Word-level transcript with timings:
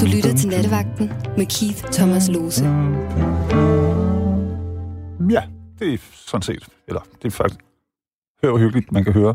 Du 0.00 0.06
lytter 0.16 0.34
til 0.36 0.48
Nattevagten 0.48 1.12
med 1.36 1.46
Keith 1.46 1.84
Thomas 1.92 2.28
Lose. 2.28 2.64
Ja, 5.30 5.42
det 5.78 5.94
er 5.94 5.98
sådan 6.12 6.42
set, 6.42 6.68
eller 6.88 7.00
det 7.22 7.24
er 7.24 7.30
faktisk, 7.30 7.60
hør 8.42 8.50
hvor 8.50 8.58
hyggeligt, 8.58 8.92
man 8.92 9.04
kan 9.04 9.12
høre 9.12 9.34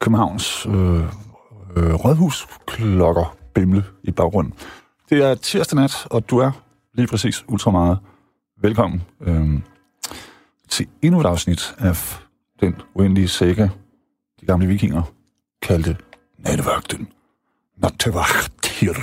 Københavns 0.00 0.66
øh, 0.66 0.74
øh, 1.76 1.94
rådhusklokker 1.94 3.36
bimle 3.54 3.84
i 4.02 4.10
baggrunden. 4.10 4.54
Det 5.10 5.24
er 5.24 5.34
tirsdag 5.34 5.76
nat, 5.76 6.06
og 6.10 6.30
du 6.30 6.38
er 6.38 6.50
lige 6.94 7.06
præcis 7.06 7.44
ultra 7.48 7.70
meget 7.70 7.98
velkommen 8.62 9.02
øh, 9.20 9.60
til 10.68 10.86
endnu 11.02 11.20
et 11.20 11.26
afsnit 11.26 11.74
af 11.78 11.96
den 12.60 12.74
uendelige 12.94 13.28
sække, 13.28 13.70
de 14.40 14.46
gamle 14.46 14.66
vikinger 14.66 15.02
kaldte 15.62 15.96
Nattevagten. 16.38 17.08
Nattevagtir. 17.76 18.94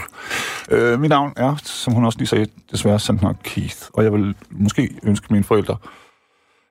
Øh, 0.72 1.00
mit 1.00 1.10
navn 1.10 1.34
er, 1.36 1.56
som 1.64 1.94
hun 1.94 2.06
også 2.06 2.18
lige 2.18 2.28
sagde, 2.28 2.48
desværre 2.72 3.00
sandt 3.00 3.22
nok 3.22 3.36
Keith, 3.44 3.78
og 3.94 4.04
jeg 4.04 4.14
vil 4.14 4.36
måske 4.52 4.90
ønske 5.04 5.28
mine 5.30 5.44
forældre 5.44 5.78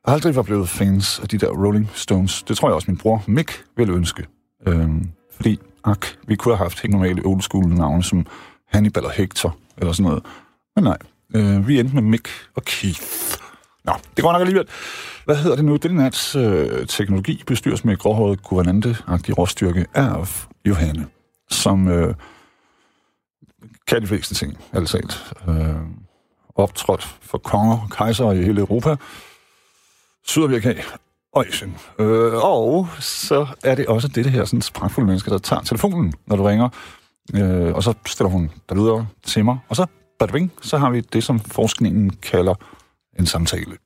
aldrig 0.05 0.37
var 0.37 0.43
blevet 0.43 0.69
fans 0.69 1.19
af 1.19 1.29
de 1.29 1.39
der 1.39 1.49
Rolling 1.49 1.91
Stones. 1.95 2.43
Det 2.43 2.57
tror 2.57 2.69
jeg 2.69 2.75
også 2.75 2.91
min 2.91 2.99
bror 2.99 3.25
Mick 3.27 3.65
ville 3.77 3.95
ønske. 3.95 4.27
Øh, 4.67 4.89
fordi, 5.37 5.61
ak, 5.85 6.07
vi 6.27 6.37
kunne 6.37 6.57
have 6.57 6.65
haft 6.65 6.81
helt 6.81 6.93
normale 6.93 7.23
old 7.25 7.41
school 7.41 7.69
navne 7.69 8.03
som 8.03 8.27
Hannibal 8.73 9.05
og 9.05 9.11
Hector, 9.11 9.57
eller 9.79 9.93
sådan 9.93 10.05
noget. 10.05 10.25
Men 10.77 10.85
nej, 10.85 10.99
øh, 11.35 11.69
vi 11.69 11.81
endte 11.81 11.95
med 11.95 12.03
Mick 12.03 12.29
og 12.55 12.63
Keith. 12.65 13.03
Nå, 13.85 13.93
det 14.17 14.25
går 14.25 14.33
nok 14.33 14.41
alligevel. 14.41 14.69
Hvad 15.25 15.37
hedder 15.37 15.57
det 15.57 15.65
nu? 15.65 15.77
Den 15.77 15.97
nats 15.97 16.37
øh, 16.37 16.87
teknologi 16.87 17.43
bestyres 17.47 17.85
med 17.85 17.97
gråhåret 17.97 18.43
guvernante-agtig 18.43 19.39
råstyrke 19.39 19.87
af 19.95 20.47
Johanne, 20.65 21.07
som 21.53 21.89
øh, 21.89 22.15
kan 23.87 24.03
de 24.03 24.07
fleste 24.07 24.35
ting, 24.35 24.59
altså 24.73 25.19
øh, 25.49 25.77
optrådt 26.55 27.03
for 27.21 27.39
konger 27.39 27.79
og 27.79 27.91
kejser 27.91 28.33
i 28.33 28.43
hele 28.43 28.61
Europa, 28.61 28.97
Sydamerika 30.25 30.75
og 31.33 31.47
Asien. 31.47 31.77
Øh, 31.99 32.35
og 32.35 32.89
så 33.01 33.47
er 33.65 33.75
det 33.75 33.87
også 33.87 34.09
det 34.09 34.31
her 34.31 34.45
sådan 34.45 34.63
spragfulde 34.63 35.07
menneske, 35.07 35.31
der 35.31 35.39
tager 35.39 35.63
telefonen, 35.63 36.15
når 36.27 36.37
du 36.37 36.43
ringer, 36.43 36.69
øh, 37.35 37.75
og 37.75 37.83
så 37.83 37.95
stiller 38.07 38.31
hun 38.31 38.51
der 38.69 38.75
lyder 38.75 39.05
til 39.23 39.45
mig, 39.45 39.59
og 39.69 39.77
så, 39.77 39.87
badabing, 40.19 40.53
så 40.63 40.79
har 40.79 40.91
vi 40.91 41.01
det, 41.01 41.25
som 41.25 41.41
forskningen 41.41 42.11
kalder 42.11 42.55
en 43.19 43.27
samtale. 43.27 43.77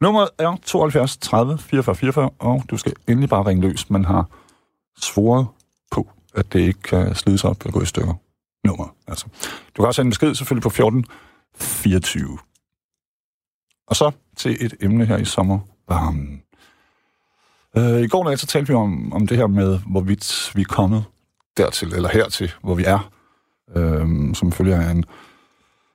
Nummeret 0.00 0.28
er 0.38 0.56
72 0.64 1.16
30 1.16 1.58
44 1.58 1.94
44, 1.94 2.30
og 2.38 2.64
du 2.70 2.76
skal 2.76 2.92
endelig 3.08 3.28
bare 3.28 3.46
ringe 3.46 3.68
løs. 3.68 3.90
Man 3.90 4.04
har 4.04 4.26
svoret 5.00 5.46
på, 5.90 6.08
at 6.34 6.52
det 6.52 6.60
ikke 6.60 6.82
kan 6.82 7.14
slides 7.14 7.44
op 7.44 7.66
og 7.66 7.72
gå 7.72 7.82
i 7.82 7.86
stykker. 7.86 8.14
Nummer, 8.64 8.94
altså. 9.06 9.26
Du 9.76 9.82
kan 9.82 9.86
også 9.86 9.96
sende 9.96 10.06
en 10.06 10.10
besked 10.10 10.34
selvfølgelig 10.34 10.62
på 10.62 10.68
1424. 10.68 12.38
Og 13.86 13.96
så 13.96 14.10
til 14.36 14.56
et 14.60 14.74
emne 14.80 15.06
her 15.06 15.16
i 15.16 15.24
sommervarmen. 15.24 16.42
Øh, 17.76 18.00
I 18.00 18.08
går 18.08 18.24
nat 18.30 18.40
så 18.40 18.46
talte 18.46 18.68
vi 18.68 18.74
om, 18.74 19.12
om 19.12 19.26
det 19.26 19.36
her 19.36 19.46
med, 19.46 19.78
hvorvidt 19.90 20.52
vi 20.54 20.60
er 20.60 20.66
kommet 20.68 21.04
dertil, 21.56 21.94
eller 21.94 22.08
hertil, 22.08 22.52
hvor 22.62 22.74
vi 22.74 22.84
er, 22.84 23.10
øh, 23.76 24.34
som 24.34 24.52
følger 24.52 24.80
af 24.80 24.90
en 24.90 25.04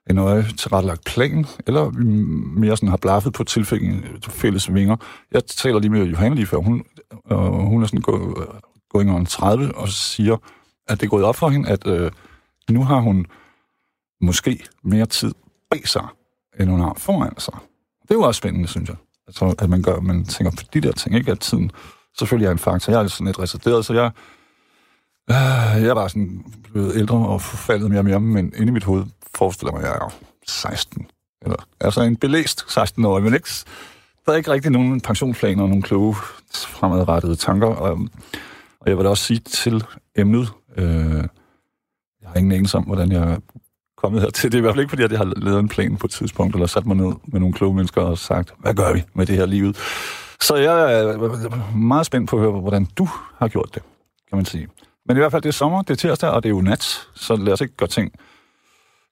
en 0.10 0.16
nøje 0.16 0.46
tilrettelagt 0.58 1.04
plan, 1.06 1.46
eller 1.68 1.90
vi 1.90 2.04
mere 2.60 2.78
sådan 2.78 2.90
har 2.90 2.98
blaffet 2.98 3.34
på 3.34 3.44
tilfælde 3.44 4.04
fælles 4.30 4.74
vinger. 4.74 4.96
Jeg 5.32 5.46
taler 5.46 5.80
lige 5.80 5.92
med 5.92 6.04
Johanne 6.06 6.36
lige 6.36 6.46
før. 6.46 6.58
Hun, 6.58 6.84
øh, 7.32 7.38
hun 7.38 7.84
er 7.84 7.88
sådan 7.88 8.02
gået, 8.02 8.48
going 8.96 9.12
on 9.12 9.26
30 9.26 9.76
og 9.76 9.90
siger, 9.90 10.38
at 10.88 11.00
det 11.00 11.06
er 11.06 11.10
gået 11.10 11.26
op 11.26 11.36
for 11.36 11.50
hende, 11.50 11.70
at 11.70 11.88
øh, 11.88 12.12
nu 12.70 12.84
har 12.84 13.00
hun 13.00 13.26
måske 14.22 14.64
mere 14.84 15.06
tid 15.06 15.34
bag 15.72 15.88
sig, 15.88 16.08
end 16.60 16.70
hun 16.70 16.80
har 16.80 16.94
foran 16.98 17.40
sig. 17.40 17.54
Det 18.02 18.12
er 18.12 18.16
jo 18.16 18.22
også 18.22 18.38
spændende, 18.38 18.68
synes 18.68 18.90
jeg. 18.90 18.98
Altså, 19.28 19.56
at 19.60 19.70
man 19.70 19.82
gør, 19.82 20.00
man 20.00 20.26
tænker 20.26 20.52
på 20.52 20.64
de 20.74 20.82
der 20.82 20.92
ting, 20.92 21.16
ikke? 21.16 21.32
At 21.32 21.40
tiden 21.40 21.72
selvfølgelig 22.18 22.48
er 22.48 22.52
en 22.52 22.58
faktor. 22.58 22.94
Jeg 22.94 23.04
er 23.04 23.08
sådan 23.08 23.26
lidt 23.26 23.40
reserveret, 23.40 23.86
så 23.86 23.94
jeg, 23.94 24.12
øh, 25.30 25.84
jeg 25.84 25.90
er 25.90 25.96
bare 25.96 26.10
sådan 26.10 26.46
blevet 26.72 26.96
ældre 26.96 27.18
og 27.18 27.42
forfaldet 27.42 27.90
mere 27.90 28.00
og 28.00 28.06
mere, 28.06 28.20
men 28.20 28.54
inde 28.58 28.68
i 28.68 28.72
mit 28.72 28.84
hoved 28.84 29.06
forestiller 29.36 29.72
mig, 29.72 29.82
at 29.82 29.88
jeg 29.88 29.96
er 29.96 30.14
16. 30.48 31.08
Eller, 31.42 31.58
altså 31.82 32.02
en 32.02 32.16
belæst 32.16 32.62
16-årig, 32.62 33.24
men 33.24 33.34
ikke, 33.34 33.50
der 34.26 34.32
er 34.32 34.36
ikke 34.36 34.52
rigtig 34.52 34.72
nogen 34.72 35.02
pensionsplaner 35.02 35.64
og 35.64 35.70
nogle 35.70 35.84
kloge 35.84 36.16
fremadrettede 36.54 37.36
tanker. 37.36 37.68
Og, 37.68 38.00
og 38.86 38.90
jeg 38.90 38.98
vil 38.98 39.06
da 39.06 39.10
også 39.10 39.24
sige 39.24 39.40
til 39.40 39.84
emnet, 40.16 40.50
øh, 40.78 41.16
jeg 42.22 42.30
har 42.30 42.36
ingen 42.36 42.52
anelse 42.52 42.78
om, 42.78 42.84
hvordan 42.84 43.12
jeg 43.12 43.32
er 43.32 43.38
kommet 43.98 44.22
her 44.22 44.30
til. 44.30 44.52
Det 44.52 44.58
er 44.58 44.60
i 44.60 44.62
hvert 44.62 44.74
fald 44.74 44.82
ikke, 44.82 44.90
fordi 44.90 45.04
at 45.04 45.12
jeg 45.12 45.20
har 45.20 45.34
lavet 45.36 45.60
en 45.60 45.68
plan 45.68 45.98
på 45.98 46.08
et 46.08 46.12
tidspunkt, 46.12 46.56
eller 46.56 46.68
sat 46.68 46.86
mig 46.86 46.96
ned 46.98 47.14
med 47.28 47.40
nogle 47.40 47.54
kloge 47.54 47.76
mennesker 47.76 48.02
og 48.02 48.18
sagt, 48.18 48.54
hvad 48.60 48.74
gør 48.74 48.94
vi 48.94 49.04
med 49.14 49.26
det 49.26 49.36
her 49.36 49.46
livet? 49.46 49.78
Så 50.42 50.56
jeg 50.56 51.02
er 51.02 51.76
meget 51.78 52.06
spændt 52.06 52.30
på 52.30 52.36
at 52.36 52.42
høre, 52.42 52.52
hvordan 52.52 52.86
du 52.86 53.10
har 53.38 53.48
gjort 53.48 53.70
det, 53.76 53.84
kan 54.30 54.36
man 54.36 54.46
sige. 54.46 54.68
Men 55.06 55.18
i 55.18 55.20
hvert 55.20 55.32
fald, 55.32 55.42
det 55.42 55.50
er 55.50 55.54
sommer, 55.54 55.82
det 55.82 55.90
er 55.90 55.96
tirsdag, 55.96 56.30
og 56.30 56.44
det 56.44 56.50
er 56.50 56.54
jo 56.54 56.62
nat, 56.62 56.84
så 57.16 57.36
lad 57.36 57.54
os 57.54 57.62
ikke 57.62 57.76
gøre 57.76 57.90
ting 57.90 58.12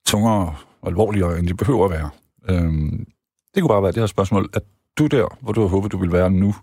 tungere 0.06 0.54
og 0.82 0.88
alvorligere, 0.88 1.38
end 1.38 1.48
de 1.48 1.54
behøver 1.54 1.84
at 1.84 1.90
være. 1.90 2.10
Øhm, 2.48 3.06
det 3.54 3.62
kunne 3.62 3.68
bare 3.68 3.82
være 3.82 3.92
det 3.92 4.02
her 4.02 4.06
spørgsmål. 4.06 4.48
at 4.52 4.62
du 4.98 5.06
der, 5.06 5.38
hvor 5.40 5.52
du 5.52 5.60
har 5.60 5.68
håbet, 5.68 5.92
du 5.92 5.98
ville 5.98 6.12
være 6.12 6.30
nu, 6.30 6.54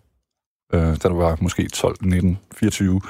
øh, 0.74 0.82
da 0.82 1.10
du 1.10 1.16
var 1.16 1.38
måske 1.42 1.68
12, 1.68 1.96
19, 2.02 2.40
24, 2.56 3.02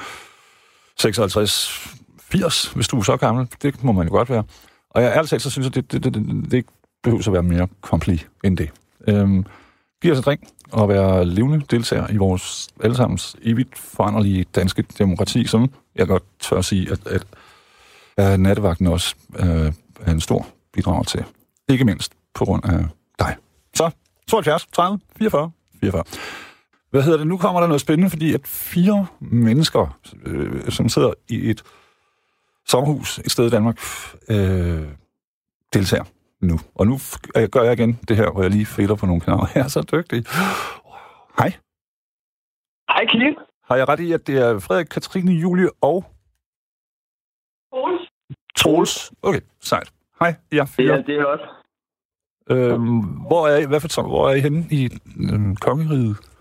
56, 0.98 1.88
80, 2.20 2.66
hvis 2.66 2.88
du 2.88 2.98
er 2.98 3.02
så 3.02 3.16
gammel? 3.16 3.48
Det 3.62 3.84
må 3.84 3.92
man 3.92 4.06
jo 4.06 4.12
godt 4.12 4.30
være. 4.30 4.44
Og 4.90 5.02
jeg 5.02 5.12
ærligt 5.16 5.30
talt, 5.30 5.42
så 5.42 5.50
synes 5.50 5.64
jeg, 5.64 5.74
det, 5.74 5.92
det, 5.92 6.04
det, 6.04 6.14
det, 6.14 6.44
det 6.44 6.52
ikke 6.52 6.68
behøver 7.02 7.22
at 7.26 7.32
være 7.32 7.42
mere 7.42 7.68
kompli 7.80 8.24
end 8.44 8.56
det. 8.56 8.70
Øhm, 9.08 9.46
giv 10.02 10.12
os 10.12 10.18
et 10.18 10.26
ring 10.26 10.48
og 10.72 10.88
være 10.88 11.24
levende 11.24 11.64
deltager 11.70 12.10
i 12.10 12.16
vores 12.16 12.68
allesammens 12.82 13.36
evigt 13.42 13.78
foranderlige 13.78 14.44
danske 14.54 14.84
demokrati, 14.98 15.46
som 15.46 15.70
jeg 15.94 16.06
godt 16.06 16.22
tør 16.40 16.56
at 16.56 16.64
sige, 16.64 16.90
at, 16.92 17.06
at, 17.06 17.26
at 18.16 18.40
nattevagten 18.40 18.86
også 18.86 19.14
øh, 19.36 19.72
er 20.00 20.10
en 20.10 20.20
stor 20.20 20.46
bidrag 20.72 21.06
til. 21.06 21.24
Ikke 21.68 21.84
mindst 21.84 22.12
på 22.34 22.44
grund 22.44 22.64
af 22.64 22.84
dig. 23.18 23.36
Så 23.74 23.90
72, 24.28 24.66
30, 24.72 25.00
44, 25.18 25.50
44. 25.80 26.04
Hvad 26.92 27.02
hedder 27.02 27.18
det? 27.18 27.26
Nu 27.26 27.36
kommer 27.36 27.60
der 27.60 27.66
noget 27.66 27.80
spændende, 27.80 28.10
fordi 28.10 28.34
at 28.34 28.46
fire 28.46 29.06
mennesker, 29.20 29.98
øh, 30.24 30.70
som 30.70 30.88
sidder 30.88 31.12
i 31.28 31.50
et 31.50 31.62
sommerhus 32.66 33.18
et 33.18 33.30
sted 33.30 33.46
i 33.46 33.50
Danmark, 33.50 33.78
øh, 34.28 34.88
deltager 35.72 36.04
nu. 36.40 36.58
Og 36.74 36.86
nu 36.86 36.98
gør 37.52 37.62
jeg 37.62 37.72
igen 37.72 37.98
det 38.08 38.16
her, 38.16 38.30
hvor 38.30 38.42
jeg 38.42 38.50
lige 38.50 38.66
fælder 38.66 38.94
på 38.94 39.06
nogle 39.06 39.20
kanaler. 39.20 39.46
Jeg 39.54 39.64
er 39.64 39.68
så 39.68 39.82
dygtig. 39.92 40.24
Hej. 41.38 41.52
Hej, 42.88 43.06
Kim. 43.06 43.36
Har 43.64 43.76
jeg 43.76 43.88
ret 43.88 44.00
i, 44.00 44.12
at 44.12 44.26
det 44.26 44.38
er 44.38 44.58
Frederik, 44.58 44.86
Katrine, 44.86 45.32
Julie 45.32 45.68
og... 45.80 46.04
Troels. 47.72 48.10
Troels. 48.56 49.12
Okay, 49.22 49.40
sejt. 49.60 49.92
Hej, 50.20 50.34
jeg 50.52 50.68
fire. 50.68 50.94
Ja, 50.94 51.02
det 51.02 51.16
er 51.16 51.24
også. 51.24 51.44
Øhm, 52.50 52.98
hvor, 53.00 53.48
er 53.48 53.56
I, 53.56 53.64
hvad 53.64 53.80
for, 53.80 54.02
hvor 54.02 54.28
er 54.30 54.34
I 54.34 54.40
henne 54.40 54.66
i 54.70 54.90
øhm, 55.32 55.56
kongeriget? 55.56 56.31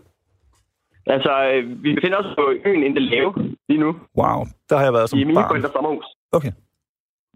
Altså, 1.15 1.31
øh, 1.53 1.83
vi 1.83 1.89
befinder 1.95 2.17
os 2.17 2.29
på 2.39 2.43
øen 2.65 2.83
Indelave 2.83 3.29
lige 3.69 3.79
nu. 3.85 3.89
Wow, 4.19 4.39
der 4.69 4.75
har 4.77 4.83
jeg 4.83 4.93
været 4.93 5.09
som 5.09 5.19
I 5.19 5.23
mine 5.23 5.35
barn. 5.35 5.49
forældres 5.49 5.71
sommerhus. 5.77 6.05
Okay. 6.31 6.51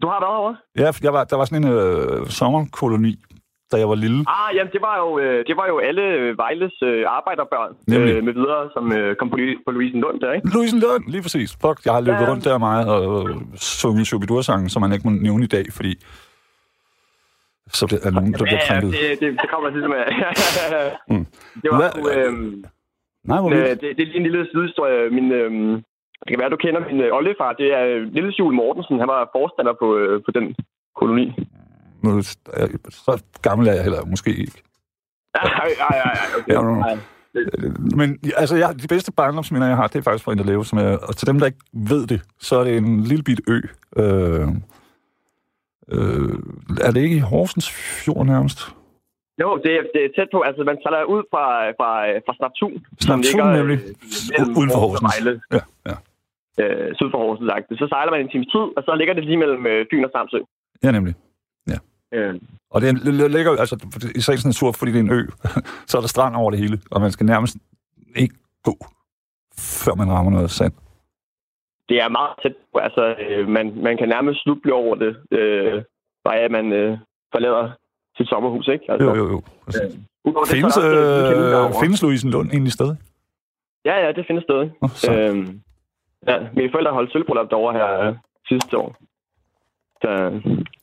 Du 0.02 0.06
har 0.08 0.18
været 0.24 0.32
herovre? 0.36 0.56
Ja, 0.82 0.88
jeg 1.06 1.12
var, 1.12 1.24
der 1.24 1.36
var 1.36 1.44
sådan 1.44 1.64
en 1.64 1.70
øh, 1.72 2.26
sommerkoloni, 2.26 3.14
da 3.72 3.76
jeg 3.82 3.88
var 3.88 3.94
lille. 3.94 4.20
Ah, 4.28 4.56
jamen, 4.56 4.72
det 4.72 4.80
var 4.88 4.96
jo, 5.04 5.18
øh, 5.18 5.38
det 5.48 5.56
var 5.56 5.66
jo 5.72 5.78
alle 5.78 6.02
øh, 6.02 6.38
Vejles 6.38 6.74
øh, 6.82 7.04
arbejderbørn 7.18 7.72
Nemlig. 7.88 8.12
øh, 8.14 8.24
med 8.24 8.32
videre, 8.32 8.62
som 8.74 8.92
øh, 8.92 9.16
kom 9.16 9.30
på, 9.30 9.36
på 9.66 9.70
Louisen 9.70 10.00
Lund 10.00 10.20
der, 10.20 10.32
ikke? 10.32 10.48
Louisen 10.54 10.78
Lund, 10.80 11.04
lige 11.14 11.22
præcis. 11.22 11.50
Fuck, 11.62 11.78
jeg 11.84 11.92
har 11.92 12.00
løbet 12.00 12.20
Ja. 12.24 12.30
rundt 12.30 12.44
der 12.44 12.58
meget 12.58 12.84
og 12.88 13.28
sunget 13.56 14.06
Shubidua-sangen, 14.06 14.68
som 14.68 14.82
man 14.82 14.92
ikke 14.92 15.08
må 15.08 15.12
nævne 15.26 15.44
i 15.44 15.52
dag, 15.56 15.64
fordi 15.76 15.92
så 17.78 17.86
bliver, 17.86 18.00
er 18.04 18.10
nogen, 18.10 18.32
der 18.32 18.38
bliver 18.44 18.60
Ja, 18.68 18.74
ja, 18.74 18.80
krænket. 18.80 18.92
det, 19.00 19.20
det, 19.20 19.28
det 19.42 19.50
kommer 19.52 19.68
ligesom 19.70 19.92
af. 19.92 20.06
Mm. 21.10 21.26
Det 21.62 21.68
var 21.70 21.76
Hvad- 21.78 21.90
sgu, 21.90 22.10
øh, 22.10 22.64
Nej, 23.30 23.40
hvor 23.40 23.50
øh, 23.50 23.56
det, 23.70 23.80
det 23.80 23.90
er 23.90 23.94
lige 24.10 24.16
en 24.16 24.22
lille 24.22 24.46
sidehistorie. 24.52 25.10
Min, 25.10 25.32
øh, 25.32 25.50
det 26.20 26.28
kan 26.28 26.38
være, 26.40 26.50
du 26.50 26.56
kender 26.56 26.80
min 26.90 27.00
øh, 27.00 27.12
oldefar. 27.18 27.52
Det 27.52 27.68
er 27.78 27.82
øh, 27.90 28.02
Lille 28.16 28.32
Jule 28.38 28.56
Mortensen. 28.56 28.98
Han 28.98 29.08
var 29.08 29.30
forstander 29.36 29.74
på, 29.82 29.96
øh, 29.96 30.22
på 30.26 30.30
den 30.36 30.54
koloni. 30.96 31.26
Nu, 32.02 32.10
jeg- 32.16 32.68
så 32.90 33.22
gammel 33.42 33.68
er 33.68 33.72
jeg 33.72 33.82
heller 33.82 34.04
måske 34.04 34.30
ikke. 34.30 34.62
Ja, 35.36 35.42
ja, 35.82 35.90
ja. 35.98 36.12
Okay. 36.38 36.92
Ja. 36.92 36.98
Men 37.96 38.18
altså, 38.36 38.56
jeg, 38.56 38.74
de 38.82 38.88
bedste 38.88 39.12
barndomsminder, 39.12 39.66
jeg 39.68 39.76
har, 39.76 39.86
det 39.86 39.98
er 39.98 40.02
faktisk 40.02 40.24
fra 40.24 40.32
Inderleve, 40.32 40.64
som 40.64 40.78
er, 40.78 40.96
og 41.08 41.16
til 41.16 41.26
dem, 41.28 41.38
der 41.38 41.46
ikke 41.46 41.58
ved 41.72 42.06
det, 42.06 42.20
så 42.40 42.56
er 42.56 42.64
det 42.64 42.76
en 42.76 43.02
lille 43.02 43.22
bit 43.24 43.40
ø. 43.48 43.60
Øh, 43.96 44.48
øh, 45.92 46.32
er 46.82 46.90
det 46.90 47.00
ikke 47.02 47.16
i 47.16 47.20
Horsens 47.20 47.70
Fjord 47.70 48.26
nærmest? 48.26 48.58
Jo, 49.42 49.48
det 49.64 49.72
er, 49.78 49.82
det 49.94 50.00
er 50.04 50.10
tæt 50.16 50.28
på. 50.34 50.38
Altså, 50.48 50.60
man 50.70 50.78
sejler 50.82 51.04
ud 51.14 51.22
fra, 51.32 51.44
fra, 51.78 51.90
fra 52.26 52.34
Snaptun. 52.38 52.72
som 53.00 53.22
Snaptun, 53.22 53.22
ligger, 53.26 53.46
øh, 53.52 53.58
nemlig. 53.58 53.78
mellem 54.38 54.56
Uden 54.58 54.70
for 54.74 54.80
Horsens 54.84 55.14
Ja, 55.56 55.62
ja. 55.90 55.94
øh, 56.62 56.88
syd 56.98 57.08
for 57.12 57.18
Horsens. 57.24 57.48
sagt. 57.52 57.64
Så 57.82 57.86
sejler 57.92 58.10
man 58.14 58.20
en 58.20 58.30
times 58.34 58.48
tid, 58.54 58.64
og 58.76 58.82
så 58.86 58.92
ligger 59.00 59.14
det 59.14 59.24
lige 59.24 59.40
mellem 59.44 59.66
øh, 59.72 59.86
Fyn 59.90 60.04
og 60.08 60.12
Samsø. 60.16 60.38
Ja, 60.84 60.90
nemlig. 60.98 61.14
Øh, 62.12 62.34
Og 62.70 62.80
det 62.80 62.88
er- 62.88 63.28
ligger 63.36 63.50
jo, 63.52 63.56
altså 63.64 63.76
i 64.14 64.20
sagens 64.20 64.44
natur, 64.46 64.72
fordi 64.72 64.90
det 64.92 64.98
er 64.98 65.02
en 65.02 65.10
ø, 65.18 65.22
så 65.88 65.92
er 65.98 66.00
der 66.02 66.08
strand 66.08 66.36
over 66.36 66.50
det 66.50 66.60
hele, 66.60 66.76
og 66.90 67.00
man 67.00 67.10
skal 67.12 67.26
nærmest 67.26 67.56
ikke 68.16 68.34
gå, 68.64 68.74
før 69.84 69.94
man 69.94 70.10
rammer 70.12 70.32
noget 70.32 70.50
sand. 70.50 70.72
det 71.88 71.96
er 72.02 72.08
meget 72.08 72.34
tæt 72.42 72.54
på. 72.72 72.78
Altså, 72.78 73.14
øh, 73.28 73.48
man, 73.48 73.66
man 73.82 73.96
kan 73.96 74.08
nærmest 74.08 74.42
snuble 74.42 74.72
over 74.74 74.94
det, 74.94 75.16
øh, 75.30 75.82
bare 76.24 76.36
at 76.38 76.50
man 76.50 76.72
øh, 76.72 76.98
forlader 77.32 77.70
sit 78.16 78.28
sommerhus, 78.28 78.68
ikke? 78.68 78.84
Altså, 78.92 79.08
Jo, 79.08 79.14
jo, 79.14 79.24
jo. 79.30 79.42
præcis. 79.64 79.82
Udover 80.24 80.44
det, 80.44 80.48
så 80.48 80.54
er 80.56 80.60
Findes, 80.60 80.74
der 80.74 81.64
øh, 81.64 81.68
øh, 81.68 81.74
findes 81.82 82.02
Louise 82.02 82.28
Lund 82.28 82.48
egentlig 82.50 82.72
stadig? 82.72 82.96
Ja, 83.84 83.96
ja, 84.06 84.12
det 84.12 84.24
findes 84.26 84.44
stadig. 84.44 84.72
Nå, 84.82 84.88
så. 84.94 85.12
Øhm, 85.12 85.60
ja, 86.28 86.36
mine 86.56 86.70
forældre 86.72 86.92
holdt 86.92 87.12
sølvbryllup 87.12 87.50
derovre 87.50 87.72
her 87.78 87.88
øh, 88.08 88.14
sidste 88.48 88.78
år. 88.78 88.96
Så 90.02 90.10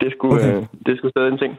det 0.02 0.10
skulle, 0.18 0.36
Okay. 0.36 0.56
øh, 0.58 0.64
det 0.86 0.98
skulle 0.98 1.12
stadig 1.12 1.32
en 1.32 1.38
ting. 1.38 1.54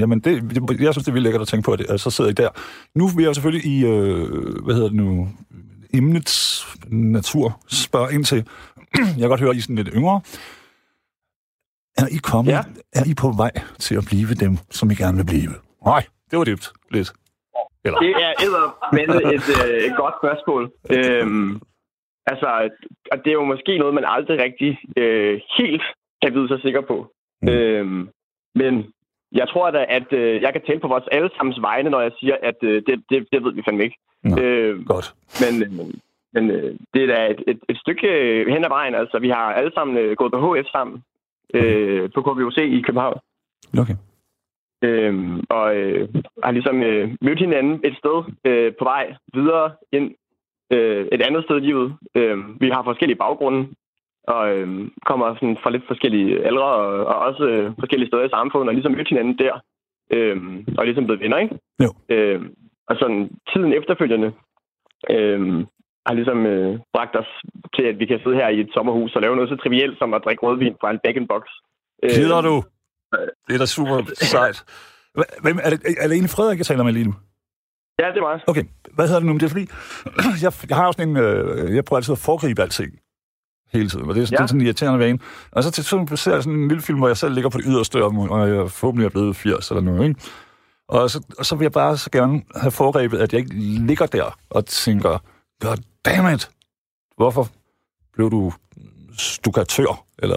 Jamen, 0.00 0.20
det, 0.20 0.32
jeg 0.80 0.94
synes, 0.94 1.04
det 1.04 1.08
er 1.08 1.12
vildt 1.12 1.22
lækkert 1.24 1.42
at 1.42 1.48
tænke 1.48 1.64
på, 1.66 1.72
at 1.72 1.80
at 1.80 2.00
så 2.00 2.10
sidder 2.10 2.30
I 2.30 2.34
der. 2.34 2.48
Nu 2.94 3.06
vil 3.16 3.24
jeg 3.24 3.34
selvfølgelig 3.34 3.66
i, 3.74 3.76
øh, 3.86 4.28
hvad 4.64 4.74
hedder 4.74 4.88
det 4.88 4.96
nu, 4.96 5.28
emnets 5.94 6.66
natur 6.90 7.60
spørge 7.68 8.14
ind 8.14 8.24
til. 8.24 8.36
jeg 8.98 9.20
kan 9.20 9.28
godt 9.28 9.40
høre, 9.40 9.50
at 9.50 9.56
I 9.56 9.58
er 9.58 9.62
sådan 9.62 9.76
lidt 9.76 9.90
yngre. 9.94 10.20
Er 12.02 12.06
I 12.16 12.18
kommet, 12.30 12.52
Ja. 12.52 12.60
er 13.00 13.04
I 13.12 13.14
på 13.24 13.28
vej 13.42 13.52
til 13.84 13.94
at 14.00 14.04
blive 14.10 14.30
dem, 14.44 14.52
som 14.78 14.90
I 14.90 14.94
gerne 15.02 15.16
vil 15.20 15.26
blive? 15.32 15.52
Nej, 15.90 16.02
det 16.30 16.34
var 16.38 16.44
dybt 16.50 16.66
lidt. 16.96 17.10
Eller, 17.84 17.98
Det 17.98 18.10
er 18.10 18.32
men 18.96 19.06
et, 19.36 19.46
øh, 19.58 19.76
et 19.88 19.94
godt 20.02 20.14
spørgsmål. 20.20 20.62
Øhm, 20.96 21.60
altså, 22.26 22.48
og 23.12 23.16
det 23.22 23.30
er 23.30 23.38
jo 23.40 23.44
måske 23.44 23.78
noget, 23.78 23.94
man 23.94 24.04
aldrig 24.06 24.36
rigtig 24.46 24.70
øh, 24.96 25.40
helt 25.58 25.82
kan 26.22 26.34
vide 26.34 26.48
sig 26.48 26.60
sikker 26.62 26.80
på. 26.80 26.96
Mm. 27.42 27.48
Mm. 27.48 27.54
Øhm, 27.54 28.08
men 28.54 28.72
jeg 29.32 29.48
tror 29.48 29.70
da, 29.70 29.84
at 29.88 30.12
øh, 30.12 30.42
jeg 30.42 30.52
kan 30.52 30.62
tale 30.66 30.80
på 30.80 30.88
vores 30.88 31.04
allesammens 31.12 31.58
vegne, 31.62 31.90
når 31.90 32.00
jeg 32.00 32.12
siger, 32.20 32.36
at 32.42 32.58
øh, 32.62 32.82
det, 32.86 32.94
det, 33.10 33.26
det 33.32 33.44
ved 33.44 33.52
vi 33.54 33.62
fandme 33.66 33.84
ikke. 33.84 33.98
Nå, 34.24 34.36
Øh, 34.42 34.84
godt. 34.86 35.14
Men, 35.42 35.52
øh, 35.62 35.94
men 36.34 36.50
øh, 36.50 36.70
det 36.94 37.00
er 37.02 37.06
da 37.14 37.18
et, 37.30 37.40
et, 37.46 37.58
et 37.68 37.76
stykke 37.82 38.08
øh, 38.08 38.46
hen 38.54 38.64
ad 38.64 38.68
vejen. 38.68 38.94
Altså, 38.94 39.18
vi 39.18 39.28
har 39.28 39.46
alle 39.58 39.72
sammen 39.74 39.96
øh, 39.98 40.16
gået 40.16 40.32
på 40.32 40.40
HF 40.54 40.66
sammen 40.72 41.02
øh, 41.54 42.10
på 42.14 42.22
KVUC 42.22 42.58
i 42.58 42.80
København. 42.80 43.18
Okay. 43.78 43.96
Øh, 44.84 45.14
og 45.48 45.76
øh, 45.76 46.08
har 46.44 46.50
ligesom 46.50 46.82
øh, 46.82 47.10
mødt 47.20 47.38
hinanden 47.38 47.80
et 47.84 47.96
sted 47.98 48.16
øh, 48.44 48.72
på 48.78 48.84
vej 48.84 49.14
videre 49.34 49.72
ind 49.92 50.14
øh, 50.72 51.06
et 51.12 51.22
andet 51.22 51.44
sted 51.44 51.56
i 51.56 51.60
livet. 51.60 51.96
Øh, 52.14 52.60
vi 52.60 52.68
har 52.70 52.82
forskellige 52.82 53.18
baggrunde 53.18 53.68
og 54.28 54.56
øh, 54.56 54.88
kommer 55.06 55.34
sådan 55.34 55.58
fra 55.62 55.70
lidt 55.70 55.86
forskellige 55.86 56.46
aldre 56.46 56.64
og, 56.64 57.06
og 57.06 57.16
også 57.28 57.44
øh, 57.44 57.72
forskellige 57.78 58.08
steder 58.08 58.24
i 58.24 58.34
samfundet 58.36 58.68
og 58.68 58.74
ligesom 58.74 58.92
mødt 58.92 59.08
hinanden 59.08 59.38
der. 59.38 59.54
Øh, 60.12 60.36
og 60.78 60.84
ligesom 60.84 61.04
blevet 61.04 61.20
venner, 61.20 61.38
ikke? 61.38 61.58
Jo. 61.84 61.90
Øh, 62.08 62.40
og 62.88 62.96
sådan 62.96 63.30
tiden 63.52 63.72
efterfølgende 63.72 64.32
øh, 65.10 65.64
har 66.10 66.16
ligesom 66.20 66.38
øh, 66.52 66.70
bragt 66.94 67.14
os 67.20 67.30
til, 67.76 67.84
at 67.90 67.96
vi 68.00 68.06
kan 68.10 68.18
sidde 68.22 68.36
her 68.40 68.48
i 68.56 68.60
et 68.64 68.70
sommerhus 68.76 69.10
og 69.16 69.22
lave 69.22 69.36
noget 69.36 69.50
så 69.50 69.56
trivielt 69.56 69.96
som 69.98 70.14
at 70.16 70.22
drikke 70.24 70.42
rødvin 70.46 70.76
fra 70.80 70.90
en 70.94 71.00
bag-in-box. 71.04 71.44
Øh, 72.04 72.10
Gider 72.16 72.40
du? 72.48 72.56
Det 73.46 73.54
er 73.56 73.62
da 73.64 73.66
super 73.66 73.96
sejt. 74.34 74.58
Hvem, 75.44 75.58
er, 75.64 75.70
det, 75.70 75.78
er 76.02 76.06
det 76.08 76.14
egentlig 76.16 76.34
Frederik, 76.36 76.58
jeg 76.58 76.66
taler 76.66 76.84
med 76.84 76.92
lige 76.92 77.08
nu? 77.10 77.14
Ja, 78.00 78.06
det 78.12 78.16
er 78.16 78.26
meget. 78.30 78.42
Okay, 78.46 78.64
hvad 78.94 79.06
hedder 79.06 79.20
det 79.20 79.28
nu? 79.28 79.34
Det 79.34 79.42
er 79.42 79.54
fordi, 79.56 79.66
jeg, 80.44 80.52
jeg 80.68 80.76
har 80.76 80.86
jo 80.86 80.92
sådan 80.92 81.08
en, 81.08 81.16
øh, 81.16 81.74
jeg 81.76 81.84
prøver 81.84 81.98
altid 81.98 82.12
at 82.12 82.24
foregribe 82.28 82.62
alting 82.62 82.92
hele 83.72 83.88
tiden, 83.88 84.08
og 84.08 84.14
det 84.14 84.22
er, 84.22 84.28
ja. 84.32 84.36
det 84.36 84.42
er 84.42 84.46
sådan 84.46 84.60
en 84.60 84.66
irriterende 84.66 84.98
vane. 84.98 85.18
Og 85.52 85.62
så 85.64 85.70
til 85.70 85.84
sådan, 85.84 86.16
ser 86.16 86.32
jeg 86.32 86.42
sådan 86.42 86.58
en 86.58 86.68
lille 86.68 86.82
film, 86.82 86.98
hvor 86.98 87.08
jeg 87.08 87.16
selv 87.16 87.34
ligger 87.34 87.50
på 87.50 87.58
det 87.58 87.66
yderste, 87.68 88.04
og, 88.04 88.12
og 88.30 88.48
jeg 88.48 88.70
forhåbentlig 88.70 89.06
er 89.06 89.10
blevet 89.10 89.36
80 89.36 89.70
eller 89.70 89.82
noget, 89.82 90.08
ikke? 90.08 90.20
Og 90.88 91.10
så, 91.10 91.26
og 91.38 91.46
så 91.46 91.56
vil 91.56 91.64
jeg 91.64 91.72
bare 91.72 91.96
så 91.96 92.10
gerne 92.10 92.42
have 92.56 92.70
foregrebet, 92.70 93.18
at 93.18 93.32
jeg 93.32 93.40
ikke 93.40 93.54
ligger 93.90 94.06
der 94.06 94.38
og 94.50 94.66
tænker, 94.66 95.18
God 95.60 95.76
damn 96.04 96.34
it, 96.34 96.50
hvorfor 97.16 97.48
blev 98.12 98.30
du 98.30 98.52
stukatør? 99.18 100.04
Eller, 100.18 100.36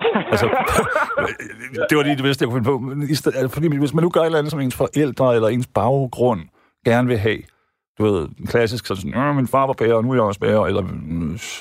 altså, 0.32 0.46
det 1.90 1.96
var 1.96 2.02
lige 2.02 2.16
det 2.16 2.22
bedste, 2.22 2.42
jeg 2.42 2.48
kunne 2.48 2.64
finde 2.64 2.70
på. 2.70 2.78
Men 2.78 3.10
i 3.10 3.14
stedet, 3.14 3.36
altså, 3.36 3.54
fordi 3.54 3.76
hvis 3.76 3.94
man 3.94 4.02
nu 4.04 4.10
gør 4.10 4.20
et 4.20 4.26
eller 4.26 4.38
andet, 4.38 4.50
som 4.50 4.60
ens 4.60 4.74
forældre 4.74 5.34
eller 5.34 5.48
ens 5.48 5.66
baggrund 5.66 6.40
gerne 6.84 7.08
vil 7.08 7.18
have, 7.18 7.38
du 7.98 8.04
ved, 8.04 8.28
klassisk 8.46 8.86
sådan, 8.86 9.12
sådan 9.12 9.36
min 9.36 9.46
far 9.46 9.66
var 9.66 9.72
bager, 9.72 9.94
og 9.94 10.04
nu 10.04 10.10
er 10.10 10.14
jeg 10.14 10.22
også 10.22 10.40
bager, 10.40 10.66
eller 10.66 10.82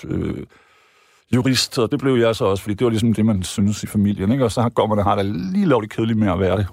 øh, 0.07 0.43
jurist, 1.33 1.79
og 1.79 1.91
det 1.91 1.99
blev 1.99 2.15
jeg 2.15 2.35
så 2.35 2.45
også, 2.45 2.63
fordi 2.63 2.73
det 2.73 2.85
var 2.85 2.91
ligesom 2.91 3.13
det, 3.13 3.25
man 3.25 3.43
synes 3.43 3.83
i 3.83 3.87
familien, 3.87 4.31
ikke? 4.31 4.43
Og 4.43 4.51
så 4.51 4.69
går 4.69 4.87
man 4.87 4.97
og 4.97 5.03
har 5.03 5.15
det 5.15 5.25
lige 5.25 5.65
lovligt 5.65 5.93
kedeligt 5.93 6.19
med 6.19 6.31
at 6.31 6.39
være 6.39 6.57
det. 6.57 6.67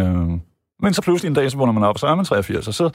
Øh, 0.00 0.38
men 0.82 0.92
så 0.92 1.02
pludselig 1.02 1.28
en 1.28 1.34
dag, 1.34 1.50
så 1.50 1.58
vågner 1.58 1.72
man 1.72 1.88
op, 1.88 1.96
og 1.96 2.00
så 2.00 2.06
er 2.06 2.14
man 2.14 2.24
83, 2.24 2.68
og 2.68 2.74
så 2.74 2.86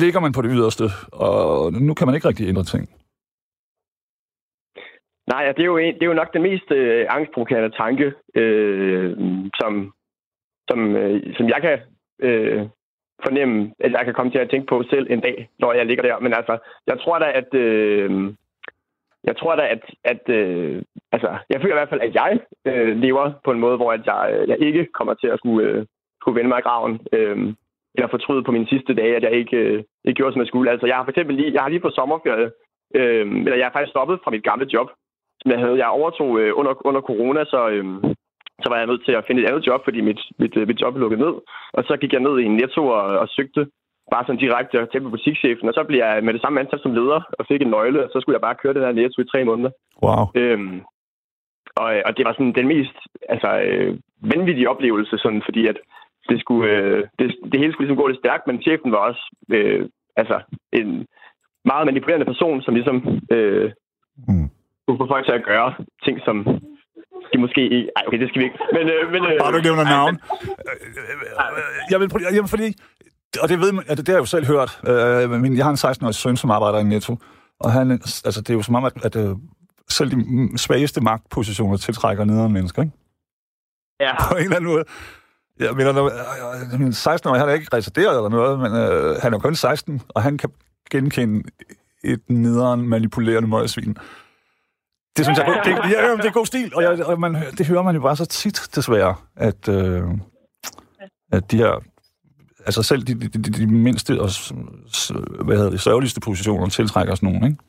ligger 0.00 0.20
man 0.20 0.32
på 0.32 0.42
det 0.42 0.50
yderste, 0.54 0.86
og 1.12 1.72
nu 1.72 1.94
kan 1.94 2.06
man 2.06 2.14
ikke 2.14 2.28
rigtig 2.28 2.48
ændre 2.48 2.64
ting. 2.64 2.84
Nej, 5.32 5.52
det, 5.52 5.62
er 5.62 5.72
jo 5.72 5.76
en, 5.76 5.94
det 5.94 6.02
er 6.02 6.12
jo 6.12 6.20
nok 6.20 6.32
den 6.32 6.42
mest 6.42 6.70
øh, 6.70 7.06
angstprovokerende 7.08 7.76
tanke, 7.76 8.12
øh, 8.34 9.16
som, 9.60 9.92
som, 10.68 10.96
øh, 10.96 11.34
som 11.36 11.48
jeg 11.48 11.60
kan 11.66 11.78
øh, 12.26 12.60
fornemme, 13.24 13.72
at 13.80 13.92
jeg 13.92 14.04
kan 14.04 14.14
komme 14.14 14.32
til 14.32 14.38
at 14.38 14.50
tænke 14.50 14.66
på 14.66 14.82
selv 14.90 15.06
en 15.10 15.20
dag, 15.20 15.48
når 15.58 15.72
jeg 15.72 15.86
ligger 15.86 16.02
der. 16.02 16.18
Men 16.18 16.32
altså, 16.34 16.58
jeg 16.86 16.96
tror 17.00 17.18
da, 17.18 17.26
at... 17.40 17.54
Øh, 17.54 18.34
jeg 19.26 19.36
tror 19.36 19.56
da, 19.56 19.64
at, 19.74 19.82
at 20.04 20.28
øh, 20.28 20.82
altså, 21.12 21.28
jeg 21.50 21.60
føler 21.60 21.74
i 21.74 21.78
hvert 21.78 21.88
fald, 21.88 22.00
at 22.00 22.14
jeg 22.14 22.40
øh, 22.64 22.96
lever 22.96 23.32
på 23.44 23.50
en 23.52 23.60
måde, 23.60 23.76
hvor 23.76 23.92
at 23.92 24.06
jeg, 24.06 24.30
øh, 24.32 24.48
jeg 24.48 24.60
ikke 24.60 24.86
kommer 24.94 25.14
til 25.14 25.26
at 25.26 25.38
skulle, 25.38 25.68
øh, 25.68 25.86
skulle 26.26 26.38
vende 26.38 26.48
mig 26.48 26.58
i 26.58 26.68
graven. 26.68 27.00
Øh, 27.12 27.54
eller 27.96 28.08
fortryde 28.08 28.42
på 28.44 28.52
mine 28.52 28.68
sidste 28.72 28.94
dage, 28.94 29.16
at 29.16 29.22
jeg 29.22 29.32
ikke, 29.32 29.56
øh, 29.56 29.82
ikke 30.04 30.18
gjorde, 30.18 30.32
som 30.32 30.42
jeg 30.42 30.50
skulle. 30.50 30.70
Altså, 30.70 30.86
jeg 30.86 30.96
har 30.96 31.04
for 31.04 31.10
eksempel 31.10 31.36
lige, 31.36 31.54
jeg 31.54 31.62
har 31.62 31.68
lige 31.68 31.84
fået 31.84 31.98
sommerferie, 31.98 32.50
øh, 32.98 33.26
eller 33.46 33.56
jeg 33.60 33.66
er 33.66 33.74
faktisk 33.74 33.94
stoppet 33.94 34.20
fra 34.24 34.30
mit 34.30 34.44
gamle 34.44 34.66
job, 34.74 34.88
som 35.40 35.50
jeg 35.50 35.60
havde. 35.60 35.78
Jeg 35.82 35.96
overtog 35.98 36.40
øh, 36.40 36.52
under, 36.60 36.86
under 36.88 37.00
corona, 37.00 37.44
så, 37.44 37.60
øh, 37.68 37.84
så 38.62 38.66
var 38.70 38.76
jeg 38.78 38.86
nødt 38.86 39.04
til 39.04 39.12
at 39.12 39.24
finde 39.26 39.42
et 39.42 39.48
andet 39.48 39.66
job, 39.66 39.80
fordi 39.84 40.00
mit, 40.00 40.20
mit, 40.38 40.56
øh, 40.56 40.68
mit 40.68 40.80
job 40.82 40.96
lukkede 40.96 41.22
ned. 41.24 41.34
Og 41.76 41.82
så 41.88 41.96
gik 42.00 42.12
jeg 42.12 42.20
ned 42.20 42.38
i 42.38 42.44
en 42.44 42.56
netto 42.56 42.82
og, 42.98 43.04
og 43.22 43.28
søgte 43.28 43.66
bare 44.12 44.24
sådan 44.24 44.42
direkte 44.44 44.86
tæt 44.92 45.02
på 45.02 45.10
butikschefen, 45.10 45.68
og 45.68 45.74
så 45.74 45.84
blev 45.84 45.98
jeg 45.98 46.24
med 46.24 46.32
det 46.34 46.42
samme 46.42 46.60
ansat 46.60 46.80
som 46.82 46.94
leder 46.94 47.20
og 47.38 47.46
fik 47.48 47.62
en 47.62 47.70
nøgle, 47.70 48.04
og 48.04 48.10
så 48.12 48.20
skulle 48.20 48.36
jeg 48.36 48.46
bare 48.46 48.60
køre 48.62 48.74
den 48.74 48.82
her 48.82 48.92
netto 48.92 49.22
i 49.22 49.30
tre 49.32 49.44
måneder. 49.44 49.70
Wow. 50.02 50.22
Øhm, 50.34 50.80
og, 51.82 51.88
og 52.06 52.16
det 52.16 52.24
var 52.26 52.32
sådan 52.32 52.58
den 52.58 52.68
mest 52.68 52.96
altså, 53.28 53.50
øh, 53.68 53.98
vanvittige 54.32 54.70
oplevelse, 54.70 55.18
sådan, 55.18 55.42
fordi 55.44 55.66
at 55.66 55.78
det, 56.30 56.40
skulle, 56.40 56.64
øh, 56.76 56.98
det, 57.18 57.26
det 57.50 57.60
hele 57.60 57.72
skulle 57.72 57.84
ligesom 57.86 58.02
gå 58.02 58.06
lidt 58.08 58.22
stærkt, 58.24 58.46
men 58.46 58.62
chefen 58.66 58.92
var 58.92 59.02
også 59.08 59.22
øh, 59.56 59.82
altså, 60.16 60.36
en 60.72 60.88
meget 61.70 61.86
manipulerende 61.86 62.26
person, 62.32 62.62
som 62.62 62.74
ligesom 62.74 62.96
øh, 63.36 63.70
Mm. 64.28 64.48
kunne 64.86 64.98
få 65.02 65.06
folk 65.14 65.24
til 65.26 65.32
at 65.40 65.44
gøre 65.44 65.74
ting, 66.04 66.16
som 66.24 66.36
de 67.32 67.38
måske 67.44 67.62
ikke... 67.76 67.88
Ej, 67.96 68.02
okay, 68.06 68.20
det 68.20 68.28
skal 68.28 68.40
vi 68.40 68.44
ikke. 68.44 68.58
Men, 68.76 68.84
øh, 68.94 69.12
men, 69.12 69.22
øh, 69.24 69.38
Bare 69.40 69.52
du 69.52 69.56
ikke 69.56 69.68
nævner 69.68 69.84
navn. 69.84 70.14
Jeg 71.90 72.00
vil, 72.00 72.08
jamen, 72.36 72.48
fordi, 72.48 72.66
og 73.42 73.48
det 73.48 73.60
ved 73.60 73.72
man, 73.72 73.84
det 73.84 74.08
har 74.08 74.14
jeg 74.14 74.20
jo 74.20 74.32
selv 74.34 74.46
hørt. 74.46 74.70
Øh, 74.90 75.56
jeg 75.58 75.64
har 75.64 75.72
en 75.76 75.82
16-årig 75.84 76.14
søn, 76.14 76.36
som 76.36 76.50
arbejder 76.50 76.78
i 76.78 76.84
Netto, 76.84 77.16
og 77.60 77.72
han, 77.72 77.90
altså, 78.26 78.40
det 78.40 78.50
er 78.50 78.54
jo 78.54 78.62
som 78.62 78.74
om, 78.74 78.84
at, 78.84 79.04
at 79.04 79.16
øh, 79.16 79.30
selv 79.88 80.10
de 80.10 80.58
svageste 80.58 81.00
magtpositioner 81.00 81.76
tiltrækker 81.76 82.24
nederen 82.24 82.52
mennesker, 82.52 82.82
ikke? 82.82 82.94
Ja, 84.00 84.12
På 84.30 84.36
en 84.36 84.42
eller 84.44 84.56
anden 84.56 84.70
måde. 84.72 84.84
Jeg 85.60 85.74
mener, 85.76 85.92
når, 85.92 86.04
øh, 86.04 86.74
øh 86.74 86.80
min 86.80 86.92
16 86.92 87.30
år, 87.30 87.34
han 87.34 87.48
er 87.48 87.52
ikke 87.52 87.76
retarderet 87.76 88.16
eller 88.16 88.28
noget, 88.28 88.58
men 88.58 88.72
øh, 88.72 89.16
han 89.22 89.34
er 89.34 89.38
kun 89.38 89.54
16, 89.54 90.02
og 90.08 90.22
han 90.22 90.38
kan 90.38 90.50
genkende 90.90 91.50
et 92.04 92.20
nederen 92.28 92.88
manipulerende 92.88 93.48
møgsvin. 93.48 93.96
Det 95.16 95.24
synes 95.24 95.38
jeg, 95.38 95.46
det, 95.46 95.76
det, 95.76 95.90
ja, 95.92 96.06
jamen, 96.06 96.18
det 96.18 96.26
er 96.26 96.32
god 96.32 96.46
stil, 96.46 96.72
og, 96.76 96.82
jeg, 96.82 97.06
og 97.06 97.20
man, 97.20 97.34
det 97.58 97.66
hører 97.66 97.82
man 97.82 97.94
jo 97.94 98.00
bare 98.00 98.16
så 98.16 98.26
tit, 98.26 98.68
desværre, 98.74 99.14
at, 99.36 99.68
øh, 99.68 100.02
at 101.32 101.50
de 101.50 101.56
her, 101.56 101.82
altså 102.66 102.82
selv 102.82 103.02
de, 103.02 103.14
de, 103.14 103.28
de, 103.28 103.50
de 103.52 103.66
mindste 103.66 104.10
og 104.20 104.28
hvad 105.44 105.56
hedder 105.56 105.70
det, 105.70 105.80
sørgeligste 105.80 106.20
positioner 106.20 106.66
tiltrækker 106.68 107.14
sådan 107.14 107.28
nogen, 107.32 107.44
ikke? 107.44 107.62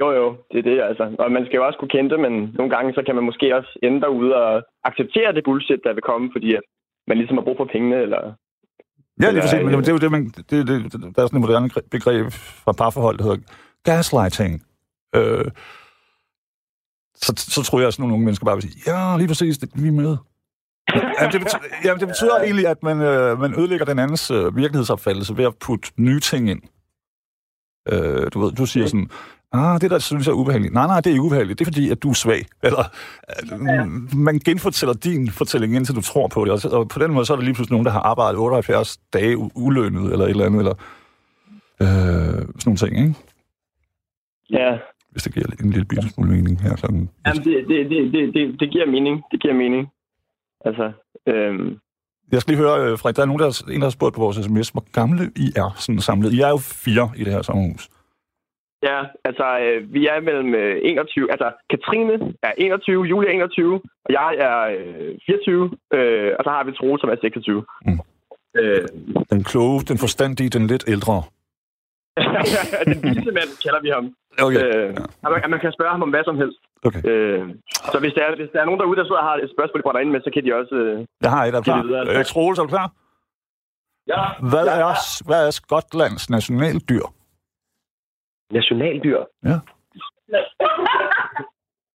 jo 0.00 0.08
jo, 0.20 0.26
det 0.50 0.58
er 0.58 0.66
det 0.70 0.82
altså. 0.88 1.04
Og 1.18 1.32
man 1.32 1.44
skal 1.46 1.56
jo 1.56 1.66
også 1.66 1.78
kunne 1.78 1.94
kende 1.96 2.10
det, 2.10 2.20
men 2.20 2.34
nogle 2.58 2.70
gange 2.74 2.94
så 2.94 3.02
kan 3.06 3.14
man 3.14 3.24
måske 3.24 3.56
også 3.56 3.78
ende 3.82 4.00
derude 4.00 4.34
og 4.42 4.62
acceptere 4.84 5.32
det 5.32 5.44
bullshit, 5.44 5.80
der 5.84 5.92
vil 5.92 6.08
komme, 6.10 6.26
fordi 6.34 6.54
at 6.54 6.62
man 7.08 7.16
ligesom 7.16 7.36
har 7.36 7.44
brug 7.44 7.56
for 7.56 7.68
pengene, 7.72 7.96
eller... 7.96 8.34
Ja, 9.22 9.30
lige 9.30 9.42
præcis, 9.42 9.64
men 9.64 9.74
det 9.74 9.88
er 9.88 9.92
jo 9.92 9.98
det, 9.98 10.10
man, 10.10 10.24
det, 10.26 10.50
det, 10.50 10.66
det, 10.66 10.92
der 10.92 11.22
er 11.22 11.26
sådan 11.26 11.36
et 11.36 11.40
moderne 11.40 11.70
gre- 11.72 11.88
begreb 11.90 12.32
fra 12.32 12.72
parforhold, 12.72 13.18
der 13.18 13.24
hedder 13.24 13.38
gaslighting. 13.84 14.62
Øh, 15.14 15.44
så, 17.14 17.32
så 17.36 17.62
tror 17.62 17.78
jeg, 17.78 17.88
at 17.88 17.94
sådan 17.94 18.02
nogle 18.02 18.14
unge 18.14 18.24
mennesker 18.24 18.44
bare 18.44 18.56
vil 18.56 18.62
sige, 18.62 18.92
ja, 18.92 19.16
lige 19.16 19.28
præcis, 19.28 19.58
det, 19.58 19.70
vi 19.82 19.88
er 19.88 19.92
med. 19.92 20.16
Jamen, 21.20 21.32
det, 21.32 21.40
betyder, 21.40 21.60
jamen, 21.84 22.00
det 22.00 22.08
betyder 22.08 22.36
egentlig, 22.40 22.66
at 22.66 22.82
man, 22.82 23.00
øh, 23.00 23.38
man 23.40 23.58
ødelægger 23.58 23.84
den 23.84 23.98
andens 23.98 24.30
øh, 24.30 24.56
virkelighedsopfattelse 24.56 25.36
ved 25.36 25.44
at 25.44 25.54
putte 25.60 25.88
nye 25.96 26.20
ting 26.20 26.50
ind. 26.50 26.62
Øh, 27.92 28.32
du 28.32 28.40
ved, 28.40 28.52
du 28.52 28.66
siger 28.66 28.86
sådan, 28.86 29.10
Ah, 29.52 29.80
det 29.80 29.90
der 29.90 29.98
synes 29.98 30.26
jeg 30.26 30.32
er 30.32 30.36
ubehageligt. 30.36 30.74
Nej, 30.74 30.86
nej, 30.86 30.96
det 31.00 31.06
er 31.06 31.10
ikke 31.10 31.22
ubehageligt. 31.22 31.58
Det 31.58 31.64
er 31.64 31.70
fordi, 31.70 31.90
at 31.90 32.02
du 32.02 32.08
er 32.10 32.14
svag. 32.14 32.46
Eller, 32.62 32.84
ja. 33.72 33.84
man 34.16 34.38
genfortæller 34.38 34.94
din 34.94 35.30
fortælling, 35.30 35.76
indtil 35.76 35.94
du 35.94 36.00
tror 36.00 36.28
på 36.28 36.44
det. 36.44 36.64
Og, 36.64 36.88
på 36.88 36.98
den 36.98 37.12
måde, 37.12 37.26
så 37.26 37.32
er 37.32 37.36
der 37.36 37.44
lige 37.44 37.54
pludselig 37.54 37.72
nogen, 37.72 37.86
der 37.86 37.92
har 37.92 38.00
arbejdet 38.00 38.38
78 38.38 38.96
dage 39.12 39.36
ulønnet, 39.56 40.12
eller 40.12 40.24
et 40.24 40.30
eller 40.30 40.46
andet, 40.46 40.58
eller 40.58 40.74
øh, 41.82 41.88
sådan 41.88 42.52
nogle 42.66 42.76
ting, 42.76 42.98
ikke? 42.98 43.14
Ja, 44.50 44.78
Hvis 45.10 45.22
det 45.22 45.34
giver 45.34 45.46
en 45.60 45.70
lille 45.70 45.84
bitte 45.84 46.08
smule 46.08 46.30
mening 46.30 46.60
her. 46.62 46.76
Sådan. 46.76 47.08
Jamen, 47.26 47.44
det, 47.44 47.64
det, 47.68 47.90
det, 47.90 48.12
det, 48.12 48.34
det, 48.34 48.60
det 48.60 48.70
giver 48.70 48.86
mening. 48.86 49.22
Det 49.32 49.40
giver 49.42 49.54
mening. 49.54 49.88
Altså, 50.64 50.92
øhm, 51.26 51.78
Jeg 52.32 52.40
skal 52.40 52.54
lige 52.54 52.62
høre, 52.64 52.90
øh, 52.90 52.98
Frederik, 52.98 53.16
der 53.16 53.22
er 53.22 53.26
nogen, 53.26 53.40
der, 53.42 53.62
en, 53.70 53.80
der 53.80 53.86
har 53.86 53.90
spurgt 53.90 54.14
på 54.14 54.20
vores 54.20 54.36
sms, 54.36 54.68
hvor 54.68 54.84
gamle 54.92 55.30
I 55.36 55.52
er 55.56 55.74
sådan 55.76 56.00
samlet. 56.00 56.32
I 56.32 56.40
er 56.40 56.48
jo 56.48 56.56
fire 56.56 57.10
i 57.16 57.24
det 57.24 57.32
her 57.32 57.42
sommerhus. 57.42 57.88
Ja, 58.88 58.98
altså, 59.24 59.46
øh, 59.64 59.94
vi 59.94 60.06
er 60.06 60.20
mellem 60.20 60.54
øh, 60.54 60.80
21... 60.82 61.30
Altså, 61.30 61.48
Katrine 61.70 62.34
er 62.42 62.52
21, 62.58 63.02
Julie 63.04 63.28
er 63.28 63.32
21, 63.32 63.74
og 64.04 64.10
jeg 64.18 64.30
er 64.48 64.58
øh, 64.78 65.14
24, 65.26 65.70
øh, 65.94 66.32
og 66.38 66.44
så 66.44 66.50
har 66.50 66.64
vi 66.64 66.72
Troel, 66.72 67.00
som 67.00 67.10
er 67.10 67.16
26. 67.20 67.64
Mm. 67.86 67.98
Øh, 68.60 68.88
Den 69.30 69.44
kloge, 69.44 69.80
den 69.90 69.98
forstandige, 69.98 70.50
den 70.50 70.66
lidt 70.66 70.84
ældre. 70.88 71.22
den 72.90 72.98
vise 73.08 73.30
mand 73.38 73.50
kalder 73.64 73.80
vi 73.86 73.90
ham. 73.96 74.06
Okay. 74.46 74.62
Øh, 74.64 74.90
at 75.24 75.28
man, 75.32 75.50
man 75.54 75.60
kan 75.60 75.72
spørge 75.76 75.90
ham 75.96 76.02
om 76.02 76.10
hvad 76.10 76.24
som 76.24 76.36
helst. 76.42 76.58
okay. 76.86 77.02
Øh, 77.10 77.44
så 77.92 77.96
hvis 78.02 78.12
der, 78.16 78.22
er, 78.26 78.36
hvis 78.36 78.50
der 78.52 78.60
er 78.60 78.64
nogen 78.64 78.80
derude, 78.80 78.96
der 79.00 79.04
sidder 79.04 79.22
og 79.24 79.28
har 79.30 79.34
et 79.36 79.50
spørgsmål, 79.56 79.78
de 79.80 79.82
brænder 79.86 80.00
ind 80.04 80.10
med, 80.10 80.20
så 80.26 80.30
kan 80.34 80.44
de 80.44 80.50
også... 80.60 80.74
Øh, 80.74 81.06
Jeg 81.24 81.30
har 81.30 81.42
et, 81.44 81.54
er 81.54 81.60
du 81.60 81.72
Giv 81.72 81.82
klar? 81.88 82.18
Øh, 82.18 82.24
Troels, 82.24 82.58
er 82.58 82.62
du 82.62 82.68
klar? 82.76 82.88
ja, 84.12 84.22
Hvad 84.50 84.64
ja, 84.64 84.80
er, 84.90 84.94
hvad 85.28 85.40
er 85.46 85.50
Skotlands 85.60 86.30
nationaldyr? 86.30 87.06
Nationaldyr. 88.50 89.20
Ja. 89.44 89.50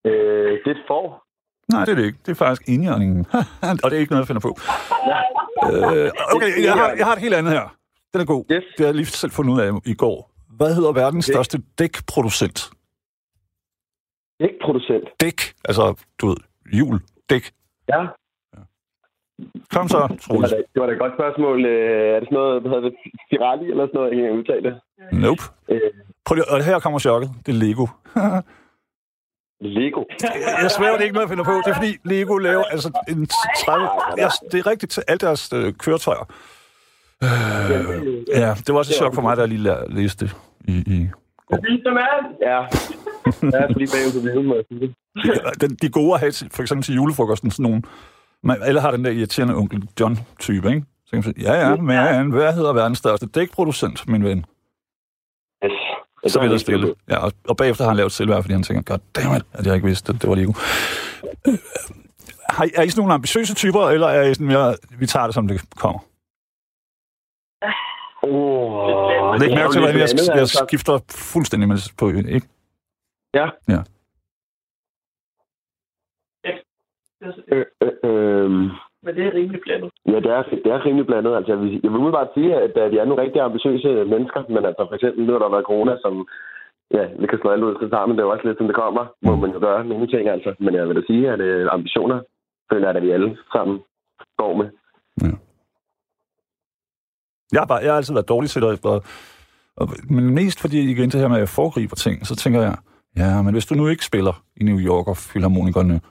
øh, 0.09 0.51
det 0.63 0.67
er 0.67 0.71
et 0.71 0.83
får. 0.87 1.25
Nej, 1.71 1.85
det 1.85 1.91
er 1.91 1.95
det 1.95 2.05
ikke. 2.05 2.19
Det 2.25 2.31
er 2.31 2.35
faktisk 2.35 2.69
indjørningen. 2.69 3.25
og 3.83 3.85
det 3.89 3.93
er 3.97 4.01
ikke 4.03 4.11
noget, 4.13 4.23
jeg 4.23 4.27
finder 4.27 4.45
på. 4.49 4.53
Øh, 5.73 6.11
okay, 6.35 6.51
jeg 6.67 6.73
har, 6.73 6.89
jeg 6.99 7.05
har 7.05 7.13
et 7.13 7.19
helt 7.25 7.33
andet 7.33 7.53
her. 7.53 7.75
Den 8.13 8.21
er 8.21 8.25
god. 8.25 8.43
Yes. 8.51 8.63
Det 8.77 8.79
har 8.79 8.85
jeg 8.85 8.95
lige 8.95 9.05
selv 9.05 9.31
fundet 9.31 9.53
ud 9.53 9.59
af 9.61 9.69
i 9.85 9.93
går. 9.93 10.31
Hvad 10.57 10.75
hedder 10.75 10.91
verdens 10.91 11.29
Okay. 11.29 11.33
største 11.35 11.57
dækproducent? 11.79 12.59
Ikke 14.39 14.57
producent. 14.65 15.05
Dæk, 15.21 15.39
altså, 15.69 15.83
du 16.21 16.27
ved, 16.27 16.37
hjul, 16.77 16.97
dæk. 17.29 17.45
Ja. 17.93 18.01
Kom 19.73 19.87
så, 19.87 19.97
Det 19.97 20.09
var, 20.09 20.17
Troels. 20.17 20.51
det 20.73 20.79
var 20.81 20.85
da 20.85 20.91
et 20.93 20.99
godt 20.99 21.13
spørgsmål. 21.19 21.65
Øh, 21.65 22.15
er 22.15 22.19
det 22.19 22.27
sådan 22.27 22.35
noget, 22.41 22.61
hvad 22.61 22.71
hedder 22.71 22.89
det, 22.89 22.95
Firali 23.29 23.65
eller 23.71 23.83
sådan 23.87 23.97
noget, 23.99 24.11
jeg 24.17 24.21
kan 24.29 24.37
udtale 24.39 24.63
det? 24.69 24.75
Nope. 25.25 25.43
Øh, 25.73 25.91
Prøv 26.25 26.35
lige, 26.35 26.49
og 26.49 26.63
her 26.63 26.79
kommer 26.79 26.99
chokket. 26.99 27.31
Det 27.45 27.51
er 27.51 27.57
Lego. 27.57 27.87
Lego. 29.61 30.03
Jeg 30.61 30.71
svæver, 30.71 30.91
det 30.91 30.99
er 30.99 31.03
ikke 31.03 31.13
noget, 31.13 31.27
jeg 31.27 31.29
finder 31.29 31.43
på. 31.43 31.51
Det 31.65 31.71
er 31.71 31.75
fordi 31.75 31.97
Lego 32.03 32.37
laver 32.37 32.63
altså 32.63 33.01
en 33.09 33.27
30... 33.65 33.89
Ja, 34.17 34.27
det 34.51 34.59
er 34.59 34.67
rigtigt 34.67 34.91
til 34.91 35.03
alle 35.07 35.19
deres 35.19 35.53
øh, 35.53 35.73
køretøjer. 35.73 36.31
Øh, 37.23 37.29
ja, 38.27 38.53
det 38.53 38.69
var 38.73 38.77
også 38.77 38.91
et 38.91 38.95
chok 38.95 39.15
for 39.15 39.21
mig, 39.21 39.37
da 39.37 39.41
jeg 39.41 39.49
lige 39.49 39.77
læste 39.89 40.25
det 40.25 40.35
i, 40.67 40.71
i 40.71 41.09
mand! 41.51 42.25
Ja. 42.41 42.59
Er 43.57 43.67
lige 43.67 43.87
bagud 43.93 44.47
på 44.47 44.63
sige. 44.69 44.95
den, 45.61 45.75
de 45.81 45.89
gode 45.89 46.13
at 46.13 46.19
have, 46.19 46.31
til, 46.31 46.49
for 46.51 46.61
eksempel 46.61 46.83
til 46.83 46.95
julefrokosten, 46.95 47.51
sådan 47.51 47.63
nogle, 47.63 47.81
man, 48.43 48.57
alle 48.61 48.81
har 48.81 48.91
den 48.91 49.05
der 49.05 49.11
irriterende 49.11 49.55
onkel 49.55 49.83
John-type, 49.99 50.67
ikke? 50.67 50.83
Så 51.05 51.09
kan 51.11 51.17
man 51.17 51.23
sige, 51.23 51.35
ja, 51.41 51.69
ja, 51.69 51.75
men 52.23 52.31
hvad 52.31 52.53
hedder 52.53 52.73
verdens 52.73 52.97
største 52.97 53.25
dækproducent, 53.25 54.07
min 54.07 54.23
ven? 54.23 54.45
Yes. 56.25 56.33
Så 56.33 56.39
vil 56.41 56.49
jeg 56.51 56.59
stille. 56.59 56.95
Ja, 57.09 57.17
og, 57.17 57.31
og 57.47 57.57
bagefter 57.57 57.83
har 57.83 57.89
han 57.89 57.97
lavet 57.97 58.11
selvværd, 58.11 58.43
fordi 58.43 58.53
han 58.53 58.63
tænker, 58.63 58.83
god 58.83 58.99
damn 59.15 59.35
it, 59.35 59.43
at 59.53 59.65
jeg 59.65 59.75
ikke 59.75 59.87
vidste, 59.87 60.13
at 60.13 60.21
det 60.21 60.29
var 60.29 60.35
Lego. 60.35 60.53
Øh, 61.47 61.53
Har 62.49 62.63
I, 62.65 62.69
er 62.75 62.81
I 62.83 62.89
sådan 62.89 62.99
nogle 63.01 63.13
ambitiøse 63.13 63.53
typer, 63.55 63.89
eller 63.89 64.07
er 64.07 64.23
I 64.29 64.33
sådan 64.33 64.47
mere, 64.47 64.75
vi 64.99 65.05
tager 65.07 65.25
det, 65.27 65.33
som 65.33 65.47
det 65.47 65.61
kommer? 65.75 65.99
Oh, 68.23 69.39
Læg 69.39 69.49
mærke 69.49 69.71
til, 69.73 69.79
hvordan 69.81 69.99
jeg, 69.99 70.09
jeg 70.27 70.35
altså. 70.39 70.65
skifter 70.67 70.99
fuldstændig 71.09 71.69
med 71.69 71.77
på, 71.97 72.09
ikke? 72.09 72.47
Ja. 73.33 73.49
Ja. 73.67 73.81
Øh, 77.51 77.65
øh, 77.81 77.91
øh, 78.03 78.71
Men 79.05 79.15
det 79.15 79.23
er 79.25 79.33
rimelig 79.39 79.61
blandet. 79.65 79.89
ja, 80.13 80.17
det 80.25 80.31
er, 80.37 80.43
det 80.63 80.71
er 80.75 80.85
rimelig 80.85 81.07
blandet. 81.09 81.35
Altså, 81.37 81.51
jeg, 81.51 81.59
vil, 81.61 81.71
jeg 81.83 81.89
vil 81.91 81.99
umiddelbart 81.99 82.35
sige, 82.35 82.55
at 82.55 82.75
de 82.91 82.97
er 82.99 83.05
nogle 83.05 83.23
rigtig 83.23 83.41
ambitiøse 83.41 83.89
mennesker, 84.13 84.41
men 84.53 84.65
altså 84.69 84.83
for 84.87 84.95
eksempel 84.95 85.25
nu 85.25 85.31
har 85.33 85.39
der 85.39 85.55
været 85.55 85.69
corona, 85.71 85.93
som 86.05 86.13
ja, 86.97 87.03
det 87.19 87.27
kan 87.29 87.39
slå 87.39 87.49
alt 87.51 87.67
ud 87.67 87.75
til 87.79 87.89
sammen. 87.89 88.13
Det 88.15 88.21
er 88.21 88.27
jo 88.27 88.33
også 88.35 88.47
lidt, 88.47 88.57
som 88.57 88.67
det 88.67 88.75
kommer, 88.83 89.03
må 89.27 89.35
man 89.35 89.51
jo 89.55 89.59
gøre 89.59 89.85
nogle 89.85 90.07
ting, 90.07 90.23
altså. 90.35 90.51
Men 90.59 90.75
jeg 90.75 90.87
vil 90.87 90.95
da 90.95 91.01
sige, 91.09 91.23
at 91.33 91.39
øh, 91.39 91.67
ambitioner 91.71 92.19
føler 92.71 92.87
jeg, 92.87 92.95
at 92.97 93.03
vi 93.03 93.11
alle 93.11 93.37
sammen 93.53 93.75
går 94.41 94.53
med. 94.59 94.67
Jeg 97.53 97.61
har, 97.61 97.65
bare, 97.65 97.81
jeg 97.83 97.91
har 97.91 97.97
altid 97.97 98.13
været 98.13 98.29
dårlig 98.29 98.49
til 98.49 98.63
og, 98.63 99.03
og, 99.77 99.87
men 100.09 100.33
mest 100.33 100.61
fordi 100.61 100.91
igen 100.91 101.09
det 101.09 101.19
her 101.21 101.27
med, 101.27 101.35
at 101.35 101.39
jeg 101.39 101.49
foregriber 101.49 101.95
ting, 101.95 102.25
så 102.27 102.35
tænker 102.35 102.61
jeg, 102.61 102.75
ja, 103.17 103.41
men 103.41 103.53
hvis 103.53 103.65
du 103.65 103.75
nu 103.75 103.87
ikke 103.87 104.05
spiller 104.05 104.43
i 104.55 104.63
New 104.63 104.79
York 104.79 105.07
og 105.07 105.17
Philharmonikerne 105.29 106.01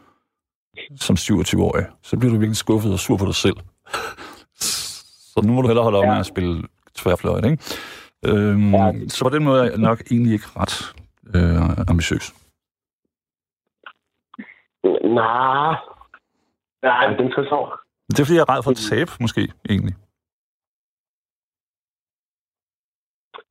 som 0.97 1.17
27-årig, 1.17 1.87
så 2.03 2.17
bliver 2.19 2.33
du 2.33 2.39
virkelig 2.39 2.57
skuffet 2.57 2.93
og 2.93 2.99
sur 2.99 3.17
på 3.17 3.25
dig 3.27 3.35
selv. 3.35 3.57
Så 5.35 5.41
nu 5.45 5.53
må 5.53 5.63
du 5.63 5.67
hellere 5.67 5.83
holde 5.85 5.99
op 5.99 6.05
med 6.07 6.17
at 6.19 6.27
spille 6.27 6.63
tværfløjt, 6.95 7.45
ikke? 7.45 7.59
Øhm, 8.27 8.75
Ja. 8.75 8.93
Så 9.09 9.25
på 9.25 9.29
den 9.37 9.45
måde 9.45 9.61
er 9.61 9.71
jeg 9.71 9.79
nok 9.79 10.01
egentlig 10.11 10.33
ikke 10.33 10.47
ret 10.57 10.95
øh, 11.35 11.89
ambitiøs. 11.89 12.35
Nej. 15.05 15.77
Nej, 16.83 17.07
den 17.19 17.31
skal 17.31 17.45
så. 17.45 17.79
Det 18.11 18.21
er 18.21 18.25
fordi, 18.25 18.35
jeg 18.37 18.41
er 18.49 18.49
ræd 18.49 18.63
for 18.63 18.71
at 18.71 18.77
tabe, 18.77 19.11
måske, 19.21 19.53
egentlig. 19.71 19.95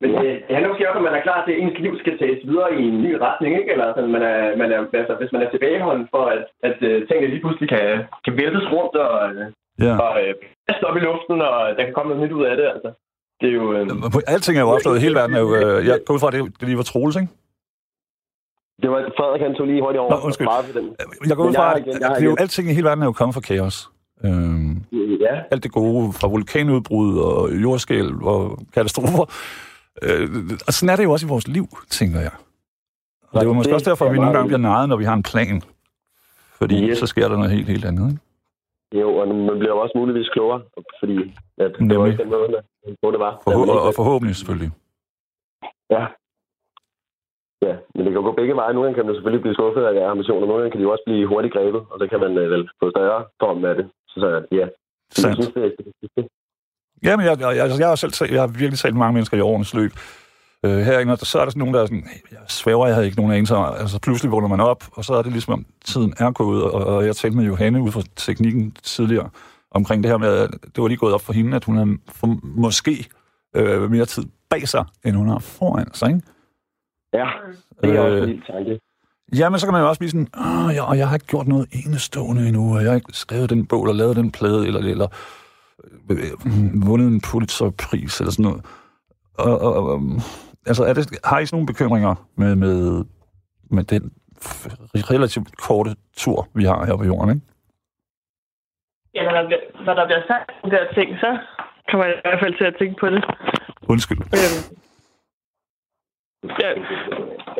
Men 0.01 0.09
øh, 0.25 0.33
det 0.45 0.53
handler 0.55 0.69
måske 0.71 0.87
også 0.89 0.99
om, 0.99 1.05
at 1.05 1.09
man 1.11 1.19
er 1.19 1.27
klar 1.27 1.39
til, 1.41 1.53
at 1.53 1.59
ens 1.63 1.77
liv 1.85 1.93
skal 2.03 2.15
tages 2.23 2.41
videre 2.49 2.69
i 2.81 2.83
en 2.91 2.99
ny 3.05 3.11
retning, 3.27 3.51
ikke? 3.59 3.71
Eller 3.73 3.87
sådan, 3.95 4.11
man 4.17 4.23
er, 4.33 4.37
man 4.61 4.69
er, 4.75 4.79
altså, 5.01 5.13
hvis 5.19 5.31
man 5.33 5.41
er 5.43 5.49
tilbageholden 5.49 6.07
for, 6.13 6.23
at, 6.35 6.43
at 6.69 6.77
uh, 6.89 6.97
tingene 7.07 7.27
lige 7.33 7.43
pludselig 7.43 7.69
kan, 7.75 7.85
kan 8.25 8.33
væltes 8.41 8.65
rundt 8.75 8.95
og, 9.05 9.13
øh, 9.29 9.45
Ja. 9.85 9.93
og 10.05 10.13
øh, 10.23 10.33
op 10.89 10.97
i 10.97 10.99
luften, 11.07 11.37
og 11.49 11.55
der 11.77 11.83
kan 11.85 11.93
komme 11.93 12.09
noget 12.09 12.23
nyt 12.23 12.35
ud 12.39 12.45
af 12.51 12.55
det, 12.57 12.65
altså. 12.73 12.89
Det 13.41 13.47
er 13.49 13.53
jo... 13.61 13.65
Øh, 13.73 13.87
Alting 14.33 14.57
er 14.57 14.61
jo 14.61 14.69
opstået. 14.75 15.01
Hele 15.01 15.15
verden 15.15 15.35
er 15.35 15.39
jo... 15.47 15.55
Øh, 15.55 15.87
jeg 15.87 15.99
går 16.05 16.13
ud 16.13 16.19
fra, 16.19 16.27
at 16.27 16.33
det, 16.33 16.41
det 16.59 16.67
lige 16.67 16.77
var 16.81 16.83
Troels, 16.91 17.15
ikke? 17.15 17.31
det 18.81 18.89
var 18.91 18.99
Frederik, 19.17 19.41
han 19.41 19.55
tog 19.55 19.67
lige 19.67 19.81
hurtigt 19.81 19.99
over. 19.99 20.09
Nå, 20.11 20.17
undskyld. 20.27 20.47
Den. 20.73 20.95
Jeg 21.29 21.35
går 21.37 21.45
ud 21.47 21.53
fra, 21.53 21.77
at 21.77 21.85
det 21.85 22.21
er 22.21 22.23
jo, 22.25 22.35
alting 22.39 22.69
i 22.69 22.73
hele 22.73 22.87
verden 22.87 23.01
er 23.03 23.07
jo 23.07 23.11
kommet 23.11 23.33
fra 23.33 23.41
kaos. 23.41 23.89
Øhm, 24.25 24.73
Ja, 25.25 25.35
alt 25.51 25.63
det 25.63 25.71
gode 25.71 26.13
fra 26.19 26.27
vulkanudbrud 26.27 27.17
og 27.19 27.61
jordskæl 27.63 28.07
og 28.23 28.57
katastrofer. 28.73 29.25
Øh, 30.07 30.27
og 30.67 30.71
sådan 30.73 30.91
er 30.93 30.95
det 30.97 31.03
jo 31.03 31.11
også 31.11 31.25
i 31.27 31.29
vores 31.33 31.47
liv, 31.47 31.65
tænker 31.99 32.19
jeg. 32.19 32.31
Og 33.31 33.33
det 33.39 33.45
er 33.45 33.51
jo 33.51 33.53
måske 33.53 33.67
det 33.69 33.73
også 33.79 33.89
derfor, 33.89 34.05
at 34.05 34.11
vi 34.13 34.17
nogle 34.17 34.33
gange 34.33 34.47
bliver 34.47 34.59
nejet, 34.71 34.89
når 34.89 34.97
vi 34.97 35.03
har 35.03 35.13
en 35.13 35.23
plan. 35.31 35.61
Fordi 36.59 36.75
Yes. 36.89 36.97
så 36.97 37.05
sker 37.07 37.27
der 37.27 37.37
noget 37.37 37.51
helt, 37.51 37.67
helt 37.67 37.85
andet. 37.85 38.05
Ikke? 38.11 39.01
jo, 39.01 39.09
og 39.21 39.27
man 39.27 39.57
bliver 39.59 39.73
jo 39.75 39.79
også 39.79 39.95
muligvis 40.01 40.29
klogere, 40.29 40.61
fordi 40.99 41.15
at 41.57 41.71
det 41.89 41.99
var 41.99 42.05
ikke 42.07 42.23
den 42.23 42.29
måde, 42.29 42.47
hvor 43.01 43.11
det 43.11 43.19
var. 43.19 43.33
Forhå- 43.47 43.71
og, 43.75 43.81
og 43.87 43.93
forhåbentlig 43.95 44.35
selvfølgelig. 44.35 44.71
Ja. 45.95 46.03
Ja, 47.67 47.75
men 47.95 48.01
det 48.05 48.09
kan 48.11 48.21
jo 48.21 48.27
gå 48.29 48.31
begge 48.41 48.55
veje. 48.55 48.73
Nogle 48.73 48.85
gange 48.85 48.97
kan 48.97 49.05
man 49.05 49.15
selvfølgelig 49.15 49.41
blive 49.45 49.53
skuffet 49.57 49.83
af 49.85 50.09
ambitioner, 50.11 50.45
nogle 50.47 50.61
gange 50.61 50.71
kan 50.71 50.79
de 50.79 50.87
jo 50.87 50.91
også 50.95 51.05
blive 51.07 51.27
hurtigt 51.27 51.53
grebet, 51.53 51.81
og 51.91 51.95
så 51.99 52.05
kan 52.11 52.19
man 52.25 52.31
øh, 52.41 52.51
vel 52.53 52.63
få 52.79 52.85
større 52.95 53.19
form 53.43 53.65
af 53.65 53.75
det. 53.75 53.85
Så, 54.07 54.19
så 54.23 54.27
ja, 54.59 54.65
Sandt. 55.11 55.37
jeg 55.37 55.43
synes, 55.43 55.53
det, 55.53 55.63
det, 55.77 56.09
det, 56.17 56.25
Ja, 57.03 57.17
men 57.17 57.25
jeg, 57.25 57.39
jeg, 57.39 57.49
altså, 57.49 57.77
jeg, 57.79 57.87
har 57.87 57.95
selv 57.95 58.31
jeg 58.31 58.41
har 58.41 58.47
virkelig 58.47 58.79
talt 58.79 58.95
mange 58.95 59.13
mennesker 59.13 59.37
i 59.37 59.41
årenes 59.41 59.73
løb. 59.73 59.91
Øh, 60.65 60.77
herinde, 60.77 61.17
så 61.17 61.39
er 61.39 61.43
der 61.43 61.49
sådan 61.51 61.59
nogen, 61.59 61.73
der 61.73 61.81
er 61.81 61.85
sådan, 61.85 62.07
"Hey, 62.07 62.31
jeg 62.31 62.39
svæver, 62.47 62.85
jeg 62.85 62.95
havde 62.95 63.05
ikke 63.07 63.17
nogen 63.17 63.33
anelse. 63.33 63.55
om." 63.55 63.75
Altså 63.79 63.99
pludselig 63.99 64.31
vågner 64.31 64.47
man 64.47 64.59
op, 64.59 64.83
og 64.91 65.05
så 65.05 65.13
er 65.13 65.21
det 65.21 65.31
ligesom, 65.31 65.53
om 65.53 65.65
tiden 65.85 66.13
er 66.17 66.31
gået, 66.31 66.63
og, 66.63 66.85
og 66.85 67.05
jeg 67.05 67.15
talte 67.15 67.37
med 67.37 67.45
Johanne 67.45 67.81
ud 67.81 67.91
fra 67.91 68.01
teknikken 68.15 68.71
tidligere, 68.83 69.29
omkring 69.71 70.03
det 70.03 70.11
her 70.11 70.17
med, 70.17 70.29
at 70.37 70.49
det 70.75 70.81
var 70.81 70.87
lige 70.87 70.97
gået 70.97 71.13
op 71.13 71.21
for 71.21 71.33
hende, 71.33 71.55
at 71.55 71.63
hun 71.63 71.77
har 71.77 71.97
for, 72.11 72.39
måske 72.43 73.07
øh, 73.55 73.91
mere 73.91 74.05
tid 74.05 74.23
bag 74.49 74.67
sig, 74.67 74.85
end 75.05 75.15
hun 75.15 75.27
har 75.29 75.39
foran 75.39 75.93
sig, 75.93 76.07
ikke? 76.09 76.21
ja, 77.13 77.25
det 77.83 77.95
er 77.95 77.99
også 77.99 78.15
Øh, 78.15 78.21
en 78.21 78.27
lille 78.29 78.43
tanke. 78.47 78.79
Ja, 79.37 79.49
men 79.49 79.59
så 79.59 79.65
kan 79.65 79.73
man 79.73 79.81
jo 79.81 79.89
også 79.89 79.99
blive 79.99 80.09
sådan, 80.11 80.27
Åh, 80.37 80.75
ja, 80.75 80.83
og 80.83 80.97
jeg 80.97 81.07
har 81.07 81.15
ikke 81.15 81.27
gjort 81.27 81.47
noget 81.47 81.67
enestående 81.85 82.47
endnu, 82.47 82.75
og 82.75 82.81
jeg 82.81 82.89
har 82.89 82.95
ikke 82.95 83.13
skrevet 83.13 83.49
den 83.49 83.65
bog, 83.65 83.83
eller 83.83 83.93
lavet 83.93 84.15
den 84.15 84.31
plade, 84.31 84.67
eller, 84.67 84.79
eller 84.79 85.07
vundet 86.87 87.07
en 87.07 87.21
Pulitzer-pris, 87.21 88.19
eller 88.19 88.31
sådan 88.31 88.49
noget. 88.49 88.65
Og, 89.37 89.61
og, 89.61 89.73
og, 89.91 90.01
altså, 90.65 90.83
er 90.83 90.93
det, 90.93 91.19
har 91.23 91.39
I 91.39 91.45
sådan 91.45 91.55
nogle 91.57 91.71
bekymringer 91.73 92.15
med, 92.35 92.55
med, 92.55 93.05
med 93.71 93.83
den 93.83 94.11
relativt 95.13 95.57
korte 95.57 95.95
tur, 96.17 96.47
vi 96.55 96.63
har 96.63 96.85
her 96.85 96.97
på 96.97 97.03
jorden, 97.03 97.29
ikke? 97.35 97.45
Ja, 99.15 99.23
når 99.23 99.31
der, 99.31 99.45
bliver, 99.47 99.63
når 99.85 99.93
der 99.93 100.05
bliver 100.05 100.23
sagt 100.27 100.51
de 100.65 100.69
der 100.71 100.93
ting, 100.93 101.09
så 101.19 101.37
kommer 101.89 102.05
jeg 102.05 102.15
i 102.15 102.21
hvert 102.23 102.39
fald 102.43 102.57
til 102.57 102.65
at 102.71 102.75
tænke 102.79 102.95
på 102.99 103.07
det. 103.09 103.23
Undskyld. 103.93 104.21
Øhm, 104.39 104.61
ja, 106.61 106.69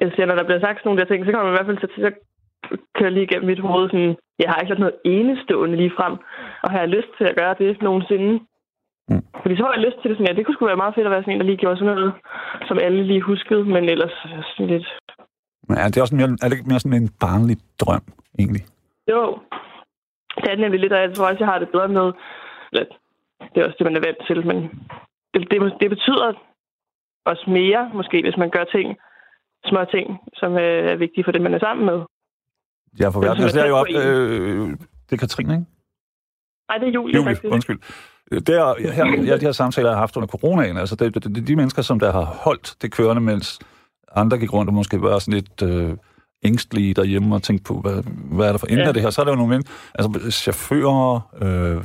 jeg 0.02 0.12
siger, 0.12 0.26
når 0.26 0.36
der 0.36 0.44
bliver 0.44 0.60
sagt 0.60 0.78
sådan 0.78 0.88
nogle 0.88 1.02
der 1.02 1.08
ting, 1.10 1.26
så 1.26 1.32
kommer 1.32 1.46
man 1.46 1.54
i 1.54 1.58
hvert 1.58 1.70
fald 1.70 1.82
til, 1.82 2.04
så 2.06 2.12
kører 2.98 3.10
lige 3.14 3.28
igennem 3.28 3.48
mit 3.52 3.60
hoved 3.60 3.90
sådan, 3.90 4.16
jeg 4.40 4.50
har 4.50 4.58
ikke 4.60 4.72
sådan 4.74 4.86
noget 4.86 5.00
enestående 5.06 5.76
lige 5.82 5.98
frem, 5.98 6.14
og 6.64 6.72
har 6.72 6.80
jeg 6.80 6.90
lyst 6.90 7.12
til 7.18 7.26
at 7.32 7.36
gøre 7.36 7.56
det 7.60 7.82
nogensinde? 7.82 8.32
Mm. 9.10 9.24
Fordi 9.42 9.56
så 9.56 9.64
har 9.64 9.74
jeg 9.74 9.86
lyst 9.88 9.98
til 10.00 10.10
det 10.10 10.18
sådan, 10.18 10.28
ja, 10.30 10.38
det 10.38 10.46
kunne 10.46 10.56
sgu 10.56 10.66
være 10.66 10.84
meget 10.84 10.96
fedt 10.96 11.08
at 11.08 11.12
være 11.12 11.24
sådan 11.24 11.34
en, 11.34 11.40
der 11.40 11.46
lige 11.46 11.62
gjorde 11.64 11.78
sådan 11.78 11.96
noget, 11.96 12.14
som 12.68 12.78
alle 12.86 13.04
lige 13.04 13.22
huskede, 13.22 13.64
men 13.76 13.84
ellers 13.94 14.16
sådan 14.52 14.72
lidt... 14.74 14.88
Men 15.68 15.78
er 15.78 15.88
det, 15.88 16.02
også 16.02 16.16
mere, 16.16 16.30
er 16.42 16.48
det 16.48 16.56
ikke 16.58 16.72
mere 16.72 16.80
sådan 16.80 17.02
en 17.02 17.12
barnlig 17.26 17.58
drøm, 17.82 18.06
egentlig? 18.40 18.64
Jo, 19.12 19.40
det 20.42 20.50
er 20.52 20.56
nemlig 20.64 20.80
lidt, 20.80 20.94
og 20.94 21.02
jeg 21.02 21.14
tror 21.14 21.30
også, 21.30 21.44
jeg 21.44 21.52
har 21.54 21.60
det 21.60 21.70
bedre 21.70 21.88
med, 21.88 22.08
at 22.82 22.90
det 23.52 23.58
er 23.62 23.66
også 23.66 23.76
det, 23.80 23.86
man 23.90 23.96
er 23.96 24.06
vant 24.08 24.22
til, 24.28 24.48
men 24.50 24.58
det, 25.34 25.42
det, 25.52 25.58
det 25.82 25.90
betyder 25.90 26.34
også 27.26 27.46
mere, 27.48 27.92
måske, 27.94 28.22
hvis 28.22 28.38
man 28.38 28.50
gør 28.50 28.64
ting, 28.64 28.98
små 29.66 29.86
ting, 29.86 30.06
som 30.34 30.52
øh, 30.58 30.92
er 30.92 30.96
vigtige 30.96 31.24
for 31.24 31.32
det, 31.32 31.42
man 31.42 31.54
er 31.54 31.60
sammen 31.60 31.86
med. 31.86 32.00
Ja, 33.00 33.08
for 33.10 33.20
er 33.20 33.26
verden. 33.26 33.50
sådan, 33.50 33.56
Det 33.56 33.64
er 33.64 33.68
jo 33.68 33.76
jeg 33.76 33.82
op, 33.82 33.88
tror 33.88 34.64
øh, 34.64 34.70
det 35.06 35.14
er 35.16 35.18
Katrine, 35.18 35.54
ikke? 35.54 35.66
Nej, 36.70 36.78
det 36.78 36.88
er 36.88 36.92
Julie, 36.92 37.16
Julie, 37.16 37.36
faktisk. 37.36 37.54
undskyld. 37.54 37.80
Der, 38.42 38.92
her, 38.92 39.06
ja, 39.24 39.38
de 39.38 39.46
her 39.46 39.52
samtaler, 39.52 39.90
jeg 39.90 39.96
har 39.96 40.00
haft 40.00 40.16
under 40.18 40.28
coronaen, 40.28 40.78
altså 40.78 40.96
det, 40.96 41.14
det, 41.14 41.24
det, 41.36 41.48
de 41.48 41.56
mennesker, 41.56 41.82
som 41.82 42.00
der 42.00 42.12
har 42.12 42.24
holdt 42.26 42.76
det 42.82 42.92
kørende, 42.92 43.22
mens 43.22 43.60
andre 44.16 44.38
gik 44.38 44.54
rundt 44.54 44.70
og 44.70 44.74
måske 44.74 45.02
var 45.02 45.20
sådan 45.20 45.34
lidt 45.34 45.62
øh, 45.62 45.94
ængstlige 46.44 46.94
derhjemme 46.94 47.36
og 47.36 47.44
tænkte 47.44 47.64
på, 47.64 47.80
hvad, 47.82 48.04
hvad 48.32 48.48
er 48.48 48.52
der 48.52 48.58
for 48.58 48.68
enden 48.68 48.80
Ja. 48.80 48.88
af 48.88 48.94
det 48.94 49.04
her? 49.04 49.10
Så 49.10 49.22
er 49.22 49.26
der 49.26 49.32
jo 49.32 49.36
nogle 49.36 49.54
men, 49.54 49.64
altså 49.96 50.32
chauffører, 50.32 51.30
øh, 51.42 51.84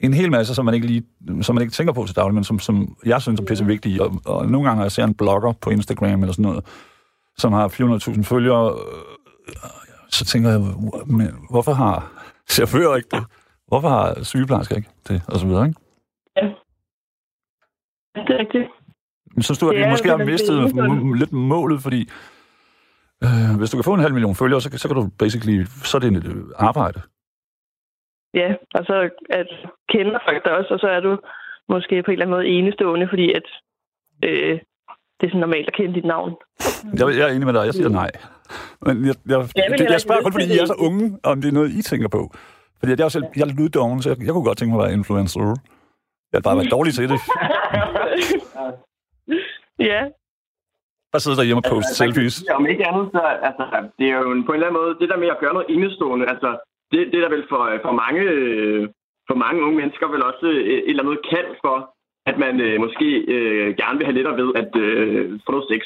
en 0.00 0.14
hel 0.14 0.30
masse, 0.30 0.54
som 0.54 0.64
man 0.64 0.74
ikke 0.74 0.86
lige, 0.86 1.02
som 1.42 1.54
man 1.54 1.62
ikke 1.62 1.72
tænker 1.74 1.92
på 1.92 2.04
til 2.06 2.16
daglig, 2.16 2.34
men 2.34 2.44
som, 2.44 2.58
som 2.58 2.96
jeg 3.06 3.22
synes 3.22 3.40
er 3.40 3.44
pisse 3.44 3.66
vigtige. 3.66 4.02
Og, 4.02 4.20
og 4.24 4.46
nogle 4.48 4.68
gange, 4.68 4.76
når 4.78 4.84
jeg 4.84 4.92
ser 4.92 5.04
en 5.04 5.14
blogger 5.14 5.52
på 5.52 5.70
Instagram 5.70 6.22
eller 6.22 6.32
sådan 6.32 6.42
noget, 6.42 6.64
som 7.38 7.52
har 7.52 7.68
400.000 7.68 8.22
følgere, 8.22 8.72
øh, 8.72 9.54
så 10.10 10.24
tænker 10.24 10.50
jeg, 10.50 10.60
hvorfor 11.50 11.72
har 11.72 12.12
chauffører 12.50 12.96
ikke 12.96 13.08
det? 13.12 13.24
Hvorfor 13.68 13.88
har 13.88 14.22
sygeplejersker 14.22 14.76
ikke 14.76 14.88
det? 15.08 15.22
Og 15.28 15.38
så 15.38 15.46
videre, 15.46 15.66
ikke? 15.66 15.80
Det 18.26 18.34
er 18.34 18.38
rigtigt. 18.38 18.66
Synes 19.40 19.58
du, 19.58 19.68
at 19.68 19.76
Det 19.76 19.84
vi 19.84 19.90
måske 19.90 20.08
har 20.08 20.16
mistet 20.32 20.56
lidt 21.18 21.32
målet, 21.32 21.82
fordi 21.82 22.00
øh, 23.24 23.50
hvis 23.58 23.70
du 23.70 23.76
kan 23.76 23.84
få 23.84 23.94
en 23.94 24.00
halv 24.06 24.14
million 24.14 24.34
følgere, 24.34 24.60
så, 24.60 24.70
kan- 24.70 24.78
så 24.78 24.88
kan 24.88 24.96
du 24.96 25.08
basically, 25.18 25.64
så 25.90 25.96
er 25.96 26.00
det 26.00 26.16
et 26.16 26.24
øh, 26.32 26.44
arbejde. 26.56 27.00
Ja, 28.34 28.48
og 28.74 28.84
så 28.84 29.10
at 29.30 29.48
kender 29.88 30.18
folk 30.28 30.44
dig 30.44 30.52
også, 30.58 30.74
og 30.74 30.80
så 30.80 30.86
er 30.88 31.00
du 31.00 31.18
måske 31.68 32.02
på 32.02 32.10
en 32.10 32.12
eller 32.12 32.24
anden 32.26 32.36
måde 32.36 32.46
enestående, 32.46 33.08
fordi 33.08 33.32
at 33.38 33.46
øh, 34.24 34.54
det 35.20 35.26
er 35.26 35.30
sådan 35.30 35.40
normalt 35.40 35.68
at 35.68 35.74
kende 35.74 35.94
dit 35.94 36.04
navn. 36.04 36.32
Jeg, 36.98 37.06
jeg 37.18 37.24
er 37.28 37.32
enig 37.34 37.46
med 37.46 37.54
dig, 37.54 37.64
jeg 37.66 37.74
siger 37.74 37.88
nej. 37.88 38.10
Men 38.86 38.94
jeg, 39.08 39.14
jeg, 39.32 39.38
men 39.70 39.78
det, 39.78 39.90
jeg 39.90 40.00
spørger 40.00 40.22
kun, 40.22 40.32
fordi 40.32 40.44
I 40.54 40.58
er 40.58 40.66
så 40.66 40.76
unge, 40.88 41.18
om 41.22 41.40
det 41.40 41.48
er 41.48 41.52
noget, 41.52 41.70
I 41.78 41.82
tænker 41.82 42.08
på. 42.08 42.22
Fordi 42.78 42.90
jeg 42.92 43.00
er 43.00 43.04
jo 43.04 43.16
selv, 43.16 43.24
jeg 43.36 43.42
er 43.42 43.46
lidt 43.46 43.74
så 44.02 44.08
jeg, 44.10 44.26
jeg 44.26 44.32
kunne 44.32 44.44
godt 44.44 44.58
tænke 44.58 44.72
mig 44.74 44.80
at 44.80 44.86
være 44.86 44.98
influencer. 44.98 45.40
Jeg 46.30 46.38
har 46.38 46.46
bare 46.48 46.56
været 46.56 46.70
dårlig 46.76 46.94
til 46.94 47.08
det. 47.12 47.20
ja, 49.90 50.00
Bare 51.12 51.24
sidde 51.24 51.40
derhjemme 51.40 51.62
og 51.64 51.70
poste 51.72 51.94
selfies. 52.00 52.36
Om 52.58 52.66
ikke 52.72 52.86
andet, 52.90 53.06
så 53.14 53.20
altså, 53.48 53.64
det 53.98 54.06
er 54.12 54.18
jo 54.24 54.30
en, 54.32 54.42
på 54.46 54.50
en 54.52 54.56
eller 54.56 54.68
anden 54.68 54.80
måde, 54.80 54.98
det 55.00 55.08
der 55.10 55.22
med 55.22 55.30
at 55.34 55.40
gøre 55.42 55.54
noget 55.56 55.72
enestående, 55.74 56.26
altså, 56.32 56.50
det, 56.92 56.98
det 57.10 57.16
er 57.16 57.24
der 57.24 57.34
vel 57.36 57.46
for, 57.52 57.62
for 57.84 57.92
mange, 58.02 58.22
øh, 58.36 58.82
for 59.28 59.36
mange 59.44 59.62
unge 59.64 59.76
mennesker 59.80 60.06
vel 60.14 60.22
også 60.30 60.46
øh, 60.46 60.78
et 60.88 60.90
eller 60.90 61.02
andet 61.02 61.26
kald 61.32 61.50
for, 61.64 61.76
at 62.30 62.36
man 62.44 62.54
øh, 62.66 62.76
måske 62.84 63.08
øh, 63.34 63.68
gerne 63.80 63.96
vil 63.98 64.06
have 64.06 64.16
lettere 64.18 64.38
ved 64.42 64.50
at 64.62 64.70
øh, 64.86 65.40
få 65.44 65.48
noget 65.52 65.68
sex. 65.72 65.82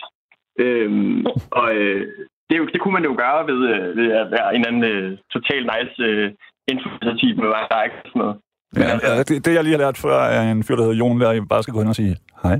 Øhm, 0.64 1.26
og 1.60 1.66
øh, 1.76 2.00
det, 2.46 2.54
er 2.54 2.60
jo, 2.62 2.66
det 2.72 2.80
kunne 2.80 2.96
man 2.98 3.08
jo 3.08 3.14
gøre 3.22 3.40
ved, 3.50 3.60
øh, 3.74 3.96
ved 3.98 4.08
at 4.22 4.30
være 4.36 4.48
en 4.56 4.64
anden 4.68 4.84
øh, 4.92 5.18
total 5.34 5.62
nice 5.72 6.02
øh, 6.08 6.26
influencer-type 6.74 7.38
med 7.42 7.48
der 7.70 7.82
ikke 7.82 7.96
sådan 8.06 8.20
noget. 8.22 8.36
Ja, 8.76 8.86
ja, 9.06 9.18
det, 9.28 9.44
det, 9.44 9.54
jeg 9.54 9.64
lige 9.64 9.76
har 9.76 9.84
lært 9.84 9.98
før, 9.98 10.16
er 10.36 10.52
en 10.52 10.64
fyr, 10.64 10.76
der 10.76 10.82
hedder 10.82 10.98
Jon, 11.02 11.20
der 11.20 11.32
jeg 11.32 11.48
bare 11.48 11.62
skal 11.62 11.74
gå 11.74 11.80
hen 11.80 11.88
og 11.88 12.00
sige 12.02 12.16
hej. 12.42 12.56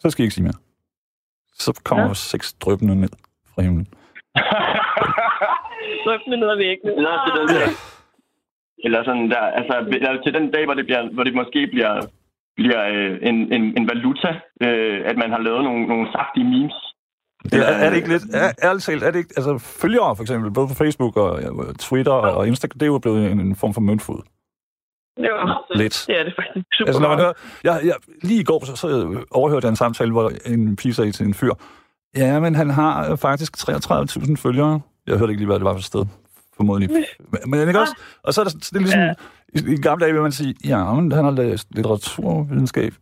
Så 0.00 0.10
skal 0.10 0.22
I 0.22 0.24
ikke 0.26 0.34
sige 0.34 0.44
mere. 0.44 0.58
Så 1.64 1.80
kommer 1.84 2.04
ja. 2.04 2.08
Ja. 2.08 2.14
seks 2.14 2.52
drøbende 2.52 3.00
ned 3.00 3.08
fra 3.54 3.62
himlen. 3.62 3.86
drøftende 6.04 6.36
ned 6.40 6.48
ad 6.54 6.56
væggene. 6.56 6.92
Eller, 6.98 7.10
der, 7.60 7.68
eller 8.84 9.04
sådan 9.04 9.30
der, 9.30 9.42
altså 9.58 9.74
eller 9.92 10.22
til 10.22 10.34
den 10.34 10.50
dag, 10.50 10.64
hvor 10.64 10.74
det, 10.74 10.84
bliver, 10.86 11.02
hvor 11.14 11.24
det 11.24 11.34
måske 11.34 11.66
bliver, 11.66 11.94
bliver 12.56 12.82
øh, 12.94 13.18
en, 13.28 13.36
en, 13.56 13.64
en 13.78 13.88
valuta, 13.92 14.30
øh, 14.66 15.00
at 15.10 15.16
man 15.16 15.30
har 15.30 15.40
lavet 15.46 15.64
nogle, 15.64 15.86
nogle 15.86 16.06
saftige 16.12 16.50
memes. 16.52 16.76
Det 17.44 17.54
er, 17.54 17.62
er 17.62 17.90
det 17.90 17.96
ikke 17.96 18.08
lidt, 18.08 18.22
er, 18.32 18.52
ærligt 18.62 18.84
talt, 18.84 19.02
er 19.02 19.10
det 19.10 19.18
ikke, 19.18 19.34
altså 19.36 19.58
følgere 19.58 20.16
for 20.16 20.22
eksempel, 20.22 20.50
både 20.50 20.68
på 20.68 20.74
Facebook 20.74 21.16
og 21.16 21.42
ja, 21.42 21.48
Twitter 21.78 22.12
og 22.12 22.48
Instagram, 22.48 22.78
det 22.78 22.82
er 22.82 22.86
jo 22.86 22.98
blevet 22.98 23.30
en, 23.32 23.40
en 23.40 23.56
form 23.56 23.74
for 23.74 23.80
møntfod. 23.80 24.22
Jo, 25.18 25.54
Lidt. 25.74 26.04
det 26.06 26.20
er 26.20 26.24
det 26.24 26.34
faktisk. 26.38 26.66
Super 26.72 26.86
Altså 26.88 27.02
når 27.02 27.08
man 27.08 27.18
hører, 27.18 27.32
jeg, 27.64 27.80
jeg, 27.84 27.94
lige 28.22 28.40
i 28.40 28.44
går 28.44 28.64
så, 28.64 28.76
så 28.76 29.18
overhørte 29.30 29.64
jeg 29.66 29.70
en 29.70 29.76
samtale, 29.76 30.12
hvor 30.12 30.32
en 30.46 30.76
pige 30.76 30.94
sagde 30.94 31.12
til 31.12 31.26
en 31.26 31.34
fyr, 31.34 31.52
ja, 32.16 32.40
men 32.40 32.54
han 32.54 32.70
har 32.70 33.10
øh, 33.10 33.18
faktisk 33.18 33.56
33.000 33.70 34.36
følgere. 34.36 34.80
Jeg 35.06 35.18
hørte 35.18 35.30
ikke 35.30 35.40
lige, 35.40 35.46
hvad 35.46 35.56
det 35.56 35.64
var 35.64 35.72
for 35.72 35.78
et 35.78 35.84
sted, 35.84 36.06
formodentlig. 36.56 37.04
Men, 37.46 37.68
ikke 37.68 37.80
også? 37.80 37.94
Og 38.22 38.34
så 38.34 38.40
er 38.40 38.44
det, 38.44 38.54
det 38.54 38.76
er 38.76 38.78
ligesom, 38.80 39.00
Ja. 39.00 39.12
i, 39.54 39.74
i 39.74 39.76
gamle 39.76 40.04
dage 40.04 40.12
vil 40.12 40.22
man 40.22 40.32
sige, 40.32 40.54
ja, 40.64 40.92
men 40.92 41.12
han 41.12 41.24
har 41.24 41.30
læst 41.30 41.68
litteraturvidenskab. 41.70 42.94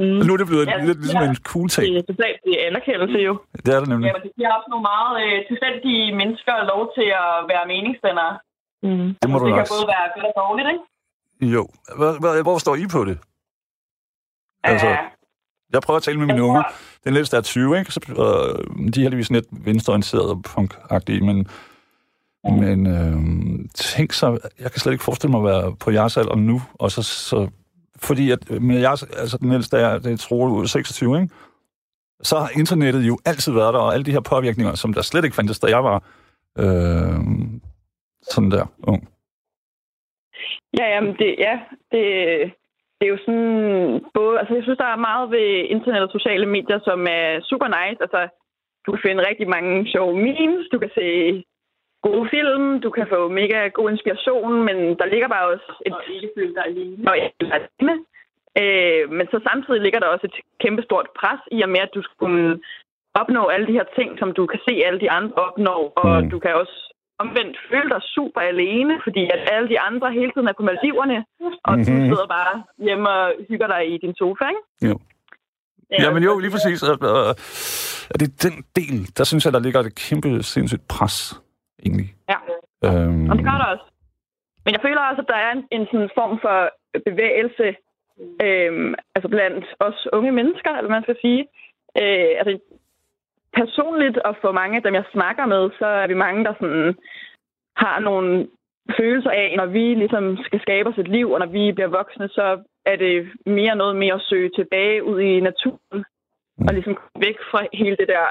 Mm. 0.00 0.18
Og 0.20 0.24
nu 0.26 0.30
er 0.34 0.38
det 0.42 0.48
blevet 0.52 0.66
Ja, 0.66 0.76
lidt 0.88 0.98
ligesom 1.04 1.22
ja. 1.22 1.28
en 1.30 1.36
cool 1.50 1.68
ting. 1.74 1.86
Det 1.94 1.98
er 2.02 2.06
totalt 2.12 2.38
det 2.46 2.52
er 2.58 2.62
anerkendelse 2.70 3.18
jo. 3.28 3.32
Det 3.64 3.70
er 3.74 3.80
det 3.82 3.88
nemlig. 3.92 4.06
Jamen, 4.08 4.22
det 4.26 4.32
giver 4.36 4.50
også 4.58 4.68
nogle 4.72 4.86
meget 4.92 5.12
øh, 5.24 5.36
tilfældige 5.50 6.04
mennesker 6.20 6.54
lov 6.72 6.82
til 6.96 7.08
at 7.24 7.32
være 7.52 7.64
meningsdannere. 7.72 8.32
Mm. 8.86 9.08
Det 9.22 9.26
må 9.30 9.36
du 9.38 9.44
det 9.46 9.52
kan 9.54 9.62
også. 9.64 9.74
både 9.76 9.86
være 9.94 10.06
godt 10.14 10.26
og 10.30 10.34
dårligt, 10.42 10.68
ikke? 10.74 10.84
Jo. 11.56 11.62
Hvor, 11.98 12.10
hvor, 12.22 12.42
hvor 12.46 12.58
står 12.64 12.74
I 12.82 12.84
på 12.96 13.00
det? 13.08 13.16
Altså, 14.64 14.86
Ja. 14.88 14.98
Jeg 15.72 15.82
prøver 15.82 15.96
at 15.96 16.02
tale 16.02 16.18
med 16.18 16.26
mine 16.26 16.42
unger. 16.42 16.62
Den 17.04 17.16
ældste 17.16 17.36
er 17.36 17.40
20, 17.40 17.78
ikke? 17.78 17.92
Så, 17.92 18.00
øh, 18.10 18.14
de 18.92 19.00
er 19.00 19.04
heldigvis 19.04 19.30
lidt 19.30 19.46
venstreorienterede 19.50 20.30
og 20.30 20.42
punk-agtige, 20.48 21.20
men, 21.20 21.36
mm. 22.44 22.52
men 22.64 22.86
øh, 22.86 23.68
tænk 23.74 24.12
så, 24.12 24.26
jeg 24.60 24.70
kan 24.70 24.80
slet 24.80 24.92
ikke 24.92 25.04
forestille 25.04 25.30
mig 25.30 25.38
at 25.38 25.44
være 25.44 25.76
på 25.76 25.90
jeres 25.90 26.16
alder 26.16 26.34
nu, 26.36 26.62
og 26.74 26.90
så, 26.90 27.02
så 27.02 27.48
fordi 28.08 28.30
at 28.30 28.50
øh, 28.50 28.62
men 28.62 28.76
jeg, 28.80 28.90
altså 28.90 29.38
den 29.40 29.52
ældste 29.52 29.76
er, 29.76 29.98
det 29.98 30.12
er 30.12 30.16
Troel 30.16 30.68
26, 30.68 31.20
ikke? 31.20 31.34
Så 32.22 32.38
har 32.38 32.50
internettet 32.58 33.02
jo 33.02 33.18
altid 33.26 33.52
været 33.52 33.74
der, 33.74 33.80
og 33.80 33.92
alle 33.94 34.04
de 34.04 34.12
her 34.16 34.20
påvirkninger, 34.20 34.74
som 34.74 34.92
der 34.92 35.02
slet 35.02 35.24
ikke 35.24 35.36
fandtes, 35.36 35.60
da 35.60 35.66
jeg 35.66 35.84
var 35.84 35.98
øh, 36.58 37.18
sådan 38.22 38.50
der 38.50 38.66
ung. 38.82 39.08
Ja, 40.78 40.86
jamen 40.94 41.14
det, 41.20 41.30
ja, 41.38 41.54
det, 41.92 42.02
det 42.96 43.04
er 43.06 43.12
jo 43.16 43.18
sådan 43.26 44.04
både, 44.14 44.38
altså 44.40 44.54
jeg 44.54 44.62
synes, 44.64 44.78
der 44.78 44.90
er 44.92 45.06
meget 45.10 45.30
ved 45.30 45.48
internet 45.74 46.02
og 46.02 46.10
sociale 46.12 46.46
medier, 46.46 46.80
som 46.84 47.06
er 47.18 47.40
super 47.50 47.68
nice. 47.78 48.02
Altså, 48.04 48.20
du 48.86 48.88
kan 48.92 49.04
finde 49.06 49.28
rigtig 49.28 49.48
mange 49.48 49.90
sjove 49.92 50.16
memes, 50.26 50.66
du 50.72 50.78
kan 50.78 50.90
se 50.94 51.08
gode 52.08 52.24
film, 52.34 52.64
du 52.84 52.90
kan 52.96 53.06
få 53.14 53.20
mega 53.40 53.58
god 53.78 53.90
inspiration, 53.90 54.52
men 54.68 54.76
der 55.00 55.06
ligger 55.12 55.28
bare 55.34 55.46
også 55.52 55.68
et... 55.86 55.92
Og 55.94 56.00
ikke 56.16 56.28
føle 56.36 56.54
dig 56.56 56.64
alene. 56.70 57.08
Og 57.10 57.14
ikke 57.16 57.44
alene. 57.58 57.94
Øh, 58.60 59.02
men 59.16 59.26
så 59.32 59.36
samtidig 59.48 59.80
ligger 59.82 60.00
der 60.00 60.06
også 60.14 60.26
et 60.30 60.36
kæmpestort 60.62 61.08
pres 61.20 61.40
i 61.56 61.58
og 61.66 61.68
med, 61.74 61.80
at 61.86 61.94
du 61.96 62.02
skal 62.02 62.16
kunne 62.24 62.60
opnå 63.20 63.42
alle 63.54 63.66
de 63.66 63.76
her 63.78 63.86
ting, 63.98 64.18
som 64.20 64.28
du 64.38 64.42
kan 64.52 64.60
se 64.68 64.74
alle 64.86 65.00
de 65.04 65.10
andre 65.18 65.34
opnå, 65.48 65.76
og 65.96 66.22
Mm. 66.24 66.30
du 66.30 66.38
kan 66.44 66.54
også 66.62 66.76
omvendt 67.18 67.56
føle 67.70 67.88
dig 67.94 68.02
super 68.16 68.40
alene, 68.40 68.94
fordi 69.06 69.22
at 69.34 69.40
alle 69.54 69.68
de 69.68 69.80
andre 69.80 70.12
hele 70.12 70.30
tiden 70.32 70.48
er 70.48 70.52
på 70.56 70.62
Maldiverne, 70.62 71.18
og 71.64 71.72
mm-hmm. 71.74 71.86
du 71.86 71.92
Mhm. 72.00 72.08
sidder 72.10 72.26
bare 72.38 72.54
hjemme 72.86 73.08
og 73.08 73.32
hygger 73.48 73.66
dig 73.74 73.82
i 73.94 73.98
din 74.04 74.14
sofa, 74.14 74.44
ikke? 74.54 74.62
Jo. 74.88 74.94
Ja, 76.02 76.10
men 76.14 76.22
jo, 76.22 76.38
lige 76.38 76.50
præcis. 76.50 76.82
Og, 76.82 76.98
og, 77.00 77.24
og 78.10 78.20
det 78.20 78.26
er 78.28 78.48
den 78.48 78.56
del, 78.76 78.98
der 79.18 79.24
synes 79.24 79.44
jeg, 79.44 79.52
der 79.52 79.58
ligger 79.60 79.80
et 79.80 79.94
kæmpe 79.94 80.42
sindssygt 80.42 80.88
pres, 80.88 81.16
egentlig. 81.86 82.14
Ja, 82.28 82.38
Øhm, 82.84 83.30
og 83.30 83.36
det 83.36 83.44
gør 83.44 83.58
der 83.62 83.68
også. 83.74 83.84
Men 84.64 84.72
jeg 84.74 84.82
føler 84.82 85.00
også, 85.00 85.22
at 85.22 85.28
der 85.28 85.40
er 85.46 85.52
en, 85.52 85.64
en 85.70 85.86
sådan 85.92 86.10
form 86.18 86.38
for 86.40 86.56
bevægelse, 87.08 87.66
øhm, 88.44 88.94
altså 89.14 89.28
blandt 89.28 89.64
os 89.80 90.08
unge 90.12 90.32
mennesker, 90.32 90.70
eller 90.70 90.90
man 90.90 91.02
skal 91.02 91.16
sige. 91.20 91.42
Øh, 92.00 92.32
altså, 92.40 92.58
personligt, 93.52 94.18
og 94.18 94.36
for 94.40 94.52
mange 94.52 94.76
af 94.76 94.82
dem, 94.82 94.94
jeg 94.94 95.04
snakker 95.12 95.46
med, 95.46 95.70
så 95.78 95.86
er 95.86 96.06
vi 96.06 96.14
mange, 96.14 96.44
der 96.44 96.54
sådan 96.60 96.94
har 97.76 97.98
nogle 98.00 98.48
følelser 98.98 99.30
af, 99.30 99.54
når 99.56 99.66
vi 99.66 99.94
ligesom 99.94 100.38
skal 100.44 100.60
skabe 100.60 100.88
os 100.88 100.98
et 100.98 101.08
liv, 101.08 101.30
og 101.30 101.38
når 101.38 101.46
vi 101.46 101.72
bliver 101.72 101.88
voksne, 101.88 102.28
så 102.28 102.62
er 102.86 102.96
det 102.96 103.30
mere 103.46 103.76
noget 103.76 103.96
med 103.96 104.08
at 104.08 104.20
søge 104.20 104.50
tilbage 104.56 105.04
ud 105.04 105.20
i 105.20 105.40
naturen, 105.40 106.04
Mm. 106.58 106.66
og 106.68 106.74
ligesom 106.74 106.94
komme 106.94 107.26
væk 107.26 107.36
fra 107.50 107.66
hele 107.72 107.96
det 107.96 108.08
der 108.08 108.26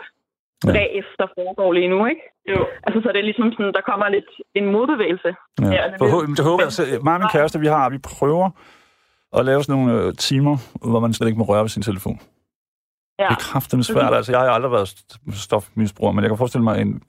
Ja. 0.65 0.71
der 1.19 1.27
foregår 1.37 1.73
lige 1.73 1.87
nu, 1.87 2.05
ikke? 2.05 2.21
Jo. 2.51 2.67
Altså, 2.83 3.01
så 3.01 3.09
er 3.09 3.13
det 3.13 3.23
ligesom 3.23 3.51
sådan, 3.51 3.73
der 3.73 3.81
kommer 3.81 4.09
lidt 4.09 4.25
en 4.55 4.65
modbevægelse. 4.71 5.35
Ja. 5.61 5.65
Ja, 5.77 5.83
det 5.89 5.95
for, 5.99 6.05
vil- 6.25 6.37
det, 6.37 6.45
håber 6.45 6.63
jeg. 6.63 6.71
Så, 6.71 6.83
mig 7.03 7.13
og 7.13 7.19
min 7.19 7.29
kæreste, 7.31 7.59
vi 7.59 7.67
har, 7.67 7.89
vi 7.89 7.97
prøver 7.97 8.49
at 9.37 9.45
lave 9.45 9.63
sådan 9.63 9.75
nogle 9.85 10.01
øh, 10.03 10.13
timer, 10.15 10.55
hvor 10.91 10.99
man 10.99 11.13
slet 11.13 11.27
ikke 11.27 11.39
må 11.39 11.45
røre 11.45 11.61
ved 11.61 11.69
sin 11.69 11.83
telefon. 11.89 12.19
Ja. 13.19 13.27
Det 13.29 13.31
er 13.31 13.39
kraftedeme 13.39 13.83
svært. 13.83 14.13
Altså, 14.13 14.31
jeg 14.31 14.41
har 14.41 14.49
aldrig 14.49 14.71
været 14.71 14.87
st- 14.89 15.43
stofmisbruger, 15.45 16.11
men 16.13 16.21
jeg 16.23 16.29
kan 16.29 16.37
forestille 16.37 16.63
mig, 16.63 16.81
en, 16.81 17.03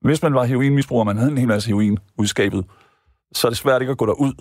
hvis 0.00 0.22
man 0.22 0.34
var 0.34 0.44
heroinmisbruger, 0.44 1.02
og 1.02 1.06
man 1.06 1.16
havde 1.16 1.30
en 1.30 1.38
hel 1.38 1.48
masse 1.48 1.68
heroin 1.70 1.98
ude 2.18 2.24
i 2.24 2.34
skabet, 2.36 2.64
så 3.32 3.46
er 3.46 3.50
det 3.50 3.58
svært 3.58 3.80
ikke 3.82 3.90
at 3.90 3.98
gå 3.98 4.06
derud. 4.06 4.34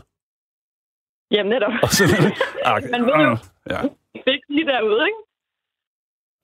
Jamen 1.32 1.50
netop. 1.56 1.74
Og 1.84 1.90
så, 1.90 2.04
ah, 2.70 2.84
Man 2.92 3.02
ved 3.10 3.18
jo. 3.30 3.34
Ja. 3.74 3.82
Det 4.26 4.34
er 4.36 4.40
lige 4.56 4.68
derude, 4.74 5.02
ikke? 5.10 5.20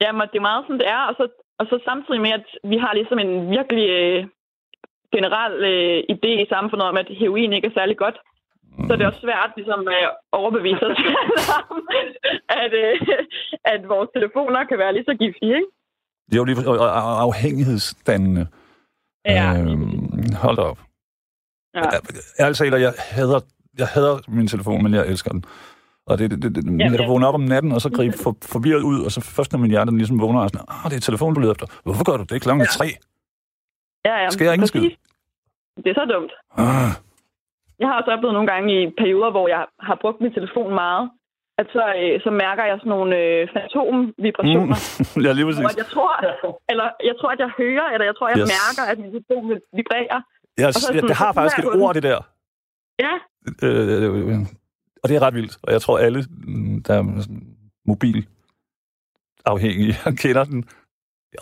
Jamen, 0.02 0.28
det 0.32 0.38
er 0.42 0.46
meget 0.50 0.64
sådan, 0.64 0.78
det 0.82 0.88
er. 0.88 1.02
Og 1.10 1.14
så, 1.18 1.24
og 1.58 1.64
så 1.70 1.76
samtidig 1.84 2.20
med, 2.20 2.32
at 2.38 2.46
vi 2.70 2.76
har 2.84 2.92
ligesom 2.94 3.18
en 3.18 3.32
virkelig 3.56 3.86
øh, 4.00 4.20
generel 5.14 5.56
øh, 5.72 5.98
idé 6.14 6.30
i 6.44 6.52
samfundet 6.54 6.88
om, 6.90 6.96
at 7.02 7.08
heroin 7.20 7.52
ikke 7.52 7.68
er 7.68 7.78
særlig 7.80 7.96
godt. 8.04 8.18
Så 8.86 8.92
er 8.92 8.96
det 8.96 9.06
også 9.06 9.20
svært 9.20 9.52
ligesom 9.56 9.80
at 9.88 10.10
overbevise 10.32 10.86
os 10.90 10.98
om, 11.70 11.88
at, 12.62 12.72
øh, 12.84 12.96
at 13.64 13.88
vores 13.88 14.08
telefoner 14.16 14.64
kan 14.64 14.78
være 14.78 14.92
lige 14.92 15.08
så 15.10 15.14
giftige, 15.22 15.54
ikke? 15.58 15.70
Det 16.26 16.34
er 16.34 16.42
jo 16.42 16.44
lige 16.44 16.58
afhængighedsdannende. 17.26 18.46
Ja. 19.24 19.48
Øhm, 19.60 20.34
hold 20.42 20.58
op. 20.58 20.78
Ja. 21.74 22.52
Talt, 22.52 22.74
jeg 22.86 22.92
hader, 22.98 23.40
jeg 23.78 23.86
hader 23.86 24.16
min 24.28 24.48
telefon, 24.48 24.82
men 24.82 24.94
jeg 24.94 25.06
elsker 25.06 25.30
den. 25.30 25.44
Og 26.10 26.14
det, 26.18 26.30
det, 26.30 26.38
det, 26.42 26.50
det 26.56 26.64
Ja, 26.80 26.84
jeg 26.84 26.90
kan 26.90 27.00
ja. 27.00 27.12
vågne 27.12 27.26
op 27.28 27.34
om 27.34 27.46
natten, 27.54 27.70
og 27.76 27.80
så 27.84 27.88
gribe 27.96 28.16
for, 28.24 28.32
forvirret 28.54 28.82
ud, 28.90 28.98
og 29.06 29.10
så 29.14 29.20
først 29.36 29.50
når 29.52 29.58
min 29.64 29.70
hjerte 29.74 29.96
ligesom 29.96 30.20
vågner, 30.24 30.40
og 30.44 30.48
sådan, 30.50 30.66
ah, 30.74 30.84
det 30.90 30.96
er 30.96 31.04
telefonen, 31.10 31.34
du 31.34 31.40
leder 31.40 31.54
efter. 31.56 31.66
Hvorfor 31.86 32.04
gør 32.08 32.16
du 32.20 32.24
det? 32.30 32.42
Klokken 32.44 32.60
er 32.66 32.70
tre. 32.78 32.86
Ja, 34.08 34.14
ja. 34.22 34.28
Skal 34.34 34.44
jeg 34.44 34.54
ingen 34.54 34.66
skid? 34.72 34.80
præcis. 34.80 34.98
Det 35.84 35.88
er 35.92 35.96
så 36.02 36.04
dumt. 36.14 36.32
Ah, 36.64 36.90
Jeg 37.80 37.86
har 37.88 37.94
også 38.00 38.10
oplevet 38.14 38.34
nogle 38.38 38.48
gange 38.52 38.68
i 38.76 38.80
perioder, 39.02 39.30
hvor 39.36 39.46
jeg 39.54 39.62
har 39.88 39.96
brugt 40.02 40.18
min 40.24 40.32
telefon 40.38 40.70
meget, 40.84 41.04
at 41.60 41.66
så, 41.76 41.84
øh, 42.02 42.14
så 42.24 42.30
mærker 42.44 42.64
jeg 42.70 42.76
sådan 42.80 42.94
nogle 42.96 43.10
øh, 43.22 43.40
fantomvibrationer. 43.54 44.76
mm. 45.16 45.22
ja, 45.26 45.30
lige 45.38 45.46
præcis. 45.48 45.64
jeg 45.82 45.88
tror, 45.94 46.12
eller 46.72 46.86
jeg 47.08 47.14
tror, 47.20 47.30
at 47.34 47.40
jeg 47.44 47.50
hører, 47.60 47.86
eller 47.94 48.06
jeg 48.10 48.16
tror, 48.18 48.26
jeg 48.32 48.38
Yes. 48.38 48.48
yes. 48.50 48.56
mærker, 48.62 48.82
at 48.92 48.96
min 49.02 49.10
telefon 49.14 49.44
vibrerer. 49.78 50.18
Jeg, 50.62 50.66
så 50.74 50.80
sådan, 50.80 51.02
det 51.10 51.16
har 51.22 51.30
så 51.32 51.36
faktisk 51.38 51.58
et 51.64 51.68
ord, 51.82 51.92
det 51.98 52.02
der. 52.10 52.18
Ja, 53.06 53.14
Øh, 53.66 54.40
og 55.04 55.08
det 55.08 55.16
er 55.16 55.22
ret 55.22 55.34
vildt. 55.34 55.58
Og 55.62 55.72
jeg 55.72 55.82
tror, 55.82 55.98
alle, 55.98 56.26
mm, 56.30 56.82
der 56.82 56.94
er 56.94 57.26
mobil 57.86 58.26
afhængige, 59.44 59.94
kender 60.22 60.44
den. 60.44 60.64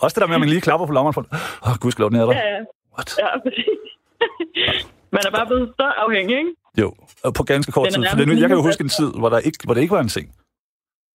Også 0.01 0.15
det 0.15 0.21
der 0.21 0.27
med, 0.27 0.35
at 0.35 0.39
man 0.39 0.49
lige 0.49 0.61
klapper 0.61 0.87
på 0.87 0.93
lommeren 0.93 1.13
for, 1.13 1.21
åh, 1.65 1.71
oh, 1.71 1.77
gudskelov, 1.81 2.09
den 2.11 2.19
er 2.19 2.25
der. 2.25 2.33
ja, 2.33 2.47
ja. 2.55 2.59
What? 2.93 3.17
ja 3.19 3.39
præcis. 3.43 3.79
Man 5.11 5.21
er 5.27 5.31
bare 5.31 5.45
blevet 5.45 5.73
så 5.79 5.83
afhængig, 5.97 6.37
ikke? 6.37 6.51
Jo, 6.81 6.93
og 7.23 7.33
på 7.33 7.43
ganske 7.43 7.71
kort 7.71 7.85
Den 7.85 7.93
tid. 8.01 8.09
For 8.09 8.17
nærmest 8.17 8.41
jeg 8.41 8.49
kan 8.49 8.57
jo 8.57 8.63
huske 8.63 8.81
en 8.81 8.89
tid, 8.89 9.11
hvor, 9.19 9.29
der 9.29 9.39
ikke, 9.39 9.59
hvor 9.63 9.73
det 9.73 9.81
ikke 9.81 9.91
var 9.95 9.99
en 10.01 10.07
ting. 10.07 10.35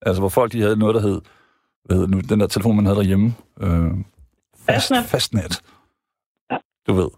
Altså, 0.02 0.20
hvor 0.20 0.28
folk 0.28 0.52
de 0.52 0.60
havde 0.60 0.76
noget, 0.76 0.94
der 0.94 1.00
hed, 1.00 1.20
hvad 1.84 1.98
det 2.00 2.10
nu, 2.10 2.20
den 2.20 2.40
der 2.40 2.46
telefon, 2.46 2.76
man 2.76 2.84
havde 2.86 2.98
derhjemme. 2.98 3.34
Øh, 3.60 3.68
fast, 3.70 4.88
Fastnet. 4.88 5.04
fastnet. 5.04 5.62
Ja. 6.50 6.56
Du 6.86 6.92
ved. 6.92 7.08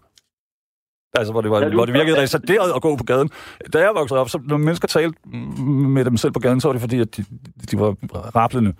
Altså, 1.13 1.31
hvor 1.33 1.41
det, 1.41 1.51
var, 1.51 1.59
Ja, 1.59 1.69
du- 1.69 1.73
hvor 1.73 1.85
det 1.85 1.93
virkede 1.93 2.21
reserveret 2.21 2.71
at 2.75 2.81
gå 2.81 2.95
på 2.95 3.03
gaden. 3.03 3.29
Da 3.73 3.79
jeg 3.79 3.91
voksede 3.95 4.19
op, 4.19 4.29
så 4.29 4.39
når 4.43 4.57
mennesker 4.57 4.87
talte 4.87 5.17
med 5.29 6.05
dem 6.05 6.17
selv 6.17 6.31
på 6.33 6.39
gaden, 6.39 6.61
så 6.61 6.67
var 6.67 6.73
det 6.73 6.81
fordi, 6.81 6.99
at 6.99 7.17
de, 7.17 7.25
de 7.71 7.79
var 7.79 7.95
rablende. 8.35 8.73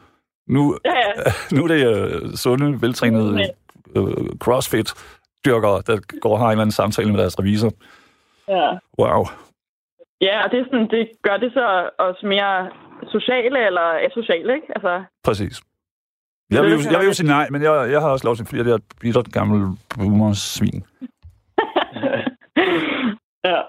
Nu, 0.47 0.77
Ja, 0.85 0.91
ja. 0.91 1.31
nu 1.55 1.63
er 1.63 1.67
det 1.67 1.81
uh, 2.23 2.31
sunde, 2.33 2.81
veltrænede 2.81 3.39
uh, 3.95 4.25
crossfit-dyrkere, 4.43 5.81
der 5.87 6.19
går 6.21 6.31
og 6.33 6.39
har 6.39 6.45
en 6.45 6.51
eller 6.51 6.61
anden 6.61 6.71
samtale 6.71 7.11
med 7.11 7.19
deres 7.19 7.39
revisor. 7.39 7.71
ja. 8.47 8.69
Wow. 8.99 9.25
Ja, 10.21 10.43
og 10.45 10.51
det, 10.51 10.59
er 10.59 10.63
sådan, 10.71 10.89
det 10.89 11.09
gør 11.23 11.37
det 11.37 11.51
så 11.53 11.89
også 11.99 12.25
mere 12.27 12.69
sociale 13.11 13.65
eller 13.65 13.87
asociale, 14.09 14.53
ikke? 14.55 14.67
Altså, 14.75 15.03
Præcis. 15.23 15.61
Jeg 16.51 16.63
vil, 16.63 16.71
jo, 16.71 16.77
jeg 16.91 16.99
vil 16.99 17.07
jo 17.07 17.13
sige 17.13 17.27
nej, 17.27 17.47
men 17.49 17.61
jeg, 17.61 17.91
jeg 17.91 18.01
har 18.01 18.09
også 18.09 18.27
lov 18.27 18.35
til, 18.35 18.45
fordi 18.45 18.61
jeg 18.61 18.69
er 18.69 18.75
et 18.75 18.83
bittert 19.01 19.31
gammel 19.31 19.77
boomer-svin. 19.95 20.83
Ja. 23.43 23.61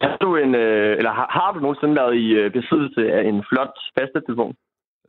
Har 0.00 0.16
du, 0.16 0.36
en, 0.36 0.54
øh, 0.54 0.98
eller 0.98 1.12
har, 1.12 1.28
har 1.30 1.52
du 1.52 1.60
nogensinde 1.60 1.94
været 1.94 2.14
i 2.16 2.26
øh, 2.40 2.52
besiddelse 2.52 3.12
af 3.12 3.22
en 3.28 3.44
flot 3.48 3.74
fastnettelefon? 3.98 4.54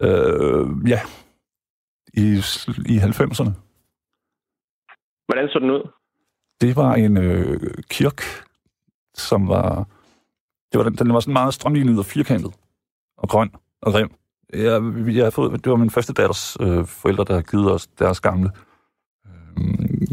Øh, 0.02 0.90
ja. 0.92 1.00
I, 2.14 2.28
I 2.94 2.96
90'erne. 2.98 3.52
Hvordan 5.28 5.50
så 5.50 5.60
den 5.60 5.70
ud? 5.70 5.84
Det 6.62 6.76
var 6.76 6.94
en 6.94 7.18
øh, 7.18 7.60
kirk, 7.90 8.22
som 9.14 9.48
var... 9.48 9.88
Det 10.72 10.78
var, 10.78 10.84
den, 10.84 10.96
den 10.96 11.14
var 11.14 11.20
sådan 11.20 11.34
meget 11.34 11.54
strømlignet 11.54 12.00
og 12.00 12.06
firkantet. 12.06 12.54
Og 13.18 13.30
grøn 13.30 13.52
og 13.82 13.92
grim. 13.92 14.12
Jeg, 14.54 14.82
jeg 15.16 15.24
havde 15.24 15.32
fået, 15.32 15.64
det 15.64 15.72
var 15.72 15.78
min 15.78 15.90
første 15.90 16.14
datters 16.14 16.58
øh, 16.62 16.86
forældre, 16.86 17.24
der 17.24 17.34
havde 17.34 17.52
givet 17.52 17.72
os 17.72 17.88
deres 17.88 18.22
gamle. 18.22 18.50
Øh, 19.26 20.08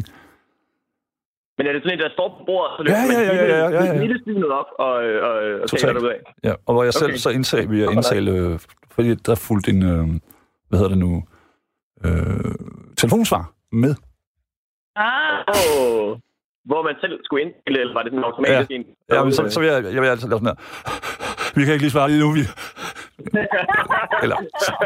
Men 1.59 1.67
er 1.67 1.73
det 1.73 1.83
sådan 1.83 1.99
en, 1.99 2.03
der 2.05 2.11
står 2.13 2.29
på 2.39 2.45
bordet, 2.47 2.71
så 2.77 2.81
Ja, 2.93 3.01
ja, 3.13 3.21
ja, 3.21 3.35
ja, 3.35 3.57
ja, 3.57 3.69
ja, 3.71 3.85
ja. 3.85 4.01
hele 4.01 4.55
op 4.61 4.67
og, 4.79 4.93
og, 5.29 5.35
og 5.63 5.69
taler 5.71 5.93
det 5.93 6.03
ud 6.03 6.09
af? 6.09 6.21
Ja, 6.45 6.55
og 6.67 6.73
hvor 6.75 6.83
jeg 6.85 6.93
selv 6.95 7.11
Okay. 7.11 7.17
så 7.25 7.31
indtag, 7.31 7.71
vil 7.71 7.79
jeg 7.79 7.93
indtale, 7.93 8.31
øh, 8.31 8.59
fordi 8.91 9.15
der 9.15 9.35
fulgte 9.35 9.71
en, 9.71 9.83
øh, 9.83 10.07
hvad 10.69 10.79
hedder 10.79 10.89
det 10.89 10.99
nu, 10.99 11.23
øh, 12.05 12.55
telefonsvar 12.97 13.53
med. 13.73 13.95
Ah, 14.97 15.39
Oh, 15.55 16.19
hvor 16.71 16.83
man 16.89 16.95
selv 17.01 17.21
skulle 17.25 17.43
indstille, 17.45 17.81
eller 17.81 17.95
var 17.95 18.03
det 18.03 18.13
sådan 18.13 18.25
automatisk 18.25 18.71
Ja. 18.71 18.75
en? 18.77 18.85
Ja, 19.13 19.25
men 19.25 19.33
så, 19.33 19.43
så 19.51 19.61
vil 19.61 19.69
jeg, 19.69 19.85
jeg 19.95 20.01
vil 20.03 20.09
altid 20.09 20.29
lave 20.29 20.39
sådan 20.41 20.53
her. 20.53 20.59
Vi 21.57 21.65
kan 21.65 21.73
ikke 21.75 21.85
lige 21.85 21.91
svare 21.97 22.09
lige 22.11 22.21
nu, 22.25 22.31
vi... 22.39 22.43
Eller, 24.25 24.37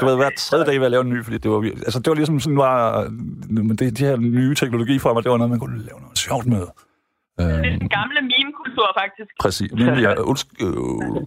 du 0.00 0.06
ved, 0.06 0.16
hver 0.16 0.30
tredje 0.38 0.64
dag 0.64 0.74
vil 0.74 0.80
jeg 0.82 0.90
lave 0.90 1.00
en 1.00 1.10
ny, 1.10 1.24
fordi 1.24 1.38
det 1.38 1.50
var, 1.50 1.62
altså, 1.64 1.98
det 1.98 2.08
var 2.08 2.14
ligesom 2.14 2.40
sådan, 2.40 2.58
var, 2.58 3.08
men 3.50 3.76
det, 3.76 3.98
de 3.98 4.04
her 4.04 4.16
nye 4.16 4.54
teknologi 4.54 4.98
for 4.98 5.14
mig, 5.14 5.22
det 5.22 5.30
var 5.30 5.36
noget, 5.36 5.50
man 5.50 5.58
kunne 5.58 5.78
lave 5.78 6.00
noget 6.00 6.18
sjovt 6.18 6.46
med. 6.46 6.60
Det 6.60 7.44
er 7.44 7.58
Øhm, 7.58 7.80
den 7.80 7.88
gamle 7.88 8.20
meme-kultur, 8.20 8.86
faktisk. 9.00 9.30
Præcis. 9.40 9.72
Nemlig, 9.72 10.02
jeg 10.02 10.20
undskyld. 10.20 11.26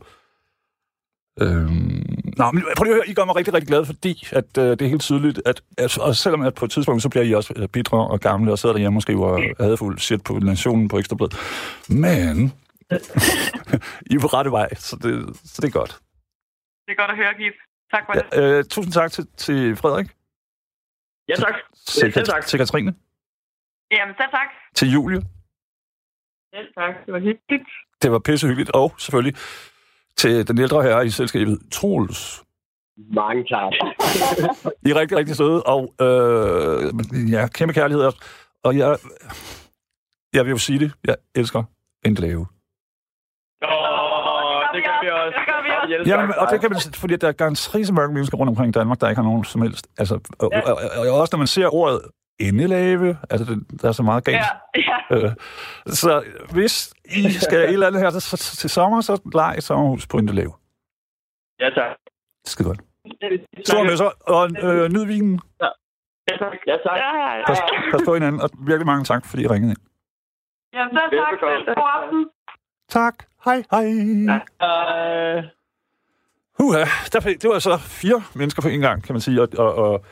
Øhm, 1.42 2.06
nå, 2.38 2.52
men 2.52 2.64
prøv 2.78 2.84
lige 2.84 2.94
at 2.94 2.96
høre, 2.96 3.10
I 3.10 3.14
gør 3.14 3.26
mig 3.26 3.36
rigtig, 3.36 3.54
rigtig 3.54 3.68
glad, 3.68 3.86
fordi 3.86 4.28
at, 4.32 4.58
øh, 4.58 4.64
det 4.64 4.82
er 4.82 4.88
helt 4.88 5.02
tydeligt, 5.02 5.42
at, 5.46 5.62
at 5.78 5.98
og 5.98 6.16
selvom 6.16 6.42
at 6.42 6.54
på 6.54 6.66
et 6.66 6.72
tidspunkt, 6.72 7.02
så 7.02 7.10
bliver 7.10 7.24
I 7.24 7.34
også 7.34 7.54
øh, 7.56 7.68
bitre 7.68 8.08
og 8.08 8.20
gamle, 8.20 8.52
og 8.52 8.60
sidder 8.60 8.74
derhjemme 8.74 9.02
og 9.08 9.42
hadefuld 9.60 10.00
shit 10.00 10.24
på 10.24 10.40
nationen 10.40 10.88
på 10.88 11.00
Ekstrabladet. 11.00 11.36
Men 11.90 12.54
I 14.12 14.16
er 14.16 14.20
på 14.22 14.28
rette 14.28 14.52
vej, 14.52 14.76
så 14.76 14.96
det, 14.96 15.26
så 15.46 15.62
det 15.62 15.68
er 15.68 15.72
godt. 15.72 16.00
Det 16.90 16.96
er 16.98 17.02
godt 17.04 17.12
at 17.12 17.18
høre, 17.18 17.34
Gif. 17.34 17.54
Tak 17.94 18.04
for 18.06 18.14
det. 18.14 18.24
Ja, 18.34 18.58
øh, 18.58 18.64
tusind 18.64 18.94
tak 18.94 19.12
til, 19.12 19.28
til 19.38 19.76
Frederik, 19.76 20.08
Ja, 21.30 21.36
tak. 21.36 21.54
til, 21.88 22.14
selv 22.14 22.26
tak. 22.26 22.46
til 22.46 22.60
Katrine, 22.60 22.94
Jamen, 23.92 24.16
selv 24.20 24.32
tak. 24.32 24.48
til 24.76 24.92
Julie. 24.92 25.22
Selv 26.56 26.74
tak. 26.78 26.94
Det 27.06 27.14
var 27.14 27.20
hyggeligt. 27.20 27.70
Det 28.02 28.12
var 28.12 28.20
pissehyggeligt, 28.20 28.72
og 28.74 28.96
selvfølgelig 28.98 29.36
til 30.18 30.48
den 30.48 30.58
ældre 30.60 30.84
herre 30.84 31.06
i 31.06 31.10
selskabet, 31.10 31.60
Troels. 31.72 32.44
Mange 32.98 33.44
tak. 33.44 33.74
I 34.86 34.90
er 34.92 34.96
rigtig, 34.96 35.18
rigtig 35.18 35.36
søde, 35.36 35.64
og 35.64 35.94
øh, 36.02 37.32
ja, 37.32 37.48
kæmpe 37.48 37.74
kærlighed 37.74 38.04
også. 38.06 38.20
Og 38.64 38.78
jeg, 38.78 38.98
jeg 40.34 40.46
vil 40.46 40.52
jo 40.52 40.58
sige 40.58 40.80
det, 40.80 40.92
jeg 41.08 41.16
elsker 41.36 41.64
en 42.06 42.14
lave. 42.14 42.48
Åh, 43.64 44.64
det 44.74 44.82
gør 44.88 44.98
vi 45.04 45.10
også. 45.10 45.36
Det 45.40 45.46
gør 45.52 45.59
vi 45.59 45.59
også. 45.59 45.59
Jens, 45.92 46.08
Jamen, 46.08 46.28
tak. 46.28 46.38
og 46.42 46.48
det 46.52 46.62
kan 46.62 46.70
man, 46.70 46.80
fordi 46.96 47.16
der 47.16 47.28
er 47.28 47.32
garanteret 47.32 47.88
så 47.88 47.94
mange 47.94 48.14
mennesker 48.14 48.38
rundt 48.38 48.50
omkring 48.50 48.70
i 48.70 48.72
Danmark, 48.80 49.02
der 49.02 49.10
ikke 49.10 49.22
har 49.22 49.30
nogen 49.30 49.44
som 49.44 49.62
helst. 49.62 49.88
Altså, 49.98 50.16
og, 50.40 50.52
og, 50.66 50.74
og, 50.74 51.08
og 51.12 51.20
også 51.22 51.32
når 51.34 51.38
man 51.38 51.48
ser 51.48 51.74
ordet 51.74 52.02
endelave, 52.40 53.18
altså 53.30 53.46
det, 53.54 53.82
der 53.82 53.88
er 53.88 53.92
så 53.92 54.04
meget 54.04 54.24
galt. 54.24 54.38
Ja, 54.38 54.48
ja. 54.76 55.26
Øh, 55.26 55.32
så 55.88 56.24
hvis 56.54 56.94
I 57.06 57.32
skal 57.32 57.60
et 57.60 57.70
eller 57.74 57.88
andet 57.88 58.02
her 58.02 58.10
til, 58.10 58.22
til, 58.22 58.58
til 58.58 58.70
sommer, 58.70 59.02
så 59.02 59.22
leg 59.34 59.54
et 59.58 59.64
sommerhus 59.64 60.08
på 60.08 60.18
Endelave. 60.18 60.54
Ja, 61.60 61.70
tak. 61.70 61.96
Skide 62.46 62.68
godt. 62.68 62.82
Stor 63.66 63.84
messer, 63.84 64.10
og 64.22 64.50
øh, 64.64 64.90
nyd 64.92 65.06
vinen. 65.06 65.40
Ja, 65.62 66.38
tak. 66.38 66.54
Ja, 66.68 66.76
tak. 66.86 66.98
Ja, 66.98 67.10
ja, 67.18 67.36
ja. 67.38 67.46
Pas, 67.48 67.60
pas 67.92 68.02
på 68.06 68.14
hinanden, 68.14 68.42
og 68.42 68.50
virkelig 68.60 68.86
mange 68.86 69.04
tak, 69.04 69.26
fordi 69.26 69.44
I 69.44 69.48
ringede 69.48 69.72
ind. 69.72 69.82
Jamen, 70.74 70.98
selv 70.98 71.20
tak. 71.20 71.32
Velbekomme. 71.32 71.82
God 71.82 71.90
aften. 72.04 72.30
Tak. 72.90 73.16
Hej, 73.46 73.64
hej. 73.72 73.86
Øh, 74.68 75.44
Uha, 76.60 76.86
der, 77.14 77.20
det 77.20 77.50
var 77.50 77.60
så 77.60 77.78
fire 77.78 78.24
mennesker 78.36 78.62
på 78.62 78.68
en 78.68 78.80
gang, 78.80 79.04
kan 79.04 79.14
man 79.14 79.22
sige, 79.22 79.42
og, 79.42 79.50
og, 79.58 79.76
og, 79.76 80.06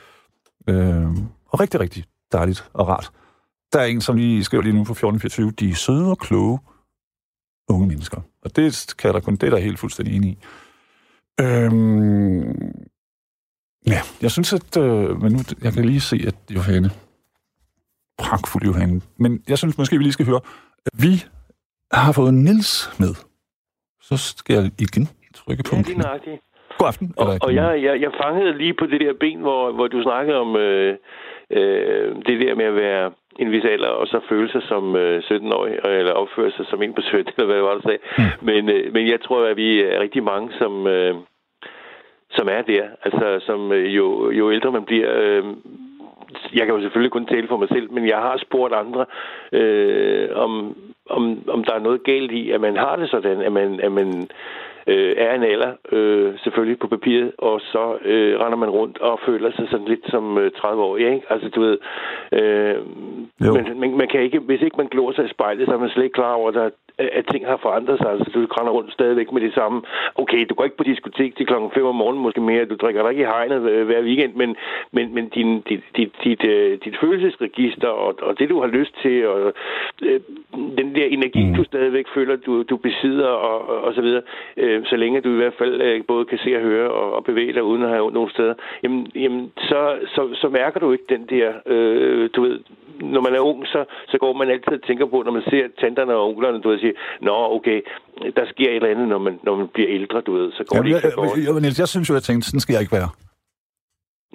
øh, 0.70 1.12
og 1.46 1.60
rigtig, 1.60 1.80
rigtig 1.80 2.06
dejligt 2.32 2.70
og 2.74 2.88
rart. 2.88 3.12
Der 3.74 3.80
er 3.80 3.86
en, 3.86 4.02
som 4.02 4.16
lige 4.16 4.44
skriver 4.44 4.64
lige 4.64 4.74
nu 4.74 4.84
på 4.84 4.92
1424, 4.92 5.52
de 5.52 5.70
er 5.70 5.76
søde 5.76 6.12
og 6.12 6.18
kloge 6.18 6.60
unge 7.70 7.88
mennesker. 7.88 8.22
Og 8.42 8.56
det 8.56 8.96
kan 8.98 9.14
der 9.14 9.20
kun, 9.20 9.36
det 9.36 9.44
er 9.44 9.50
der 9.50 9.58
helt 9.58 9.80
fuldstændig 9.80 10.16
enig 10.16 10.30
i. 10.30 10.38
Øhm, 11.42 12.72
ja, 13.88 14.02
jeg 14.22 14.32
synes, 14.32 14.54
at, 14.54 14.78
øh, 14.78 15.22
men 15.22 15.32
nu, 15.32 15.40
jeg 15.62 15.74
kan 15.74 15.86
lige 15.86 16.02
se, 16.02 16.24
at 16.28 16.36
Johanne, 16.50 16.92
pragtfuld 18.18 18.64
Johanne, 18.66 19.02
men 19.20 19.44
jeg 19.48 19.58
synes 19.58 19.78
måske, 19.78 19.98
vi 19.98 20.04
lige 20.04 20.14
skal 20.14 20.26
høre, 20.26 20.42
at 20.86 21.04
vi 21.04 21.24
har 21.92 22.12
fået 22.12 22.34
Nils 22.34 22.90
med. 23.00 23.16
Så 24.02 24.18
skal 24.18 24.56
jeg 24.56 24.72
igen 24.78 25.10
trykke 25.38 25.64
på 25.64 25.74
ja, 25.74 25.78
en 25.78 25.84
knap. 25.84 26.06
nøjagtigt. 26.06 26.42
God 26.78 26.88
aften. 26.88 27.14
Og, 27.18 27.28
og 27.42 27.56
jeg, 27.56 27.84
jeg, 27.84 28.02
jeg 28.02 28.12
fangede 28.24 28.58
lige 28.58 28.74
på 28.74 28.86
det 28.86 29.00
der 29.02 29.14
ben, 29.14 29.40
hvor, 29.40 29.72
hvor 29.72 29.88
du 29.88 30.02
snakkede 30.02 30.38
om 30.38 30.56
øh, 30.56 30.96
øh, 31.50 32.16
det 32.28 32.36
der 32.42 32.56
med 32.56 32.66
at 32.66 32.76
være 32.76 33.12
en 33.40 33.52
vis 33.52 33.66
alder, 33.66 33.88
og 33.88 34.08
så 34.08 34.20
føle 34.30 34.52
sig 34.52 34.62
som 34.64 34.96
øh, 34.96 35.20
17-årig, 35.20 35.74
eller 35.86 36.12
opføre 36.12 36.52
sig 36.52 36.66
som 36.70 36.82
en 36.82 36.94
på 36.94 37.02
17, 37.02 37.34
eller 37.38 37.46
hvad 37.46 37.56
det 37.56 37.64
var, 37.64 37.74
du 37.74 37.82
sagde. 37.82 38.00
Mm. 38.18 38.24
Men, 38.42 38.70
øh, 38.70 38.94
men 38.94 39.08
jeg 39.08 39.22
tror, 39.22 39.46
at 39.46 39.58
vi 39.58 39.82
er 39.82 40.00
rigtig 40.00 40.24
mange, 40.24 40.50
som, 40.58 40.88
øh, 40.88 41.16
som 42.32 42.48
er 42.48 42.62
der. 42.62 42.84
Altså, 43.04 43.46
som 43.46 43.72
øh, 43.72 43.96
jo, 43.96 44.32
jo 44.32 44.52
ældre 44.52 44.72
man 44.72 44.86
bliver... 44.86 45.10
Øh, 45.16 45.44
jeg 46.54 46.66
kan 46.66 46.76
jo 46.76 46.82
selvfølgelig 46.82 47.12
kun 47.12 47.26
tale 47.26 47.48
for 47.48 47.58
mig 47.58 47.68
selv, 47.70 47.92
men 47.92 48.08
jeg 48.08 48.18
har 48.18 48.38
spurgt 48.38 48.74
andre, 48.74 49.06
øh, 49.52 50.30
om, 50.36 50.76
om, 51.10 51.50
om 51.50 51.64
der 51.64 51.74
er 51.74 51.80
noget 51.80 52.04
galt 52.04 52.32
i, 52.32 52.52
at 52.52 52.62
man 52.62 52.78
har 52.78 52.96
det 52.96 53.10
sådan, 53.10 53.42
at 53.42 53.52
man, 53.52 53.80
at 53.80 53.92
man 53.92 54.30
øh, 54.88 55.14
er 55.18 55.36
en 55.36 55.44
alder, 55.44 55.72
øh, 55.92 56.40
selvfølgelig 56.44 56.80
på 56.80 56.88
papiret, 56.88 57.32
og 57.38 57.62
så 57.62 57.98
øh, 58.06 58.40
render 58.40 58.58
man 58.58 58.70
rundt 58.70 58.98
og 58.98 59.20
føler 59.26 59.52
sig 59.52 59.68
sådan 59.72 59.88
lidt 59.88 60.06
som 60.10 60.38
øh, 60.38 60.52
30 60.52 60.84
år, 60.84 60.98
ikke? 60.98 61.22
Altså, 61.30 61.50
du 61.50 61.62
ved, 61.62 61.78
øh, 62.32 62.76
men, 63.40 63.80
man, 63.80 63.98
man 63.98 64.08
kan 64.08 64.22
ikke, 64.22 64.40
hvis 64.40 64.62
ikke 64.62 64.78
man 64.78 64.88
glor 64.88 65.12
sig 65.12 65.26
i 65.26 65.30
spejlet, 65.30 65.66
så 65.68 65.74
er 65.74 65.80
man 65.80 65.90
slet 65.90 66.04
ikke 66.04 66.14
klar 66.14 66.34
over, 66.34 66.50
at 66.50 66.56
der 66.56 66.70
at 66.98 67.26
ting 67.32 67.46
har 67.48 67.58
forandret 67.58 67.98
sig. 68.00 68.10
Altså, 68.12 68.30
du 68.34 68.40
render 68.58 68.72
rundt 68.72 68.94
stadigvæk 68.94 69.32
med 69.32 69.42
det 69.42 69.54
samme. 69.54 69.82
Okay, 70.16 70.46
du 70.50 70.54
går 70.54 70.64
ikke 70.64 70.78
på 70.78 70.84
diskotek 70.84 71.36
til 71.36 71.46
klokken 71.46 71.72
5 71.74 71.86
om 71.86 71.96
morgenen 71.96 72.24
måske 72.24 72.42
mere. 72.42 72.66
Du 72.66 72.76
drikker 72.76 73.02
dig 73.02 73.12
ikke 73.12 73.24
i 73.24 73.32
hegnet 73.34 73.70
øh, 73.72 73.86
hver 73.86 74.02
weekend, 74.02 74.34
men, 74.34 74.56
men, 74.92 75.14
men 75.16 75.30
din, 75.30 75.62
dit, 75.62 75.84
dit, 75.98 76.12
dit, 76.24 76.44
øh, 76.46 76.80
dit 76.86 76.98
følelsesregister 77.02 77.88
og, 77.88 78.16
og 78.22 78.40
det, 78.40 78.50
du 78.50 78.60
har 78.62 78.68
lyst 78.68 78.94
til, 79.02 79.28
og 79.28 79.54
øh, 80.02 80.20
den 80.78 80.96
der 80.96 81.06
energi, 81.06 81.44
mm. 81.46 81.54
du 81.54 81.64
stadigvæk 81.64 82.06
føler, 82.14 82.36
du, 82.36 82.64
du 82.64 82.78
besidder, 82.78 83.28
og, 83.28 83.70
og, 83.70 83.82
og 83.82 83.94
så 83.94 84.02
videre, 84.02 84.22
øh, 84.58 84.86
så 84.86 84.96
længe 84.96 85.22
du 85.22 85.30
i 85.34 85.36
hvert 85.42 85.58
fald 85.58 85.82
øh, 85.82 86.04
både 86.08 86.26
kan 86.26 86.38
se 86.38 86.56
og 86.56 86.62
høre 86.62 86.92
og, 86.92 87.14
og 87.14 87.24
bevæge 87.24 87.54
dig 87.54 87.64
uden 87.64 87.84
at 87.84 87.90
have 87.90 88.12
nogen 88.12 88.30
steder, 88.30 88.54
jamen, 88.84 89.12
jamen 89.16 89.52
så, 89.58 89.98
så, 90.08 90.30
så 90.34 90.50
mærker 90.50 90.80
du 90.80 90.92
ikke 90.92 91.06
den 91.10 91.26
der, 91.30 91.54
øh, 91.66 92.30
du 92.36 92.42
ved, 92.42 92.60
når 93.02 93.22
man 93.22 93.36
er 93.36 93.40
ung, 93.40 93.68
så, 93.68 93.86
så 94.08 94.18
går 94.18 94.34
man 94.34 94.50
altid 94.50 94.74
og 94.74 94.84
tænker 94.84 95.06
på, 95.06 95.24
når 95.24 95.32
man 95.32 95.42
ser 95.42 95.68
tanterne 95.80 96.16
og 96.16 96.28
onklerne, 96.28 96.62
du 96.62 96.70
ved, 96.70 96.80
sige, 96.88 96.98
nå, 97.28 97.36
okay, 97.58 97.80
der 98.38 98.46
sker 98.54 98.70
et 98.70 98.76
eller 98.76 98.92
andet, 98.94 99.08
når 99.14 99.20
man, 99.28 99.34
når 99.48 99.56
man 99.60 99.68
bliver 99.76 99.90
ældre, 99.98 100.18
du 100.28 100.32
ved, 100.38 100.48
så 100.58 100.62
går 100.68 100.76
Jamen, 100.76 100.86
det 100.92 100.98
ikke 100.98 101.02
så 101.02 101.08
jeg, 101.08 101.16
godt. 101.16 101.64
jeg, 101.64 101.64
jeg, 101.70 101.80
jeg 101.84 101.88
synes 101.94 102.10
jo, 102.10 102.14
jeg 102.20 102.24
tænkte, 102.30 102.44
sådan 102.48 102.60
skal 102.66 102.74
jeg 102.74 102.82
ikke 102.86 102.96
være. 103.00 103.10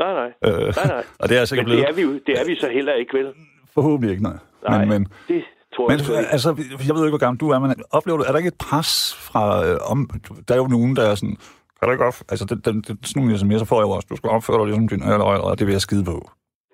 Nej, 0.02 0.12
nej. 0.20 0.30
Øh, 0.46 0.52
nej, 0.78 0.86
nej. 0.96 1.04
og 1.20 1.24
det 1.28 1.34
er 1.36 1.40
jeg 1.42 1.48
sikkert 1.48 1.66
Men 1.68 1.76
det 1.76 1.94
blevet. 1.94 2.08
er, 2.08 2.12
vi, 2.12 2.20
det 2.26 2.34
er 2.40 2.44
vi 2.50 2.54
så 2.64 2.68
heller 2.78 2.94
ikke, 3.02 3.12
vel? 3.18 3.26
Forhåbentlig 3.74 4.10
ikke, 4.14 4.22
nej. 4.22 4.38
Nej, 4.68 4.78
Men, 4.78 4.88
men, 4.88 5.02
det 5.28 5.44
tror 5.76 5.88
men 5.88 5.98
jeg 5.98 6.08
ikke. 6.18 6.32
altså, 6.36 6.48
jeg 6.88 6.94
ved 6.96 7.02
ikke, 7.04 7.14
hvor 7.16 7.24
gammel 7.26 7.40
du 7.40 7.48
er, 7.50 7.58
men 7.58 7.74
oplever 7.90 8.18
du, 8.18 8.24
er 8.28 8.30
der 8.32 8.38
ikke 8.38 8.48
et 8.56 8.60
pres 8.68 9.14
fra, 9.26 9.42
øh, 9.66 9.76
om, 9.92 10.10
der 10.48 10.54
er 10.54 10.58
jo 10.58 10.66
nogen, 10.66 10.96
der 10.96 11.02
er 11.10 11.14
sådan, 11.14 11.36
kan 11.78 11.88
du 11.88 11.92
ikke 11.92 12.04
op, 12.04 12.14
altså, 12.28 12.44
det, 12.44 12.64
det, 12.64 12.88
det, 12.88 12.98
sådan 13.08 13.22
nogle 13.22 13.34
sms'er 13.38 13.64
får 13.64 13.80
jeg 13.80 13.86
også, 13.86 14.06
du 14.10 14.16
skal 14.16 14.30
opføre 14.30 14.58
dig 14.58 14.66
ligesom 14.66 14.88
din 14.88 15.02
alder, 15.02 15.24
og 15.24 15.58
det 15.58 15.66
vil 15.66 15.72
jeg 15.72 15.80
skide 15.80 16.04
på. 16.04 16.30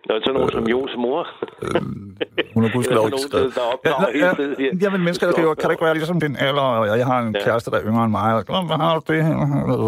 Nå, 0.09 0.15
sådan 0.23 0.35
nogen 0.35 0.51
som 0.53 0.65
Jos 0.69 0.91
mor. 0.99 1.27
Øh, 1.63 1.83
hun 2.55 2.63
har 2.65 2.71
gudskelov 2.73 3.07
ikke 3.07 3.19
skrevet. 3.29 3.55
der 3.55 3.61
opdrager 3.73 4.13
hele 4.13 4.31
tiden. 4.37 4.55
ja, 4.59 4.85
jamen, 4.85 5.01
mennesker, 5.05 5.27
der 5.27 5.33
skriver, 5.33 5.55
kan 5.55 5.65
det 5.65 5.71
ikke 5.71 5.85
være 5.85 5.95
ligesom 5.95 6.21
din 6.21 6.37
alder, 6.37 6.61
og 6.63 6.99
jeg 6.99 7.07
har 7.07 7.19
en 7.21 7.35
Ja. 7.39 7.45
kæreste, 7.45 7.71
der 7.71 7.77
er 7.77 7.85
yngre 7.87 8.05
end 8.05 8.11
mig, 8.11 8.35
og 8.35 8.45
"Nå, 8.49 8.67
hvad 8.67 8.77
har 8.77 8.99
du 8.99 9.13
det 9.13 9.25
her? 9.25 9.37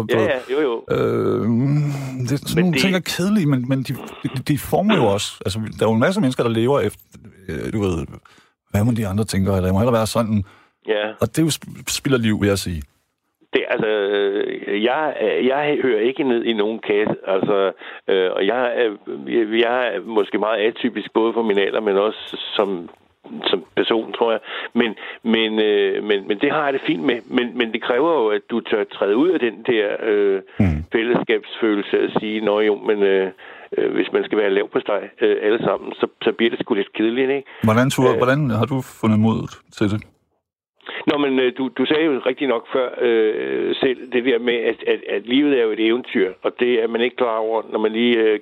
Ja, 0.09 0.21
ja, 0.23 0.37
jo, 0.53 0.59
jo. 0.69 0.95
Øh, 0.95 1.47
det, 2.29 2.39
sådan 2.39 2.55
Men 2.55 2.63
nogle 2.63 2.73
det- 2.73 2.81
ting 2.81 2.95
er 2.95 2.99
kedelige, 2.99 3.45
men, 3.45 3.65
men 3.69 3.83
de, 3.83 3.93
de, 4.23 4.29
de 4.47 4.57
former 4.57 4.95
jo 4.95 5.05
også. 5.05 5.31
Altså, 5.45 5.59
der 5.79 5.85
er 5.85 5.89
jo 5.89 5.93
en 5.93 5.99
masse 5.99 6.21
mennesker, 6.21 6.43
der 6.43 6.49
lever 6.51 6.79
efter, 6.79 6.99
øh, 7.49 7.73
du 7.73 7.81
ved, 7.81 8.05
hvad 8.71 8.83
må 8.83 8.91
de 8.91 9.07
andre 9.07 9.23
tænker, 9.23 9.51
eller 9.55 9.67
jeg 9.67 9.73
må 9.73 9.79
hellere 9.79 9.93
være 9.93 10.07
sådan. 10.07 10.43
Ja. 10.87 11.03
Og 11.21 11.27
det 11.27 11.37
er 11.39 11.43
jo 11.43 11.47
sp- 11.49 11.83
spilder 11.87 12.17
liv, 12.17 12.41
vil 12.41 12.47
jeg 12.47 12.59
sige. 12.59 12.81
Det, 13.53 13.63
altså, 13.69 13.87
øh, 13.87 14.83
jeg, 14.83 15.13
jeg 15.47 15.77
hører 15.83 15.99
ikke 15.99 16.23
ned 16.23 16.43
i 16.43 16.53
nogen 16.53 16.79
kasse, 16.79 17.15
altså, 17.27 17.71
øh, 18.07 18.29
og 18.35 18.47
jeg, 18.47 18.73
er- 18.75 18.97
jeg, 19.27 19.59
jeg 19.61 19.95
er 19.95 19.99
måske 20.01 20.37
meget 20.37 20.59
atypisk, 20.67 21.13
både 21.13 21.33
for 21.33 21.41
min 21.41 21.57
alder, 21.57 21.81
men 21.81 21.97
også 21.97 22.37
som, 22.55 22.89
som 23.45 23.63
person, 23.75 24.13
tror 24.13 24.31
jeg. 24.31 24.39
Men, 24.73 24.95
men, 25.23 25.59
øh, 25.59 26.03
men, 26.03 26.27
men 26.27 26.39
det 26.39 26.51
har 26.51 26.63
jeg 26.63 26.73
det 26.73 26.81
fint 26.87 27.03
med. 27.03 27.19
Men, 27.25 27.57
men 27.57 27.71
det 27.73 27.81
kræver 27.81 28.11
jo, 28.21 28.27
at 28.27 28.41
du 28.51 28.59
tør 28.59 28.83
træde 28.83 29.15
ud 29.17 29.29
af 29.29 29.39
den 29.39 29.63
der 29.67 29.87
øh, 30.03 30.41
Mm. 30.59 30.65
fællesskabsfølelse 30.91 31.99
at 31.99 32.09
sige, 32.19 32.41
nå 32.41 32.59
jo, 32.59 32.75
men 32.75 33.03
øh, 33.03 33.27
øh, 33.77 33.93
hvis 33.93 34.11
man 34.13 34.23
skal 34.23 34.37
være 34.37 34.49
lav 34.49 34.69
på 34.69 34.79
steg 34.79 35.01
øh, 35.21 35.37
alle 35.41 35.59
sammen, 35.63 35.93
så, 35.93 36.07
så 36.23 36.31
bliver 36.31 36.49
det 36.49 36.59
sgu 36.59 36.73
lidt 36.73 36.93
kedeligt, 36.93 37.29
ikke? 37.31 37.47
Hvordan, 37.63 37.89
tur, 37.89 38.09
Øh. 38.11 38.17
hvordan 38.17 38.49
har 38.49 38.65
du 38.65 38.81
fundet 39.01 39.19
mod 39.19 39.39
til 39.77 39.89
det? 39.91 40.01
Nå, 41.07 41.17
men 41.17 41.39
øh, 41.39 41.53
du, 41.57 41.69
du 41.77 41.85
sagde 41.85 42.03
jo 42.03 42.21
rigtig 42.25 42.47
nok 42.47 42.67
før 42.73 42.89
øh, 43.01 43.75
selv 43.75 44.11
det 44.11 44.25
der 44.25 44.39
med, 44.39 44.53
at, 44.53 44.83
at, 44.87 44.99
at 45.09 45.25
livet 45.25 45.59
er 45.59 45.63
jo 45.63 45.71
et 45.71 45.85
eventyr, 45.87 46.33
og 46.41 46.51
det 46.59 46.83
er 46.83 46.87
man 46.87 47.01
ikke 47.01 47.15
klar 47.15 47.37
over, 47.37 47.61
når 47.71 47.79
man 47.79 47.91
lige 47.91 48.17
øh, 48.17 48.39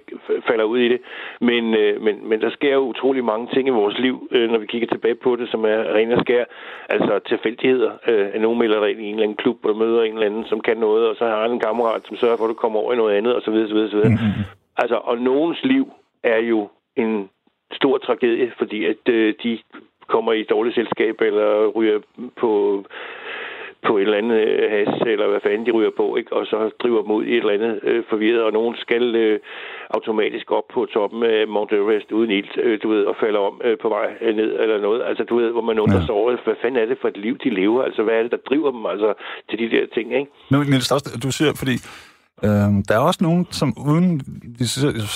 falder 0.47 0.63
ud 0.63 0.79
i 0.79 0.89
det. 0.89 0.99
Men, 1.41 1.73
øh, 1.73 2.01
men, 2.01 2.29
men 2.29 2.41
der 2.41 2.49
sker 2.49 2.73
jo 2.73 2.79
utrolig 2.79 3.23
mange 3.23 3.47
ting 3.53 3.67
i 3.67 3.71
vores 3.71 3.97
liv, 3.99 4.27
øh, 4.31 4.51
når 4.51 4.57
vi 4.57 4.65
kigger 4.65 4.87
tilbage 4.87 5.15
på 5.15 5.35
det, 5.35 5.49
som 5.49 5.65
er 5.65 5.93
ren 5.95 6.11
og 6.11 6.19
skær. 6.19 6.43
Altså 6.89 7.19
tilfældigheder. 7.19 7.91
Øh, 8.07 8.27
at 8.33 8.41
nogen 8.41 8.59
melder 8.59 8.79
dig 8.79 8.91
ind 8.91 9.01
i 9.01 9.03
en 9.03 9.13
eller 9.13 9.23
anden 9.23 9.37
klub, 9.37 9.65
og 9.65 9.77
møder 9.77 10.03
en 10.03 10.13
eller 10.13 10.25
anden, 10.25 10.45
som 10.45 10.61
kan 10.61 10.77
noget, 10.77 11.07
og 11.07 11.15
så 11.15 11.25
har 11.25 11.41
han 11.41 11.51
en 11.51 11.59
kammerat, 11.59 12.01
som 12.07 12.17
sørger 12.17 12.37
for, 12.37 12.43
at 12.43 12.49
du 12.49 12.53
kommer 12.53 12.79
over 12.79 12.93
i 12.93 12.95
noget 12.95 13.15
andet, 13.15 13.35
osv. 13.35 13.53
osv., 13.53 13.77
osv. 13.77 13.95
Mm-hmm. 13.95 14.43
Altså, 14.77 14.95
og 14.95 15.17
nogens 15.17 15.63
liv 15.63 15.93
er 16.23 16.37
jo 16.37 16.69
en 16.95 17.29
stor 17.71 17.97
tragedie, 17.97 18.51
fordi 18.57 18.85
at 18.85 19.09
øh, 19.09 19.33
de 19.43 19.59
kommer 20.09 20.31
i 20.33 20.39
et 20.41 20.49
dårligt 20.49 20.75
selskab, 20.75 21.15
eller 21.21 21.67
ryger 21.67 21.99
på 22.41 22.51
på 23.87 23.97
et 23.97 24.01
eller 24.01 24.17
andet 24.17 24.39
øh, 24.47 24.71
has, 24.71 25.01
eller 25.13 25.27
hvad 25.29 25.39
fanden 25.43 25.65
de 25.65 25.71
ryger 25.71 25.89
på, 25.97 26.15
ikke? 26.15 26.33
og 26.33 26.45
så 26.45 26.57
driver 26.83 27.01
dem 27.01 27.11
ud 27.11 27.23
i 27.25 27.31
et 27.31 27.37
eller 27.37 27.53
andet 27.57 27.79
øh, 27.83 28.03
forvirret, 28.09 28.43
og 28.43 28.51
nogen 28.53 28.75
skal 28.85 29.15
øh, 29.15 29.39
automatisk 29.89 30.51
op 30.51 30.63
på 30.73 30.85
toppen 30.93 31.23
af 31.23 31.47
Mount 31.47 31.71
Everest 31.73 32.11
uden 32.11 32.31
ild, 32.31 32.51
øh, 32.63 32.79
du 32.83 32.89
ved, 32.89 33.03
og 33.03 33.15
falder 33.23 33.39
om 33.39 33.61
øh, 33.63 33.77
på 33.81 33.89
vej 33.89 34.07
øh, 34.21 34.35
ned 34.35 34.59
eller 34.63 34.81
noget. 34.81 35.01
Altså, 35.09 35.23
du 35.23 35.35
ved, 35.35 35.51
hvor 35.51 35.61
man 35.61 35.79
undrer 35.79 35.99
Ja. 35.99 36.05
sig 36.05 36.15
over, 36.15 36.37
hvad 36.43 36.55
fanden 36.61 36.81
er 36.81 36.85
det 36.85 36.97
for 37.01 37.07
et 37.07 37.17
liv, 37.17 37.37
de 37.43 37.49
lever? 37.49 37.83
Altså, 37.83 38.03
hvad 38.03 38.13
er 38.13 38.21
det, 38.23 38.31
der 38.31 38.37
driver 38.49 38.71
dem 38.71 38.85
altså, 38.85 39.13
til 39.49 39.59
de 39.59 39.69
der 39.75 39.85
ting, 39.93 40.07
ikke? 40.19 40.31
Men 40.51 40.59
Niels, 40.69 40.91
også- 40.91 41.19
du 41.23 41.31
siger, 41.31 41.51
fordi 41.61 41.75
øh, 42.47 42.69
der 42.87 42.93
er 42.99 43.03
også 43.09 43.19
nogen, 43.27 43.47
som 43.59 43.69
uden, 43.89 44.21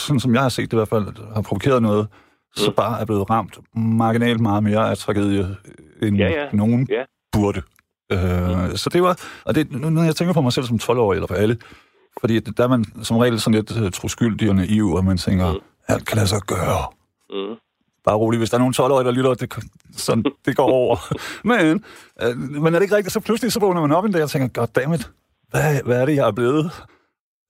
sådan 0.08 0.20
som 0.20 0.34
jeg 0.34 0.42
har 0.42 0.50
set 0.50 0.66
det 0.72 0.74
i 0.78 0.80
hvert 0.82 0.94
fald, 0.96 1.06
har 1.36 1.42
provokeret 1.50 1.82
noget, 1.82 2.08
så 2.56 2.70
Mm. 2.70 2.76
bare 2.76 3.02
er 3.02 3.06
blevet 3.06 3.30
ramt 3.30 3.60
marginalt 3.76 4.40
meget 4.40 4.64
mere 4.64 4.90
af 4.90 4.98
tragedie, 4.98 5.56
end 6.02 6.18
Ja, 6.18 6.30
ja. 6.30 6.46
nogen 6.54 6.88
Ja. 6.92 7.04
burde. 7.32 7.62
Øh, 8.12 8.76
Så 8.78 8.90
det 8.94 9.04
var, 9.04 9.20
og 9.46 9.56
det, 9.56 9.72
nu, 9.72 9.90
når 9.90 10.04
jeg 10.04 10.16
tænker 10.16 10.34
på 10.34 10.42
mig 10.42 10.54
selv 10.54 10.66
som 10.66 10.80
12-årig, 10.80 11.16
eller 11.18 11.28
for 11.28 11.36
alle, 11.36 11.58
fordi 12.20 12.40
der 12.40 12.64
er 12.64 12.68
man 12.68 12.86
som 13.04 13.18
regel 13.18 13.40
sådan 13.40 13.54
lidt 13.56 13.82
uh, 13.82 13.90
troskyldig 13.92 14.50
og 14.50 14.56
naiv, 14.56 14.92
og 14.94 15.06
man 15.06 15.18
tænker, 15.18 15.54
Mm. 15.54 15.60
alt 15.88 16.06
kan 16.08 16.16
lade 16.16 16.28
sig 16.28 16.42
gøre. 16.42 16.86
Mm. 17.30 17.56
Bare 18.06 18.16
rolig, 18.16 18.38
hvis 18.38 18.50
der 18.50 18.58
er 18.58 18.60
nogen 18.60 18.74
12-årige, 18.74 19.06
der 19.06 19.12
lytter, 19.12 19.34
det, 19.34 19.54
sådan, 19.98 20.24
det 20.46 20.56
går 20.56 20.64
over. 20.72 20.98
men, 21.48 21.84
øh, 22.22 22.38
men 22.38 22.66
er 22.74 22.80
det 22.80 22.82
ikke 22.82 22.96
rigtigt, 22.96 23.14
så 23.14 23.20
pludselig 23.20 23.52
så 23.52 23.60
vågner 23.60 23.82
man 23.82 23.92
op 23.92 24.06
en 24.06 24.12
dag 24.12 24.24
og 24.24 24.30
tænker, 24.30 24.48
goddammit, 24.48 25.10
hvad, 25.50 25.82
hvad 25.86 26.02
er 26.02 26.06
det, 26.06 26.16
jeg 26.16 26.28
er 26.28 26.32
blevet? 26.32 26.72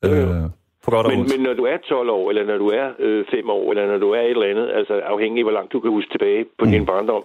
Øh, 0.06 0.44
på 0.84 0.92
godt 0.92 1.08
Men, 1.08 1.20
men 1.32 1.40
når 1.48 1.54
du 1.54 1.64
er 1.64 1.78
12 1.78 2.10
år, 2.10 2.30
eller 2.30 2.46
når 2.46 2.58
du 2.58 2.68
er 2.68 2.88
øh, 3.00 3.26
5 3.32 3.50
år, 3.50 3.72
eller 3.72 3.88
når 3.88 3.98
du 3.98 4.10
er 4.12 4.22
et 4.22 4.30
eller 4.30 4.52
andet, 4.54 4.68
altså 4.80 4.94
afhængig 4.94 5.40
af, 5.40 5.44
hvor 5.44 5.52
langt 5.52 5.74
du 5.74 5.80
kan 5.80 5.92
huske 5.92 6.12
tilbage 6.12 6.46
på 6.58 6.66
mm. 6.66 6.72
din 6.72 6.86
barndom, 6.86 7.24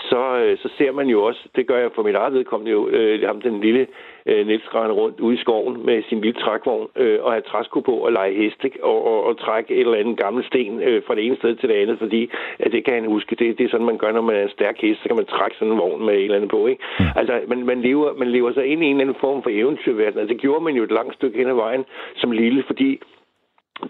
så, 0.00 0.22
øh, 0.42 0.58
så 0.58 0.68
ser 0.78 0.92
man 0.92 1.06
jo 1.06 1.24
også, 1.24 1.40
det 1.56 1.66
gør 1.66 1.78
jeg 1.78 1.90
for 1.94 2.02
mit 2.02 2.14
eget 2.14 2.32
vedkommende 2.32 2.72
jo, 2.72 2.88
øh, 2.88 3.26
ham 3.26 3.40
den 3.40 3.60
lille 3.60 3.86
øh, 4.26 4.46
Niels 4.46 4.74
rundt 4.74 5.20
ude 5.20 5.34
i 5.34 5.40
skoven 5.40 5.86
med 5.86 6.02
sin 6.08 6.20
lille 6.20 6.40
trækvogn 6.40 6.88
øh, 6.96 7.18
og 7.22 7.32
have 7.32 7.42
træsko 7.42 7.80
på 7.80 7.92
og 7.92 8.12
lege 8.12 8.34
hest, 8.34 8.64
ikke? 8.64 8.84
Og, 8.84 9.06
og, 9.06 9.24
og 9.24 9.38
trække 9.38 9.74
et 9.74 9.80
eller 9.80 9.98
andet 9.98 10.16
gammel 10.18 10.44
sten 10.44 10.82
øh, 10.82 11.02
fra 11.06 11.14
det 11.14 11.26
ene 11.26 11.36
sted 11.36 11.56
til 11.56 11.68
det 11.68 11.74
andet, 11.74 11.98
fordi 11.98 12.30
at 12.58 12.72
det 12.72 12.84
kan 12.84 12.94
han 12.94 13.06
huske. 13.06 13.36
Det, 13.36 13.58
det 13.58 13.64
er 13.64 13.70
sådan, 13.70 13.86
man 13.86 13.98
gør, 13.98 14.12
når 14.12 14.20
man 14.20 14.36
er 14.36 14.42
en 14.42 14.56
stærk 14.58 14.76
hest, 14.80 15.02
så 15.02 15.08
kan 15.08 15.16
man 15.16 15.26
trække 15.26 15.56
sådan 15.56 15.72
en 15.72 15.78
vogn 15.78 16.04
med 16.06 16.14
et 16.14 16.24
eller 16.24 16.36
andet 16.36 16.50
på, 16.50 16.66
ikke? 16.66 16.84
Mm. 17.00 17.04
Altså, 17.16 17.40
man, 17.48 17.64
man, 17.64 17.80
lever, 17.80 18.14
man 18.14 18.28
lever 18.28 18.52
sig 18.52 18.66
ind 18.66 18.82
i 18.82 18.86
en 18.86 18.92
eller 18.92 19.04
anden 19.04 19.20
form 19.20 19.42
for 19.42 19.50
eventyrverden, 19.52 20.20
og 20.20 20.28
det 20.28 20.38
gjorde 20.38 20.64
man 20.64 20.74
jo 20.74 20.82
et 20.82 20.92
langt 20.92 21.14
stykke 21.14 21.38
hen 21.38 21.48
ad 21.48 21.54
vejen 21.54 21.84
som 22.16 22.32
lille, 22.32 22.62
fordi 22.66 23.00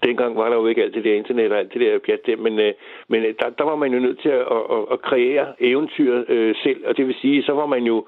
Dengang 0.03 0.37
var 0.37 0.49
der 0.49 0.55
jo 0.55 0.67
ikke 0.67 0.83
alt 0.83 0.93
det 0.93 1.03
der 1.03 1.13
internet 1.13 1.51
og 1.51 1.59
alt 1.59 1.73
det 1.73 1.81
der 1.81 1.99
pjat 1.99 2.25
der, 2.25 2.37
men, 2.37 2.59
øh, 2.59 2.73
men 3.07 3.23
øh, 3.23 3.33
der, 3.39 3.49
der 3.49 3.63
var 3.63 3.75
man 3.75 3.93
jo 3.93 3.99
nødt 3.99 4.19
til 4.21 4.29
at, 4.29 4.45
at, 4.75 4.83
at 4.91 5.01
kreere 5.01 5.53
eventyr 5.59 6.23
øh, 6.27 6.55
selv, 6.63 6.83
og 6.87 6.97
det 6.97 7.07
vil 7.07 7.15
sige, 7.21 7.43
så 7.43 7.53
var 7.53 7.65
man 7.65 7.83
jo 7.83 8.05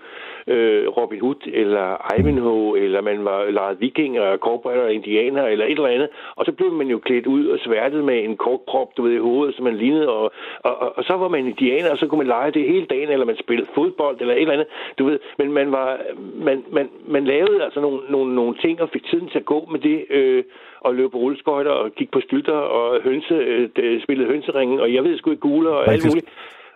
øh, 0.47 0.88
Robin 0.88 1.19
Hood 1.19 1.41
eller 1.53 2.17
Ivanhoe, 2.19 2.79
eller 2.79 3.01
man 3.01 3.25
var 3.25 3.45
lejet 3.51 3.82
vikinger, 3.82 4.38
cowboyer, 4.38 4.88
indianer 4.88 5.43
eller 5.47 5.65
et 5.65 5.71
eller 5.71 5.88
andet, 5.88 6.10
og 6.36 6.45
så 6.45 6.51
blev 6.51 6.71
man 6.71 6.88
jo 6.88 6.99
klædt 6.99 7.27
ud 7.27 7.47
og 7.47 7.60
sværtet 7.60 8.03
med 8.03 8.23
en 8.23 8.38
kort 8.38 8.60
prop, 8.67 8.97
du 8.97 9.01
ved, 9.03 9.13
i 9.13 9.17
hovedet, 9.17 9.56
som 9.56 9.63
man 9.63 9.77
lignede, 9.77 10.10
og, 10.10 10.32
og, 10.63 10.82
og, 10.82 10.97
og 10.97 11.03
så 11.03 11.13
var 11.13 11.27
man 11.27 11.47
indianer, 11.47 11.91
og 11.91 11.97
så 11.97 12.08
kunne 12.08 12.17
man 12.17 12.27
lege 12.27 12.51
det 12.51 12.67
hele 12.67 12.86
dagen, 12.86 13.10
eller 13.10 13.25
man 13.25 13.38
spillede 13.38 13.69
fodbold, 13.75 14.21
eller 14.21 14.34
et 14.34 14.41
eller 14.41 14.53
andet, 14.53 14.67
du 14.99 15.06
ved, 15.06 15.19
men 15.38 15.51
man 15.51 15.71
var, 15.71 15.99
man, 16.36 16.63
man, 16.71 16.89
man 17.08 17.23
lavede 17.25 17.63
altså 17.63 17.79
nogle, 17.82 17.99
nogle, 18.10 18.36
nogle 18.36 18.56
ting, 18.62 18.82
og 18.82 18.89
fik 18.89 19.06
tiden 19.06 19.29
til 19.29 19.39
at 19.39 19.45
gå 19.45 19.67
med 19.71 19.79
det, 19.79 20.06
øh, 20.10 20.43
og 20.79 20.95
løbe 20.95 21.10
på 21.10 21.17
rulleskøjter 21.17 21.71
og 21.71 21.95
kigge 21.95 22.12
på 22.12 22.21
stylter 22.21 22.53
og 22.53 23.01
hønse, 23.01 23.34
øh, 23.34 24.01
spillede 24.03 24.29
hønseringen, 24.29 24.79
og 24.79 24.93
jeg 24.93 25.03
ved 25.03 25.17
sgu 25.17 25.29
ikke 25.32 25.41
guler 25.41 25.71
og 25.71 25.91
alt 25.93 26.06
muligt. 26.06 26.29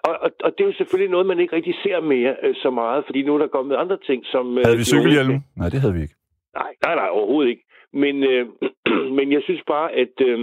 Og, 0.07 0.13
og, 0.25 0.29
og 0.45 0.49
det 0.55 0.61
er 0.63 0.69
jo 0.71 0.77
selvfølgelig 0.79 1.11
noget, 1.11 1.25
man 1.31 1.39
ikke 1.39 1.55
rigtig 1.55 1.75
ser 1.83 1.99
mere 2.13 2.33
øh, 2.43 2.55
så 2.63 2.69
meget, 2.69 3.05
fordi 3.07 3.19
nu 3.23 3.31
er 3.35 3.37
der 3.37 3.47
kommet 3.57 3.75
andre 3.83 3.97
ting, 4.07 4.19
som... 4.33 4.57
øh, 4.57 4.63
Havde 4.65 4.77
vi 4.77 4.83
cykelhjelm? 4.83 5.35
Nej, 5.59 5.69
det 5.73 5.79
havde 5.81 5.93
vi 5.97 6.01
ikke. 6.01 6.15
Nej, 6.59 6.71
nej, 6.85 6.95
nej, 7.01 7.09
overhovedet 7.17 7.49
ikke. 7.53 7.63
men, 8.03 8.15
øh, 8.31 8.43
men 9.17 9.25
jeg 9.35 9.41
synes 9.47 9.61
bare, 9.67 9.87
at... 10.03 10.15
Øh, 10.29 10.39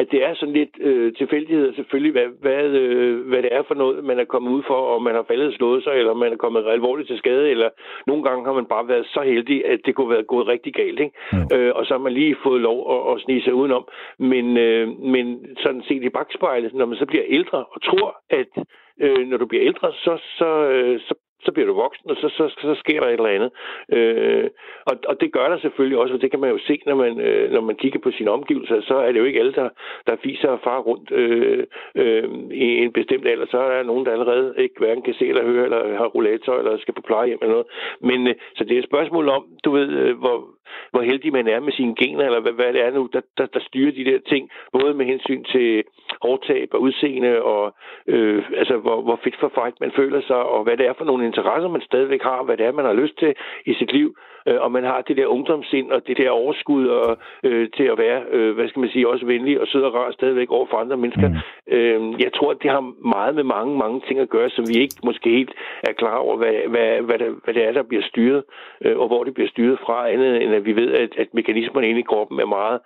at 0.00 0.06
det 0.10 0.24
er 0.24 0.34
sådan 0.34 0.54
lidt 0.54 0.74
øh, 0.80 1.12
tilfældigheder 1.14 1.72
selvfølgelig, 1.72 2.12
hvad, 2.12 2.28
hvad, 2.40 2.64
øh, 2.64 3.26
hvad 3.28 3.42
det 3.42 3.50
er 3.52 3.62
for 3.62 3.74
noget, 3.74 4.04
man 4.04 4.18
er 4.18 4.24
kommet 4.24 4.50
ud 4.50 4.62
for, 4.66 4.94
om 4.96 5.02
man 5.02 5.14
har 5.14 5.24
faldet 5.28 5.54
slået 5.54 5.84
sig, 5.84 5.92
eller 5.92 6.14
man 6.14 6.32
er 6.32 6.36
kommet 6.36 6.66
alvorligt 6.66 7.08
til 7.08 7.18
skade, 7.18 7.50
eller 7.50 7.68
nogle 8.06 8.22
gange 8.22 8.44
har 8.44 8.52
man 8.52 8.66
bare 8.66 8.88
været 8.88 9.06
så 9.06 9.20
heldig, 9.22 9.66
at 9.66 9.80
det 9.86 9.94
kunne 9.94 10.10
være 10.10 10.22
gået 10.22 10.46
rigtig 10.46 10.74
galt, 10.74 11.00
ikke? 11.00 11.16
Ja. 11.32 11.56
Øh, 11.56 11.72
og 11.76 11.86
så 11.86 11.94
har 11.94 11.98
man 11.98 12.12
lige 12.12 12.36
fået 12.42 12.60
lov 12.60 12.78
at, 12.94 13.14
at 13.14 13.22
snige 13.22 13.42
sig 13.42 13.54
udenom. 13.54 13.88
Men, 14.18 14.56
øh, 14.56 14.88
men 15.14 15.46
sådan 15.62 15.82
set 15.88 16.02
i 16.02 16.08
bagspejlet, 16.08 16.74
når 16.74 16.86
man 16.86 16.98
så 16.98 17.06
bliver 17.06 17.24
ældre 17.28 17.64
og 17.64 17.82
tror, 17.82 18.16
at 18.30 18.52
øh, 19.00 19.26
når 19.28 19.36
du 19.36 19.46
bliver 19.46 19.64
ældre, 19.64 19.92
så, 19.92 20.18
så, 20.38 20.50
øh, 20.68 21.00
så 21.00 21.14
så 21.44 21.52
bliver 21.52 21.66
du 21.66 21.74
voksen, 21.74 22.10
og 22.10 22.16
så, 22.16 22.28
så, 22.28 22.48
så 22.48 22.74
sker 22.74 23.00
der 23.00 23.08
et 23.08 23.12
eller 23.12 23.36
andet. 23.36 23.50
Øh, 23.96 24.50
og, 24.84 24.94
og 25.08 25.20
det 25.20 25.32
gør 25.32 25.48
der 25.48 25.58
selvfølgelig 25.58 25.98
også, 25.98 26.14
og 26.14 26.20
det 26.20 26.30
kan 26.30 26.40
man 26.40 26.50
jo 26.50 26.58
se, 26.66 26.82
når 26.86 26.94
man, 26.94 27.20
øh, 27.20 27.52
når 27.52 27.60
man 27.60 27.76
kigger 27.76 28.00
på 28.00 28.10
sine 28.10 28.30
omgivelser, 28.30 28.80
så 28.80 28.94
er 28.94 29.12
det 29.12 29.18
jo 29.18 29.24
ikke 29.24 29.40
alle, 29.40 29.52
der, 29.52 29.68
der 30.06 30.16
fiser 30.22 30.48
og 30.48 30.60
far 30.64 30.78
rundt 30.78 31.10
øh, 31.12 31.64
øh, 31.94 32.24
i 32.52 32.66
en 32.84 32.92
bestemt 32.92 33.26
alder. 33.26 33.46
Så 33.50 33.58
er 33.58 33.76
der 33.76 33.82
nogen, 33.82 34.06
der 34.06 34.12
allerede 34.12 34.54
ikke 34.58 34.74
hverken 34.78 35.02
kan 35.02 35.14
se 35.14 35.26
eller 35.28 35.44
høre, 35.44 35.64
eller 35.64 35.96
har 35.96 36.06
rollator, 36.06 36.58
eller 36.58 36.78
skal 36.78 36.94
på 36.94 37.02
plejehjem 37.02 37.38
eller 37.42 37.54
noget. 37.54 37.70
Men 38.00 38.28
øh, 38.28 38.34
så 38.56 38.64
det 38.64 38.74
er 38.74 38.78
et 38.78 38.90
spørgsmål 38.90 39.28
om, 39.28 39.44
du 39.64 39.70
ved, 39.70 39.88
øh, 39.88 40.18
hvor, 40.18 40.48
hvor 40.90 41.02
heldig 41.02 41.32
man 41.32 41.48
er 41.48 41.60
med 41.60 41.72
sine 41.72 41.94
gener, 41.94 42.24
eller 42.24 42.40
hvad, 42.40 42.52
hvad 42.52 42.72
det 42.72 42.82
er 42.82 42.90
nu, 42.90 43.08
der, 43.12 43.20
der, 43.38 43.46
der 43.46 43.60
styrer 43.60 43.92
de 43.92 44.04
der 44.04 44.18
ting, 44.28 44.50
både 44.72 44.94
med 44.94 45.06
hensyn 45.06 45.44
til 45.44 45.84
hårdtab 46.22 46.68
og 46.72 46.80
udseende, 46.80 47.42
og 47.42 47.74
øh, 48.06 48.44
altså, 48.56 48.76
hvor, 48.76 49.02
hvor 49.02 49.20
fedt 49.24 49.36
for 49.40 49.50
fight 49.54 49.80
man 49.80 49.92
føler 49.96 50.20
sig, 50.20 50.36
og 50.36 50.62
hvad 50.64 50.76
det 50.76 50.86
er 50.86 50.92
for 50.98 51.04
nogle 51.04 51.26
interesser, 51.26 51.68
man 51.68 51.80
stadigvæk 51.90 52.22
har, 52.22 52.42
hvad 52.42 52.56
det 52.56 52.66
er, 52.66 52.72
man 52.72 52.84
har 52.84 52.92
lyst 52.92 53.18
til 53.18 53.34
i 53.66 53.74
sit 53.74 53.92
liv, 53.92 54.16
øh, 54.48 54.58
og 54.64 54.70
man 54.72 54.84
har 54.84 55.00
det 55.08 55.16
der 55.16 55.26
ungdomssind 55.26 55.88
og 55.94 56.00
det 56.06 56.16
der 56.16 56.30
overskud 56.30 56.86
og, 56.86 57.18
øh, 57.42 57.68
til 57.76 57.86
at 57.92 57.98
være, 57.98 58.20
øh, 58.32 58.54
hvad 58.54 58.68
skal 58.68 58.80
man 58.80 58.90
sige, 58.90 59.08
også 59.08 59.26
venlig 59.26 59.60
og 59.60 59.66
sød 59.66 59.82
og 59.82 59.94
rar 59.94 60.12
stadigvæk 60.12 60.50
over 60.50 60.66
for 60.70 60.76
andre 60.76 60.96
mennesker. 60.96 61.28
Mm. 61.28 61.74
Øh, 61.76 62.00
jeg 62.24 62.30
tror, 62.36 62.52
det 62.62 62.70
har 62.70 62.84
meget 63.16 63.34
med 63.34 63.44
mange, 63.56 63.78
mange 63.78 64.00
ting 64.06 64.18
at 64.20 64.28
gøre, 64.28 64.50
som 64.50 64.64
vi 64.68 64.74
ikke 64.84 64.96
måske 65.04 65.28
helt 65.38 65.52
er 65.88 65.92
klar 65.92 66.16
over, 66.16 66.36
hvad, 66.36 66.54
hvad, 66.72 66.90
hvad, 67.06 67.18
det, 67.18 67.28
hvad 67.44 67.54
det 67.54 67.62
er, 67.68 67.72
der 67.72 67.82
bliver 67.90 68.04
styret, 68.10 68.42
øh, 68.84 68.98
og 68.98 69.06
hvor 69.06 69.24
det 69.24 69.34
bliver 69.34 69.50
styret 69.54 69.78
fra, 69.86 70.10
andet 70.12 70.42
end 70.42 70.54
at 70.54 70.64
vi 70.64 70.72
ved, 70.80 70.90
at, 70.92 71.10
at 71.22 71.28
mekanismerne 71.34 71.88
inde 71.88 72.00
i 72.00 72.10
kroppen 72.10 72.40
er 72.40 72.46
meget, 72.46 72.80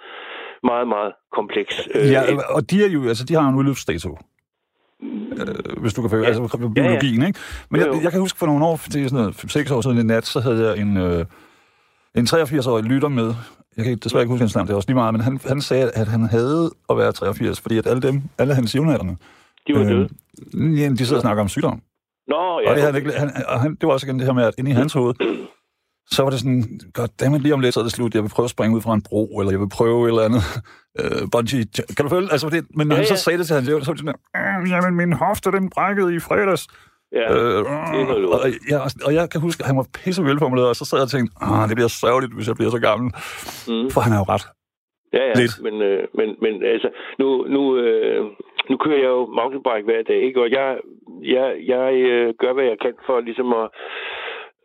meget, 0.62 0.88
meget 0.88 1.12
kompleks. 1.32 1.88
Ja, 2.14 2.20
og 2.56 2.70
de 2.70 2.76
er 2.84 2.90
jo, 2.96 3.00
altså 3.08 3.24
de 3.28 3.34
har 3.34 3.48
en 3.48 3.58
udløbsdato. 3.60 4.10
Øh, 5.02 5.82
hvis 5.82 5.94
du 5.94 6.00
kan 6.00 6.10
følge, 6.10 6.24
ja. 6.24 6.28
altså 6.28 6.70
biologien, 6.74 7.14
ja, 7.14 7.22
ja. 7.22 7.26
ikke? 7.26 7.38
Men 7.70 7.80
jeg, 7.80 7.88
jeg 8.02 8.10
kan 8.12 8.20
huske 8.20 8.38
for 8.38 8.46
nogle 8.46 8.64
år, 8.64 8.80
det 8.92 9.04
er 9.04 9.08
sådan 9.08 9.22
noget, 9.22 9.34
5-6 9.68 9.74
år 9.74 9.80
siden 9.80 9.98
i 9.98 10.02
nat, 10.02 10.26
så 10.26 10.40
havde 10.40 10.60
jeg 10.68 10.78
en, 10.82 10.96
øh, 10.96 11.24
en 12.16 12.26
83-årig 12.26 12.84
lytter 12.84 13.08
med. 13.08 13.34
Jeg 13.76 13.84
kan 13.84 13.98
desværre 13.98 14.22
ikke 14.22 14.30
huske 14.30 14.42
hans 14.42 14.54
navn, 14.54 14.66
det 14.66 14.72
er 14.72 14.76
også 14.76 14.88
lige 14.88 14.94
meget, 14.94 15.14
men 15.14 15.20
han, 15.20 15.40
han 15.46 15.60
sagde, 15.60 15.90
at 15.90 16.08
han 16.08 16.22
havde 16.22 16.70
at 16.90 16.96
være 16.96 17.12
83, 17.12 17.60
fordi 17.60 17.78
at 17.78 17.86
alle 17.86 18.02
dem, 18.02 18.22
alle 18.38 18.54
hans 18.54 18.74
jævnaldrende, 18.74 19.16
de 19.66 19.74
var 19.74 19.82
døde. 19.82 20.08
Øh, 20.54 20.80
ja, 20.80 20.88
de 20.88 20.96
sidder 20.96 21.16
og 21.16 21.20
snakker 21.20 21.42
om 21.42 21.48
sygdom. 21.48 21.82
Nå, 22.28 22.60
ja. 22.64 22.70
Og 22.70 22.76
det, 22.76 22.82
havde, 22.82 23.18
han, 23.18 23.32
og 23.48 23.60
han, 23.60 23.70
det 23.74 23.86
var 23.86 23.92
også 23.92 24.06
igen 24.06 24.18
det 24.18 24.26
her 24.26 24.32
med, 24.32 24.44
at 24.44 24.54
inde 24.58 24.70
i 24.70 24.74
hans 24.74 24.92
hoved, 24.92 25.14
så 26.10 26.22
var 26.22 26.30
det 26.30 26.38
sådan, 26.38 26.80
goddammit, 26.92 27.42
lige 27.42 27.54
om 27.54 27.60
lidt, 27.60 27.74
så 27.74 27.80
er 27.80 27.84
det 27.84 27.92
slut, 27.92 28.14
jeg 28.14 28.22
vil 28.22 28.28
prøve 28.28 28.44
at 28.44 28.50
springe 28.50 28.76
ud 28.76 28.80
fra 28.80 28.94
en 28.94 29.02
bro, 29.02 29.38
eller 29.38 29.50
jeg 29.50 29.60
vil 29.60 29.68
prøve 29.68 30.04
et 30.04 30.08
eller 30.08 30.22
andet 30.22 30.42
uh, 31.02 31.30
bungee. 31.32 31.64
Kan 31.96 32.04
du 32.04 32.08
følge? 32.08 32.32
Altså, 32.32 32.48
det, 32.48 32.66
men 32.74 32.86
når 32.86 32.96
ja, 32.96 33.00
han 33.02 33.16
så 33.16 33.24
sagde 33.24 33.38
det 33.38 33.46
til 33.46 33.54
hans 33.54 33.66
så 33.66 33.72
var 33.72 33.78
det 33.78 33.98
sådan, 33.98 34.14
øh, 34.36 34.70
jamen, 34.70 34.94
min 34.94 35.12
hofte, 35.12 35.52
den 35.52 35.70
brækkede 35.70 36.14
i 36.14 36.18
fredags. 36.18 36.68
Ja, 37.18 37.26
øh, 37.34 37.58
det 37.58 38.26
og, 38.36 38.48
jeg, 38.72 38.80
og 39.06 39.12
jeg 39.18 39.24
kan 39.30 39.40
huske, 39.40 39.60
at 39.62 39.66
han 39.70 39.76
var 39.76 39.86
pisse 39.98 40.22
velformuleret, 40.24 40.68
og 40.68 40.76
så 40.76 40.84
sad 40.84 40.98
jeg 40.98 41.08
og 41.08 41.14
tænkte, 41.14 41.32
ah, 41.46 41.68
det 41.68 41.76
bliver 41.78 41.92
sørgeligt, 42.02 42.34
hvis 42.34 42.48
jeg 42.48 42.56
bliver 42.58 42.70
så 42.76 42.80
gammel. 42.88 43.08
Mm. 43.70 43.88
For 43.94 44.00
han 44.04 44.12
er 44.14 44.20
jo 44.22 44.26
ret. 44.34 44.44
Ja, 45.16 45.22
ja, 45.30 45.34
Lidt. 45.40 45.54
Men, 45.66 45.74
øh, 45.88 46.02
men, 46.18 46.28
men 46.44 46.52
altså, 46.74 46.88
nu, 47.20 47.26
nu, 47.54 47.62
øh, 47.76 48.20
nu 48.70 48.76
kører 48.76 49.00
jeg 49.04 49.12
jo 49.16 49.22
mountainbike 49.38 49.86
hver 49.88 50.02
dag, 50.10 50.20
ikke? 50.28 50.40
og 50.44 50.50
jeg, 50.58 50.68
jeg, 51.34 51.46
jeg 51.72 51.88
øh, 51.94 52.34
gør, 52.40 52.52
hvad 52.52 52.64
jeg 52.64 52.78
kan 52.84 52.94
for 53.06 53.20
ligesom 53.20 53.52
at 53.52 53.68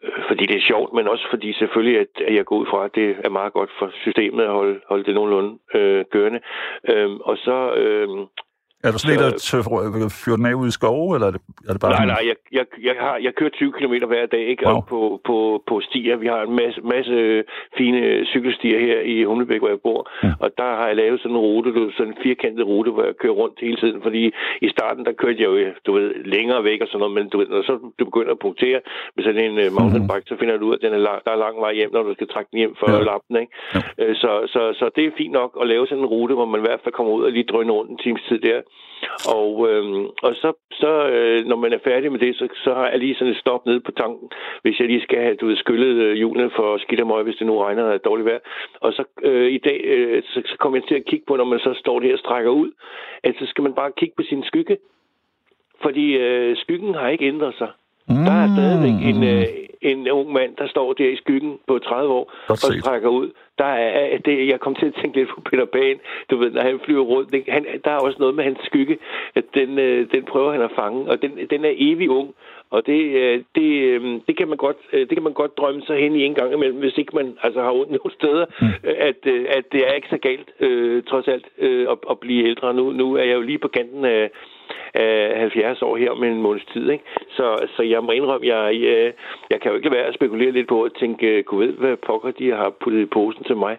Øh, 0.04 0.24
fordi 0.28 0.46
det 0.46 0.58
er 0.58 0.68
sjovt, 0.72 0.94
men 0.94 1.08
også 1.08 1.28
fordi 1.30 1.54
selvfølgelig, 1.54 2.00
at, 2.00 2.28
at 2.28 2.36
jeg 2.36 2.46
går 2.46 2.58
ud 2.58 2.66
fra, 2.66 2.86
at 2.86 2.96
det 2.96 3.16
er 3.26 3.30
meget 3.30 3.54
godt 3.54 3.72
for 3.80 3.92
systemet 4.04 4.44
at 4.44 4.58
holde, 4.60 4.80
holde 4.90 5.04
det 5.04 5.14
nogenlunde 5.14 5.60
øh, 5.74 6.06
kørende. 6.12 6.40
Øhm, 6.90 7.18
og 7.30 7.38
så... 7.38 7.74
Øh, 7.74 8.08
er 8.88 8.92
du 8.96 9.00
sådan 9.00 9.40
så, 9.40 9.58
at 9.58 10.04
øh, 10.04 10.10
fyre 10.22 10.38
den 10.38 10.46
af 10.46 10.54
ud 10.62 10.68
i 10.68 10.76
skove, 10.80 11.16
eller 11.16 11.28
er 11.28 11.34
det, 11.36 11.42
er 11.70 11.74
det 11.74 11.82
bare 11.82 11.92
Nej, 11.92 12.06
nej, 12.16 12.22
jeg, 12.30 12.36
jeg, 12.58 12.66
jeg, 12.88 12.96
har, 13.06 13.16
jeg 13.26 13.32
kører 13.40 13.50
20 13.50 13.72
km 13.78 13.96
hver 14.12 14.26
dag, 14.36 14.46
ikke? 14.54 14.64
Wow. 14.68 14.82
på, 14.92 15.00
på, 15.28 15.38
på 15.70 15.76
stier. 15.88 16.16
Vi 16.24 16.28
har 16.28 16.42
en 16.50 16.56
masse, 16.62 16.80
masse 16.94 17.44
fine 17.78 18.26
cykelstier 18.26 18.80
her 18.88 19.00
i 19.14 19.24
Humlebæk, 19.24 19.60
hvor 19.60 19.72
jeg 19.76 19.82
bor. 19.88 20.02
Ja. 20.24 20.32
Og 20.44 20.50
der 20.58 20.70
har 20.80 20.88
jeg 20.88 20.96
lavet 20.96 21.20
sådan 21.22 21.36
en 21.36 21.44
rute, 21.48 21.70
sådan 21.98 22.12
en 22.14 22.18
firkantet 22.24 22.66
rute, 22.68 22.92
hvor 22.92 23.04
jeg 23.04 23.16
kører 23.22 23.34
rundt 23.42 23.58
hele 23.62 23.78
tiden. 23.84 24.02
Fordi 24.02 24.22
i 24.62 24.70
starten, 24.76 25.06
der 25.06 25.12
kørte 25.22 25.42
jeg 25.44 25.50
jo, 25.50 25.58
du 25.86 25.92
ved, 25.98 26.08
længere 26.36 26.64
væk 26.64 26.82
og 26.82 26.88
sådan 26.88 27.00
noget, 27.00 27.16
men 27.18 27.30
du 27.30 27.38
ved, 27.38 27.48
når 27.48 27.62
så 27.62 27.74
du 28.00 28.06
begynder 28.06 28.32
at 28.32 28.40
punktere 28.40 28.80
med 29.16 29.24
sådan 29.24 29.44
en 29.48 29.56
uh, 29.64 29.68
mountainbike, 29.80 30.26
mm-hmm. 30.26 30.32
så 30.32 30.40
finder 30.40 30.58
du 30.58 30.66
ud 30.68 30.74
af, 30.76 30.80
at 30.80 30.86
den 30.86 30.94
er 30.94 31.04
lang, 31.10 31.20
der 31.26 31.32
er 31.32 31.44
lang 31.46 31.56
vej 31.66 31.74
hjem, 31.80 31.92
når 31.94 32.04
du 32.04 32.14
skal 32.14 32.28
trække 32.28 32.50
den 32.52 32.60
hjem 32.62 32.76
for 32.80 32.88
ja. 32.92 33.04
lappen, 33.10 33.36
ikke? 33.42 33.52
Ja. 33.76 33.82
Øh, 34.02 34.16
så, 34.22 34.32
så, 34.54 34.62
så 34.80 34.86
det 34.96 35.04
er 35.06 35.18
fint 35.22 35.36
nok 35.42 35.52
at 35.62 35.68
lave 35.68 35.88
sådan 35.88 36.04
en 36.04 36.12
rute, 36.16 36.34
hvor 36.38 36.50
man 36.52 36.62
i 36.62 36.68
hvert 36.68 36.82
fald 36.84 36.98
kommer 36.98 37.14
ud 37.18 37.24
og 37.28 37.32
lige 37.32 37.50
drøner 37.52 37.74
rundt 37.74 37.92
en 37.92 38.04
times 38.06 38.24
tid 38.30 38.40
der. 38.50 38.60
Og, 39.36 39.70
øh, 39.70 39.84
og 40.24 40.36
så, 40.36 40.54
så 40.72 41.08
øh, 41.08 41.46
når 41.46 41.56
man 41.56 41.74
er 41.74 41.78
færdig 41.84 42.12
med 42.12 42.20
det, 42.20 42.36
så, 42.36 42.48
så 42.64 42.74
har 42.74 42.90
jeg 42.90 43.00
lige 43.00 43.16
sådan 43.16 43.34
et 43.34 43.40
stop 43.40 43.66
nede 43.66 43.80
på 43.80 43.92
tanken, 43.92 44.32
hvis 44.62 44.80
jeg 44.80 44.88
lige 44.88 45.02
skal 45.02 45.20
have 45.22 45.36
du 45.36 45.48
ved, 45.48 45.56
skyllet 45.56 45.96
øh, 45.96 46.16
hjulene 46.16 46.50
for 46.56 46.78
skidt 46.78 47.02
og 47.02 47.08
møg, 47.08 47.24
hvis 47.24 47.36
det 47.36 47.48
nu 47.48 47.58
regner 47.58 47.84
og 47.84 47.94
er 47.94 47.98
dårligt 47.98 48.26
vejr. 48.26 48.40
Og 48.82 48.94
så 48.94 49.04
øh, 49.24 49.52
i 49.52 49.58
dag, 49.58 49.82
øh, 49.84 50.24
så, 50.24 50.42
så 50.46 50.56
kommer 50.60 50.78
jeg 50.78 50.88
til 50.88 50.96
at 50.96 51.06
kigge 51.06 51.26
på, 51.28 51.36
når 51.36 51.46
man 51.46 51.60
så 51.60 51.74
står 51.74 52.00
der 52.00 52.14
og 52.14 52.20
strækker 52.20 52.52
ud, 52.52 52.72
at 53.24 53.36
så 53.40 53.46
skal 53.46 53.64
man 53.64 53.74
bare 53.74 53.92
kigge 53.98 54.16
på 54.18 54.24
sin 54.24 54.44
skygge. 54.44 54.78
Fordi 55.82 56.18
øh, 56.18 56.58
skyggen 56.58 56.94
har 56.96 57.10
ikke 57.10 57.28
ændret 57.28 57.56
sig. 57.58 57.72
Mm. 58.10 58.26
Der 58.26 58.32
er 58.32 58.48
stadigvæk 58.56 59.16
en, 59.16 59.24
øh, 59.24 59.46
en 59.82 60.10
ung 60.12 60.34
mand, 60.34 60.56
der 60.56 60.68
står 60.68 60.94
der 60.94 61.10
i 61.10 61.16
skyggen 61.16 61.60
på 61.68 61.80
30 61.80 62.14
år 62.14 62.34
og 62.50 62.58
trækker 62.84 63.10
ud. 63.10 63.32
Der 63.58 63.66
er, 63.66 64.18
det, 64.18 64.48
jeg 64.48 64.60
kom 64.60 64.76
til 64.76 64.86
at 64.86 64.94
tænke 65.02 65.18
lidt 65.18 65.30
på 65.30 65.42
Peter 65.42 65.66
Pan, 65.66 66.00
du 66.30 66.38
ved, 66.38 66.52
når 66.52 66.62
han 66.62 66.80
flyver 66.86 67.04
rundt. 67.04 67.32
Det, 67.32 67.44
han, 67.48 67.66
der 67.86 67.92
er 67.92 67.98
også 67.98 68.20
noget 68.20 68.36
med 68.36 68.44
hans 68.44 68.60
skygge, 68.66 68.98
at 69.36 69.44
den, 69.54 69.80
øh, 69.80 70.08
den 70.12 70.24
prøver 70.24 70.52
han 70.52 70.62
at 70.62 70.72
fange, 70.76 71.12
og 71.12 71.22
den, 71.22 71.32
den 71.50 71.66
er 71.66 71.74
evig 71.78 72.10
ung. 72.10 72.34
Og 72.70 72.86
det, 72.86 73.02
øh, 73.22 73.44
det, 73.56 73.70
øh, 73.84 74.22
det, 74.28 74.38
kan 74.38 74.48
man 74.48 74.58
godt, 74.58 74.78
øh, 74.94 75.00
det 75.00 75.10
kan 75.10 75.24
man 75.24 75.34
godt 75.34 75.58
drømme 75.58 75.82
sig 75.82 75.98
hen 76.00 76.16
i 76.16 76.24
en 76.24 76.36
gang 76.36 76.54
imellem, 76.54 76.80
hvis 76.80 76.98
ikke 76.98 77.16
man 77.16 77.38
altså, 77.44 77.62
har 77.62 77.72
ondt 77.72 77.92
nogle 77.92 78.14
steder, 78.20 78.46
mm. 78.62 78.68
at, 78.84 79.28
at 79.58 79.64
det 79.72 79.88
er 79.88 79.94
ikke 79.94 80.10
så 80.10 80.18
galt, 80.18 80.50
øh, 80.60 81.04
trods 81.04 81.28
alt, 81.28 81.46
øh, 81.58 81.88
at, 81.92 81.98
at 82.10 82.20
blive 82.20 82.48
ældre. 82.48 82.74
Nu, 82.74 82.92
nu 82.92 83.14
er 83.14 83.24
jeg 83.24 83.36
jo 83.36 83.42
lige 83.42 83.58
på 83.58 83.68
kanten 83.68 84.06
af, 84.06 84.30
af 84.94 85.40
70 85.40 85.82
år 85.82 85.98
her 85.98 86.12
om 86.12 86.24
en 86.24 86.42
måneds 86.42 86.66
tid. 86.74 86.90
Ikke? 86.90 87.04
Så, 87.30 87.68
så 87.76 87.82
jeg 87.84 88.04
må 88.04 88.12
indrømme, 88.12 88.48
jeg, 88.48 88.82
jeg, 88.82 89.14
jeg 89.50 89.62
kan 89.62 89.72
jo 89.72 89.78
ikke 89.78 89.92
være 89.92 90.06
at 90.06 90.14
spekulere 90.14 90.52
lidt 90.52 90.68
på 90.68 90.84
at 90.84 90.92
tænke, 91.00 91.44
kunne 91.44 91.68
ved, 91.68 91.74
hvad 91.74 91.96
pokker 92.08 92.32
de 92.32 92.52
har 92.52 92.70
puttet 92.84 93.02
i 93.02 93.06
posen 93.06 93.44
til 93.44 93.58
mig. 93.58 93.78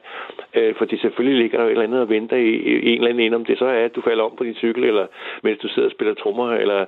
Øh, 0.55 0.75
fordi 0.79 0.99
selvfølgelig 0.99 1.43
ligger 1.43 1.59
der 1.59 1.65
et 1.67 1.71
eller 1.71 1.85
andet 1.85 2.01
og 2.01 2.09
venter 2.09 2.37
i, 2.37 2.51
i 2.89 2.91
en 2.93 2.99
eller 2.99 3.09
anden 3.09 3.25
ende, 3.25 3.37
om 3.37 3.45
det 3.45 3.59
så 3.59 3.65
er, 3.65 3.85
at 3.85 3.97
du 3.97 4.03
falder 4.09 4.25
om 4.25 4.35
på 4.39 4.45
din 4.45 4.55
cykel, 4.55 4.85
eller 4.85 5.07
mens 5.43 5.59
du 5.59 5.69
sidder 5.69 5.89
og 5.89 5.93
spiller 5.97 6.15
trommer, 6.15 6.51
eller 6.53 6.81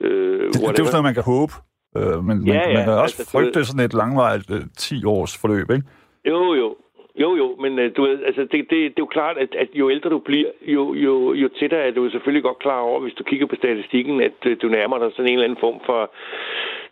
øh, 0.00 0.40
det, 0.40 0.54
det 0.54 0.62
er 0.62 0.68
jo 0.68 0.74
sådan 0.74 0.92
noget, 0.92 1.10
man 1.10 1.18
kan 1.20 1.28
håbe. 1.34 1.52
Øh, 1.98 2.24
men 2.28 2.36
ja, 2.46 2.52
man, 2.52 2.70
ja, 2.70 2.74
man 2.76 2.84
kan 2.84 2.92
også 2.92 3.16
altså, 3.18 3.32
frygte 3.32 3.64
sådan 3.64 3.84
et 3.84 3.94
langvarigt 3.94 4.50
øh, 4.50 4.62
10 4.76 5.04
års 5.04 5.38
forløb, 5.40 5.70
ikke? 5.70 5.86
Jo, 6.30 6.54
jo. 6.54 6.76
Jo, 7.22 7.36
jo, 7.36 7.56
men 7.62 7.72
uh, 7.78 7.86
du 7.96 8.02
ved, 8.08 8.18
altså 8.28 8.42
det, 8.52 8.60
det, 8.70 8.78
det 8.94 8.98
er 9.02 9.06
jo 9.06 9.14
klart, 9.18 9.36
at, 9.44 9.52
at 9.62 9.68
jo 9.74 9.90
ældre 9.90 10.10
du 10.10 10.18
bliver, 10.18 10.50
jo, 10.76 10.94
jo, 10.94 11.32
jo 11.42 11.48
tættere 11.60 11.82
er 11.88 11.90
du 11.90 12.10
selvfølgelig 12.10 12.42
godt 12.42 12.58
klar 12.58 12.80
over, 12.80 13.00
hvis 13.00 13.14
du 13.18 13.24
kigger 13.24 13.46
på 13.46 13.56
statistikken, 13.62 14.20
at 14.28 14.38
uh, 14.46 14.52
du 14.62 14.66
nærmer 14.68 14.98
dig 14.98 15.08
sådan 15.12 15.26
en 15.26 15.32
eller 15.32 15.48
anden 15.48 15.64
form 15.66 15.78
for 15.86 16.00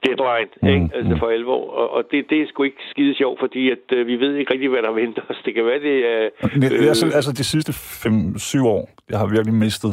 deadline, 0.07 0.51
mm, 0.63 0.69
ikke? 0.69 0.97
altså 0.99 1.15
mm. 1.15 1.21
for 1.21 1.29
alvor. 1.37 1.63
Og, 1.81 1.87
og 1.97 2.03
det, 2.11 2.31
det 2.31 2.37
er 2.43 2.47
sgu 2.49 2.63
ikke 2.63 2.83
skide 2.91 3.15
sjovt, 3.15 3.39
fordi 3.41 3.63
at, 3.71 3.85
uh, 3.97 4.07
vi 4.07 4.17
ved 4.23 4.33
ikke 4.35 4.53
rigtig, 4.53 4.69
hvad 4.69 4.83
der 4.83 4.93
venter 5.03 5.23
os. 5.31 5.39
Det 5.45 5.55
kan 5.55 5.65
være, 5.71 5.81
det 5.89 5.97
er... 6.13 6.23
Uh, 6.45 6.51
øh, 6.57 6.89
altså, 6.93 7.07
altså 7.19 7.33
de 7.33 7.45
sidste 7.45 7.73
5-7 7.73 8.67
år, 8.77 8.85
jeg 9.11 9.19
har 9.19 9.27
virkelig 9.27 9.55
mistet 9.55 9.93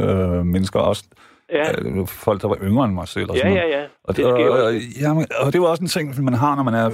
øh, 0.00 0.44
mennesker 0.54 0.80
også. 0.80 1.04
Ja. 1.52 1.70
Øh, 1.72 2.06
folk, 2.06 2.42
der 2.42 2.48
var 2.48 2.58
yngre 2.62 2.84
end 2.84 2.94
mig 2.94 3.08
selv. 3.08 3.30
Og 3.30 3.36
ja, 3.36 3.40
sådan 3.40 3.56
ja, 3.56 3.66
ja. 3.78 3.84
Og 4.04 4.16
det, 4.16 4.24
og, 4.24 4.32
og, 4.32 4.72
ja, 5.00 5.10
og 5.44 5.52
det 5.52 5.60
var 5.60 5.66
også 5.66 5.82
en 5.82 5.88
ting, 5.88 6.24
man 6.24 6.34
har, 6.34 6.56
når 6.56 6.62
man 6.62 6.74
er 6.74 6.88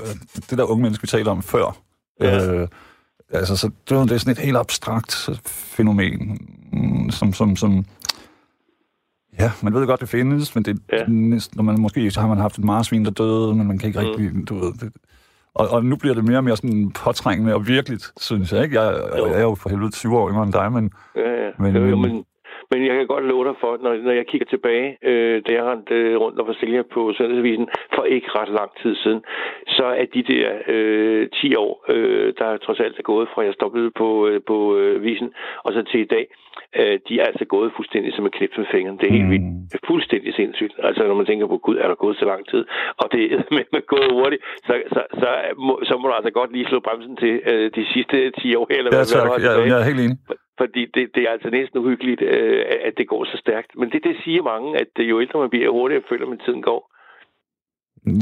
det 0.51 0.59
der 0.59 0.70
unge 0.70 0.82
menneske, 0.82 1.03
vi 1.03 1.07
talte 1.07 1.28
om 1.28 1.43
før. 1.43 1.76
Ja. 2.21 2.55
Øh, 2.55 2.68
altså, 3.33 3.57
så 3.57 3.66
det, 3.89 4.09
det 4.09 4.12
er 4.12 4.18
sådan 4.18 4.33
et 4.33 4.39
helt 4.39 4.57
abstrakt 4.57 5.31
fænomen, 5.47 6.41
som, 7.11 7.33
som, 7.33 7.57
som 7.57 7.85
Ja, 9.39 9.53
man 9.62 9.75
ved 9.75 9.87
godt, 9.87 10.01
det 10.01 10.09
findes, 10.09 10.55
men 10.55 10.64
det, 10.64 10.79
ja. 10.93 11.05
næsten, 11.09 11.57
når 11.57 11.62
man 11.62 11.81
måske 11.81 12.11
så 12.11 12.21
har 12.21 12.29
man 12.29 12.39
haft 12.39 12.59
et 12.59 12.64
marsvin, 12.64 13.05
der 13.05 13.11
døde, 13.11 13.55
men 13.55 13.66
man 13.66 13.79
kan 13.79 13.89
ikke 13.89 14.01
mm. 14.01 14.07
rigtig, 14.07 14.49
du 14.49 14.55
ved, 14.55 14.73
det, 14.73 14.93
og, 15.55 15.68
og 15.68 15.85
nu 15.85 15.97
bliver 15.97 16.14
det 16.14 16.25
mere 16.25 16.37
og 16.37 16.45
mere 16.45 16.57
sådan 16.57 16.91
påtrængende 16.91 17.55
og 17.55 17.66
virkeligt, 17.66 18.12
synes 18.21 18.53
jeg, 18.53 18.62
ikke? 18.62 18.81
Jeg, 18.81 19.03
jeg 19.14 19.39
er 19.39 19.43
jo 19.43 19.55
for 19.55 19.68
helvede 19.68 19.91
20 19.91 20.18
år 20.18 20.31
yngre 20.31 20.43
end 20.43 20.53
dig, 20.53 20.73
men... 20.73 20.91
Ja, 21.16 21.45
ja. 21.45 21.51
Men, 21.59 21.77
jo, 21.77 21.87
jo, 21.87 21.97
men, 21.97 22.25
Men 22.71 22.87
jeg 22.87 22.95
kan 22.97 23.07
godt 23.07 23.25
love 23.25 23.45
dig 23.49 23.55
for, 23.61 23.79
når, 23.83 23.93
når 24.07 24.12
jeg 24.12 24.27
kigger 24.27 24.47
tilbage, 24.51 24.89
øh, 25.11 25.43
da 25.47 25.51
jeg 25.53 25.64
rendte 25.64 25.95
øh, 25.95 26.16
rundt 26.23 26.39
og 26.41 26.47
var 26.47 26.57
sælger 26.61 26.83
på 26.95 27.12
Søndagsavisen 27.16 27.68
for 27.95 28.05
ikke 28.05 28.29
ret 28.39 28.49
lang 28.59 28.71
tid 28.83 28.95
siden, 29.03 29.21
så 29.77 29.85
er 30.01 30.05
de 30.14 30.23
der 30.23 30.47
øh, 30.68 31.29
10 31.43 31.55
år, 31.55 31.85
øh, 31.89 32.33
der 32.39 32.57
trods 32.57 32.81
alt 32.81 32.99
er 32.99 33.03
gået 33.03 33.29
fra, 33.35 33.43
jeg 33.45 33.55
stoppede 33.55 33.91
på, 33.91 34.27
øh, 34.29 34.41
på 34.47 34.77
øh, 34.77 35.03
visen, 35.05 35.33
og 35.64 35.73
så 35.73 35.83
til 35.83 36.01
i 36.01 36.05
dag, 36.16 36.27
øh, 36.79 36.99
de 37.09 37.21
er 37.21 37.25
altså 37.25 37.45
gået 37.45 37.73
fuldstændig 37.77 38.12
som 38.14 38.27
et 38.27 38.33
knips 38.33 38.57
med 38.59 38.66
fingeren. 38.75 38.99
Det 38.99 39.07
er 39.09 39.12
helt 39.12 39.25
Mm. 39.25 39.31
vildt. 39.31 39.87
Fuldstændig 39.87 40.35
sindssygt. 40.35 40.75
Altså, 40.83 41.03
når 41.07 41.14
man 41.14 41.27
tænker 41.27 41.47
på, 41.47 41.59
gud, 41.59 41.77
er 41.77 41.89
der 41.89 41.95
gået 41.95 42.16
så 42.16 42.25
lang 42.25 42.49
tid, 42.53 42.64
og 43.01 43.07
det 43.12 43.23
er 43.33 43.43
med, 43.51 43.87
gået 43.87 44.12
hurtigt, 44.12 44.43
så, 44.66 44.75
så, 44.95 45.01
så, 45.21 45.29
må, 45.66 45.81
så 45.85 45.99
må 45.99 46.09
du 46.09 46.14
altså 46.14 46.31
godt 46.31 46.53
lige 46.53 46.66
slå 46.68 46.81
bremsen 46.81 47.16
til 47.16 47.41
øh, 47.51 47.71
de 47.77 47.87
sidste 47.95 48.31
10 48.31 48.55
år, 48.55 48.66
eller 48.71 48.91
Ja, 48.93 48.97
hvad, 48.99 49.07
hvad 49.14 49.31
tak. 49.31 49.43
Ja, 49.43 49.53
tilbage. 49.53 49.68
jeg 49.73 49.81
er 49.81 49.87
helt 49.91 50.01
enig. 50.07 50.18
Fordi 50.61 50.82
det, 50.94 51.04
det 51.14 51.22
er 51.26 51.30
altså 51.36 51.50
næsten 51.50 51.78
uhyggeligt, 51.78 52.22
øh, 52.22 52.64
at 52.88 52.94
det 52.98 53.08
går 53.08 53.24
så 53.24 53.36
stærkt. 53.44 53.70
Men 53.80 53.86
det, 53.92 54.00
det 54.08 54.14
siger 54.24 54.42
mange, 54.42 54.68
at 54.80 54.90
jo 55.11 55.20
ældre 55.20 55.40
man 55.40 55.50
bliver, 55.50 55.64
jo 55.64 55.72
hurtigere 55.72 56.08
føler 56.08 56.26
man, 56.26 56.38
tiden 56.46 56.62
går. 56.62 56.80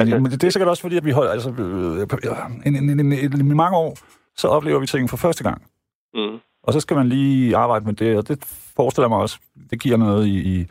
Altså, 0.00 0.18
men 0.18 0.30
det, 0.30 0.44
er 0.44 0.50
sikkert 0.50 0.68
også 0.68 0.82
fordi, 0.82 0.96
at 0.96 1.04
vi 1.04 1.10
holder, 1.10 1.32
altså, 1.36 1.50
øh, 1.50 2.66
en, 2.66 2.74
en, 2.76 3.00
en, 3.00 3.12
en, 3.12 3.50
i 3.50 3.60
mange 3.64 3.76
år, 3.76 3.92
så 4.36 4.46
oplever 4.48 4.80
vi 4.80 4.86
ting 4.86 5.10
for 5.10 5.16
første 5.16 5.42
gang. 5.48 5.62
Mm. 6.14 6.38
Og 6.62 6.72
så 6.72 6.80
skal 6.80 6.96
man 6.96 7.08
lige 7.08 7.56
arbejde 7.56 7.84
med 7.84 7.94
det, 7.94 8.16
og 8.18 8.28
det 8.28 8.38
forestiller 8.76 9.08
mig 9.08 9.18
også, 9.18 9.40
det 9.70 9.82
giver 9.82 9.96
noget 9.96 10.26
i, 10.26 10.36
i 10.54 10.66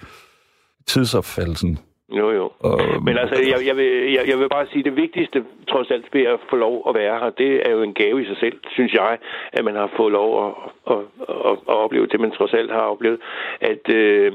tidsopfattelsen. 0.88 1.80
Jo, 2.10 2.32
jo. 2.32 2.52
Og, 2.60 2.80
Men 3.06 3.18
altså, 3.18 3.36
jeg, 3.52 3.68
jeg, 3.68 3.76
vil, 3.78 4.12
jeg, 4.14 4.24
jeg 4.28 4.40
vil 4.40 4.50
bare 4.50 4.68
sige, 4.68 4.84
det 4.84 4.96
vigtigste, 4.96 5.46
trods 5.70 5.92
alt, 5.92 6.14
ved 6.14 6.22
at 6.22 6.40
få 6.50 6.56
lov 6.56 6.86
at 6.90 6.96
være 6.96 7.20
her, 7.20 7.30
det 7.30 7.68
er 7.68 7.72
jo 7.72 7.82
en 7.82 7.94
gave 7.94 8.22
i 8.22 8.26
sig 8.26 8.38
selv, 8.40 8.60
synes 8.72 8.94
jeg, 8.94 9.18
at 9.54 9.66
man 9.66 9.76
har 9.76 9.94
fået 9.98 10.12
lov 10.12 10.48
at, 10.48 10.54
at, 10.94 11.02
at, 11.30 11.58
at 11.70 11.76
opleve 11.84 12.08
det, 12.08 12.20
man 12.20 12.32
trods 12.32 12.54
alt 12.54 12.72
har 12.72 12.86
oplevet. 12.94 13.20
At, 13.62 13.94
øh, 13.96 14.34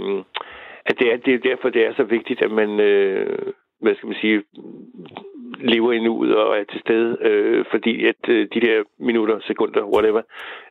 at 0.87 0.99
det, 0.99 1.13
er, 1.13 1.17
det 1.17 1.35
er 1.35 1.39
derfor, 1.39 1.69
det 1.69 1.87
er 1.87 1.95
så 1.97 2.03
vigtigt, 2.03 2.43
at 2.43 2.51
man, 2.51 2.81
øh, 2.81 3.53
hvad 3.81 3.95
skal 3.95 4.07
man 4.07 4.19
sige, 4.21 4.43
lever 5.59 5.93
i 5.93 5.99
nuet 5.99 6.37
og 6.37 6.59
er 6.59 6.65
til 6.65 6.81
stede, 6.81 7.19
øh, 7.21 7.65
fordi 7.71 8.07
at 8.07 8.29
øh, 8.29 8.49
de 8.55 8.61
der 8.61 8.83
minutter, 8.99 9.41
sekunder, 9.41 9.83
whatever, 9.95 10.23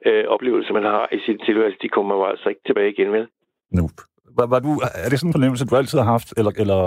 øh, 0.05 0.23
oplevelser, 0.27 0.73
man 0.73 0.83
har 0.83 1.09
i 1.11 1.19
sin 1.25 1.37
tilværelse, 1.37 1.77
de 1.81 1.89
kommer 1.89 2.15
jo 2.15 2.25
altså 2.25 2.49
ikke 2.49 2.61
tilbage 2.65 2.91
igen, 2.91 3.11
vel? 3.11 3.27
Nope. 3.71 4.10
Var, 4.37 4.47
var 4.47 4.59
du, 4.59 4.71
er 5.05 5.09
det 5.09 5.19
sådan 5.19 5.29
en 5.29 5.33
fornemmelse, 5.33 5.65
du 5.65 5.75
altid 5.75 5.97
har 5.99 6.05
haft, 6.05 6.33
eller, 6.37 6.51
eller 6.57 6.81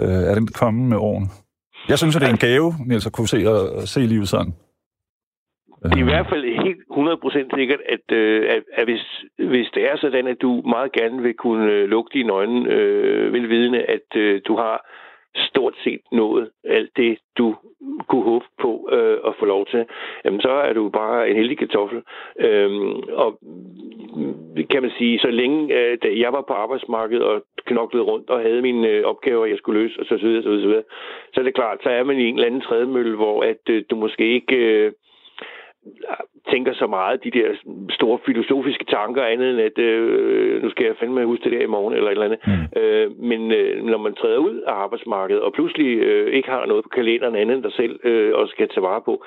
øh, 0.00 0.30
er 0.30 0.34
den 0.34 0.46
kommet 0.46 0.88
med 0.88 0.96
årene? 0.96 1.28
Jeg 1.88 1.98
synes, 1.98 2.16
at 2.16 2.22
det 2.22 2.28
er 2.28 2.32
en 2.32 2.46
gave, 2.48 2.68
Niels, 2.86 3.06
at 3.06 3.12
kunne 3.12 3.28
se, 3.28 3.38
at, 3.38 3.88
se 3.88 4.00
livet 4.00 4.28
sådan. 4.28 4.52
Det 5.82 5.92
er 5.92 6.06
i 6.06 6.12
hvert 6.12 6.28
fald 6.32 6.44
helt 6.66 6.82
100% 6.90 7.56
sikkert, 7.58 7.80
at, 7.94 8.16
øh, 8.16 8.42
at, 8.54 8.62
at 8.72 8.84
hvis, 8.84 9.04
hvis 9.38 9.68
det 9.74 9.82
er 9.90 9.96
sådan, 9.96 10.26
at 10.26 10.36
du 10.42 10.62
meget 10.74 10.92
gerne 10.92 11.22
vil 11.22 11.34
kunne 11.34 11.72
øh, 11.72 11.88
lukke 11.88 12.10
dine 12.14 12.32
øjne, 12.32 12.70
øh, 12.70 13.32
velvidende, 13.32 13.80
at 13.82 14.16
øh, 14.16 14.40
du 14.48 14.56
har 14.56 14.76
stort 15.36 15.74
set 15.84 16.00
nået 16.12 16.50
alt 16.64 16.90
det, 16.96 17.18
du 17.38 17.56
kunne 18.08 18.22
håbe 18.22 18.44
på 18.60 18.88
øh, 18.92 19.18
at 19.26 19.34
få 19.38 19.44
lov 19.44 19.66
til, 19.66 19.84
jamen 20.24 20.40
så 20.40 20.50
er 20.50 20.72
du 20.72 20.88
bare 20.88 21.30
en 21.30 21.36
heldig 21.36 21.58
kartoffel. 21.58 22.02
Øhm, 22.38 22.92
og 23.12 23.38
kan 24.70 24.82
man 24.82 24.92
sige, 24.98 25.18
så 25.18 25.30
længe 25.30 25.74
øh, 25.74 25.98
da 26.02 26.08
jeg 26.16 26.32
var 26.32 26.44
på 26.48 26.52
arbejdsmarkedet 26.52 27.22
og 27.22 27.44
knoklede 27.66 28.04
rundt 28.04 28.30
og 28.30 28.40
havde 28.40 28.62
mine 28.62 28.88
øh, 28.88 29.04
opgaver, 29.04 29.46
jeg 29.46 29.58
skulle 29.58 29.80
løse, 29.80 30.00
og 30.00 30.06
så 30.06 30.16
videre, 30.16 30.42
så 30.42 30.48
videre, 30.48 30.62
så 30.62 30.68
videre, 30.68 30.84
så 31.34 31.40
er 31.40 31.44
det 31.44 31.54
klart, 31.54 31.78
så 31.82 31.90
er 31.90 32.04
man 32.04 32.18
i 32.18 32.24
en 32.24 32.34
eller 32.34 32.46
anden 32.46 32.60
trædemølle, 32.60 33.16
hvor 33.16 33.42
at 33.42 33.68
øh, 33.70 33.84
du 33.90 33.96
måske 33.96 34.34
ikke... 34.34 34.56
Øh, 34.56 34.92
tænker 36.50 36.72
så 36.72 36.86
meget 36.86 37.24
de 37.24 37.30
der 37.30 37.48
store 37.90 38.18
filosofiske 38.26 38.84
tanker, 38.84 39.22
andet 39.22 39.50
end 39.50 39.60
at 39.60 39.78
øh, 39.78 40.62
nu 40.62 40.70
skal 40.70 40.86
jeg 40.86 40.96
fandme 40.96 41.24
huske 41.24 41.44
det 41.44 41.52
der 41.52 41.60
i 41.60 41.74
morgen, 41.76 41.94
eller 41.94 42.10
et 42.10 42.12
eller 42.12 42.24
andet. 42.24 42.40
Mm. 42.46 42.80
Øh, 42.80 43.06
men 43.30 43.52
øh, 43.52 43.84
når 43.84 43.98
man 43.98 44.14
træder 44.14 44.38
ud 44.38 44.56
af 44.60 44.72
arbejdsmarkedet, 44.72 45.42
og 45.42 45.52
pludselig 45.52 45.98
øh, 45.98 46.32
ikke 46.32 46.50
har 46.50 46.66
noget 46.66 46.84
på 46.84 46.88
kalenderen 46.88 47.36
andet 47.36 47.54
end 47.54 47.62
dig 47.62 47.72
selv, 47.72 48.00
øh, 48.04 48.34
og 48.34 48.48
skal 48.48 48.68
tage 48.68 48.82
vare 48.82 49.00
på, 49.00 49.24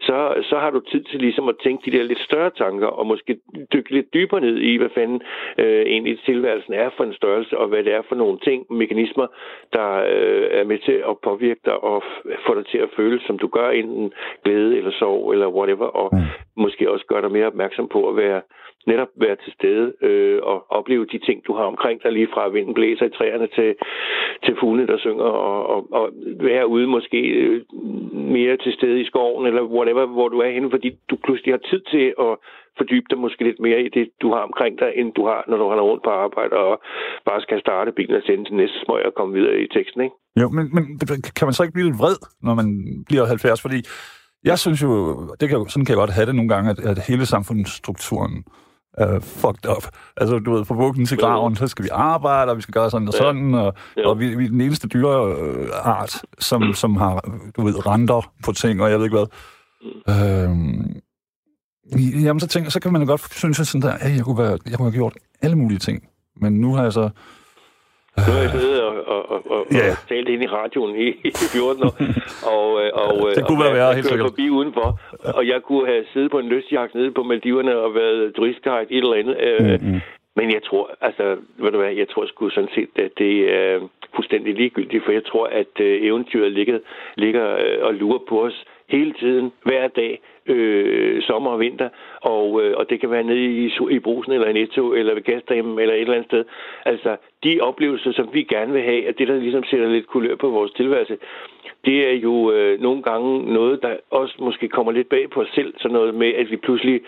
så, 0.00 0.34
så 0.42 0.58
har 0.58 0.70
du 0.70 0.80
tid 0.80 1.02
til 1.04 1.20
ligesom 1.20 1.48
at 1.48 1.54
tænke 1.64 1.90
de 1.90 1.96
der 1.96 2.04
lidt 2.04 2.20
større 2.20 2.50
tanker, 2.50 2.86
og 2.86 3.06
måske 3.06 3.38
dykke 3.72 3.90
lidt 3.90 4.14
dybere 4.14 4.40
ned 4.40 4.56
i, 4.56 4.76
hvad 4.76 4.88
fanden 4.94 5.20
øh, 5.58 5.82
egentlig 5.86 6.18
tilværelsen 6.24 6.72
er 6.72 6.90
for 6.96 7.04
en 7.04 7.14
størrelse, 7.14 7.58
og 7.58 7.68
hvad 7.68 7.84
det 7.84 7.94
er 7.94 8.02
for 8.08 8.14
nogle 8.14 8.38
ting, 8.38 8.66
mekanismer, 8.70 9.26
der 9.72 9.88
øh, 9.94 10.46
er 10.50 10.64
med 10.64 10.78
til 10.78 11.02
at 11.10 11.18
påvirke 11.18 11.60
dig 11.64 11.84
og 11.84 12.02
få 12.46 12.54
dig 12.54 12.66
til 12.66 12.78
at 12.78 12.88
føle, 12.96 13.20
som 13.26 13.38
du 13.38 13.46
gør, 13.46 13.70
enten 13.70 14.12
glæde 14.44 14.76
eller 14.76 14.90
sorg 14.90 15.32
eller 15.32 15.48
whatever, 15.48 15.86
og 16.00 16.08
mm. 16.12 16.62
måske 16.62 16.90
også 16.92 17.06
gøre 17.06 17.22
dig 17.22 17.32
mere 17.32 17.46
opmærksom 17.46 17.88
på 17.88 18.08
at 18.08 18.16
være 18.16 18.40
netop 18.90 19.12
være 19.16 19.36
til 19.44 19.52
stede 19.58 19.86
øh, 20.08 20.38
og 20.42 20.58
opleve 20.78 21.06
de 21.12 21.18
ting, 21.18 21.46
du 21.46 21.52
har 21.58 21.66
omkring 21.72 22.02
dig, 22.02 22.12
lige 22.12 22.28
fra 22.34 22.48
vinden 22.48 22.74
blæser 22.74 23.06
i 23.06 23.16
træerne 23.18 23.48
til, 23.56 23.70
til 24.44 24.56
fuglene, 24.60 24.86
der 24.86 24.98
synger, 24.98 25.24
og, 25.24 25.66
og, 25.74 25.80
og 25.92 26.06
være 26.48 26.66
ude 26.66 26.86
måske 26.86 27.20
øh, 27.20 27.62
mere 28.12 28.56
til 28.56 28.72
stede 28.72 29.00
i 29.00 29.08
skoven, 29.10 29.46
eller 29.46 29.62
whatever, 29.62 30.06
hvor 30.06 30.28
du 30.28 30.38
er 30.38 30.50
henne, 30.50 30.70
fordi 30.70 30.88
du 31.10 31.16
pludselig 31.24 31.54
har 31.54 31.62
tid 31.70 31.80
til 31.80 32.14
at 32.26 32.32
fordybe 32.78 33.06
dig 33.10 33.18
måske 33.18 33.44
lidt 33.44 33.60
mere 33.66 33.80
i 33.82 33.88
det, 33.88 34.04
du 34.22 34.28
har 34.34 34.42
omkring 34.48 34.78
dig, 34.78 34.90
end 35.00 35.08
du 35.18 35.22
har, 35.26 35.44
når 35.48 35.56
du 35.56 35.68
render 35.68 35.84
rundt 35.90 36.02
på 36.04 36.10
arbejde 36.10 36.54
og 36.56 36.74
bare 37.28 37.40
skal 37.40 37.60
starte 37.60 37.92
bilen 37.92 38.16
og 38.16 38.22
sende 38.26 38.44
til 38.44 38.54
næste 38.54 38.78
smøg 38.84 39.02
og 39.06 39.14
komme 39.14 39.34
videre 39.38 39.56
i 39.64 39.68
teksten, 39.76 40.00
ikke? 40.06 40.16
Jo, 40.40 40.46
men, 40.56 40.64
men 40.74 40.82
kan 41.36 41.46
man 41.46 41.54
så 41.54 41.62
ikke 41.62 41.76
blive 41.76 41.88
lidt 41.88 42.02
vred, 42.02 42.18
når 42.46 42.54
man 42.60 42.68
bliver 43.08 43.24
70? 43.26 43.62
Fordi 43.62 43.78
jeg 44.48 44.58
synes 44.58 44.82
jo, 44.82 45.20
det 45.40 45.48
kan, 45.48 45.66
sådan 45.68 45.84
kan 45.84 45.92
jeg 45.92 45.96
godt 45.98 46.10
have 46.10 46.26
det 46.26 46.34
nogle 46.34 46.48
gange, 46.48 46.70
at, 46.70 46.78
at 46.78 46.98
hele 46.98 47.26
samfundsstrukturen 47.26 48.44
uh, 49.02 49.22
fucked 49.22 49.70
up. 49.76 49.84
Altså, 50.16 50.38
du 50.38 50.52
ved, 50.52 50.64
fra 50.64 50.74
vuggen 50.74 51.06
til 51.06 51.18
graven, 51.18 51.56
så 51.56 51.66
skal 51.66 51.84
vi 51.84 51.88
arbejde, 51.92 52.50
og 52.50 52.56
vi 52.56 52.62
skal 52.62 52.72
gøre 52.72 52.90
sådan 52.90 53.08
og 53.08 53.14
sådan, 53.14 53.54
og, 53.54 53.74
og 54.04 54.18
vi, 54.18 54.34
vi 54.34 54.44
er 54.44 54.48
den 54.48 54.60
eneste 54.60 54.88
dyreart, 54.88 56.22
som, 56.38 56.74
som 56.74 56.96
har, 56.96 57.20
du 57.56 57.62
ved, 57.62 57.86
renter 57.86 58.32
på 58.44 58.52
ting, 58.52 58.82
og 58.82 58.90
jeg 58.90 58.98
ved 58.98 59.06
ikke 59.06 59.16
hvad. 59.16 59.28
Øhm, 60.14 61.00
jamen, 62.24 62.40
så 62.40 62.46
tænker 62.46 62.70
så 62.70 62.80
kan 62.80 62.92
man 62.92 63.02
jo 63.02 63.08
godt 63.08 63.34
synes, 63.34 63.60
at 63.60 63.66
sådan 63.66 63.82
der, 63.82 64.06
hey, 64.06 64.16
jeg, 64.16 64.24
kunne 64.24 64.38
være, 64.38 64.58
jeg 64.70 64.76
kunne 64.76 64.90
have 64.90 64.98
gjort 64.98 65.16
alle 65.42 65.56
mulige 65.56 65.78
ting. 65.78 66.02
Men 66.40 66.60
nu 66.60 66.74
har 66.74 66.82
jeg 66.82 66.92
så... 66.92 67.10
Nu 68.26 68.32
har 68.34 68.40
jeg 68.46 68.50
siddet 68.50 68.82
og, 68.88 68.94
og, 69.14 69.22
og, 69.32 69.40
og, 69.50 69.60
og 69.60 69.66
talt 70.08 70.28
ind 70.28 70.42
i 70.42 70.46
radioen 70.46 70.92
i, 70.96 71.08
i 71.08 71.30
14 71.52 71.84
år, 71.88 71.94
og, 72.54 72.68
øh, 72.82 72.90
og, 73.04 73.14
øh, 73.28 73.34
Det 73.36 73.44
kunne 73.46 73.58
og 73.58 73.64
være 73.64 73.74
værre, 73.78 73.94
helt 73.94 74.06
sikkert. 74.06 74.28
forbi 74.30 74.50
udenfor, 74.50 74.88
og 75.38 75.42
jeg 75.52 75.60
kunne 75.62 75.86
have 75.92 76.04
siddet 76.12 76.30
på 76.30 76.38
en 76.38 76.48
lystjagt 76.48 76.94
nede 76.94 77.10
på 77.10 77.22
Maldiverne 77.22 77.76
og 77.76 77.94
været 77.94 78.34
turistguide 78.34 78.86
et 78.90 79.02
eller 79.04 79.20
andet. 79.20 79.36
Mm-hmm. 79.60 80.00
Men 80.38 80.52
jeg 80.52 80.62
tror, 80.68 80.84
altså, 81.00 81.36
ved 81.58 81.70
du 81.72 81.78
hvad, 81.78 81.92
jeg 81.92 82.08
tror 82.08 82.26
sgu 82.26 82.48
sådan 82.50 82.74
set, 82.74 82.88
at 82.96 83.10
det 83.18 83.34
er 83.54 83.80
fuldstændig 84.14 84.54
ligegyldigt, 84.54 85.04
for 85.04 85.12
jeg 85.12 85.24
tror, 85.24 85.46
at 85.46 85.72
eventyret 85.78 86.52
ligger, 86.52 86.78
ligger 87.16 87.44
og 87.82 87.94
lurer 87.94 88.22
på 88.28 88.44
os 88.44 88.64
hele 88.88 89.12
tiden, 89.12 89.52
hver 89.64 89.88
dag, 89.88 90.20
øh, 90.48 91.22
sommer 91.22 91.50
og 91.50 91.60
vinter, 91.60 91.88
og, 92.20 92.62
øh, 92.62 92.74
og 92.76 92.90
det 92.90 93.00
kan 93.00 93.10
være 93.10 93.22
nede 93.22 93.44
i, 93.44 93.70
i 93.90 93.98
brusen 93.98 94.32
eller 94.32 94.48
i 94.48 94.52
Netto 94.52 94.92
eller 94.92 95.14
ved 95.14 95.22
gasdamen 95.22 95.78
eller 95.78 95.94
et 95.94 96.00
eller 96.00 96.14
andet 96.14 96.26
sted. 96.26 96.44
Altså, 96.84 97.16
de 97.44 97.60
oplevelser, 97.60 98.12
som 98.12 98.28
vi 98.32 98.42
gerne 98.42 98.72
vil 98.72 98.82
have, 98.82 99.06
at 99.08 99.18
det, 99.18 99.28
der 99.28 99.36
ligesom 99.36 99.64
sætter 99.64 99.88
lidt 99.88 100.06
kulør 100.06 100.36
på 100.36 100.48
vores 100.48 100.72
tilværelse, 100.72 101.16
det 101.84 102.08
er 102.08 102.12
jo 102.12 102.52
øh, 102.52 102.80
nogle 102.80 103.02
gange 103.02 103.54
noget, 103.54 103.82
der 103.82 103.96
også 104.10 104.34
måske 104.38 104.68
kommer 104.68 104.92
lidt 104.92 105.08
bag 105.08 105.30
på 105.30 105.40
os 105.40 105.48
selv, 105.54 105.74
sådan 105.78 105.94
noget 105.94 106.14
med, 106.14 106.34
at 106.34 106.50
vi 106.50 106.56
pludselig 106.56 107.00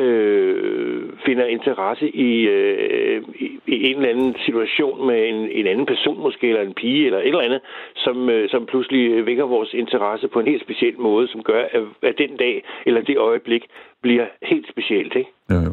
øh, 0.00 1.12
finder 1.26 1.46
interesse 1.46 2.06
i, 2.08 2.32
øh, 2.56 3.22
i, 3.44 3.90
en 3.90 3.96
eller 3.96 4.08
anden 4.08 4.34
situation 4.46 5.06
med 5.06 5.28
en, 5.28 5.38
en 5.50 5.66
anden 5.66 5.86
person 5.86 6.18
måske, 6.26 6.48
eller 6.48 6.62
en 6.62 6.74
pige, 6.74 7.06
eller 7.06 7.18
et 7.18 7.26
eller 7.26 7.48
andet, 7.48 7.60
som, 7.96 8.30
øh, 8.30 8.50
som 8.50 8.66
pludselig 8.66 9.26
vækker 9.26 9.44
vores 9.44 9.74
interesse 9.74 10.28
på 10.28 10.40
en 10.40 10.46
helt 10.46 10.62
speciel 10.62 11.00
måde, 11.00 11.28
som 11.28 11.42
gør, 11.42 11.62
at, 11.72 11.82
at 12.02 12.14
den 12.18 12.36
dag, 12.36 12.64
eller 12.86 13.00
det 13.02 13.18
øjeblik, 13.18 13.62
bliver 14.02 14.26
helt 14.42 14.66
specielt, 14.70 15.14
ikke? 15.16 15.30
Jo, 15.50 15.56
jo. 15.56 15.72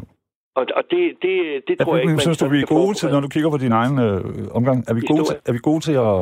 Og, 0.56 0.66
og 0.76 0.82
det, 0.90 1.02
det, 1.22 1.34
det 1.68 1.74
Ja, 1.78 1.84
tror 1.84 1.94
jeg 1.94 2.02
ikke, 2.02 2.08
men 2.08 2.14
man 2.14 2.20
synes 2.20 2.38
du, 2.38 2.48
vi 2.48 2.60
er 2.60 2.66
gode 2.66 2.94
til, 2.94 3.08
når 3.10 3.20
du 3.20 3.28
kigger 3.28 3.50
på 3.50 3.58
din 3.64 3.72
egen 3.72 3.98
øh, 4.06 4.20
omgang, 4.58 4.78
er 4.90 4.94
vi, 4.94 5.00
gode 5.00 5.24
til, 5.24 5.36
er 5.48 5.52
vi 5.52 5.58
gode 5.62 5.80
til 5.80 5.92
at, 5.92 6.16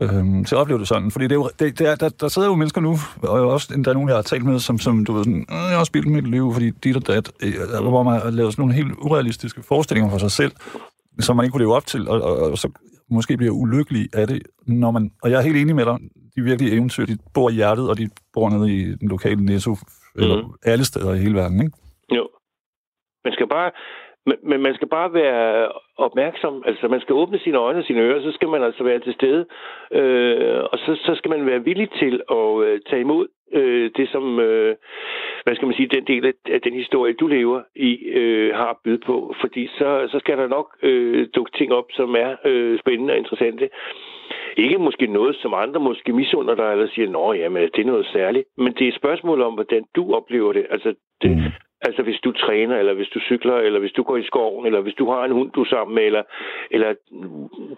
øh, 0.00 0.44
til 0.46 0.54
at 0.54 0.60
opleve 0.60 0.78
det 0.78 0.88
sådan? 0.88 1.10
Fordi 1.10 1.24
det 1.24 1.32
er 1.32 1.36
jo, 1.36 1.50
det, 1.58 1.78
det 1.78 1.88
er, 1.88 1.94
der, 1.94 2.08
der 2.08 2.28
sidder 2.28 2.48
jo 2.48 2.54
mennesker 2.54 2.80
nu, 2.80 2.96
og 3.22 3.30
også 3.50 3.82
der 3.84 3.90
er 3.90 3.94
nogen, 3.94 4.08
jeg 4.08 4.16
har 4.16 4.22
talt 4.22 4.44
med, 4.44 4.58
som, 4.58 4.78
som 4.78 5.04
du 5.04 5.12
ved, 5.12 5.24
sådan, 5.24 5.46
"Øh, 5.50 5.70
jeg 5.70 5.76
har 5.78 5.84
spildt 5.84 6.06
mit 6.08 6.30
liv, 6.30 6.52
fordi 6.52 6.70
dit 6.70 6.96
og 6.96 7.06
dat, 7.06 7.32
øh, 7.42 7.80
hvor 7.88 8.02
man 8.02 8.20
har 8.20 8.30
lavet 8.30 8.52
sådan 8.52 8.62
nogle 8.62 8.74
helt 8.74 8.92
urealistiske 8.98 9.62
forestillinger 9.62 10.10
for 10.10 10.18
sig 10.18 10.30
selv, 10.30 10.52
som 11.20 11.36
man 11.36 11.44
ikke 11.44 11.52
kunne 11.52 11.62
leve 11.64 11.74
op 11.74 11.86
til, 11.86 12.08
og, 12.08 12.22
og, 12.22 12.36
og 12.50 12.58
så 12.58 12.68
måske 13.10 13.36
bliver 13.36 13.52
ulykkelig 13.52 14.08
af 14.14 14.26
det, 14.26 14.42
når 14.66 14.90
man, 14.90 15.10
og 15.22 15.30
jeg 15.30 15.38
er 15.38 15.42
helt 15.42 15.56
enig 15.56 15.74
med 15.76 15.84
dig, 15.84 15.98
de 16.36 16.42
virkelige 16.42 16.72
eventyr, 16.72 17.06
de 17.06 17.18
bor 17.34 17.50
i 17.50 17.52
hjertet, 17.54 17.88
og 17.90 17.98
de 17.98 18.10
bor 18.32 18.50
nede 18.50 18.72
i 18.76 18.94
den 18.96 19.08
lokale 19.08 19.44
netto, 19.44 19.76
eller 20.16 20.42
Mhm. 20.42 20.52
alle 20.64 20.84
steder 20.84 21.14
i 21.14 21.18
hele 21.18 21.34
verden, 21.34 21.60
ikke? 21.64 21.76
Jo. 22.16 22.28
Man 23.24 23.32
skal 23.32 23.48
bare, 23.48 23.70
men, 24.26 24.36
men 24.42 24.62
man 24.62 24.74
skal 24.74 24.88
bare 24.88 25.14
være 25.14 25.72
opmærksom. 25.96 26.62
Altså, 26.66 26.88
man 26.88 27.00
skal 27.00 27.14
åbne 27.14 27.38
sine 27.38 27.58
øjne 27.58 27.78
og 27.78 27.84
sine 27.84 28.00
ører, 28.00 28.22
så 28.22 28.32
skal 28.32 28.48
man 28.48 28.62
altså 28.62 28.84
være 28.84 28.98
til 28.98 29.14
stede. 29.14 29.46
Øh, 29.92 30.62
og 30.72 30.78
så, 30.78 31.00
så 31.06 31.14
skal 31.14 31.30
man 31.30 31.46
være 31.46 31.64
villig 31.64 31.90
til 31.90 32.22
at 32.30 32.62
øh, 32.64 32.80
tage 32.90 33.00
imod 33.00 33.26
øh, 33.52 33.90
det, 33.96 34.08
som, 34.08 34.40
øh, 34.40 34.76
hvad 35.44 35.54
skal 35.54 35.66
man 35.66 35.76
sige, 35.76 35.88
den 35.88 36.06
del 36.06 36.32
af 36.46 36.60
den 36.60 36.74
historie, 36.74 37.12
du 37.12 37.26
lever 37.26 37.62
i, 37.76 37.92
øh, 38.04 38.54
har 38.54 38.70
at 38.70 38.76
byde 38.84 38.98
på. 39.06 39.34
Fordi 39.40 39.66
så, 39.66 40.08
så 40.10 40.18
skal 40.18 40.38
der 40.38 40.48
nok 40.48 40.76
øh, 40.82 41.28
dukke 41.34 41.52
ting 41.58 41.72
op, 41.72 41.88
som 41.92 42.16
er 42.16 42.36
øh, 42.44 42.78
spændende 42.78 43.12
og 43.12 43.18
interessante. 43.18 43.68
Ikke 44.56 44.78
måske 44.78 45.06
noget, 45.06 45.36
som 45.36 45.54
andre 45.54 45.80
måske 45.80 46.12
misunder 46.12 46.54
dig, 46.54 46.72
eller 46.72 46.88
siger, 46.88 47.08
nå, 47.10 47.32
jamen, 47.32 47.62
det 47.62 47.78
er 47.78 47.92
noget 47.92 48.06
særligt. 48.06 48.46
Men 48.56 48.72
det 48.72 48.82
er 48.84 48.88
et 48.88 49.00
spørgsmål 49.02 49.42
om, 49.42 49.54
hvordan 49.54 49.84
du 49.96 50.14
oplever 50.14 50.52
det. 50.52 50.66
Altså, 50.70 50.94
det, 51.22 51.30
mm. 51.30 51.42
Altså 51.82 52.02
hvis 52.02 52.20
du 52.24 52.32
træner, 52.32 52.76
eller 52.76 52.94
hvis 52.94 53.08
du 53.08 53.20
cykler, 53.20 53.56
eller 53.56 53.80
hvis 53.80 53.92
du 53.92 54.02
går 54.02 54.16
i 54.16 54.22
skoven, 54.22 54.66
eller 54.66 54.80
hvis 54.80 54.94
du 54.94 55.10
har 55.10 55.24
en 55.24 55.32
hund, 55.32 55.50
du 55.50 55.60
er 55.60 55.64
sammen 55.64 55.94
med, 55.94 56.02
eller, 56.02 56.22
eller 56.70 56.94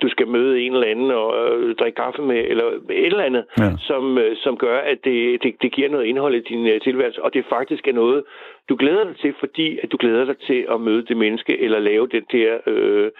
du 0.02 0.08
skal 0.08 0.28
møde 0.28 0.60
en 0.60 0.74
eller 0.74 0.86
anden 0.86 1.10
og 1.10 1.28
øh, 1.52 1.76
drikke 1.76 1.96
kaffe 1.96 2.22
med, 2.22 2.44
eller 2.50 2.64
et 2.90 3.06
eller 3.06 3.24
andet, 3.24 3.44
ja. 3.58 3.70
som, 3.78 4.18
øh, 4.18 4.36
som 4.36 4.56
gør, 4.56 4.78
at 4.78 4.98
det, 5.04 5.42
det, 5.42 5.54
det 5.62 5.72
giver 5.72 5.88
noget 5.88 6.06
indhold 6.06 6.34
i 6.34 6.40
din 6.40 6.66
øh, 6.66 6.80
tilværelse, 6.80 7.22
og 7.22 7.34
det 7.34 7.44
faktisk 7.48 7.88
er 7.88 7.92
noget, 7.92 8.24
du 8.68 8.74
glæder 8.82 9.04
dig 9.04 9.16
til, 9.22 9.34
fordi 9.40 9.78
at 9.82 9.88
du 9.92 9.96
glæder 10.00 10.24
dig 10.24 10.38
til 10.48 10.66
at 10.74 10.80
møde 10.80 11.02
det 11.08 11.16
menneske, 11.16 11.52
eller 11.64 11.78
lave 11.78 12.06
den 12.16 12.24
der 12.32 12.50
øh, 12.66 13.10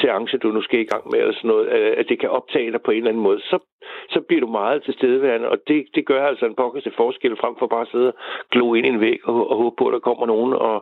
seance, 0.00 0.38
du 0.38 0.48
nu 0.48 0.62
skal 0.62 0.80
i 0.80 0.90
gang 0.92 1.04
med, 1.10 1.18
eller 1.20 1.34
sådan 1.34 1.48
noget, 1.48 1.66
at 2.00 2.06
det 2.08 2.20
kan 2.20 2.30
optage 2.30 2.72
dig 2.72 2.80
på 2.84 2.90
en 2.90 2.96
eller 2.96 3.10
anden 3.10 3.22
måde, 3.22 3.40
så, 3.40 3.58
så 4.14 4.20
bliver 4.28 4.40
du 4.40 4.50
meget 4.60 4.82
til 4.84 4.94
stedeværende, 4.94 5.48
og 5.48 5.58
det, 5.68 5.86
det 5.94 6.06
gør 6.06 6.26
altså 6.26 6.46
en 6.46 6.58
pokker 6.60 6.80
til 6.80 6.92
forskel, 6.96 7.36
frem 7.42 7.54
for 7.58 7.66
bare 7.66 7.86
at 7.86 7.92
sidde 7.92 8.08
og 8.12 8.14
glo 8.52 8.74
ind 8.74 8.86
i 8.86 8.88
en 8.88 9.00
væg 9.00 9.18
og, 9.24 9.50
og 9.50 9.56
håbe 9.56 9.76
på, 9.78 9.84
at 9.86 9.92
der 9.92 10.06
kommer 10.08 10.26
nogen 10.26 10.52
og, 10.52 10.76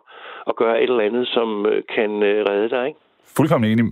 og 0.49 0.57
gør 0.57 0.75
et 0.75 0.83
eller 0.83 1.09
andet, 1.09 1.27
som 1.37 1.67
øh, 1.67 1.83
kan 1.95 2.11
øh, 2.23 2.39
redde 2.49 2.71
dig, 2.71 2.87
ikke? 2.89 3.01
Fuldkommen 3.37 3.71
enig, 3.71 3.85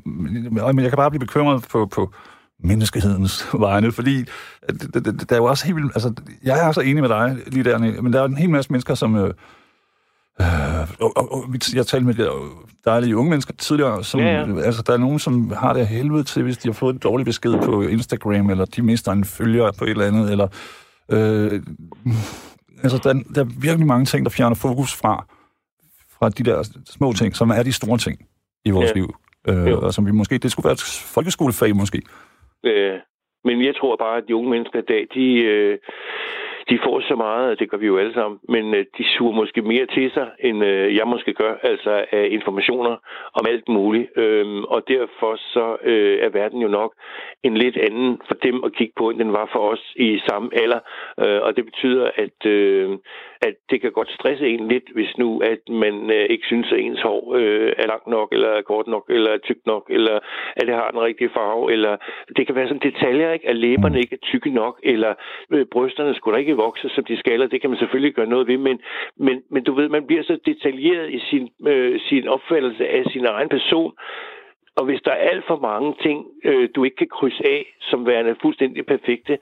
men 0.75 0.83
jeg 0.85 0.91
kan 0.91 1.03
bare 1.03 1.11
blive 1.11 1.27
bekymret 1.27 1.69
på, 1.73 1.81
på 1.97 2.03
menneskehedens 2.71 3.35
vegne, 3.67 3.93
fordi 3.93 4.17
øh, 4.67 4.75
der 5.29 5.35
er 5.37 5.43
jo 5.43 5.45
også 5.45 5.67
helt 5.67 5.77
vildt, 5.77 5.93
altså, 5.97 6.11
jeg 6.45 6.55
er 6.63 6.67
også 6.69 6.81
enig 6.81 7.03
med 7.03 7.09
dig 7.09 7.37
lige 7.47 7.65
der, 7.65 7.79
men 8.03 8.13
der 8.13 8.21
er 8.21 8.25
en 8.25 8.37
hel 8.37 8.51
masse 8.51 8.73
mennesker, 8.73 8.95
som, 8.95 9.17
øh, 9.17 9.31
Øh, 10.41 10.89
og, 11.01 11.13
og, 11.17 11.33
og, 11.33 11.43
jeg 11.75 11.87
talte 11.87 12.07
med 12.07 12.15
de 12.15 12.31
dejlige 12.85 13.17
unge 13.17 13.31
mennesker 13.31 13.55
tidligere, 13.55 14.05
som, 14.05 14.21
ja, 14.21 14.27
ja. 14.27 14.61
altså 14.61 14.83
der 14.87 14.93
er 14.93 14.99
nogen, 14.99 15.19
som 15.19 15.51
har 15.51 15.73
det 15.73 15.87
helvede 15.87 16.25
til, 16.25 16.43
hvis 16.43 16.59
de 16.59 16.69
har 16.69 16.73
fået 16.73 16.93
en 16.93 16.99
dårlig 16.99 17.27
besked 17.27 17.55
på 17.65 17.83
Instagram, 17.83 18.51
eller 18.51 18.65
de 18.65 18.83
mister 18.83 19.13
en 19.13 19.25
følger 19.25 19.73
på 19.79 19.85
et 19.85 19.91
eller 19.91 20.07
andet, 20.07 20.31
eller 20.31 20.49
øh, 21.13 21.53
altså 22.85 22.99
der, 23.05 23.13
der 23.35 23.41
er 23.41 23.61
virkelig 23.61 23.87
mange 23.87 24.05
ting, 24.05 24.25
der 24.25 24.31
fjerner 24.31 24.57
fokus 24.57 25.01
fra, 25.01 25.27
fra 26.19 26.29
de 26.29 26.43
der 26.43 26.83
små 26.87 27.13
ting, 27.13 27.37
som 27.37 27.51
er 27.51 27.63
de 27.63 27.73
store 27.73 27.99
ting 27.99 28.19
i 28.65 28.71
vores 28.71 28.91
ja. 28.91 28.95
liv. 28.95 29.09
Øh, 29.49 29.79
og 29.79 29.95
som 29.95 30.07
vi 30.07 30.13
måske, 30.13 30.39
det 30.39 30.53
skulle 30.53 30.65
være 30.65 30.73
et 30.73 31.13
folkeskolefag 31.15 31.77
måske. 31.77 32.03
Øh, 32.65 32.99
men 33.45 33.65
jeg 33.65 33.75
tror 33.77 33.97
bare, 33.97 34.17
at 34.17 34.25
de 34.29 34.37
unge 34.37 34.51
mennesker 34.51 34.79
i 34.79 34.89
dag, 34.93 35.03
de, 35.15 35.27
øh, 35.55 35.79
de 36.71 36.79
får 36.85 37.01
så 37.01 37.15
meget, 37.17 37.59
det 37.59 37.71
gør 37.71 37.77
vi 37.77 37.87
jo 37.87 37.99
alle 37.99 38.15
sammen, 38.15 38.41
men 38.49 38.75
øh, 38.75 38.85
de 38.99 39.05
suger 39.05 39.33
måske 39.33 39.63
mere 39.63 39.87
til 39.87 40.11
sig, 40.11 40.29
end 40.39 40.65
øh, 40.65 40.97
jeg 40.97 41.07
måske 41.07 41.33
gør, 41.35 41.55
altså 41.63 42.05
af 42.13 42.29
informationer 42.31 42.97
om 43.33 43.47
alt 43.49 43.69
muligt. 43.69 44.11
Øhm, 44.17 44.65
og 44.65 44.83
derfor 44.89 45.37
så 45.37 45.77
øh, 45.83 46.19
er 46.25 46.29
verden 46.29 46.61
jo 46.61 46.69
nok 46.69 46.93
en 47.43 47.57
lidt 47.57 47.77
anden 47.77 48.21
for 48.29 48.35
dem 48.35 48.65
at 48.65 48.73
kigge 48.73 48.93
på, 48.97 49.11
end 49.11 49.19
den 49.19 49.33
var 49.33 49.49
for 49.53 49.59
os 49.73 49.93
i 49.97 50.21
samme 50.29 50.49
alder. 50.63 50.81
Øh, 51.23 51.41
og 51.43 51.57
det 51.57 51.65
betyder, 51.65 52.11
at, 52.15 52.47
øh, 52.47 52.99
at 53.41 53.55
det 53.71 53.81
kan 53.81 53.93
godt 53.93 54.11
stresse 54.11 54.49
en 54.49 54.69
lidt, 54.69 54.89
hvis 54.95 55.19
nu 55.19 55.39
at 55.39 55.63
man 55.69 56.11
øh, 56.11 56.27
ikke 56.31 56.47
synes, 56.47 56.73
at 56.73 56.79
ens 56.79 57.01
hår 57.01 57.35
øh, 57.37 57.73
er 57.79 57.87
langt 57.87 58.07
nok, 58.07 58.29
eller 58.33 58.49
er 58.49 58.63
kort 58.63 58.87
nok, 58.87 59.05
eller 59.09 59.31
er 59.31 59.39
tykt 59.39 59.67
nok, 59.67 59.87
eller 59.91 60.19
at 60.57 60.67
det 60.67 60.75
har 60.75 60.91
den 60.91 61.01
rigtige 61.01 61.31
farve, 61.35 61.73
eller 61.73 61.97
det 62.37 62.47
kan 62.47 62.55
være 62.55 62.69
sådan 62.69 62.91
detaljer, 62.93 63.33
ikke? 63.33 63.49
at 63.49 63.57
læberne 63.57 63.99
ikke 63.99 64.15
er 64.15 64.27
tykke 64.27 64.51
nok, 64.51 64.81
eller 64.83 65.15
øh, 65.51 65.67
brysterne 65.73 66.15
skulle 66.15 66.35
da 66.35 66.41
ikke 66.41 66.57
vokse, 66.57 66.89
som 66.89 67.05
de 67.05 67.19
skal, 67.19 67.43
og 67.43 67.51
det 67.51 67.61
kan 67.61 67.71
man 67.71 67.79
selvfølgelig 67.79 68.15
gøre 68.15 68.27
noget 68.27 68.49
ved, 68.49 68.59
men, 68.59 68.81
men, 69.17 69.43
men 69.51 69.65
du 69.65 69.75
ved, 69.75 69.89
man 69.89 70.07
bliver 70.07 70.23
så 70.23 70.39
detaljeret 70.47 71.13
i 71.13 71.21
sin, 71.31 71.49
øh, 71.67 72.01
sin 72.01 72.29
opfattelse 72.29 72.89
af 72.89 73.05
sin 73.13 73.25
egen 73.27 73.49
person, 73.49 73.93
og 74.77 74.85
hvis 74.85 75.01
der 75.05 75.11
er 75.11 75.29
alt 75.33 75.45
for 75.51 75.59
mange 75.71 75.95
ting, 76.05 76.19
øh, 76.45 76.69
du 76.75 76.85
ikke 76.85 76.97
kan 76.97 77.11
krydse 77.17 77.43
af, 77.57 77.63
som 77.81 78.07
værende 78.07 78.37
fuldstændig 78.43 78.87
perfekte, 78.87 79.39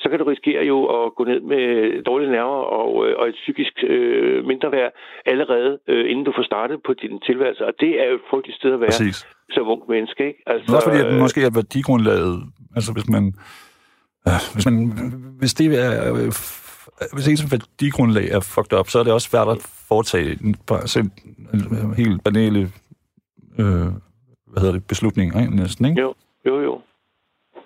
så 0.00 0.08
kan 0.08 0.18
du 0.18 0.24
risikere 0.24 0.62
jo 0.72 0.78
at 0.96 1.14
gå 1.16 1.24
ned 1.24 1.40
med 1.40 1.64
dårlige 2.02 2.30
nerver 2.30 2.62
og, 2.80 2.90
øh, 3.06 3.12
og 3.18 3.28
et 3.28 3.34
psykisk 3.42 3.74
øh, 3.82 4.44
mindre 4.50 4.72
værd 4.72 4.92
allerede, 5.26 5.78
øh, 5.88 6.10
inden 6.10 6.24
du 6.24 6.32
får 6.36 6.42
startet 6.42 6.78
på 6.86 6.92
din 7.02 7.20
tilværelse. 7.28 7.66
Og 7.66 7.72
det 7.80 8.00
er 8.00 8.06
jo 8.10 8.14
et 8.14 8.26
frygteligt 8.30 8.58
sted 8.58 8.72
at 8.72 8.80
være 8.80 8.94
Præcis. 8.94 9.26
som 9.54 9.68
ung 9.68 9.82
menneske. 9.88 10.26
Ikke? 10.26 10.42
Altså, 10.46 10.76
også 10.76 10.88
fordi, 10.88 11.00
at 11.00 11.12
øh, 11.14 11.20
måske 11.24 11.40
er 11.42 11.50
værdigrundlaget, 11.60 12.34
altså 12.76 12.92
hvis 12.92 13.08
man, 13.14 13.24
øh, 14.28 14.40
hvis 14.54 14.64
man, 14.68 14.76
hvis 15.40 15.54
det 15.54 15.66
er, 15.84 15.92
øh, 16.14 16.32
hvis 17.14 17.26
ens 17.28 17.52
værdigrundlag 17.52 18.26
er 18.36 18.40
fucked 18.54 18.78
up, 18.78 18.88
så 18.88 18.98
er 18.98 19.04
det 19.04 19.12
også 19.12 19.28
svært 19.30 19.48
at 19.48 19.58
foretage 19.88 20.30
en, 20.44 20.56
en 21.54 21.94
helt 22.02 22.24
banale 22.24 22.60
øh, 23.58 23.92
hvad 24.50 24.60
hedder 24.62 24.74
det, 24.74 24.86
beslutninger, 24.88 25.40
ikke? 25.40 25.56
næsten, 25.56 25.86
ikke? 25.86 26.00
Jo, 26.00 26.14
jo, 26.46 26.60
jo. 26.60 26.80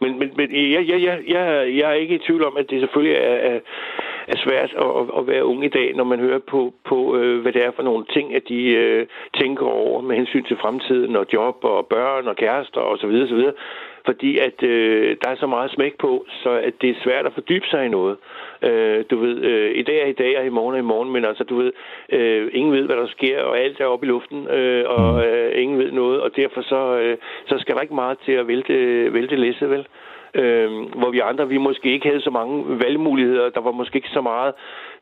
Men, 0.01 0.19
men, 0.19 0.31
men 0.37 0.49
jeg, 0.53 0.89
jeg, 0.89 1.03
jeg, 1.03 1.19
jeg, 1.29 1.77
jeg 1.79 1.91
er 1.91 1.93
ikke 2.03 2.15
i 2.15 2.25
tvivl 2.27 2.45
om, 2.45 2.57
at 2.57 2.67
det 2.71 2.81
selvfølgelig 2.81 3.17
er, 3.17 3.37
er, 3.51 3.61
er 4.29 4.37
svært 4.45 4.71
at, 4.85 5.19
at 5.19 5.27
være 5.27 5.45
ung 5.45 5.65
i 5.65 5.69
dag, 5.69 5.95
når 5.97 6.05
man 6.05 6.19
hører 6.19 6.39
på, 6.39 6.75
på 6.89 7.17
øh, 7.17 7.43
hvad 7.43 7.53
det 7.53 7.65
er 7.65 7.73
for 7.77 7.83
nogle 7.83 8.05
ting, 8.15 8.35
at 8.35 8.43
de 8.49 8.61
øh, 8.65 9.07
tænker 9.41 9.67
over 9.67 10.01
med 10.01 10.17
hensyn 10.17 10.45
til 10.45 10.57
fremtiden 10.61 11.17
og 11.17 11.27
job 11.33 11.57
og 11.63 11.87
børn 11.87 12.29
og 12.29 12.37
kærester 12.37 12.81
osv. 12.81 13.15
osv. 13.27 13.43
Fordi 14.05 14.39
at 14.39 14.63
øh, 14.63 15.17
der 15.25 15.31
er 15.31 15.37
så 15.37 15.47
meget 15.47 15.71
smæk 15.71 15.95
på, 15.99 16.25
så 16.43 16.51
at 16.51 16.75
det 16.81 16.91
er 16.91 17.03
svært 17.05 17.27
at 17.27 17.33
fordybe 17.35 17.67
sig 17.71 17.87
i 17.87 17.89
noget. 17.89 18.17
Øh, 18.63 19.05
du 19.11 19.17
ved, 19.25 19.37
øh, 19.51 19.71
i 19.75 19.83
dag 19.83 20.03
er 20.03 20.07
i 20.07 20.19
dag, 20.23 20.39
og 20.39 20.47
i 20.47 20.57
morgen 20.59 20.75
er 20.75 20.79
i 20.79 20.91
morgen, 20.93 21.13
men 21.13 21.25
altså, 21.25 21.45
du 21.45 21.57
ved, 21.57 21.73
øh, 22.13 22.51
ingen 22.53 22.73
ved, 22.73 22.85
hvad 22.87 22.97
der 22.97 23.07
sker, 23.07 23.43
og 23.43 23.59
alt 23.59 23.81
er 23.81 23.87
oppe 23.87 24.07
i 24.07 24.09
luften, 24.09 24.49
øh, 24.49 24.85
og 24.89 25.13
mm. 25.13 25.21
øh, 25.21 25.63
ingen 25.63 25.79
ved 25.79 25.93
noget, 25.93 26.21
og 26.21 26.31
derfor 26.37 26.63
så, 26.63 26.99
øh, 26.99 27.17
så 27.49 27.55
skal 27.59 27.75
der 27.75 27.81
ikke 27.81 27.95
meget 27.95 28.19
til 28.25 28.33
at 28.33 28.49
vælte, 28.49 28.75
vælte 29.13 29.37
læse, 29.37 29.71
vel? 29.71 29.87
Øh, 30.35 30.71
hvor 31.01 31.11
vi 31.11 31.19
andre, 31.19 31.49
vi 31.49 31.59
måske 31.59 31.93
ikke 31.93 32.09
havde 32.09 32.21
så 32.21 32.31
mange 32.31 32.81
valgmuligheder, 32.85 33.51
der 33.51 33.61
var 33.61 33.73
måske 33.73 33.97
ikke 33.97 34.09
så 34.09 34.21
meget 34.21 34.53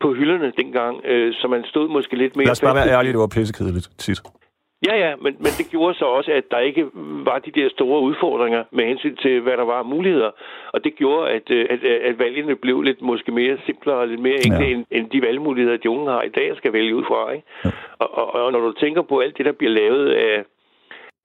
på 0.01 0.13
hylderne 0.13 0.51
dengang, 0.57 1.01
øh, 1.05 1.33
så 1.33 1.47
man 1.47 1.63
stod 1.65 1.89
måske 1.89 2.15
lidt 2.15 2.35
mere... 2.35 2.45
Lad 2.45 2.51
os 2.51 2.61
bare 2.61 2.75
være 2.75 2.97
ærlige, 2.97 3.13
det 3.13 3.19
var 3.19 3.31
pissekedeligt 3.35 3.89
tit. 3.97 4.21
Ja, 4.87 4.95
ja, 4.95 5.15
men, 5.15 5.35
men 5.39 5.51
det 5.57 5.65
gjorde 5.71 5.93
så 5.93 6.05
også, 6.05 6.31
at 6.31 6.43
der 6.51 6.59
ikke 6.59 6.85
var 7.25 7.39
de 7.39 7.51
der 7.51 7.69
store 7.69 8.01
udfordringer 8.01 8.63
med 8.71 8.85
hensyn 8.85 9.15
til, 9.15 9.41
hvad 9.41 9.57
der 9.57 9.63
var 9.63 9.79
af 9.79 9.85
muligheder. 9.85 10.31
Og 10.73 10.83
det 10.83 10.95
gjorde, 10.95 11.29
at, 11.29 11.51
øh, 11.51 11.65
at, 11.69 11.83
at 11.83 12.19
valgene 12.19 12.55
blev 12.55 12.81
lidt 12.81 13.01
måske 13.01 13.31
mere 13.31 13.57
simplere 13.65 13.97
og 13.97 14.07
lidt 14.07 14.21
mere 14.21 14.45
enkle, 14.45 14.65
ja. 14.65 14.71
end, 14.71 14.85
end 14.91 15.09
de 15.09 15.21
valgmuligheder, 15.21 15.77
de 15.77 15.89
unge 15.89 16.11
har 16.11 16.21
i 16.21 16.29
dag, 16.29 16.57
skal 16.57 16.73
vælge 16.73 16.95
ud 16.95 17.03
fra. 17.03 17.31
Ikke? 17.31 17.47
Ja. 17.65 17.69
Og, 17.99 18.17
og, 18.17 18.35
og 18.35 18.51
når 18.51 18.59
du 18.59 18.71
tænker 18.71 19.01
på 19.01 19.19
alt 19.19 19.37
det, 19.37 19.45
der 19.45 19.51
bliver 19.51 19.73
lavet 19.73 20.09
af 20.09 20.43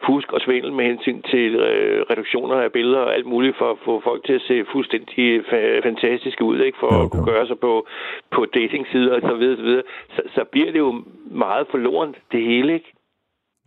fusk 0.06 0.32
og 0.32 0.40
svindel 0.40 0.72
med 0.72 0.84
hensyn 0.84 1.22
til 1.22 1.54
øh, 1.54 2.06
reduktioner 2.10 2.56
af 2.56 2.72
billeder 2.72 2.98
og 2.98 3.14
alt 3.14 3.26
muligt 3.26 3.56
for 3.58 3.70
at 3.70 3.78
få 3.84 4.00
folk 4.04 4.24
til 4.24 4.32
at 4.32 4.42
se 4.48 4.64
fuldstændig 4.72 5.40
fa- 5.40 5.80
fantastiske 5.88 6.44
ud, 6.44 6.60
ikke? 6.60 6.78
for 6.78 6.94
jo, 6.94 7.02
at 7.02 7.10
kunne 7.10 7.32
gøre 7.32 7.46
sig 7.46 7.58
på, 7.58 7.86
på 8.30 8.44
datingsider 8.44 9.14
og 9.14 9.20
så 9.20 9.34
videre, 9.34 9.56
så, 9.56 9.62
videre. 9.62 9.82
Så, 10.16 10.22
så 10.34 10.44
bliver 10.44 10.72
det 10.72 10.78
jo 10.78 11.02
meget 11.30 11.66
forlorent, 11.70 12.16
det 12.32 12.42
hele, 12.42 12.74
ikke? 12.74 12.92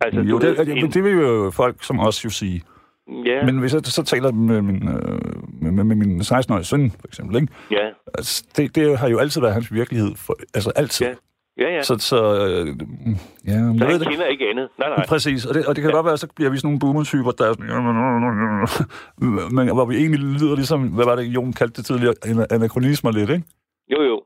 Altså, 0.04 0.20
jo, 0.20 0.38
det, 0.38 0.58
ved, 0.58 0.82
det, 0.82 0.94
det 0.94 1.04
vil 1.04 1.12
jo 1.12 1.50
folk 1.50 1.76
som 1.84 2.00
os 2.00 2.24
jo 2.24 2.30
sige. 2.30 2.62
Ja. 3.24 3.44
Men 3.44 3.58
hvis 3.58 3.74
jeg 3.74 3.80
så 3.84 4.02
taler 4.02 4.32
med 4.32 4.62
min, 4.62 4.88
øh, 4.88 5.72
med, 5.72 5.84
med 5.84 5.96
min 5.96 6.20
16-årige 6.20 6.64
søn, 6.64 6.90
for 6.90 7.06
eksempel, 7.08 7.36
ikke? 7.36 7.48
Ja. 7.70 7.86
Altså, 8.14 8.44
det, 8.56 8.74
det 8.74 8.98
har 8.98 9.08
jo 9.08 9.18
altid 9.18 9.40
været 9.40 9.54
hans 9.54 9.72
virkelighed. 9.72 10.12
For, 10.16 10.36
altså 10.54 10.72
altid. 10.76 11.06
Ja. 11.06 11.14
Ja, 11.58 11.74
ja. 11.74 11.82
Så, 11.82 11.98
så 11.98 12.16
øh, 12.16 12.66
ja, 13.46 13.52
så 13.52 13.84
han 13.84 14.00
kender 14.00 14.26
ikke 14.26 14.48
andet. 14.50 14.68
Nej, 14.78 14.88
nej. 14.88 15.06
Præcis, 15.06 15.46
og 15.46 15.54
det, 15.54 15.66
og 15.66 15.76
det 15.76 15.82
kan 15.82 15.90
ja. 15.90 15.96
godt 15.96 16.06
være, 16.06 16.16
så 16.16 16.28
bliver 16.36 16.50
vi 16.50 16.56
sådan 16.56 16.66
nogle 16.68 16.80
boomer-typer, 16.80 17.30
der 17.30 17.44
er 17.48 17.52
sådan, 17.52 17.66
men 19.56 19.74
hvor 19.74 19.84
vi 19.84 19.96
egentlig 19.96 20.20
lyder 20.20 20.54
ligesom, 20.54 20.80
hvad 20.88 21.04
var 21.04 21.16
det, 21.16 21.24
Jon 21.24 21.52
kaldte 21.52 21.76
det 21.76 21.84
tidligere, 21.86 22.14
anachronismer 22.50 23.10
lidt, 23.12 23.30
ikke? 23.30 23.44
Jo, 23.92 24.02
jo. 24.02 24.16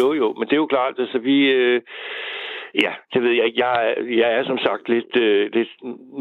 Jo, 0.00 0.12
jo, 0.12 0.34
men 0.38 0.44
det 0.48 0.52
er 0.52 0.62
jo 0.64 0.66
klart, 0.66 0.94
altså 0.98 1.18
vi... 1.18 1.36
Øh, 1.58 1.80
Ja, 2.82 2.92
det 3.14 3.22
ved 3.22 3.30
jeg 3.30 3.44
ikke. 3.46 3.66
Jeg, 3.66 3.96
jeg 4.22 4.32
er 4.38 4.44
som 4.44 4.58
sagt 4.58 4.88
lidt, 4.88 5.16
øh, 5.16 5.52
lidt 5.52 5.68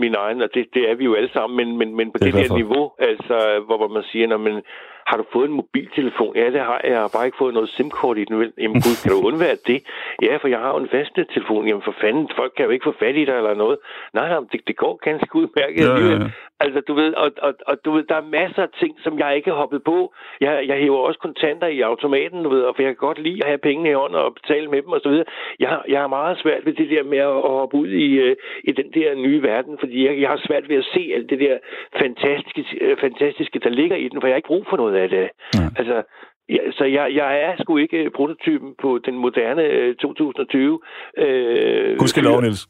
min 0.04 0.16
egen, 0.16 0.42
og 0.42 0.50
det, 0.54 0.68
det 0.74 0.90
er 0.90 0.96
vi 0.96 1.04
jo 1.06 1.14
alle 1.14 1.30
sammen, 1.34 1.58
men, 1.58 1.78
men, 1.78 1.96
men 1.96 2.12
på 2.12 2.18
det, 2.18 2.34
det 2.34 2.50
der 2.50 2.56
niveau, 2.56 2.92
altså, 3.00 3.64
hvor 3.66 3.88
man 3.88 4.04
siger, 4.04 4.28
når 4.28 4.38
man 4.38 4.62
har 5.06 5.18
du 5.18 5.26
fået 5.34 5.48
en 5.50 5.56
mobiltelefon? 5.56 6.36
Ja, 6.36 6.46
det 6.46 6.62
har 6.62 6.80
jeg. 6.84 6.92
Jeg 6.92 7.00
har 7.00 7.12
bare 7.16 7.26
ikke 7.26 7.38
fået 7.38 7.54
noget 7.54 7.70
SIM-kort 7.70 8.18
i 8.18 8.26
den. 8.26 8.52
Jamen 8.58 8.82
gud, 8.86 8.96
kan 9.04 9.12
du 9.12 9.28
undvære 9.28 9.58
det? 9.68 9.80
Ja, 10.22 10.38
for 10.38 10.48
jeg 10.48 10.60
har 10.60 10.70
jo 10.70 10.78
en 10.78 10.90
fast 10.90 11.12
telefon. 11.34 11.68
Jamen 11.68 11.84
for 11.84 11.96
fanden, 12.02 12.30
folk 12.36 12.54
kan 12.58 12.66
jo 12.66 12.72
ikke 12.72 12.84
få 12.84 12.96
fat 13.00 13.16
i 13.16 13.26
dig 13.26 13.36
eller 13.38 13.54
noget. 13.54 13.78
Nej, 14.14 14.28
nej, 14.30 14.40
det, 14.52 14.62
det 14.68 14.76
går 14.78 15.00
ganske 15.10 15.36
udmærket. 15.36 15.86
Ja, 15.86 15.96
ja, 15.98 16.24
ja. 16.24 16.30
Altså, 16.60 16.82
du 16.88 16.94
ved, 16.94 17.14
og, 17.14 17.32
og, 17.42 17.54
og, 17.68 17.76
du 17.86 17.92
ved, 17.92 18.04
der 18.04 18.16
er 18.16 18.32
masser 18.40 18.64
af 18.64 18.70
ting, 18.80 18.96
som 19.04 19.20
jeg 19.20 19.36
ikke 19.36 19.50
har 19.50 19.58
hoppet 19.58 19.84
på. 19.84 20.14
Jeg, 20.42 20.64
jeg 20.68 20.78
hæver 20.78 20.98
også 20.98 21.20
kontanter 21.20 21.68
i 21.68 21.82
automaten, 21.82 22.44
du 22.44 22.50
ved, 22.50 22.62
og 22.62 22.76
for 22.76 22.82
jeg 22.82 22.90
kan 22.90 23.08
godt 23.08 23.20
lide 23.20 23.44
at 23.44 23.48
have 23.48 23.58
pengene 23.58 23.90
i 23.90 23.94
hånden 23.94 24.18
og 24.20 24.34
betale 24.34 24.68
med 24.68 24.82
dem 24.82 24.92
og 24.92 25.02
så 25.04 25.10
videre. 25.10 25.26
Jeg, 25.60 25.82
jeg 25.88 26.00
har 26.00 26.08
meget 26.08 26.38
svært 26.38 26.66
ved 26.66 26.74
det 26.74 26.90
der 26.90 27.04
med 27.04 27.18
at 27.18 27.42
hoppe 27.42 27.78
ud 27.78 27.88
i, 27.88 28.10
øh, 28.14 28.36
i 28.64 28.72
den 28.72 28.92
der 28.94 29.16
nye 29.16 29.42
verden, 29.44 29.78
fordi 29.80 30.06
jeg, 30.06 30.22
jeg 30.22 30.30
har 30.30 30.42
svært 30.48 30.70
ved 30.70 30.76
at 30.76 30.90
se 30.94 31.12
alt 31.16 31.30
det 31.30 31.40
der 31.40 31.58
fantastiske, 32.00 32.96
fantastiske, 33.00 33.60
der 33.60 33.70
ligger 33.70 33.98
i 33.98 34.08
den, 34.08 34.22
for 34.22 34.28
jeg 34.28 34.34
har 34.34 34.38
ikke 34.38 34.54
brug 34.54 34.66
for 34.70 34.78
noget 34.78 34.95
af 34.96 35.10
det. 35.10 35.30
Ja. 35.54 35.70
Altså, 35.80 36.04
Ja, 36.50 36.72
så 36.72 36.84
jeg, 36.84 37.16
jeg 37.16 37.42
er 37.42 37.54
sgu 37.60 37.78
ikke 37.78 38.12
prototypen 38.16 38.74
på 38.82 39.00
den 39.06 39.16
moderne 39.18 39.62
øh, 39.62 39.96
2020. 39.96 40.80
Øh, 41.18 41.98
Gud 41.98 42.08
skal 42.08 42.24
lov, 42.24 42.42
Niels. 42.42 42.68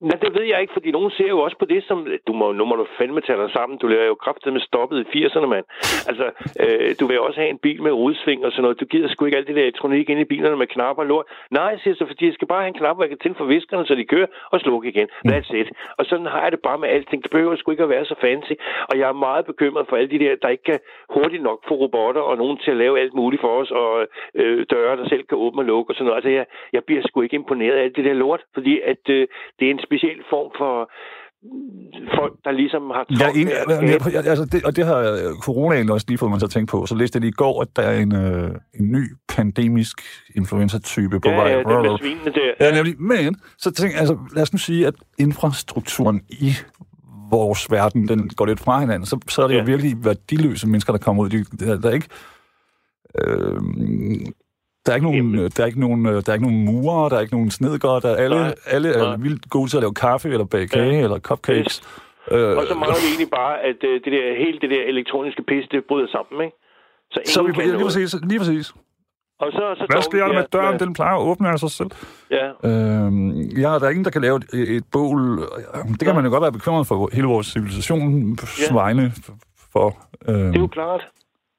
Nej, 0.00 0.18
det 0.22 0.34
ved 0.34 0.42
jeg 0.42 0.60
ikke, 0.60 0.72
fordi 0.72 0.90
nogen 0.90 1.10
ser 1.10 1.28
jo 1.28 1.38
også 1.40 1.56
på 1.58 1.64
det 1.64 1.84
som... 1.84 2.06
Du 2.26 2.32
må, 2.32 2.52
nu 2.52 2.64
må 2.64 2.74
du 2.76 2.86
fandme 2.98 3.20
tage 3.20 3.38
dig 3.42 3.50
sammen. 3.52 3.78
Du 3.78 3.86
laver 3.86 4.06
jo 4.06 4.14
kraftet 4.14 4.52
med 4.52 4.60
stoppet 4.60 4.96
i 5.00 5.24
80'erne, 5.24 5.46
mand. 5.46 5.64
Altså, 6.10 6.26
øh, 6.62 6.94
du 7.00 7.06
vil 7.06 7.20
også 7.20 7.40
have 7.40 7.50
en 7.50 7.58
bil 7.58 7.82
med 7.82 7.92
rudsving 7.92 8.44
og 8.44 8.52
sådan 8.52 8.62
noget. 8.62 8.80
Du 8.80 8.84
gider 8.84 9.08
sgu 9.08 9.24
ikke 9.24 9.36
alt 9.36 9.46
det 9.46 9.56
der 9.56 9.62
elektronik 9.62 10.10
ind 10.10 10.20
i 10.20 10.24
bilerne 10.24 10.56
med 10.56 10.66
knapper 10.66 11.02
og 11.02 11.06
lort. 11.06 11.26
Nej, 11.50 11.62
jeg 11.64 11.80
siger 11.82 11.94
så, 11.94 12.06
fordi 12.06 12.26
jeg 12.26 12.34
skal 12.34 12.48
bare 12.48 12.62
have 12.62 12.68
en 12.68 12.80
knap, 12.80 12.96
hvor 12.96 13.04
jeg 13.04 13.10
kan 13.10 13.18
tænde 13.18 13.36
for 13.38 13.44
viskerne, 13.44 13.86
så 13.86 13.94
de 13.94 14.04
kører 14.04 14.26
og 14.50 14.60
slukke 14.60 14.88
igen. 14.88 15.08
That's 15.28 15.56
it. 15.56 15.68
Og 15.98 16.04
sådan 16.04 16.26
har 16.26 16.42
jeg 16.42 16.52
det 16.52 16.60
bare 16.62 16.78
med 16.78 16.88
alting. 16.88 17.22
Det 17.22 17.30
behøver 17.30 17.56
sgu 17.56 17.70
ikke 17.70 17.82
at 17.82 17.88
være 17.88 18.04
så 18.04 18.14
fancy. 18.20 18.52
Og 18.90 18.98
jeg 18.98 19.08
er 19.08 19.12
meget 19.12 19.46
bekymret 19.46 19.86
for 19.88 19.96
alle 19.96 20.10
de 20.10 20.18
der, 20.18 20.36
der 20.42 20.48
ikke 20.48 20.64
kan 20.64 20.78
hurtigt 21.10 21.42
nok 21.42 21.58
få 21.68 21.74
robotter 21.74 22.20
og 22.20 22.36
nogen 22.36 22.58
til 22.58 22.70
at 22.70 22.76
lave 22.76 23.00
alt 23.00 23.14
muligt 23.14 23.40
for 23.40 23.52
os, 23.60 23.70
og 23.70 24.06
øh, 24.34 24.66
døre, 24.70 24.96
der 24.96 25.08
selv 25.08 25.24
kan 25.28 25.38
åbne 25.38 25.60
og 25.60 25.64
lukke 25.64 25.90
og 25.90 25.94
sådan 25.94 26.06
noget. 26.06 26.16
Altså, 26.16 26.30
jeg, 26.30 26.46
jeg 26.72 26.84
bliver 26.84 27.02
sgu 27.06 27.20
ikke 27.22 27.34
imponeret 27.34 27.76
af 27.76 27.82
alt 27.82 27.96
det 27.96 28.04
der 28.04 28.12
lort, 28.12 28.42
fordi 28.54 28.80
at 28.80 29.02
øh, 29.08 29.26
det 29.58 29.66
er 29.66 29.70
en 29.70 29.78
speciel 29.88 30.20
form 30.32 30.50
for 30.60 30.74
folk, 32.18 32.34
der 32.44 32.50
ligesom 32.50 32.82
har... 32.96 33.04
Ja, 33.22 33.28
en, 33.40 33.48
jeg, 34.12 34.26
altså 34.26 34.44
det, 34.52 34.64
og 34.64 34.76
det 34.76 34.84
har 34.86 34.98
øh, 34.98 35.34
coronaen 35.46 35.90
også 35.90 36.06
lige 36.08 36.18
fået 36.18 36.30
mig 36.30 36.40
til 36.40 36.46
at 36.46 36.50
tænke 36.50 36.70
på. 36.70 36.86
Så 36.86 36.94
læste 36.94 37.16
jeg 37.16 37.20
lige 37.20 37.28
i 37.36 37.40
går, 37.44 37.62
at 37.62 37.68
der 37.76 37.82
er 37.82 38.00
en, 38.00 38.14
øh, 38.14 38.50
en 38.80 38.92
ny 38.92 39.04
pandemisk 39.28 39.96
influenza-type 40.34 41.20
på 41.20 41.28
ja, 41.28 41.36
vej. 41.36 41.48
Ja, 41.48 41.58
det 41.58 41.66
med 41.66 41.98
svinene 41.98 42.32
der. 42.32 42.52
Ja, 42.60 42.74
nemlig. 42.74 43.00
Men, 43.00 43.36
så 43.58 43.70
tænk, 43.70 43.92
altså, 43.96 44.18
lad 44.34 44.42
os 44.42 44.52
nu 44.52 44.58
sige, 44.58 44.86
at 44.86 44.94
infrastrukturen 45.18 46.20
i 46.28 46.50
vores 47.30 47.70
verden, 47.70 48.08
den 48.08 48.28
går 48.28 48.46
lidt 48.46 48.60
fra 48.60 48.80
hinanden, 48.80 49.06
så, 49.06 49.20
så 49.28 49.42
er 49.42 49.46
det 49.46 49.54
ja. 49.54 49.60
jo 49.60 49.64
virkelig 49.64 50.04
værdiløse 50.04 50.68
mennesker, 50.68 50.92
der 50.92 51.00
kommer 51.00 51.22
ud. 51.22 51.28
De, 51.28 51.44
der, 51.44 51.80
der 51.80 51.88
er 51.88 51.94
ikke... 51.94 52.08
Øh, 53.18 53.60
der 54.88 54.92
er 54.92 54.96
ikke 54.96 55.06
nogen, 55.10 55.34
der 55.56 55.62
er 55.62 55.66
ikke 55.66 55.80
nogen, 55.80 56.06
øh, 56.06 56.12
der 56.12 56.28
er 56.28 56.32
ikke 56.32 56.46
nogen 56.48 56.64
murer, 56.64 57.08
der 57.08 57.16
er 57.16 57.20
ikke 57.20 57.34
nogen 57.34 57.50
snedgård, 57.50 58.02
der 58.02 58.08
er 58.08 58.16
alle, 58.16 58.36
Nej. 58.36 58.54
alle 58.66 58.88
er 58.94 59.02
Nej. 59.02 59.16
vildt 59.16 59.50
gode 59.50 59.68
til 59.70 59.76
at 59.76 59.80
lave 59.82 59.94
kaffe, 59.94 60.28
eller 60.28 60.44
bage 60.44 60.68
kage, 60.68 60.92
Ja. 60.98 61.02
eller 61.04 61.18
cupcakes. 61.18 61.82
Øh, 62.30 62.56
Og 62.56 62.64
så 62.68 62.74
mangler 62.74 62.98
vi 63.02 63.06
egentlig 63.12 63.30
bare, 63.40 63.54
at 63.70 63.78
øh, 63.84 63.94
det 64.04 64.12
der, 64.16 64.24
hele 64.44 64.58
det 64.62 64.70
der 64.70 64.82
elektroniske 64.92 65.42
pis, 65.48 65.64
det 65.72 65.84
bryder 65.88 66.08
sammen, 66.16 66.44
ikke? 66.44 66.56
Så, 67.12 67.20
så 67.34 67.42
vi 67.42 67.52
ja, 67.58 67.64
lige 67.66 67.84
præcis, 67.84 68.14
lige 68.22 68.38
præcis. 68.38 68.72
Og 69.40 69.52
så, 69.52 69.74
så 69.78 69.86
Hvad 69.90 70.02
sker 70.02 70.26
der 70.26 70.32
med 70.32 70.44
døren? 70.52 70.78
Den 70.80 70.92
plejer 70.94 71.14
at 71.16 71.22
åbne 71.22 71.48
af 71.48 71.58
sig 71.58 71.70
selv. 71.70 71.90
Ja, 72.30 72.46
Øh, 72.68 73.12
ja, 73.62 73.70
der 73.78 73.84
er 73.86 73.90
ingen, 73.90 74.04
der 74.04 74.10
kan 74.10 74.22
lave 74.22 74.36
et, 74.36 74.76
et 74.76 74.84
bål. 74.92 75.38
Det 75.98 76.00
kan 76.04 76.14
man 76.14 76.24
jo 76.24 76.30
godt 76.30 76.42
være 76.42 76.52
bekymret 76.52 76.86
for 76.86 77.10
hele 77.12 77.26
vores 77.26 77.46
civilisations 77.46 78.70
Ja. 78.70 78.74
vegne 78.74 79.12
for. 79.72 79.98
Øh, 80.28 80.34
det 80.34 80.56
er 80.56 80.60
jo 80.60 80.66
klart. 80.66 81.06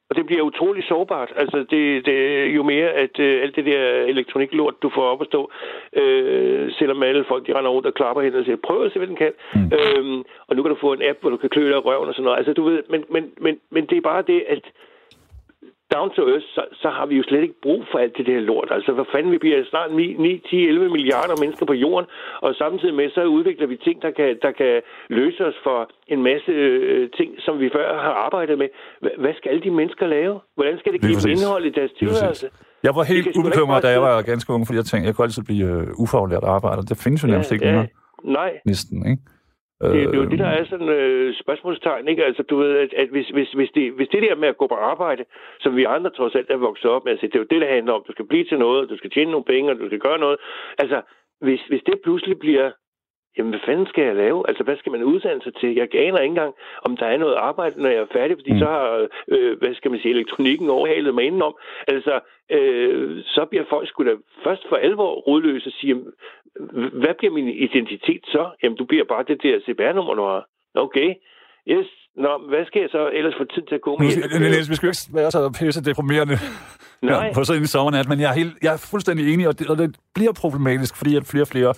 Og 0.10 0.16
det 0.16 0.26
bliver 0.26 0.42
utrolig 0.42 0.84
sårbart. 0.84 1.32
Altså, 1.36 1.58
det, 1.70 2.06
det 2.06 2.46
jo 2.56 2.64
mere, 2.64 2.90
at 3.04 3.20
øh, 3.20 3.42
alt 3.44 3.56
det 3.56 3.66
der 3.66 3.82
elektroniklort, 4.14 4.82
du 4.84 4.90
får 4.96 5.02
op 5.02 5.22
at 5.22 5.28
stå, 5.28 5.52
øh, 5.94 6.72
selvom 6.72 7.04
alle 7.04 7.26
folk, 7.28 7.48
de 7.48 7.58
render 7.58 7.72
rundt 7.72 7.88
og 7.88 7.94
klapper 7.94 8.22
hen 8.22 8.36
og 8.36 8.46
siger, 8.46 8.56
prøv 8.56 8.86
at 8.86 8.92
se, 8.92 9.00
hvad 9.00 9.08
den 9.08 9.16
kan. 9.16 9.34
Mm. 9.56 9.72
Øhm, 9.78 10.24
og 10.48 10.56
nu 10.56 10.62
kan 10.62 10.72
du 10.72 10.78
få 10.82 10.94
en 10.94 11.04
app, 11.10 11.22
hvor 11.22 11.30
du 11.30 11.38
kan 11.38 11.50
klø 11.50 11.70
dig 11.70 11.86
røven 11.86 12.08
og 12.08 12.14
sådan 12.14 12.24
noget. 12.24 12.38
Altså, 12.38 12.54
du 12.54 12.64
ved, 12.64 12.84
men, 12.90 13.04
men, 13.10 13.32
men, 13.38 13.60
men 13.70 13.86
det 13.86 13.98
er 13.98 14.02
bare 14.02 14.24
det, 14.28 14.44
at 14.48 14.64
down 15.96 16.10
to 16.16 16.22
earth, 16.34 16.48
så, 16.56 16.62
så 16.82 16.90
har 16.98 17.06
vi 17.06 17.16
jo 17.20 17.24
slet 17.30 17.42
ikke 17.48 17.62
brug 17.66 17.82
for 17.92 17.98
alt 18.04 18.18
det 18.18 18.26
der 18.26 18.40
lort. 18.40 18.68
Altså, 18.72 18.92
hvad 18.98 19.06
fanden, 19.14 19.32
vi 19.32 19.38
bliver 19.38 19.60
snart 19.70 19.90
9, 19.94 20.14
9 20.14 20.42
10, 20.50 20.68
11 20.68 20.90
milliarder 20.90 21.36
mennesker 21.42 21.66
på 21.66 21.74
jorden, 21.74 22.06
og 22.42 22.56
samtidig 22.56 22.94
med, 23.00 23.10
så 23.18 23.22
udvikler 23.38 23.68
vi 23.68 23.78
ting, 23.78 24.02
der 24.02 24.12
kan, 24.12 24.30
der 24.46 24.52
kan 24.52 24.82
løse 25.10 25.42
os 25.50 25.58
for 25.64 25.90
en 26.14 26.24
masse 26.24 26.52
øh, 26.52 27.10
ting, 27.18 27.30
som 27.46 27.60
vi 27.60 27.70
før 27.76 27.88
har 28.06 28.14
arbejdet 28.26 28.58
med. 28.58 28.68
Hva- 29.04 29.20
Hvad 29.22 29.34
skal 29.38 29.50
alle 29.52 29.64
de 29.68 29.72
mennesker 29.72 30.08
lave? 30.08 30.40
Hvordan 30.56 30.80
skal 30.80 30.92
det 30.94 31.02
give 31.02 31.16
dem 31.24 31.32
indhold 31.32 31.66
i 31.66 31.70
deres 31.80 31.92
tilværelse? 32.00 32.48
jeg 32.84 32.96
var 32.96 33.04
helt 33.04 33.28
ubekymret, 33.40 33.84
da 33.84 33.90
jeg 33.90 34.02
var 34.02 34.22
ganske 34.22 34.54
ung, 34.54 34.68
fordi 34.68 34.78
jeg 34.78 34.86
tænkte, 34.86 35.08
jeg 35.08 35.16
kunne 35.16 35.26
altid 35.30 35.44
blive 35.44 35.68
øh, 35.74 35.88
ufaglært 36.04 36.44
arbejder. 36.44 36.82
Det 36.82 36.98
findes 37.04 37.24
jo 37.24 37.28
nærmest 37.28 37.52
ikke 37.52 37.66
længere. 37.66 37.88
Nej, 38.24 38.52
Næsten, 38.66 38.98
ikke? 39.12 39.22
Det, 39.82 39.94
det 39.94 40.16
er 40.16 40.18
jo 40.18 40.24
Øh, 40.24 40.32
det, 40.32 40.40
der 40.40 40.46
er 40.46 40.66
sådan 40.66 40.90
øh, 40.90 41.36
spørgsmålstegn, 41.36 42.08
ikke? 42.08 42.26
Altså, 42.26 42.44
du 42.44 42.58
ved, 42.58 42.78
at, 42.78 42.94
at 42.94 43.10
hvis, 43.10 43.30
hvis, 43.30 43.52
hvis, 43.52 43.70
det, 43.76 43.92
hvis 43.92 44.08
det 44.08 44.22
der 44.24 44.36
med 44.36 44.48
at 44.48 44.58
gå 44.58 44.68
på 44.68 44.76
arbejde, 44.76 45.26
som 45.60 45.76
vi 45.76 45.84
andre 45.84 46.10
trods 46.10 46.36
alt 46.36 46.50
er 46.50 46.58
vokset 46.58 46.92
op 46.92 47.04
med, 47.04 47.12
altså, 47.12 47.28
det 47.28 47.36
er 47.36 47.40
jo 47.40 47.52
det, 47.54 47.62
der 47.62 47.76
handler 47.76 47.94
om. 47.94 48.04
Du 48.08 48.12
skal 48.12 48.28
blive 48.28 48.46
til 48.46 48.60
noget, 48.60 48.90
du 48.90 48.98
skal 48.98 49.10
tjene 49.10 49.32
nogle 49.32 49.46
penge, 49.46 49.72
og 49.72 49.80
du 49.80 49.88
skal 49.88 50.00
gøre 50.00 50.20
noget. 50.20 50.38
Altså, 50.78 51.02
hvis, 51.42 51.62
hvis 51.70 51.82
det 51.86 52.02
pludselig 52.04 52.40
bliver 52.40 52.72
Jamen, 53.38 53.50
hvad 53.50 53.60
fanden 53.66 53.88
skal 53.88 54.04
jeg 54.04 54.16
lave? 54.16 54.44
Altså, 54.48 54.64
hvad 54.64 54.78
skal 54.78 54.92
man 54.92 55.04
uddanne 55.04 55.42
sig 55.42 55.56
til? 55.56 55.76
Jeg 55.76 55.96
aner 55.96 56.20
ikke 56.20 56.32
engang, 56.32 56.54
om 56.86 56.98
der 56.98 57.06
er 57.06 57.18
noget 57.18 57.36
arbejde, 57.36 57.82
når 57.82 57.90
jeg 57.90 58.00
er 58.00 58.14
færdig, 58.14 58.38
fordi 58.38 58.54
Mm. 58.54 58.60
så 58.60 58.66
har, 58.66 59.08
øh, 59.28 59.58
hvad 59.60 59.74
skal 59.76 59.92
man 59.92 60.00
sige, 60.00 60.14
elektronikken 60.14 60.70
overhalet 60.70 61.16
mig 61.16 61.24
indenom. 61.24 61.56
Altså, 61.88 62.20
øh, 62.52 63.24
så 63.24 63.46
bliver 63.46 63.66
folk 63.70 63.88
sgu 63.88 64.04
da 64.04 64.16
først 64.44 64.68
for 64.70 64.76
alvor 64.76 65.12
rodløse 65.14 65.70
og 65.70 65.74
sige, 65.74 65.96
hvad 67.02 67.14
bliver 67.20 67.34
min 67.34 67.48
identitet 67.66 68.22
så? 68.26 68.44
Jamen, 68.64 68.78
du 68.78 68.86
bliver 68.86 69.06
bare 69.14 69.24
det 69.28 69.38
der 69.44 69.56
CPR-nummer, 69.66 70.14
du 70.14 70.24
har. 70.32 70.42
Okay, 70.86 71.10
yes. 71.74 71.88
Nå, 72.16 72.32
hvad 72.50 72.66
skal 72.66 72.80
jeg 72.82 72.90
så 72.92 73.10
ellers 73.14 73.34
få 73.38 73.44
tid 73.56 73.64
til 73.70 73.76
at 73.76 73.82
gå 73.82 73.98
med? 73.98 74.06
Vi 74.06 74.12
skal 74.12 74.22
jo 74.84 74.90
ikke 74.90 75.14
være 75.20 75.32
så 75.32 75.40
pisse 75.60 75.84
deprimerende 75.84 76.38
Nej. 77.02 77.26
ja, 77.26 77.34
på 77.38 77.44
sådan 77.44 77.62
en 77.62 77.68
sommernat, 77.68 78.10
men 78.10 78.20
jeg 78.20 78.30
er, 78.30 78.34
helt, 78.34 78.54
jeg 78.62 78.74
er 78.74 78.78
fuldstændig 78.92 79.34
enig, 79.34 79.48
og 79.48 79.60
det, 79.60 79.68
og 79.70 79.78
det 79.78 79.96
bliver 80.16 80.34
problematisk, 80.34 80.96
fordi 80.96 81.16
at 81.16 81.26
flere 81.26 81.44
og 81.44 81.48
flere, 81.48 81.74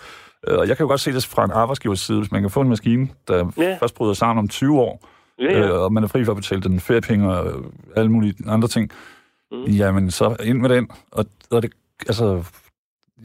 øh, 0.47 0.57
og 0.59 0.67
jeg 0.67 0.77
kan 0.77 0.83
jo 0.83 0.87
godt 0.89 0.99
se 0.99 1.11
det 1.13 1.25
fra 1.25 1.45
en 1.45 1.51
arbejdsgivers 1.51 1.99
side, 1.99 2.19
hvis 2.19 2.31
man 2.31 2.41
kan 2.41 2.49
få 2.51 2.61
en 2.61 2.69
maskine, 2.69 3.07
der 3.27 3.51
Ja. 3.57 3.77
først 3.81 3.95
bryder 3.95 4.13
sammen 4.13 4.39
om 4.43 4.47
20 4.47 4.79
år, 4.81 5.07
Ja, 5.39 5.45
ja. 5.59 5.67
øh, 5.67 5.81
og 5.83 5.93
man 5.93 6.03
er 6.03 6.07
fri 6.07 6.23
for 6.25 6.31
at 6.31 6.35
betale 6.37 6.61
den 6.61 6.79
feriepenge 6.79 7.29
og 7.29 7.45
øh, 7.47 7.63
alle 7.95 8.11
mulige 8.11 8.33
andre 8.47 8.67
ting, 8.67 8.91
mm. 9.51 9.63
jamen 9.63 10.11
så 10.11 10.35
ind 10.43 10.57
med 10.59 10.69
den. 10.69 10.89
Og, 11.11 11.25
og 11.51 11.61
det, 11.61 11.71
altså, 12.07 12.43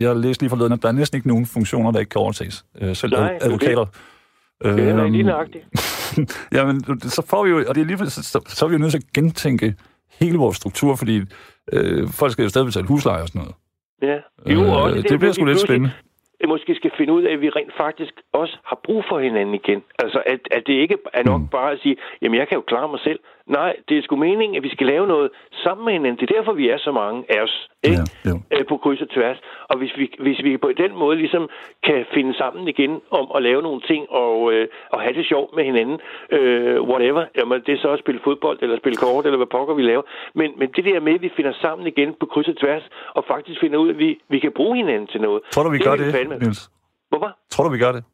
jeg 0.01 0.17
læste 0.17 0.43
lige 0.43 0.51
forleden, 0.51 0.73
at 0.73 0.83
der 0.83 0.89
er 0.89 0.93
næsten 0.93 1.17
ikke 1.17 1.29
nogen 1.29 1.47
funktioner, 1.47 1.91
der 1.93 1.99
ikke 1.99 2.09
kan 2.11 2.21
overtages. 2.21 2.65
Øh, 2.81 2.97
selv 2.97 3.13
Nej, 3.13 3.21
ad- 3.23 3.29
det 3.29 3.35
er 3.35 3.39
det. 3.39 3.47
advokater. 3.47 3.85
Det 4.63 4.89
er 4.89 5.01
Øhm, 5.05 5.13
lige 5.13 5.23
nøjagtigt. 5.23 5.65
jamen, 6.57 7.01
så 7.01 7.27
får 7.31 7.45
vi 7.45 7.51
jo, 7.51 7.65
og 7.69 7.75
det 7.75 7.91
er 7.91 8.05
så, 8.05 8.23
så, 8.23 8.41
så 8.47 8.65
er 8.65 8.69
vi 8.69 8.73
jo 8.75 8.79
nødt 8.79 8.91
til 8.91 8.99
at 8.99 9.13
gentænke 9.15 9.75
hele 10.21 10.39
vores 10.39 10.57
struktur, 10.57 10.97
fordi 10.97 11.17
øh, 11.73 12.09
folk 12.09 12.33
skal 12.33 12.43
jo 12.43 12.49
stadig 12.49 12.67
betale 12.67 12.87
husleje 12.87 13.23
og 13.23 13.29
sådan 13.29 13.39
noget. 13.43 13.55
Ja. 14.03 14.19
Jo, 14.55 14.61
Øh, 14.63 14.73
og 14.73 14.83
også 14.83 15.03
det 15.11 15.19
bliver 15.19 15.33
sgu 15.33 15.45
lidt 15.45 15.61
spændende. 15.61 15.93
øh, 16.41 16.49
måske 16.49 16.75
skal 16.75 16.91
finde 16.99 17.13
ud 17.13 17.23
af, 17.23 17.33
at 17.33 17.41
vi 17.41 17.49
rent 17.49 17.73
faktisk 17.77 18.13
også 18.33 18.57
har 18.65 18.79
brug 18.85 19.05
for 19.09 19.19
hinanden 19.21 19.55
igen. 19.55 19.81
Altså, 19.99 20.23
at, 20.27 20.41
at 20.51 20.63
det 20.67 20.73
ikke 20.73 20.97
er 21.15 21.23
nok 21.25 21.41
Mm. 21.41 21.49
bare 21.49 21.73
at 21.73 21.79
sige, 21.83 21.97
jamen, 22.23 22.39
jeg 22.41 22.49
kan 22.49 22.57
jo 22.57 22.65
klare 22.73 22.89
mig 22.89 23.01
selv. 23.09 23.19
Nej, 23.47 23.77
det 23.89 23.99
er 23.99 24.03
sgu 24.03 24.17
meningen, 24.17 24.57
at 24.57 24.63
vi 24.63 24.69
skal 24.71 24.87
lave 24.87 25.07
noget 25.07 25.31
sammen 25.65 25.85
med 25.85 25.93
hinanden. 25.93 26.21
Det 26.21 26.31
er 26.31 26.35
derfor, 26.39 26.53
vi 26.53 26.69
er 26.69 26.79
så 26.79 26.93
mange 26.93 27.25
af 27.35 27.43
os, 27.43 27.69
ikke? 27.83 27.97
Ja, 28.25 28.31
jo. 28.31 28.41
Øh, 28.53 28.67
på 28.67 28.77
kryds 28.77 29.01
og 29.01 29.11
tværs. 29.11 29.39
Og 29.71 29.79
hvis 29.79 29.93
vi, 29.99 30.11
hvis 30.21 30.39
vi 30.45 30.57
på 30.57 30.71
den 30.77 30.93
måde 30.97 31.17
ligesom 31.17 31.49
kan 31.85 32.07
finde 32.15 32.35
sammen 32.37 32.69
igen 32.69 33.01
om 33.11 33.27
at 33.37 33.43
lave 33.43 33.63
nogle 33.63 33.81
ting 33.81 34.11
og, 34.11 34.53
øh, 34.53 34.69
og 34.93 35.01
have 35.01 35.15
det 35.15 35.27
sjovt 35.27 35.57
med 35.57 35.65
hinanden, 35.65 35.99
øh, 36.33 36.83
whatever, 36.83 37.25
jamen 37.39 37.63
det 37.67 37.73
er 37.75 37.79
så 37.79 37.91
at 37.91 37.99
spille 37.99 38.21
fodbold 38.25 38.59
eller 38.63 38.77
spille 38.79 38.97
kort 38.97 39.25
eller 39.27 39.37
hvad 39.37 39.47
pokker 39.57 39.75
vi 39.75 39.83
laver. 39.83 40.03
Men, 40.35 40.49
men 40.59 40.69
det 40.77 40.85
der 40.85 41.01
med, 41.01 41.15
at 41.15 41.23
vi 41.23 41.31
finder 41.37 41.53
sammen 41.61 41.87
igen 41.87 42.15
på 42.21 42.27
kryds 42.27 42.49
og 42.49 42.57
tværs 42.63 42.83
og 43.15 43.25
faktisk 43.29 43.61
finder 43.61 43.79
ud 43.79 43.89
af, 43.89 43.93
at 43.93 43.99
vi, 43.99 44.19
vi 44.29 44.39
kan 44.39 44.53
bruge 44.57 44.77
hinanden 44.77 45.07
til 45.07 45.21
noget. 45.21 45.41
Tror 45.53 45.63
du, 45.63 45.71
vi 45.71 45.79
Det 45.79 45.87
gør 45.87 45.97
det, 45.97 46.15
fandme- 46.15 46.39
Niels? 46.39 46.71
Hvorfor? 47.09 47.31
Tror 47.51 47.65
du, 47.65 47.71
vi 47.71 47.79
gør 47.79 47.93
det? 47.93 48.05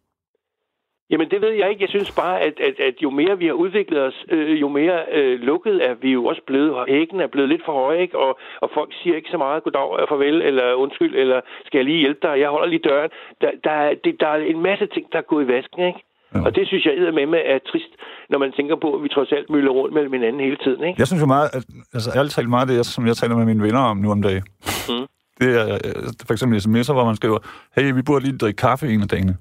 Jamen, 1.13 1.29
det 1.31 1.41
ved 1.41 1.51
jeg 1.61 1.71
ikke. 1.71 1.83
Jeg 1.83 1.89
synes 1.89 2.11
bare, 2.23 2.41
at, 2.41 2.55
at, 2.69 2.77
at 2.89 2.95
jo 3.03 3.11
mere 3.11 3.39
vi 3.39 3.47
har 3.47 3.53
udviklet 3.53 4.01
os, 4.09 4.19
øh, 4.31 4.61
jo 4.61 4.69
mere 4.69 4.99
øh, 5.13 5.41
lukket 5.41 5.77
er 5.89 5.95
vi 6.03 6.11
jo 6.13 6.25
også 6.25 6.43
blevet. 6.47 6.71
Hækken 6.89 7.21
er 7.21 7.27
blevet 7.27 7.49
lidt 7.49 7.63
for 7.67 7.73
høj, 7.73 7.95
ikke? 8.05 8.19
Og, 8.19 8.39
og 8.61 8.71
folk 8.75 8.91
siger 9.03 9.17
ikke 9.17 9.31
så 9.31 9.39
meget 9.39 9.63
goddag 9.65 9.89
og 10.03 10.09
farvel, 10.09 10.43
eller 10.43 10.75
undskyld, 10.75 11.15
eller 11.23 11.41
skal 11.67 11.79
jeg 11.79 11.85
lige 11.85 11.99
hjælpe 12.05 12.21
dig? 12.23 12.35
Jeg 12.41 12.49
holder 12.49 12.69
lige 12.69 12.85
døren. 12.89 13.11
Der, 13.41 13.51
der, 13.65 13.71
er, 13.71 13.95
det, 14.05 14.13
der 14.21 14.29
er 14.29 14.37
en 14.37 14.61
masse 14.63 14.87
ting, 14.95 15.05
der 15.13 15.19
er 15.19 15.23
gået 15.33 15.45
i 15.45 15.49
vasken, 15.49 15.83
ikke? 15.91 16.01
Ja. 16.35 16.41
Og 16.47 16.51
det 16.57 16.67
synes 16.69 16.85
jeg 16.87 17.15
med 17.15 17.27
med 17.27 17.43
er 17.53 17.59
trist, 17.71 17.93
når 18.31 18.39
man 18.39 18.53
tænker 18.53 18.77
på, 18.77 18.89
at 18.97 19.03
vi 19.03 19.09
trods 19.09 19.33
alt 19.33 19.51
møller 19.51 19.71
rundt 19.71 19.95
mellem 19.95 20.13
hinanden 20.13 20.41
hele 20.41 20.57
tiden, 20.65 20.85
ikke? 20.85 20.97
Jeg 20.99 21.07
synes 21.07 21.23
jo 21.23 21.27
meget, 21.27 21.49
at, 21.57 21.63
altså 21.97 22.11
ærligt 22.19 22.35
talt 22.35 22.49
meget 22.49 22.71
af 22.71 22.75
det, 22.77 22.87
som 22.87 23.07
jeg 23.07 23.17
taler 23.17 23.37
med 23.37 23.45
mine 23.45 23.63
venner 23.63 23.81
om 23.81 23.97
nu 23.97 24.11
om 24.11 24.23
dagen, 24.23 24.45
Mm. 24.91 25.07
det 25.41 25.51
er 25.61 25.75
øh, 25.75 26.03
for 26.27 26.33
eksempel 26.33 26.57
sms'er, 26.59 26.93
hvor 26.93 27.05
man 27.05 27.17
skriver, 27.17 27.39
hey, 27.77 27.93
vi 27.99 28.03
burde 28.03 28.25
lige 28.25 28.39
drikke 28.39 28.57
kaffe 28.57 28.87
en 28.95 29.03
af 29.03 29.09
dagene. 29.09 29.37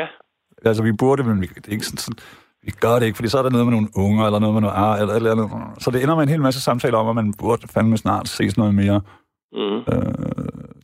Ja. 0.00 0.06
Altså, 0.64 0.82
vi 0.82 0.92
burde, 0.92 1.22
men 1.22 1.40
vi, 1.40 1.46
det 1.46 1.68
er 1.68 1.72
ikke 1.72 1.86
sådan, 1.86 1.98
sådan, 1.98 2.18
vi 2.62 2.70
gør 2.80 2.94
det 2.98 3.06
ikke, 3.06 3.16
fordi 3.16 3.28
så 3.28 3.38
er 3.38 3.42
der 3.42 3.50
noget 3.50 3.66
med 3.66 3.74
nogle 3.74 3.88
unger, 3.96 4.26
eller 4.26 4.38
noget 4.38 4.54
med 4.54 4.62
noget 4.62 4.74
ar, 4.76 4.96
eller, 4.96 5.14
eller, 5.14 5.30
eller 5.30 5.74
Så 5.78 5.90
det 5.90 6.02
ender 6.02 6.14
med 6.14 6.22
en 6.22 6.28
hel 6.28 6.40
masse 6.42 6.60
samtaler 6.60 6.98
om, 6.98 7.08
at 7.08 7.14
man 7.24 7.34
burde 7.38 7.68
fandme 7.74 7.96
snart 7.96 8.28
ses 8.28 8.56
noget 8.56 8.74
mere. 8.74 9.00
Mm. 9.52 9.76
Øh, 9.76 10.14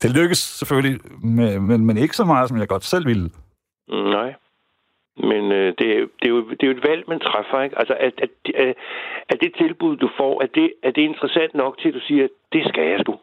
det 0.02 0.10
lykkes 0.18 0.38
selvfølgelig, 0.38 1.00
med, 1.22 1.58
men, 1.60 1.84
men 1.86 1.96
ikke 1.96 2.16
så 2.16 2.24
meget, 2.24 2.48
som 2.48 2.58
jeg 2.58 2.68
godt 2.68 2.84
selv 2.84 3.06
ville. 3.06 3.30
Nej. 3.88 4.34
Men 5.30 5.52
øh, 5.52 5.74
det, 5.78 5.86
er, 5.94 5.98
jo- 6.00 6.08
det, 6.20 6.24
er 6.24 6.34
jo, 6.36 6.40
det 6.50 6.62
er 6.62 6.66
jo 6.66 6.72
et 6.78 6.84
valg, 6.88 7.02
man 7.08 7.20
træffer, 7.20 7.62
ikke? 7.62 7.78
Altså, 7.78 7.94
at, 8.00 8.12
at, 8.24 8.30
at, 8.54 8.74
at 9.28 9.38
det 9.40 9.52
tilbud, 9.58 9.96
du 9.96 10.08
får, 10.18 10.42
at 10.44 10.50
det, 10.54 10.72
at 10.82 10.94
det 10.94 11.04
er 11.04 11.08
interessant 11.08 11.54
nok 11.54 11.78
til, 11.78 11.88
at 11.88 11.94
du 11.94 12.00
siger, 12.08 12.28
det 12.52 12.62
skal 12.68 12.84
jeg 12.90 12.98
sgu. 13.00 13.14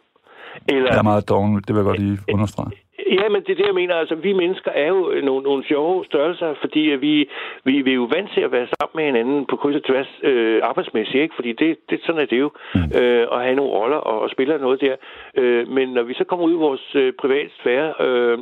Eller, 0.69 0.89
Jeg 0.91 0.97
er 0.99 1.03
meget 1.11 1.29
doven, 1.29 1.55
det 1.55 1.69
vil 1.69 1.75
jeg 1.75 1.83
godt 1.83 1.99
lige 1.99 2.19
understrege. 2.33 2.71
Ja, 3.11 3.29
men 3.29 3.41
det 3.41 3.49
er 3.49 3.55
det, 3.55 3.65
jeg 3.65 3.73
mener. 3.73 3.95
Altså, 3.95 4.15
vi 4.15 4.33
mennesker 4.33 4.71
er 4.71 4.87
jo 4.87 5.13
nogle, 5.23 5.43
nogle 5.43 5.63
sjove 5.65 6.05
størrelser, 6.05 6.53
fordi 6.61 6.79
vi, 6.79 7.29
vi, 7.63 7.81
vi 7.81 7.91
er 7.91 7.95
jo 7.95 8.09
vant 8.15 8.31
til 8.33 8.41
at 8.41 8.51
være 8.51 8.67
sammen 8.67 8.95
med 8.95 9.05
hinanden 9.05 9.45
på 9.45 9.55
kryds 9.55 9.75
og 9.75 9.83
tværs 9.83 10.19
øh, 10.23 10.59
arbejdsmæssigt, 10.63 11.21
ikke? 11.23 11.35
Fordi 11.35 11.51
det, 11.51 11.77
det, 11.89 11.99
sådan 12.05 12.21
er 12.21 12.25
det 12.25 12.39
jo, 12.39 12.49
mm. 12.75 12.81
øh, 12.99 13.27
at 13.31 13.41
have 13.41 13.55
nogle 13.55 13.71
roller 13.71 13.97
og, 13.97 14.21
og 14.21 14.29
spille 14.29 14.57
noget 14.57 14.81
der. 14.81 14.95
Øh, 15.37 15.67
men 15.67 15.89
når 15.89 16.03
vi 16.03 16.13
så 16.13 16.23
kommer 16.23 16.45
ud 16.45 16.51
i 16.51 16.63
vores 16.67 16.95
øh, 16.95 17.13
private 17.13 17.49
sfære, 17.59 17.93
øh, 17.99 18.37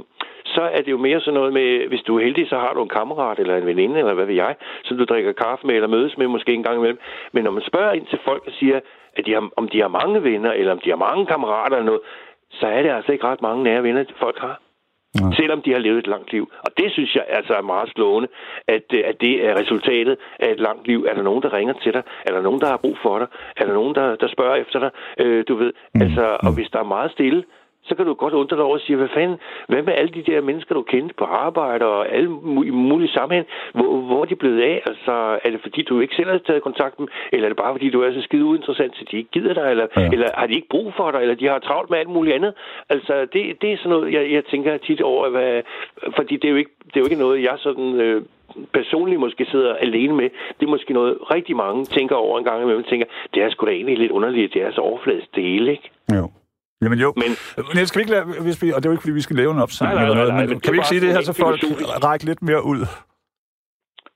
så 0.46 0.62
er 0.62 0.82
det 0.82 0.92
jo 0.92 0.98
mere 0.98 1.20
sådan 1.20 1.34
noget 1.34 1.54
med, 1.54 1.88
hvis 1.88 2.02
du 2.02 2.18
er 2.18 2.24
heldig, 2.24 2.50
så 2.50 2.58
har 2.58 2.74
du 2.74 2.84
en 2.84 2.90
kammerat 2.90 3.40
eller 3.40 3.58
en 3.58 3.66
veninde, 3.66 4.00
eller 4.00 4.14
hvad 4.14 4.26
ved 4.26 4.36
jeg, 4.36 4.56
som 4.84 4.98
du 4.98 5.04
drikker 5.04 5.32
kaffe 5.32 5.68
med 5.68 5.76
eller 5.76 5.88
mødes 5.88 6.18
med 6.18 6.28
måske 6.28 6.54
en 6.54 6.64
gang 6.64 6.78
imellem. 6.78 7.00
Men 7.32 7.44
når 7.44 7.52
man 7.52 7.64
spørger 7.68 7.94
ind 7.94 8.06
til 8.06 8.20
folk 8.26 8.44
og 8.48 8.52
siger, 8.60 8.80
at 9.18 9.26
de 9.26 9.34
har, 9.34 9.50
om 9.56 9.68
de 9.68 9.82
har 9.82 9.88
mange 9.88 10.24
venner, 10.24 10.52
eller 10.52 10.72
om 10.72 10.80
de 10.80 10.90
har 10.90 10.98
mange 10.98 11.26
kammerater 11.26 11.76
eller 11.78 11.86
noget, 11.86 12.02
så 12.52 12.68
er 12.68 12.82
det 12.82 12.90
altså 12.90 13.12
ikke 13.12 13.28
ret 13.28 13.42
mange 13.42 13.64
nære 13.64 13.84
venner, 13.84 14.04
folk 14.20 14.40
har. 14.40 14.62
Ja. 15.20 15.36
Selvom 15.36 15.62
de 15.62 15.72
har 15.72 15.80
levet 15.80 15.98
et 15.98 16.08
langt 16.08 16.32
liv. 16.32 16.52
Og 16.66 16.72
det 16.78 16.92
synes 16.92 17.16
jeg 17.16 17.26
altså 17.30 17.54
er 17.54 17.62
meget 17.62 17.90
slående, 17.90 18.30
at, 18.68 18.86
øh, 18.94 19.04
at 19.06 19.22
det 19.22 19.46
er 19.48 19.60
resultatet 19.62 20.18
af 20.40 20.52
et 20.52 20.60
langt 20.60 20.88
liv. 20.88 21.06
Er 21.10 21.14
der 21.14 21.24
nogen, 21.24 21.44
der 21.44 21.54
ringer 21.54 21.74
til 21.74 21.94
dig? 21.94 22.04
Er 22.26 22.32
der 22.32 22.42
nogen, 22.42 22.62
der 22.62 22.68
har 22.68 22.78
brug 22.78 22.98
for 23.02 23.20
dig? 23.20 23.28
Er 23.58 23.66
der 23.66 23.74
nogen, 23.74 23.96
der, 23.96 24.16
der 24.16 24.28
spørger 24.28 24.56
efter 24.56 24.80
dig? 24.80 24.92
Øh, 25.20 25.44
du 25.48 25.56
ved, 25.56 25.74
mm. 25.94 26.02
altså, 26.02 26.38
og 26.40 26.52
hvis 26.56 26.70
der 26.74 26.80
er 26.80 26.94
meget 26.96 27.12
stille, 27.12 27.44
så 27.88 27.96
kan 27.96 28.06
du 28.06 28.14
godt 28.14 28.34
undre 28.34 28.58
dig 28.58 28.66
over 28.66 28.74
og 28.74 28.82
sige, 28.82 28.98
hvad 28.98 29.08
fanden, 29.14 29.38
hvad 29.68 29.82
med 29.84 29.94
alle 29.94 30.14
de 30.14 30.24
der 30.32 30.42
mennesker, 30.42 30.76
du 30.76 30.82
kendte 30.82 31.16
på 31.18 31.26
arbejde 31.26 31.86
og 31.86 32.14
alle 32.16 32.30
mulige 32.90 33.12
sammenhæng, 33.12 33.48
hvor, 33.74 33.98
hvor 34.08 34.22
er 34.22 34.26
de 34.26 34.36
blevet 34.36 34.62
af? 34.62 34.82
Altså, 34.86 35.14
er 35.44 35.50
det 35.52 35.60
fordi, 35.62 35.82
du 35.82 36.00
ikke 36.00 36.16
selv 36.16 36.30
har 36.30 36.38
taget 36.38 36.64
kontakt 36.64 37.00
med 37.00 37.08
eller 37.32 37.46
er 37.46 37.50
det 37.50 37.58
bare 37.58 37.74
fordi, 37.74 37.90
du 37.90 38.02
er 38.02 38.14
så 38.14 38.22
skide 38.22 38.46
uinteressant, 38.46 38.96
så 38.96 39.06
de 39.12 39.18
ikke 39.18 39.32
gider 39.32 39.54
dig, 39.54 39.68
eller, 39.72 39.88
ja. 39.98 40.10
eller 40.14 40.30
har 40.34 40.48
de 40.48 40.54
ikke 40.54 40.70
brug 40.70 40.94
for 40.98 41.12
dig, 41.12 41.22
eller 41.22 41.36
de 41.36 41.48
har 41.48 41.60
travlt 41.60 41.90
med 41.90 42.00
alt 42.00 42.10
muligt 42.10 42.36
andet? 42.36 42.54
Altså, 42.90 43.14
det, 43.34 43.62
det 43.62 43.74
er 43.74 43.78
sådan 43.78 43.90
noget, 43.90 44.14
jeg, 44.14 44.32
jeg 44.32 44.46
tænker 44.46 44.78
tit 44.78 45.02
over, 45.02 45.30
hvad, 45.30 45.62
fordi 46.16 46.36
det 46.36 46.46
er 46.46 46.52
jo 46.52 46.56
ikke, 46.56 46.72
det 46.88 46.96
er 46.96 47.00
jo 47.00 47.06
ikke 47.06 47.24
noget, 47.26 47.44
jeg 47.44 47.56
sådan... 47.58 47.96
Øh, 48.02 48.22
personligt 48.74 49.20
måske 49.20 49.46
sidder 49.46 49.74
alene 49.74 50.14
med, 50.14 50.30
det 50.60 50.66
er 50.66 50.70
måske 50.70 50.94
noget 50.94 51.18
rigtig 51.32 51.56
mange 51.56 51.86
tænker 51.86 52.16
over 52.16 52.40
en 52.40 52.46
gang 52.46 52.62
imellem, 52.64 52.84
tænker, 52.84 53.06
det 53.34 53.44
er 53.44 53.50
sgu 53.50 53.66
da 53.66 53.72
egentlig 53.72 53.98
lidt 53.98 54.12
underligt, 54.12 54.54
det 54.54 54.62
er 54.62 54.72
så 54.72 54.82
overfladisk 54.82 55.36
del, 55.36 55.68
ikke? 55.68 55.92
Jo. 56.16 56.30
Jamen 56.82 57.00
jo. 57.00 57.14
Men, 57.16 57.32
men 57.76 57.88
skal 57.88 58.00
vi 58.00 58.02
ikke 58.02 58.12
lade, 58.12 58.26
hvis 58.42 58.62
vi, 58.62 58.72
og 58.72 58.78
det 58.84 58.86
er 58.86 58.90
jo 58.90 58.96
ikke, 58.96 59.02
fordi 59.02 59.14
vi 59.14 59.22
skal 59.22 59.36
lave 59.36 59.52
en 59.52 59.58
nej, 59.58 59.92
eller 59.92 60.16
noget, 60.16 60.34
men, 60.34 60.50
men 60.50 60.60
kan 60.60 60.74
vi 60.74 60.78
ikke 60.78 60.88
sige 60.88 61.02
det 61.02 61.12
her, 61.12 61.22
så 61.22 61.34
folk 61.34 61.64
række 62.04 62.26
lidt 62.26 62.42
mere 62.42 62.66
ud? 62.66 62.80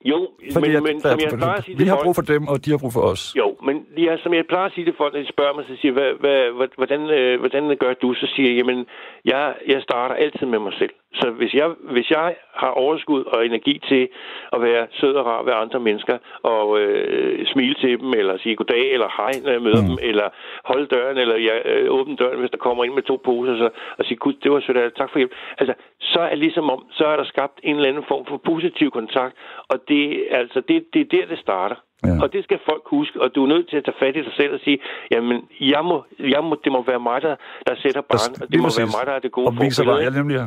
Jo, 0.05 0.29
Fordi 0.53 0.71
men, 0.71 0.83
men 0.83 1.01
som 1.01 1.19
jeg 1.19 1.37
plejer 1.37 1.57
at 1.57 1.63
sige 1.63 1.77
Vi 1.77 1.83
har 1.83 1.99
brug 2.03 2.15
for 2.15 2.21
dem, 2.21 2.47
og 2.47 2.65
de 2.65 2.69
har 2.71 2.77
brug 2.77 2.93
for 2.93 3.01
os. 3.01 3.35
Jo, 3.37 3.57
men 3.63 3.75
ja, 3.97 4.17
som 4.23 4.33
jeg 4.33 4.45
plejer 4.49 4.65
at 4.65 4.73
sige 4.73 4.85
til 4.85 4.93
folk, 4.97 5.13
når 5.13 5.21
de 5.21 5.27
spørger 5.27 5.53
mig, 5.55 5.65
så 5.67 5.75
siger 5.81 5.93
hvad, 5.93 6.11
hvad, 6.19 6.67
hvordan, 6.75 7.01
øh, 7.09 7.39
hvordan 7.39 7.77
gør 7.77 7.93
du? 7.93 8.13
Så 8.13 8.27
siger 8.35 8.49
jeg, 8.49 8.57
jamen, 8.57 8.85
jeg, 9.25 9.55
jeg 9.67 9.81
starter 9.81 10.15
altid 10.15 10.45
med 10.47 10.59
mig 10.59 10.73
selv. 10.73 10.93
Så 11.13 11.29
hvis 11.29 11.53
jeg, 11.53 11.67
hvis 11.91 12.09
jeg 12.11 12.35
har 12.53 12.67
overskud 12.67 13.23
og 13.23 13.45
energi 13.45 13.81
til 13.89 14.09
at 14.53 14.61
være 14.61 14.87
sød 14.91 15.13
og 15.13 15.25
rar 15.25 15.43
ved 15.43 15.53
andre 15.53 15.79
mennesker, 15.79 16.17
og 16.43 16.79
øh, 16.79 17.47
smile 17.47 17.75
til 17.75 17.99
dem, 17.99 18.13
eller 18.13 18.37
sige 18.37 18.55
goddag, 18.55 18.93
eller 18.93 19.09
hej, 19.17 19.31
når 19.43 19.51
jeg 19.51 19.61
møder 19.61 19.81
mm. 19.81 19.87
dem, 19.87 19.97
eller 20.01 20.27
holde 20.65 20.87
døren, 20.87 21.17
eller 21.17 21.35
jeg, 21.35 21.61
øh, 21.65 21.91
åbne 21.91 22.15
døren, 22.15 22.39
hvis 22.39 22.51
der 22.51 22.57
kommer 22.57 22.83
ind 22.83 22.93
med 22.93 23.03
to 23.03 23.21
poser, 23.25 23.57
så, 23.57 23.69
og 23.97 24.05
sige, 24.05 24.17
gud, 24.17 24.33
det 24.43 24.51
var 24.51 24.59
sødt, 24.59 24.95
tak 24.95 25.09
for 25.11 25.19
hjælp. 25.19 25.33
Altså, 25.57 25.73
så 25.99 26.19
er 26.19 26.35
ligesom 26.35 26.69
om, 26.69 26.85
så 26.91 27.05
er 27.05 27.15
der 27.15 27.23
skabt 27.23 27.59
en 27.63 27.75
eller 27.75 27.89
anden 27.89 28.05
form 28.07 28.25
for 28.25 28.37
positiv 28.37 28.91
kontakt, 28.91 29.35
og 29.67 29.77
det, 29.87 30.27
altså, 30.31 30.61
det, 30.67 30.85
det 30.93 31.01
er 31.01 31.17
der, 31.17 31.25
det 31.25 31.39
starter. 31.39 31.75
Ja. 32.03 32.21
Og 32.23 32.33
det 32.33 32.43
skal 32.43 32.59
folk 32.69 32.83
huske, 32.85 33.21
og 33.21 33.35
du 33.35 33.43
er 33.43 33.47
nødt 33.47 33.69
til 33.69 33.77
at 33.77 33.85
tage 33.85 33.99
fat 33.99 34.15
i 34.15 34.21
dig 34.21 34.33
selv 34.35 34.53
og 34.53 34.59
sige, 34.63 34.79
jamen, 35.11 35.37
jeg 35.59 35.85
må, 35.85 36.03
jeg 36.19 36.43
må, 36.43 36.55
det 36.63 36.71
må 36.71 36.83
være 36.83 36.99
mig, 36.99 37.21
der, 37.21 37.35
der 37.67 37.75
sætter 37.75 38.01
barn, 38.01 38.31
og 38.41 38.47
det 38.51 38.59
må 38.59 38.69
være 38.79 38.91
mig, 38.97 39.03
der 39.05 39.13
er 39.13 39.19
det 39.19 39.31
gode 39.31 39.47
og 39.47 39.53
viser 39.61 39.83
dig, 39.83 40.03
jeg 40.03 40.11
nemlig 40.11 40.39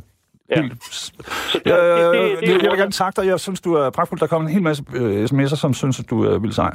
Ja. 0.50 0.60
Helt... 0.60 0.72
Det, 0.72 1.66
ja, 1.66 1.76
det, 1.76 2.14
det, 2.14 2.40
det, 2.40 2.48
det, 2.48 2.62
jeg 2.62 2.70
vil 2.70 2.78
gerne 2.78 2.92
takke 2.92 3.22
dig. 3.22 3.26
Jeg 3.26 3.40
synes, 3.40 3.60
du 3.60 3.74
er 3.74 3.90
pragtfuld. 3.90 4.20
Der 4.20 4.26
kommer 4.26 4.48
en 4.48 4.54
hel 4.54 4.62
masse 4.62 4.84
uh, 4.88 5.24
sms'er, 5.24 5.56
som 5.56 5.74
synes, 5.74 6.00
at 6.00 6.10
du 6.10 6.24
er 6.24 6.38
vildt 6.38 6.54
sej. 6.54 6.74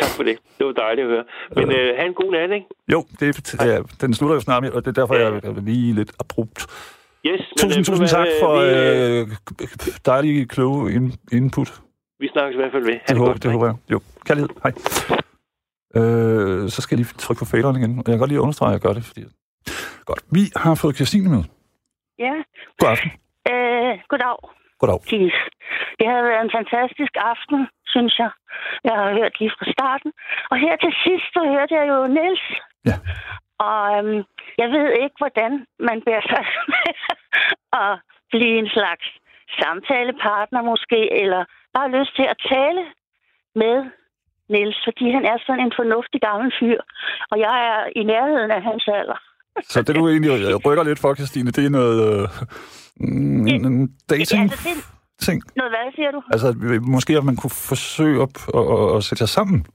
tak 0.00 0.10
for 0.16 0.22
det. 0.22 0.38
Det 0.58 0.66
var 0.66 0.72
dejligt 0.72 1.04
at 1.04 1.10
høre. 1.10 1.24
Men 1.56 1.70
øh, 1.70 1.96
have 1.96 2.06
en 2.06 2.14
god 2.14 2.32
nat, 2.32 2.50
ikke? 2.54 2.66
Jo, 2.92 3.04
det, 3.20 3.36
det, 3.36 3.66
ja, 3.66 3.78
den 4.00 4.14
slutter 4.14 4.34
jo 4.34 4.40
snart, 4.40 4.64
og 4.64 4.84
det 4.84 4.98
er 4.98 5.00
derfor, 5.00 5.14
ja. 5.14 5.32
jeg 5.32 5.40
er 5.44 5.60
lige 5.60 5.94
lidt 5.94 6.12
abrupt. 6.20 6.66
Yes, 7.26 7.40
tusind, 7.58 7.78
men, 7.78 7.84
tusind 7.84 8.04
øh, 8.04 8.08
tak 8.08 8.26
for 8.40 8.52
vi, 8.60 9.22
øh, 9.22 9.96
dejlige, 10.06 10.46
kloge 10.46 11.12
input. 11.32 11.80
Vi 12.18 12.28
snakkes 12.28 12.54
i 12.54 12.60
hvert 12.60 12.72
fald 12.72 12.84
ved. 12.84 12.98
Det, 13.08 13.16
håber, 13.16 13.30
godt, 13.32 13.42
det 13.42 13.50
håber 13.52 13.66
jeg. 13.66 13.76
Jo, 13.92 14.00
kærlighed. 14.26 14.48
Hej. 14.62 14.72
Øh, 15.96 16.68
så 16.70 16.82
skal 16.82 16.96
jeg 16.96 17.04
lige 17.04 17.14
trykke 17.18 17.38
på 17.38 17.44
faderen 17.44 17.76
igen. 17.76 17.96
Jeg 17.96 18.04
kan 18.04 18.18
godt 18.18 18.30
lige 18.30 18.40
understrege, 18.40 18.68
at 18.68 18.72
jeg 18.72 18.80
gør 18.80 18.92
det, 18.92 19.04
fordi... 19.04 19.24
Godt. 20.04 20.22
Vi 20.30 20.40
har 20.56 20.74
fået 20.74 20.96
Christine 20.96 21.28
med. 21.30 21.42
Ja. 22.18 22.34
God 22.80 22.88
aften. 22.94 23.10
Øh, 23.52 23.92
goddag. 24.10 24.38
Goddag. 24.80 25.00
Keith. 25.10 25.40
Det 25.98 26.06
har 26.12 26.20
været 26.28 26.42
en 26.44 26.56
fantastisk 26.58 27.14
aften, 27.32 27.58
synes 27.94 28.14
jeg. 28.22 28.30
Jeg 28.84 28.94
har 29.00 29.08
hørt 29.18 29.34
lige 29.40 29.52
fra 29.58 29.66
starten. 29.76 30.10
Og 30.50 30.56
her 30.64 30.74
til 30.76 30.92
sidst, 31.04 31.28
så 31.34 31.40
hørte 31.52 31.74
jeg 31.78 31.84
jo 31.92 31.98
Niels. 32.16 32.46
Ja. 32.88 32.96
Og 33.68 33.82
øhm, 33.96 34.20
jeg 34.60 34.68
ved 34.74 34.88
ikke, 35.02 35.16
hvordan 35.22 35.52
man 35.88 35.98
bærer 36.06 36.26
sig 36.32 36.44
med 36.74 36.92
at 37.82 37.92
blive 38.32 38.58
en 38.62 38.70
slags 38.76 39.06
samtalepartner 39.60 40.62
måske, 40.62 41.00
eller 41.22 41.44
bare 41.74 41.94
lyst 41.96 42.12
til 42.16 42.26
at 42.32 42.38
tale 42.52 42.82
med 43.62 43.76
Niels, 44.52 44.78
fordi 44.84 45.10
han 45.16 45.24
er 45.24 45.38
sådan 45.46 45.64
en 45.66 45.76
fornuftig 45.80 46.20
gammel 46.20 46.52
fyr, 46.60 46.80
og 47.30 47.36
jeg 47.46 47.56
er 47.72 47.80
i 48.00 48.02
nærheden 48.12 48.50
af 48.50 48.62
hans 48.62 48.88
alder. 48.98 49.20
Så 49.64 49.82
det, 49.82 49.94
du 49.94 50.08
egentlig 50.08 50.30
rykker 50.66 50.84
lidt 50.84 50.98
for, 50.98 51.14
Christine, 51.14 51.50
det 51.50 51.66
er 51.66 51.70
noget 51.70 52.22
øh, 52.22 52.28
en, 53.00 53.64
en 53.66 53.88
dating 54.10 54.42
altså, 54.42 54.68
det, 54.68 54.84
ting? 55.26 55.42
Noget 55.56 55.70
hvad, 55.72 55.92
siger 55.94 56.10
du? 56.10 56.20
Altså, 56.32 56.48
måske 56.96 57.16
at 57.16 57.24
man 57.24 57.36
kunne 57.36 57.56
forsøge 57.72 58.22
at, 58.22 58.30
at 58.96 59.04
sætte 59.04 59.20
sig 59.26 59.28
sammen? 59.28 59.66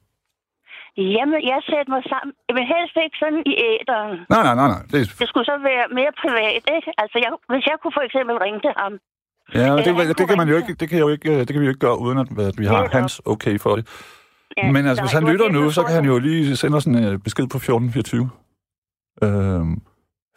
Jamen, 0.97 1.39
jeg 1.51 1.59
sætter 1.69 1.91
mig 1.95 2.03
sammen. 2.13 2.34
Men 2.55 2.63
helst 2.73 2.95
ikke 3.05 3.17
sådan 3.23 3.41
i 3.51 3.53
æderen. 3.69 4.15
Nej, 4.34 4.43
nej, 4.47 4.55
nej, 4.61 4.69
nej. 4.75 4.82
Det, 4.91 5.01
det 5.19 5.27
skulle 5.29 5.47
så 5.51 5.57
være 5.71 5.86
mere 5.99 6.11
privat, 6.23 6.63
ikke? 6.77 6.89
Altså, 7.01 7.17
jeg, 7.23 7.29
hvis 7.51 7.65
jeg 7.69 7.77
kunne 7.82 7.95
for 7.97 8.05
eksempel 8.07 8.36
ringe 8.45 8.59
til 8.65 8.73
ham. 8.82 8.93
Ja, 9.59 9.67
det, 9.77 9.86
det, 10.09 10.17
det, 10.19 10.25
kan 10.29 10.38
man 10.41 10.49
jo 10.51 10.55
ikke, 10.61 10.73
det 10.79 10.89
kan, 10.89 10.99
jo 10.99 11.09
ikke, 11.15 11.39
det 11.39 11.51
kan 11.53 11.59
vi 11.61 11.65
jo 11.65 11.71
ikke 11.73 11.86
gøre, 11.88 11.97
uden 12.05 12.17
at, 12.23 12.27
at 12.49 12.55
vi 12.61 12.65
har 12.65 12.89
hans 12.97 13.21
okay 13.25 13.59
for 13.59 13.75
det. 13.75 13.86
Ja, 14.57 14.71
Men 14.71 14.88
altså, 14.88 15.03
hvis 15.03 15.11
han 15.11 15.27
lytter 15.32 15.49
nu, 15.49 15.71
så 15.71 15.84
kan 15.84 15.95
han 15.95 16.05
jo 16.05 16.19
lige 16.19 16.55
sende 16.55 16.77
os 16.77 16.86
en 16.86 16.95
uh, 16.95 17.19
besked 17.25 17.47
på 17.47 17.57
1424. 17.57 18.29
Øhm, 19.24 19.82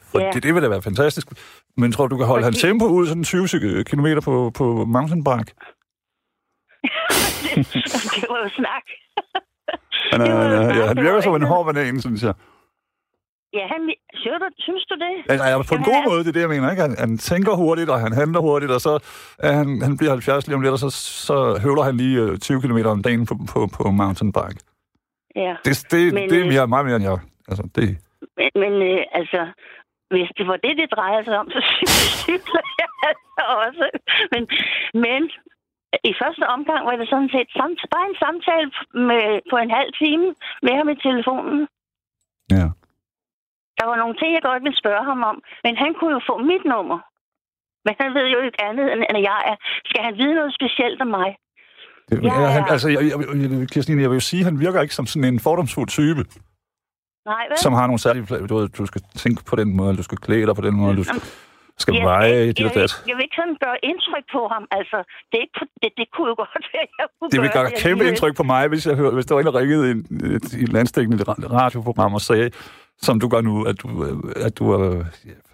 for 0.02 0.20
ja. 0.20 0.30
det, 0.32 0.42
det 0.42 0.54
vil 0.54 0.62
da 0.62 0.68
være 0.68 0.82
fantastisk. 0.82 1.28
Men 1.76 1.92
tror 1.92 2.06
du, 2.06 2.14
du 2.14 2.18
kan 2.18 2.26
holde 2.26 2.44
Fordi... 2.44 2.54
hans 2.54 2.62
tempo 2.62 2.86
ud 2.86 3.06
sådan 3.06 3.24
20 3.24 3.84
km 3.84 4.06
på, 4.24 4.50
på 4.54 4.84
mountainbike? 4.84 5.50
det 8.14 8.26
var 8.32 8.38
jo 8.44 8.48
snak. 8.60 8.86
Han, 10.12 10.20
er, 10.20 10.26
ja, 10.26 10.78
ja, 10.78 10.86
han 10.86 10.96
virker 10.96 11.20
som 11.20 11.34
en 11.34 11.42
hård 11.42 11.66
banan, 11.66 12.00
synes 12.00 12.22
jeg. 12.22 12.34
Ja, 13.52 13.66
han, 13.72 13.80
synes, 14.14 14.38
du, 14.42 14.48
synes 14.58 14.84
du 14.90 14.94
det? 14.94 15.14
Ja, 15.28 15.48
ja, 15.50 15.62
på 15.62 15.74
en 15.74 15.82
god 15.82 16.10
måde, 16.10 16.20
det 16.20 16.28
er 16.28 16.32
det, 16.32 16.40
jeg 16.40 16.48
mener. 16.48 16.70
Ikke? 16.70 16.82
Han, 16.82 16.96
han 16.98 17.18
tænker 17.18 17.52
hurtigt, 17.54 17.90
og 17.90 18.00
han 18.00 18.12
handler 18.12 18.40
hurtigt, 18.40 18.72
og 18.72 18.80
så 18.80 18.98
er 19.38 19.52
han, 19.52 19.82
han 19.82 19.96
bliver 19.96 20.10
70 20.10 20.46
lige 20.46 20.56
om 20.56 20.62
lidt, 20.62 20.72
og 20.72 20.78
så, 20.78 20.90
så 20.90 21.58
høvler 21.62 21.82
han 21.82 21.96
lige 21.96 22.36
20 22.36 22.60
km 22.60 22.78
om 22.86 23.02
dagen 23.02 23.26
på, 23.26 23.34
på, 23.52 23.66
på 23.66 23.90
mountainbike. 23.90 24.60
Ja. 25.36 25.56
Det, 25.64 25.86
det, 25.90 26.14
Men, 26.14 26.30
det 26.30 26.40
er 26.40 26.46
mere, 26.46 26.66
meget 26.66 26.86
mere 26.86 26.96
end 26.96 27.04
jeg. 27.04 27.18
Altså, 27.48 27.68
det... 27.76 27.98
Men, 28.36 28.50
men 28.62 28.72
øh, 28.90 29.02
altså, 29.20 29.40
hvis 30.12 30.30
det 30.38 30.46
var 30.50 30.58
det, 30.64 30.74
det 30.80 30.94
drejer 30.96 31.20
sig 31.24 31.36
om, 31.42 31.48
så 31.54 31.60
cykler 32.22 32.64
jeg 32.80 32.90
altså 33.10 33.42
også. 33.64 33.86
Men, 34.32 34.42
men 35.04 35.20
i 36.10 36.12
første 36.22 36.44
omgang 36.56 36.82
var 36.88 36.96
det 36.96 37.08
sådan 37.08 37.32
set 37.34 37.50
samt, 37.58 37.80
bare 37.94 38.06
en 38.10 38.20
samtale 38.24 38.68
med, 39.08 39.24
på 39.50 39.56
en 39.64 39.70
halv 39.78 39.90
time 40.02 40.26
med 40.66 40.74
ham 40.78 40.88
i 40.94 40.96
telefonen. 41.06 41.60
Ja. 42.56 42.66
Der 43.78 43.84
var 43.90 43.96
nogle 44.02 44.16
ting, 44.16 44.30
jeg 44.32 44.42
godt 44.50 44.62
ville 44.66 44.82
spørge 44.82 45.04
ham 45.10 45.20
om, 45.30 45.36
men 45.64 45.74
han 45.82 45.92
kunne 45.94 46.14
jo 46.18 46.20
få 46.30 46.34
mit 46.50 46.64
nummer. 46.74 46.98
Men 47.84 47.94
han 48.00 48.10
ved 48.16 48.26
jo 48.34 48.38
ikke 48.46 48.60
andet, 48.68 48.86
end 48.92 49.18
jeg 49.30 49.40
er. 49.50 49.56
Skal 49.88 50.02
han 50.06 50.14
vide 50.20 50.34
noget 50.34 50.54
specielt 50.58 51.00
om 51.00 51.10
mig? 51.18 51.30
Det, 52.08 52.24
ja, 52.24 52.40
ja. 52.40 52.48
Han, 52.56 52.64
altså, 52.74 52.88
jeg, 52.88 53.02
jeg, 53.10 53.68
Kirstine, 53.72 54.02
jeg 54.02 54.10
vil 54.10 54.16
jo 54.16 54.20
sige, 54.30 54.40
at 54.40 54.44
han 54.44 54.60
virker 54.60 54.80
ikke 54.82 54.94
som 54.94 55.06
sådan 55.06 55.28
en 55.34 55.40
fordomsfuld 55.40 55.88
type. 55.88 56.22
Nej, 57.26 57.44
vel? 57.48 57.58
Som 57.58 57.72
har 57.72 57.86
nogle 57.86 57.98
særlige... 57.98 58.46
Du, 58.50 58.56
ved, 58.56 58.68
du 58.68 58.86
skal 58.86 59.02
tænke 59.22 59.44
på 59.50 59.56
den 59.56 59.76
måde, 59.76 59.96
du 59.96 60.02
skal 60.02 60.18
klæde 60.18 60.46
dig 60.46 60.56
på 60.56 60.62
den 60.68 60.74
måde, 60.74 60.96
du 60.96 61.04
skal, 61.04 61.20
skal 61.78 61.94
ja, 61.94 62.04
veje 62.04 62.46
dit 62.46 62.60
jeg, 62.60 62.66
og 62.66 62.74
dat. 62.74 63.04
Jeg 63.08 63.16
vil 63.16 63.22
ikke 63.22 63.38
sådan 63.40 63.56
gøre 63.64 63.78
indtryk 63.82 64.24
på 64.32 64.48
ham. 64.52 64.64
Altså, 64.70 64.98
det, 65.28 65.36
er 65.38 65.42
ikke, 65.46 65.60
det, 65.82 65.90
det 66.00 66.06
kunne 66.14 66.28
jo 66.28 66.34
godt 66.44 66.66
være, 66.72 66.86
jeg 66.98 67.06
kunne 67.18 67.30
Det 67.30 67.40
vil 67.40 67.50
gøre 67.58 67.70
kæmpe 67.84 68.04
indtryk 68.08 68.36
på 68.36 68.42
mig, 68.42 68.68
hvis 68.68 68.86
jeg 68.86 68.96
hører, 68.96 69.14
hvis 69.16 69.26
der 69.26 69.34
var 69.34 69.40
en, 69.40 69.46
der 69.46 69.58
ringede 69.60 69.84
i, 69.90 69.92
et, 70.36 70.46
et 70.62 70.72
landstækkende 70.76 71.24
radioprogram 71.60 72.14
og 72.14 72.20
sagde, 72.20 72.50
som 72.98 73.20
du 73.20 73.28
gør 73.28 73.40
nu, 73.40 73.64
at 73.64 73.76
du, 73.82 73.88
at 74.46 74.58
du 74.58 74.64
er 74.72 75.04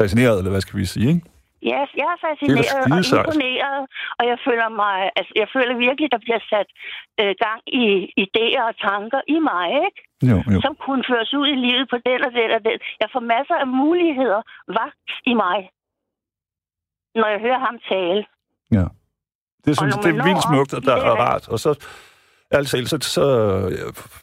fascineret, 0.01 0.39
eller 0.39 0.51
hvad 0.51 0.61
skal 0.61 0.79
vi 0.79 0.85
sige, 0.85 1.09
ikke? 1.09 1.23
Ja, 1.62 1.81
jeg 2.01 2.09
er 2.14 2.21
fascineret 2.29 2.66
er 2.77 3.18
og 3.18 3.25
imponeret, 3.25 3.83
og 4.18 4.25
jeg 4.31 4.39
føler 4.47 4.68
mig, 4.83 4.97
altså, 5.18 5.33
jeg 5.43 5.49
føler 5.55 5.75
virkelig, 5.89 6.09
der 6.14 6.21
bliver 6.27 6.43
sat 6.53 6.68
øh, 7.21 7.33
gang 7.47 7.61
i 7.83 7.85
idéer 8.25 8.62
og 8.71 8.75
tanker 8.89 9.21
i 9.35 9.39
mig, 9.51 9.66
ikke? 9.87 10.01
Jo, 10.31 10.37
jo. 10.53 10.59
Som 10.66 10.75
kunne 10.87 11.05
føres 11.11 11.35
ud 11.41 11.47
i 11.55 11.57
livet 11.66 11.87
på 11.93 11.97
den 12.09 12.21
og 12.27 12.33
den 12.39 12.51
og 12.57 12.61
den. 12.68 12.77
Jeg 13.03 13.09
får 13.14 13.21
masser 13.35 13.55
af 13.64 13.66
muligheder 13.83 14.41
vagt 14.81 15.11
i 15.31 15.35
mig. 15.35 15.59
når 17.21 17.29
jeg 17.35 17.41
hører 17.47 17.59
ham 17.66 17.77
tale. 17.93 18.25
Ja. 18.79 18.85
Det 19.64 19.77
synes 19.79 19.97
når 19.97 20.03
det 20.03 20.18
er 20.18 20.25
vildt 20.25 20.43
smukt, 20.49 20.75
og 20.75 20.83
der 20.83 20.97
er 20.97 21.11
rart. 21.27 21.49
Og 21.49 21.59
så, 21.61 21.71
altså, 22.51 22.83
så, 22.87 22.99
så, 23.01 23.25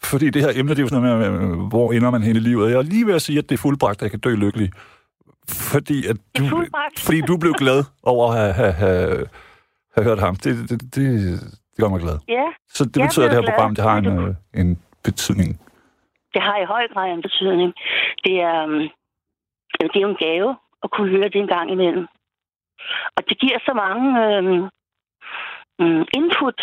fordi 0.03 0.29
det 0.29 0.41
her 0.41 0.51
emne, 0.55 0.69
det 0.71 0.79
er 0.79 0.83
jo 0.83 0.87
sådan 0.89 1.03
noget 1.03 1.31
med, 1.31 1.69
hvor 1.69 1.91
ender 1.91 2.09
man 2.11 2.23
hen 2.23 2.35
i 2.35 2.39
livet. 2.39 2.71
Jeg 2.71 2.77
er 2.77 2.81
lige 2.81 3.07
ved 3.07 3.13
at 3.15 3.21
sige, 3.21 3.39
at 3.39 3.49
det 3.49 3.55
er 3.55 3.61
fuldbragt, 3.61 3.97
at 3.97 4.01
jeg 4.01 4.11
kan 4.11 4.19
dø 4.19 4.35
lykkelig. 4.35 4.71
Fordi, 5.49 6.07
at 6.07 6.17
du, 6.37 6.65
fordi 6.99 7.21
du 7.21 7.37
blev 7.37 7.53
glad 7.53 7.83
over 8.03 8.31
at 8.31 8.37
have, 8.37 8.53
have, 8.53 8.73
have, 8.73 9.25
have 9.95 10.03
hørt 10.03 10.19
ham. 10.19 10.35
Det, 10.35 10.69
det, 10.69 10.81
det, 10.81 10.95
det 10.95 11.83
gør 11.83 11.89
mig 11.89 11.99
glad. 11.99 12.17
Ja, 12.27 12.43
Så 12.73 12.85
det 12.85 12.95
Jeg 12.97 13.03
er 13.03 13.07
betyder, 13.07 13.25
at 13.25 13.31
det 13.31 13.45
her 13.45 13.51
program, 13.51 13.75
det 13.75 13.83
har 13.83 13.97
en, 13.97 14.07
øh, 14.07 14.35
en 14.53 14.79
betydning. 15.03 15.61
Det 16.37 16.45
har 16.47 16.57
i 16.59 16.69
høj 16.73 16.87
grad 16.93 17.07
en 17.11 17.21
betydning. 17.27 17.73
Det 18.25 18.35
er, 18.41 18.63
um, 18.63 18.79
det 19.91 19.95
er 19.97 20.05
jo 20.05 20.09
en 20.15 20.23
gave 20.27 20.49
at 20.83 20.91
kunne 20.91 21.09
høre 21.15 21.29
det 21.33 21.39
en 21.41 21.53
gang 21.55 21.71
imellem. 21.71 22.05
Og 23.17 23.21
det 23.29 23.35
giver 23.43 23.59
så 23.67 23.73
mange 23.83 24.07
øhm, 24.25 24.59
mm, 25.79 26.03
input 26.19 26.59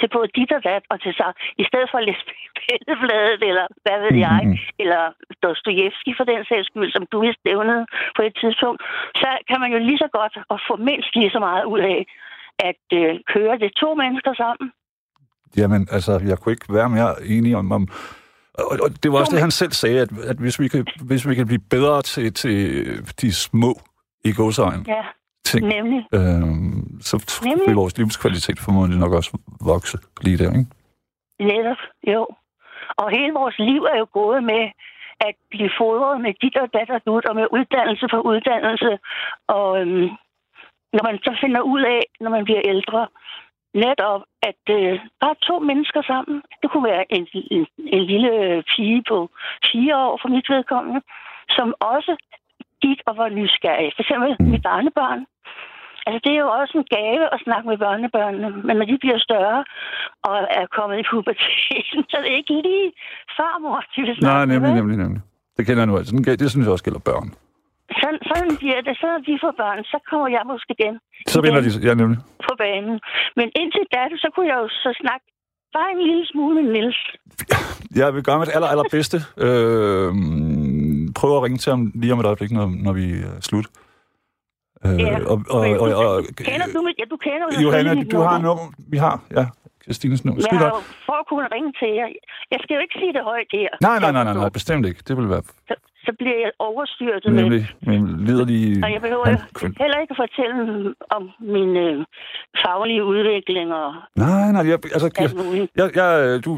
til 0.00 0.08
både 0.14 0.28
dit 0.38 0.52
og 0.52 0.62
dat, 0.64 0.82
og 0.92 0.96
til 1.04 1.14
sig. 1.20 1.30
I 1.62 1.64
stedet 1.68 1.88
for 1.90 1.98
at 1.98 2.06
læse 2.08 2.24
Pellebladet, 2.62 3.42
eller 3.50 3.66
hvad 3.84 3.98
ved 4.04 4.14
jeg, 4.26 4.40
Mhm. 4.44 4.58
eller 4.82 5.02
Dostojevski 5.42 6.10
for 6.18 6.24
den 6.32 6.44
sags 6.48 6.66
skyld, 6.66 6.90
som 6.92 7.06
du 7.12 7.16
vist 7.26 7.42
nævnede 7.50 7.86
på 8.16 8.22
et 8.28 8.34
tidspunkt, 8.42 8.80
så 9.22 9.28
kan 9.48 9.58
man 9.62 9.70
jo 9.74 9.78
lige 9.78 9.98
så 10.04 10.08
godt 10.18 10.34
og 10.52 10.58
få 10.68 10.76
mindst 10.88 11.10
lige 11.16 11.30
så 11.34 11.38
meget 11.48 11.64
ud 11.64 11.80
af 11.94 12.00
at 12.70 12.84
øh, 13.00 13.14
køre 13.34 13.58
det 13.58 13.70
to 13.82 13.94
mennesker 13.94 14.34
sammen. 14.42 14.72
Jamen, 15.56 15.82
altså, 15.96 16.12
jeg 16.30 16.38
kunne 16.38 16.52
ikke 16.52 16.74
være 16.78 16.88
mere 16.88 17.12
enig 17.36 17.56
om... 17.56 17.72
om 17.72 17.88
og, 18.58 18.78
og 18.82 18.90
det 19.02 19.12
var 19.12 19.18
også 19.18 19.32
det, 19.32 19.40
han 19.40 19.50
selv 19.50 19.72
sagde, 19.72 20.00
at, 20.00 20.08
at 20.30 20.36
hvis, 20.36 20.60
vi 20.60 20.68
kan, 20.68 20.86
hvis 21.04 21.28
vi 21.28 21.34
kan 21.34 21.46
blive 21.46 21.62
bedre 21.70 22.02
til, 22.02 22.34
til 22.34 22.54
de 23.20 23.34
små 23.34 23.80
i 24.24 24.32
godsøjen 24.32 24.84
Ja, 24.88 25.02
ting, 25.44 25.66
nemlig. 25.66 26.06
øhm, 26.14 27.00
så 27.00 27.40
Nemlig. 27.44 27.66
vil 27.66 27.74
vores 27.74 27.98
livskvalitet 27.98 28.58
formodentlig 28.58 29.00
nok 29.00 29.12
også 29.12 29.38
vokse 29.60 29.98
lige 30.20 30.38
der, 30.38 30.50
ikke? 30.58 30.66
Netop, 31.40 31.80
jo. 32.12 32.26
Og 33.00 33.10
hele 33.10 33.32
vores 33.32 33.58
liv 33.58 33.82
er 33.92 33.98
jo 33.98 34.06
gået 34.12 34.44
med 34.44 34.62
at 35.20 35.34
blive 35.50 35.70
fodret 35.80 36.20
med 36.20 36.32
dit 36.42 36.56
og 36.56 36.68
dat 36.76 36.90
og 36.96 37.00
dut, 37.06 37.24
og 37.30 37.34
med 37.36 37.46
uddannelse 37.56 38.06
for 38.12 38.20
uddannelse. 38.30 38.90
Og 39.48 39.68
øhm, 39.80 40.08
når 40.96 41.02
man 41.08 41.16
så 41.26 41.32
finder 41.42 41.60
ud 41.60 41.82
af, 41.96 42.02
når 42.20 42.30
man 42.36 42.44
bliver 42.44 42.62
ældre, 42.74 43.00
netop, 43.84 44.20
at 44.48 44.62
øh, 44.78 44.94
bare 45.22 45.36
to 45.48 45.54
mennesker 45.70 46.02
sammen, 46.12 46.36
det 46.60 46.68
kunne 46.70 46.88
være 46.92 47.04
en, 47.16 47.24
en, 47.56 47.66
en 47.96 48.02
lille 48.12 48.32
pige 48.72 49.02
på 49.10 49.18
fire 49.72 49.94
år 50.06 50.14
for 50.22 50.28
mit 50.28 50.48
vedkommende, 50.54 51.00
som 51.56 51.68
også 51.94 52.12
gik 52.84 52.98
og 53.08 53.14
var 53.20 53.28
nysgerrig. 53.28 53.88
For 53.96 54.02
eksempel 54.02 54.30
Mm. 54.40 54.46
mit 54.52 54.62
barnebarn. 54.62 55.20
Altså, 56.06 56.20
det 56.24 56.32
er 56.36 56.40
jo 56.44 56.50
også 56.60 56.74
en 56.78 56.86
gave 56.96 57.24
at 57.34 57.40
snakke 57.46 57.68
med 57.70 57.78
børnebørnene, 57.84 58.48
men 58.66 58.74
når 58.76 58.86
de 58.90 58.98
bliver 59.04 59.18
større 59.18 59.60
og 60.28 60.36
er 60.60 60.66
kommet 60.76 60.96
i 60.98 61.04
puberteten, 61.10 62.00
så 62.10 62.14
er 62.18 62.22
det 62.26 62.32
ikke 62.40 62.54
lige 62.68 62.88
farmor, 63.38 63.78
de 63.96 64.00
vil 64.02 64.16
snakke 64.16 64.36
Nej, 64.36 64.44
med, 64.46 64.54
nemlig, 64.54 64.68
vel? 64.68 64.76
nemlig, 64.80 64.96
nemlig. 65.04 65.22
Det 65.56 65.66
kender 65.66 65.82
jeg 65.82 65.86
nu 65.90 65.96
altså. 65.96 66.12
Det 66.42 66.50
synes 66.50 66.64
jeg 66.64 66.72
også 66.72 66.84
gælder 66.84 67.00
børn. 67.10 67.28
Sådan, 68.00 68.20
sådan 68.30 68.50
bliver 68.62 68.80
det. 68.86 68.94
Så 69.00 69.06
når 69.12 69.20
de 69.28 69.34
får 69.44 69.52
børn, 69.62 69.78
så 69.92 69.98
kommer 70.10 70.28
jeg 70.36 70.42
måske 70.52 70.70
igen 70.78 70.94
Så 71.34 71.38
vender 71.44 71.60
de... 71.66 71.70
Ja, 71.88 71.92
nemlig. 72.00 72.18
på 72.48 72.52
banen. 72.64 72.96
Men 73.38 73.46
indtil 73.60 73.84
da, 73.94 74.02
så 74.24 74.28
kunne 74.34 74.48
jeg 74.52 74.58
jo 74.64 74.68
så 74.84 74.90
snakke 75.02 75.24
bare 75.76 75.90
en 75.96 76.00
lille 76.08 76.26
smule 76.32 76.54
med 76.62 76.64
Niels. 76.72 77.00
Jeg 78.00 78.14
vil 78.14 78.22
gøre 78.28 78.38
mit 78.38 78.50
aller, 78.56 78.68
allerbedste. 78.74 79.18
Øh, 79.46 80.08
prøve 81.18 81.34
at 81.38 81.42
ringe 81.46 81.58
til 81.58 81.70
ham 81.74 81.92
lige 81.94 82.12
om 82.12 82.20
et 82.20 82.26
øjeblik, 82.26 82.50
når, 82.58 82.66
når 82.86 82.92
vi 82.92 83.06
er 83.30 83.40
slut. 83.40 83.66
Øh, 84.86 85.00
Ja, 85.00 85.18
og, 85.32 85.36
og, 85.54 85.60
men 85.62 85.76
og, 85.82 85.88
og, 86.06 86.24
Kender 86.50 86.66
du? 86.74 86.80
Ja, 87.00 87.04
du 87.10 87.16
kender 87.16 87.44
jo 87.54 87.60
Johanna, 87.64 87.92
du 88.14 88.18
har 88.28 88.38
nummer. 88.38 88.66
Vi 88.92 88.96
har, 88.96 89.14
ja. 89.38 89.44
Christines 89.84 90.24
nummer. 90.24 90.42
Jeg 90.52 90.58
har 90.58 90.82
for 91.06 91.16
at 91.22 91.26
kunne 91.30 91.48
ringe 91.54 91.72
til 91.80 91.88
jer. 91.98 92.08
Jeg 92.52 92.58
skal 92.62 92.74
jo 92.74 92.80
ikke 92.80 92.96
sige 93.00 93.12
det 93.12 93.22
højt 93.30 93.50
her. 93.52 93.68
Nej, 93.88 93.98
nej, 94.04 94.12
nej, 94.12 94.24
nej, 94.24 94.34
nej, 94.34 94.48
bestemt 94.48 94.86
ikke. 94.86 95.00
Det 95.08 95.16
vil 95.16 95.28
være 95.34 95.42
Så, 96.06 96.12
bliver 96.18 96.38
jeg 96.44 96.50
overstyrtet 96.58 97.32
med 97.32 97.42
nemlig 97.42 97.62
min 97.86 98.04
liderlige... 98.26 98.84
Og 98.84 98.92
jeg 98.94 99.00
behøver 99.06 99.24
han- 99.26 99.74
heller 99.82 99.98
ikke 100.02 100.12
at 100.16 100.20
fortælle 100.24 100.94
om 101.16 101.22
min 101.54 101.70
øh, 101.86 102.04
faglige 102.64 103.04
udvikling 103.04 103.68
og 103.74 103.88
Nej, 104.16 104.52
nej, 104.52 104.62
jeg, 104.70 104.78
altså, 104.96 105.08
jeg, 105.20 105.30
jeg, 105.76 105.90
jeg, 105.96 106.44
du, 106.44 106.52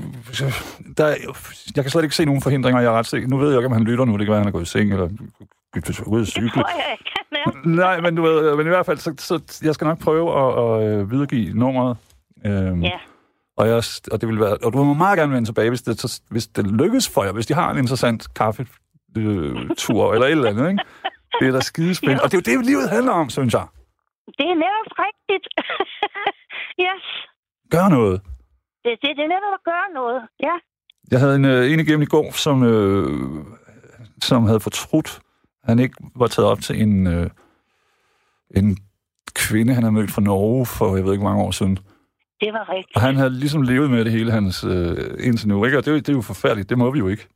der, 0.98 1.04
er- 1.04 1.70
jeg 1.76 1.84
kan 1.84 1.90
slet 1.90 2.02
ikke 2.02 2.16
se 2.16 2.24
nogen 2.24 2.42
forhindringer, 2.42 2.80
jeg 2.80 2.92
er 2.92 2.98
ret 2.98 3.06
sikker. 3.06 3.28
Nu 3.28 3.36
ved 3.36 3.48
jeg 3.50 3.58
ikke, 3.58 3.66
om 3.66 3.72
han 3.72 3.84
lytter 3.84 4.04
nu. 4.04 4.12
Det 4.16 4.26
kan 4.26 4.32
være, 4.32 4.40
han 4.40 4.48
er 4.48 4.52
gået 4.52 4.62
i 4.62 4.72
seng, 4.74 4.92
eller 4.92 5.08
ude 6.06 6.20
at 6.22 6.28
cykle. 6.28 6.62
Nej, 7.64 8.00
men 8.00 8.16
du 8.16 8.22
ved, 8.22 8.56
men 8.56 8.66
i 8.66 8.68
hvert 8.68 8.86
fald, 8.86 8.98
så, 8.98 9.14
så 9.18 9.60
jeg 9.64 9.74
skal 9.74 9.84
nok 9.84 9.98
prøve 10.00 10.26
at, 10.42 10.48
at 10.64 11.00
øh, 11.00 11.10
videregive 11.10 11.54
nummeret. 11.54 11.96
Øhm, 12.46 12.82
Ja. 12.82 12.90
og, 13.56 13.68
jeg, 13.68 13.82
og, 14.12 14.20
det 14.20 14.28
vil 14.28 14.40
være, 14.40 14.56
og 14.64 14.72
du 14.72 14.84
må 14.84 14.94
meget 14.94 15.18
gerne 15.18 15.32
vende 15.34 15.48
tilbage, 15.48 15.68
hvis 15.68 15.82
det, 15.82 16.00
så, 16.00 16.20
hvis 16.30 16.46
det 16.46 16.66
lykkes 16.66 17.08
for 17.14 17.24
jer, 17.24 17.32
hvis 17.32 17.46
de 17.46 17.54
har 17.54 17.70
en 17.70 17.78
interessant 17.78 18.34
kaffetur 19.14 20.12
eller 20.14 20.26
et 20.26 20.30
eller 20.30 20.50
andet, 20.50 20.70
ikke? 20.70 20.82
Det 21.40 21.48
er 21.48 21.52
da 21.52 21.60
skidespændende. 21.60 22.22
Og 22.22 22.32
det 22.32 22.38
er 22.38 22.52
jo 22.54 22.58
det, 22.58 22.66
livet 22.66 22.90
handler 22.90 23.12
om, 23.12 23.30
synes 23.30 23.54
jeg. 23.54 23.66
Det 24.38 24.46
er 24.52 24.54
netop 24.64 24.90
rigtigt. 25.06 25.46
yes. 26.86 27.04
Gør 27.70 27.88
noget. 27.88 28.20
Det, 28.84 28.92
det, 29.02 29.10
det 29.16 29.22
er 29.24 29.28
netop 29.36 29.54
at 29.60 29.64
gøre 29.64 29.88
noget. 29.94 30.22
Ja. 30.40 30.54
Jeg 31.10 31.20
havde 31.20 31.36
en, 31.36 31.44
øh, 31.44 31.72
en 31.72 31.80
igennem 31.80 32.02
i 32.02 32.06
går, 32.06 32.32
som, 32.32 32.62
øh, 32.62 33.44
som 34.22 34.44
havde 34.46 34.60
fortrudt, 34.60 35.20
han 35.64 35.78
ikke 35.78 35.94
var 36.16 36.26
taget 36.26 36.48
op 36.48 36.60
til 36.60 36.82
en, 36.82 37.06
øh, 37.06 37.30
en 38.56 38.76
kvinde, 39.34 39.74
han 39.74 39.82
havde 39.82 39.94
mødt 39.94 40.10
fra 40.10 40.22
Norge 40.22 40.66
for, 40.66 40.96
jeg 40.96 41.04
ved 41.04 41.12
ikke, 41.12 41.24
mange 41.24 41.42
år 41.42 41.50
siden. 41.50 41.76
Det 42.40 42.52
var 42.52 42.68
rigtigt. 42.72 42.96
Og 42.96 43.02
han 43.02 43.16
havde 43.16 43.30
ligesom 43.30 43.62
levet 43.62 43.90
med 43.90 44.04
det 44.04 44.12
hele 44.12 44.30
hans 44.32 44.64
øh, 44.64 44.96
indtil 45.26 45.48
nu, 45.48 45.64
ikke? 45.64 45.78
Og 45.78 45.84
det, 45.84 45.90
er 45.90 45.94
jo- 45.94 45.98
det 45.98 46.08
er 46.08 46.12
jo 46.12 46.20
forfærdeligt. 46.22 46.68
Det 46.70 46.78
må 46.78 46.90
vi 46.90 46.98
jo 46.98 47.08
ikke. 47.08 47.26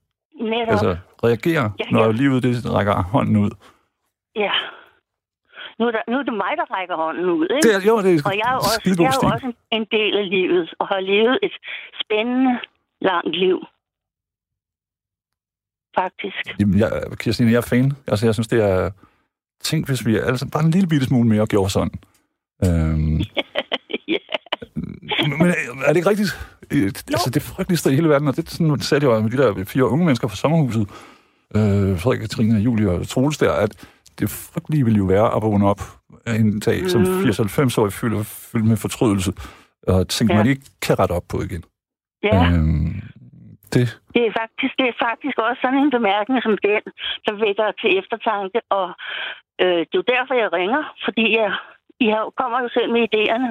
Netop. 0.40 0.68
Altså, 0.72 0.96
reagere, 1.24 1.72
Ja, 1.80 1.84
når 1.90 2.04
ja. 2.04 2.10
livet 2.10 2.42
det 2.42 2.72
rækker 2.74 3.02
hånden 3.02 3.36
ud. 3.36 3.50
Ja. 4.36 4.52
Nu 5.78 5.86
er, 5.86 5.90
der, 5.90 6.02
nu 6.10 6.16
er 6.18 6.22
det 6.22 6.32
mig, 6.44 6.52
der 6.56 6.66
rækker 6.76 6.96
hånden 6.96 7.26
ud, 7.30 7.46
ikke? 7.56 7.68
Det 7.68 7.74
er, 7.76 7.80
jo, 7.90 7.98
det 8.06 8.10
er 8.14 8.22
Og 8.28 8.34
jeg 8.40 8.48
er 8.52 8.54
jo 8.58 8.62
også, 8.70 8.80
jeg 8.84 9.10
er 9.12 9.18
jo 9.22 9.28
også 9.34 9.46
en, 9.46 9.56
en 9.78 9.86
del 9.90 10.12
af 10.18 10.30
livet, 10.30 10.74
og 10.78 10.86
har 10.88 11.00
levet 11.00 11.38
et 11.42 11.52
spændende, 12.02 12.58
langt 13.00 13.36
liv. 13.44 13.58
Faktisk. 15.98 16.60
Jamen, 16.60 16.78
jeg, 16.78 16.90
Kirstine, 17.18 17.50
jeg 17.50 17.56
er 17.56 17.68
fan. 17.74 17.92
Altså, 18.06 18.26
jeg 18.26 18.34
synes, 18.34 18.48
det 18.48 18.60
er... 18.70 18.90
Tænk, 19.60 19.88
hvis 19.88 20.06
vi 20.06 20.16
altså 20.16 20.50
bare 20.52 20.64
en 20.64 20.70
lille 20.70 20.88
bitte 20.88 21.06
smule 21.06 21.28
mere 21.28 21.46
gjorde 21.46 21.70
sådan. 21.70 21.92
Øhm. 22.64 23.20
men 25.38 25.46
er 25.84 25.88
det 25.88 25.96
ikke 25.96 26.08
rigtigt? 26.10 26.30
Øh, 26.72 26.86
Altså, 27.12 27.30
det 27.34 27.42
frygteligste 27.42 27.90
i 27.92 27.94
hele 27.94 28.08
verden, 28.08 28.28
og 28.28 28.36
det 28.36 28.46
er 28.46 28.50
sådan, 28.50 28.80
sagde 28.80 29.04
jo 29.04 29.20
med 29.20 29.30
de 29.30 29.36
der 29.36 29.64
fire 29.64 29.84
unge 29.88 30.04
mennesker 30.04 30.28
fra 30.28 30.36
sommerhuset, 30.36 30.82
øh, 31.56 31.98
Frederik, 32.00 32.20
Katrine, 32.20 32.58
Julie 32.58 32.90
og 32.90 33.08
Troels 33.08 33.38
der, 33.38 33.52
at 33.52 33.72
det 34.18 34.30
frygtelige 34.30 34.84
ville 34.84 34.98
jo 34.98 35.04
være 35.04 35.36
at 35.36 35.42
vågne 35.42 35.66
op 35.68 35.80
en 36.26 36.60
dag 36.60 36.90
som 36.90 37.00
Mhm. 37.00 37.22
80-90-årig 37.24 37.92
fyldt, 37.92 38.26
fyldt 38.52 38.66
med 38.66 38.76
fortrydelse, 38.76 39.32
og 39.88 40.08
tænke, 40.08 40.32
Ja. 40.32 40.38
man 40.38 40.46
ikke 40.52 40.62
kan 40.86 40.98
rette 40.98 41.12
op 41.12 41.24
på 41.28 41.36
igen. 41.42 41.64
ja. 42.24 42.38
Øhm, 42.52 42.94
det, 43.72 43.84
Det 44.14 44.22
er, 44.28 44.32
faktisk, 44.40 44.72
det 44.78 44.86
er 44.92 44.96
faktisk 45.08 45.36
også 45.46 45.60
sådan 45.64 45.78
en 45.84 45.90
bemærkning 45.98 46.38
som 46.46 46.54
den, 46.68 46.82
som 47.26 47.34
vækker 47.46 47.66
til 47.80 47.90
eftertanke, 48.00 48.58
og 48.78 48.86
øh, 49.62 49.78
det 49.88 49.94
er 49.96 50.00
jo 50.02 50.06
derfor, 50.14 50.34
jeg 50.42 50.48
ringer, 50.58 50.82
fordi 51.06 51.24
jeg, 51.40 51.50
I 52.04 52.06
har, 52.14 52.24
kommer 52.40 52.58
jo 52.64 52.68
selv 52.76 52.88
med 52.94 53.02
idéerne. 53.10 53.48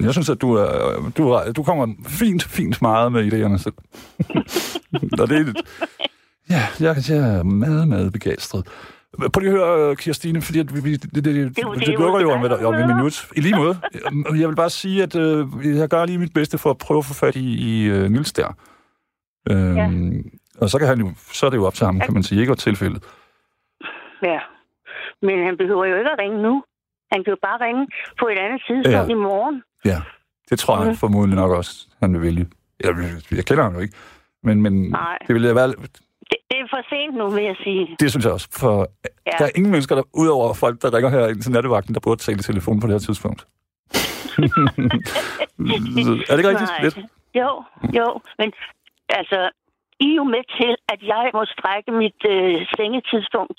Jeg 0.00 0.12
synes, 0.12 0.30
at 0.30 0.40
du, 0.40 0.52
er, 0.54 1.10
du, 1.16 1.30
er, 1.30 1.52
du 1.52 1.62
kommer 1.62 1.86
fint, 2.06 2.42
fint 2.44 2.82
meget 2.82 3.12
med 3.12 3.32
idéerne 3.32 3.58
selv. 3.58 3.74
og 5.22 5.28
det 5.28 5.38
er, 5.48 5.52
ja, 6.50 6.62
jeg, 6.80 6.96
jeg 7.08 7.38
er 7.38 7.42
meget, 7.42 7.88
meget 7.88 8.12
begejstret. 8.12 8.66
Prøv 9.32 9.40
lige 9.40 9.52
at 9.52 9.58
høre, 9.58 9.90
øh, 9.90 9.96
Kirstine, 9.96 10.42
fordi 10.42 10.58
at 10.58 10.74
vi, 10.74 10.80
vi, 10.80 10.96
det, 10.96 11.14
det, 11.14 11.24
det, 11.24 11.42
jo- 11.62 11.74
det, 11.74 11.88
er 11.88 11.98
lukker 11.98 12.20
jo 12.20 12.30
om 12.30 12.44
et, 12.44 12.52
om 12.52 12.74
et 12.74 12.86
minut. 12.96 13.26
I 13.36 13.40
lige 13.40 13.56
måde. 13.56 13.78
Jeg 14.40 14.48
vil 14.48 14.56
bare 14.56 14.70
sige, 14.70 15.02
at 15.02 15.16
øh, 15.16 15.46
jeg 15.78 15.88
gør 15.88 16.04
lige 16.04 16.18
mit 16.18 16.34
bedste 16.34 16.58
for 16.58 16.70
at 16.70 16.78
prøve 16.78 16.98
at 16.98 17.04
få 17.04 17.14
fat 17.14 17.36
i, 17.36 17.46
i 17.68 17.90
uh, 17.92 18.10
Nils 18.10 18.32
der. 18.32 18.48
Øhm, 19.50 19.76
Ja. 19.76 19.88
Og 20.60 20.70
så, 20.70 20.78
kan 20.78 20.88
han 20.88 20.98
jo, 21.00 21.10
så 21.32 21.46
er 21.46 21.50
det 21.50 21.56
jo 21.56 21.64
op 21.66 21.74
til 21.74 21.84
ham, 21.86 22.00
kan 22.00 22.14
man 22.14 22.22
sige, 22.22 22.40
ikke 22.40 22.52
og 22.52 22.58
tilfældet. 22.58 23.02
Ja. 24.22 24.38
Men 25.22 25.44
han 25.46 25.56
behøver 25.56 25.84
jo 25.84 25.96
ikke 25.96 26.10
at 26.10 26.18
ringe 26.18 26.42
nu. 26.42 26.62
Han 27.12 27.24
kan 27.24 27.30
jo 27.30 27.36
bare 27.42 27.58
ringe 27.66 27.86
på 28.20 28.26
et 28.32 28.38
andet 28.44 28.60
tidspunkt 28.68 29.08
Ja. 29.10 29.14
i 29.16 29.18
morgen. 29.28 29.62
Ja, 29.84 30.00
det 30.50 30.58
tror 30.58 30.78
jeg 30.78 30.86
Mhm. 30.86 30.96
formodentlig 30.96 31.36
nok 31.36 31.50
også, 31.50 31.86
han 32.02 32.12
vil 32.14 32.22
vælge. 32.22 32.46
Jeg, 32.84 32.94
jeg 33.30 33.44
kender 33.46 33.62
ham 33.62 33.74
jo 33.74 33.80
ikke, 33.80 33.96
men, 34.42 34.62
men 34.62 34.72
Nej. 34.90 35.18
det 35.26 35.34
ville 35.34 35.54
være, 35.54 35.68
Det, 35.68 35.76
det 36.50 36.56
er 36.60 36.66
for 36.70 36.82
sent 36.88 37.14
nu, 37.16 37.28
vil 37.30 37.44
jeg 37.44 37.56
sige. 37.64 37.96
Det 38.00 38.10
synes 38.10 38.24
jeg 38.24 38.32
også, 38.32 38.48
for 38.52 38.78
ja. 39.04 39.10
Ja. 39.26 39.36
der 39.38 39.44
er 39.44 39.50
ingen 39.54 39.70
mennesker, 39.72 39.94
der, 39.94 40.02
udover 40.14 40.54
folk, 40.54 40.82
der 40.82 40.94
ringer 40.94 41.10
her 41.10 41.28
ind 41.28 41.42
til 41.42 41.52
nattevagten, 41.52 41.94
der 41.94 42.00
burde 42.00 42.20
tale 42.20 42.38
i 42.38 42.42
telefon 42.42 42.80
på 42.80 42.86
det 42.86 42.94
her 42.94 42.98
tidspunkt. 42.98 43.46
er 46.28 46.32
det 46.32 46.38
ikke 46.38 46.50
rigtigt? 46.52 46.70
Nej. 46.74 46.82
Lidt? 46.84 46.98
Jo, 47.40 47.50
jo. 47.98 48.06
Men 48.38 48.52
altså, 49.08 49.38
I 50.00 50.08
er 50.10 50.14
jo 50.20 50.24
med 50.24 50.44
til, 50.60 50.72
at 50.92 51.00
jeg 51.12 51.30
må 51.34 51.42
strække 51.56 51.90
mit 52.02 52.20
øh, 52.34 52.54
sengetidspunkt 52.76 53.58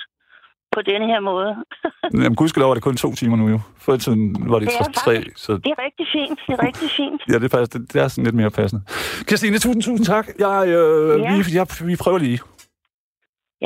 på 0.78 0.82
denne 0.92 1.06
her 1.14 1.20
måde. 1.32 1.52
Jamen, 2.24 2.36
gudskelov 2.36 2.70
er 2.70 2.74
det 2.78 2.84
kun 2.84 2.98
to 2.98 3.10
timer 3.22 3.38
nu 3.42 3.46
jo. 3.50 3.60
Før 3.86 3.94
i 3.94 3.98
tiden 3.98 4.22
var 4.52 4.60
det, 4.60 4.68
Det 4.68 4.96
tre, 4.96 5.16
faktisk- 5.16 5.38
så 5.46 5.52
Det 5.66 5.68
er 5.76 5.80
rigtig 5.88 6.06
fint. 6.16 6.40
Det 6.48 6.54
er 6.60 6.64
rigtig 6.70 6.90
fint. 7.00 7.22
ja, 7.32 7.36
det 7.40 7.44
er, 7.50 7.54
faktisk, 7.58 7.74
det, 7.74 7.94
det 7.94 8.02
er 8.04 8.08
sådan 8.08 8.24
lidt 8.24 8.36
mere 8.42 8.52
passende. 8.60 8.82
Christine, 9.30 9.58
tusind, 9.60 9.84
tusind 9.84 10.06
tak. 10.14 10.26
Jeg, 10.40 10.58
øh, 10.68 11.20
Ja. 11.22 11.38
vi, 11.38 11.44
jeg, 11.60 11.66
vi 11.90 11.96
prøver 12.04 12.18
lige. 12.28 12.40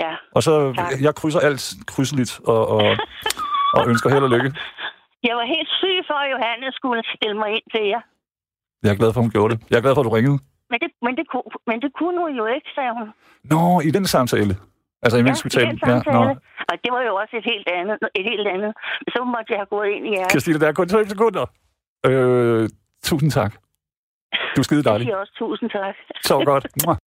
Ja. 0.01 0.11
Og 0.35 0.41
så, 0.43 0.73
Tak. 0.77 0.91
jeg 1.01 1.15
krydser 1.15 1.39
alt 1.39 1.63
krydseligt 1.91 2.31
og, 2.53 2.61
og, 2.75 2.83
og 3.77 3.81
ønsker 3.91 4.09
held 4.13 4.23
og 4.23 4.29
lykke. 4.35 4.49
Jeg 5.27 5.35
var 5.39 5.45
helt 5.55 5.69
syg 5.81 5.97
for, 6.09 6.17
at 6.23 6.27
Johanne 6.33 6.67
skulle 6.79 7.01
stille 7.15 7.37
mig 7.43 7.49
ind 7.57 7.67
til 7.75 7.83
jer. 7.93 8.01
Jeg 8.83 8.91
er 8.91 8.95
glad 9.01 9.09
for, 9.13 9.19
at 9.19 9.25
hun 9.25 9.31
gjorde 9.31 9.51
det. 9.53 9.59
Jeg 9.69 9.77
er 9.77 9.81
glad 9.85 9.93
for, 9.95 10.01
at 10.01 10.05
du 10.09 10.15
ringede. 10.19 10.37
Men 10.71 10.79
det, 10.83 10.89
men 11.05 11.13
det, 11.19 11.25
kunne, 11.31 11.47
men 11.69 11.77
det 11.83 11.91
kunne 11.99 12.19
hun 12.25 12.33
jo 12.41 12.45
ikke, 12.55 12.67
sagde 12.75 12.93
hun. 12.99 13.07
Nå, 13.51 13.61
i 13.87 13.91
den 13.97 14.05
samtale. 14.15 14.53
Altså, 15.03 15.17
imens 15.17 15.39
ja, 15.39 15.45
vi 15.45 15.47
i 15.47 15.77
talte. 15.79 16.11
nå. 16.11 16.23
Og 16.71 16.75
det 16.83 16.89
var 16.95 17.01
jo 17.09 17.13
også 17.21 17.33
et 17.41 17.45
helt 17.51 17.67
andet. 17.79 17.97
Et 18.19 18.25
helt 18.31 18.47
andet. 18.55 18.71
Så 19.13 19.19
måtte 19.33 19.49
jeg 19.53 19.59
have 19.63 19.71
gået 19.75 19.89
ind 19.95 20.05
i 20.07 20.11
jer. 20.17 20.27
Christine, 20.33 20.59
der 20.59 20.67
er 20.67 20.73
kun 20.73 20.89
5 20.89 21.05
sekunder. 21.13 21.45
Øh, 22.09 22.69
tusind 23.03 23.31
tak. 23.31 23.51
Du 24.55 24.59
er 24.61 24.63
skide 24.63 24.77
Jeg 24.79 24.85
dejlig. 24.85 25.05
siger 25.05 25.17
også 25.23 25.33
tusind 25.39 25.69
tak. 25.69 25.95
Så 26.23 26.43
godt. 26.45 26.65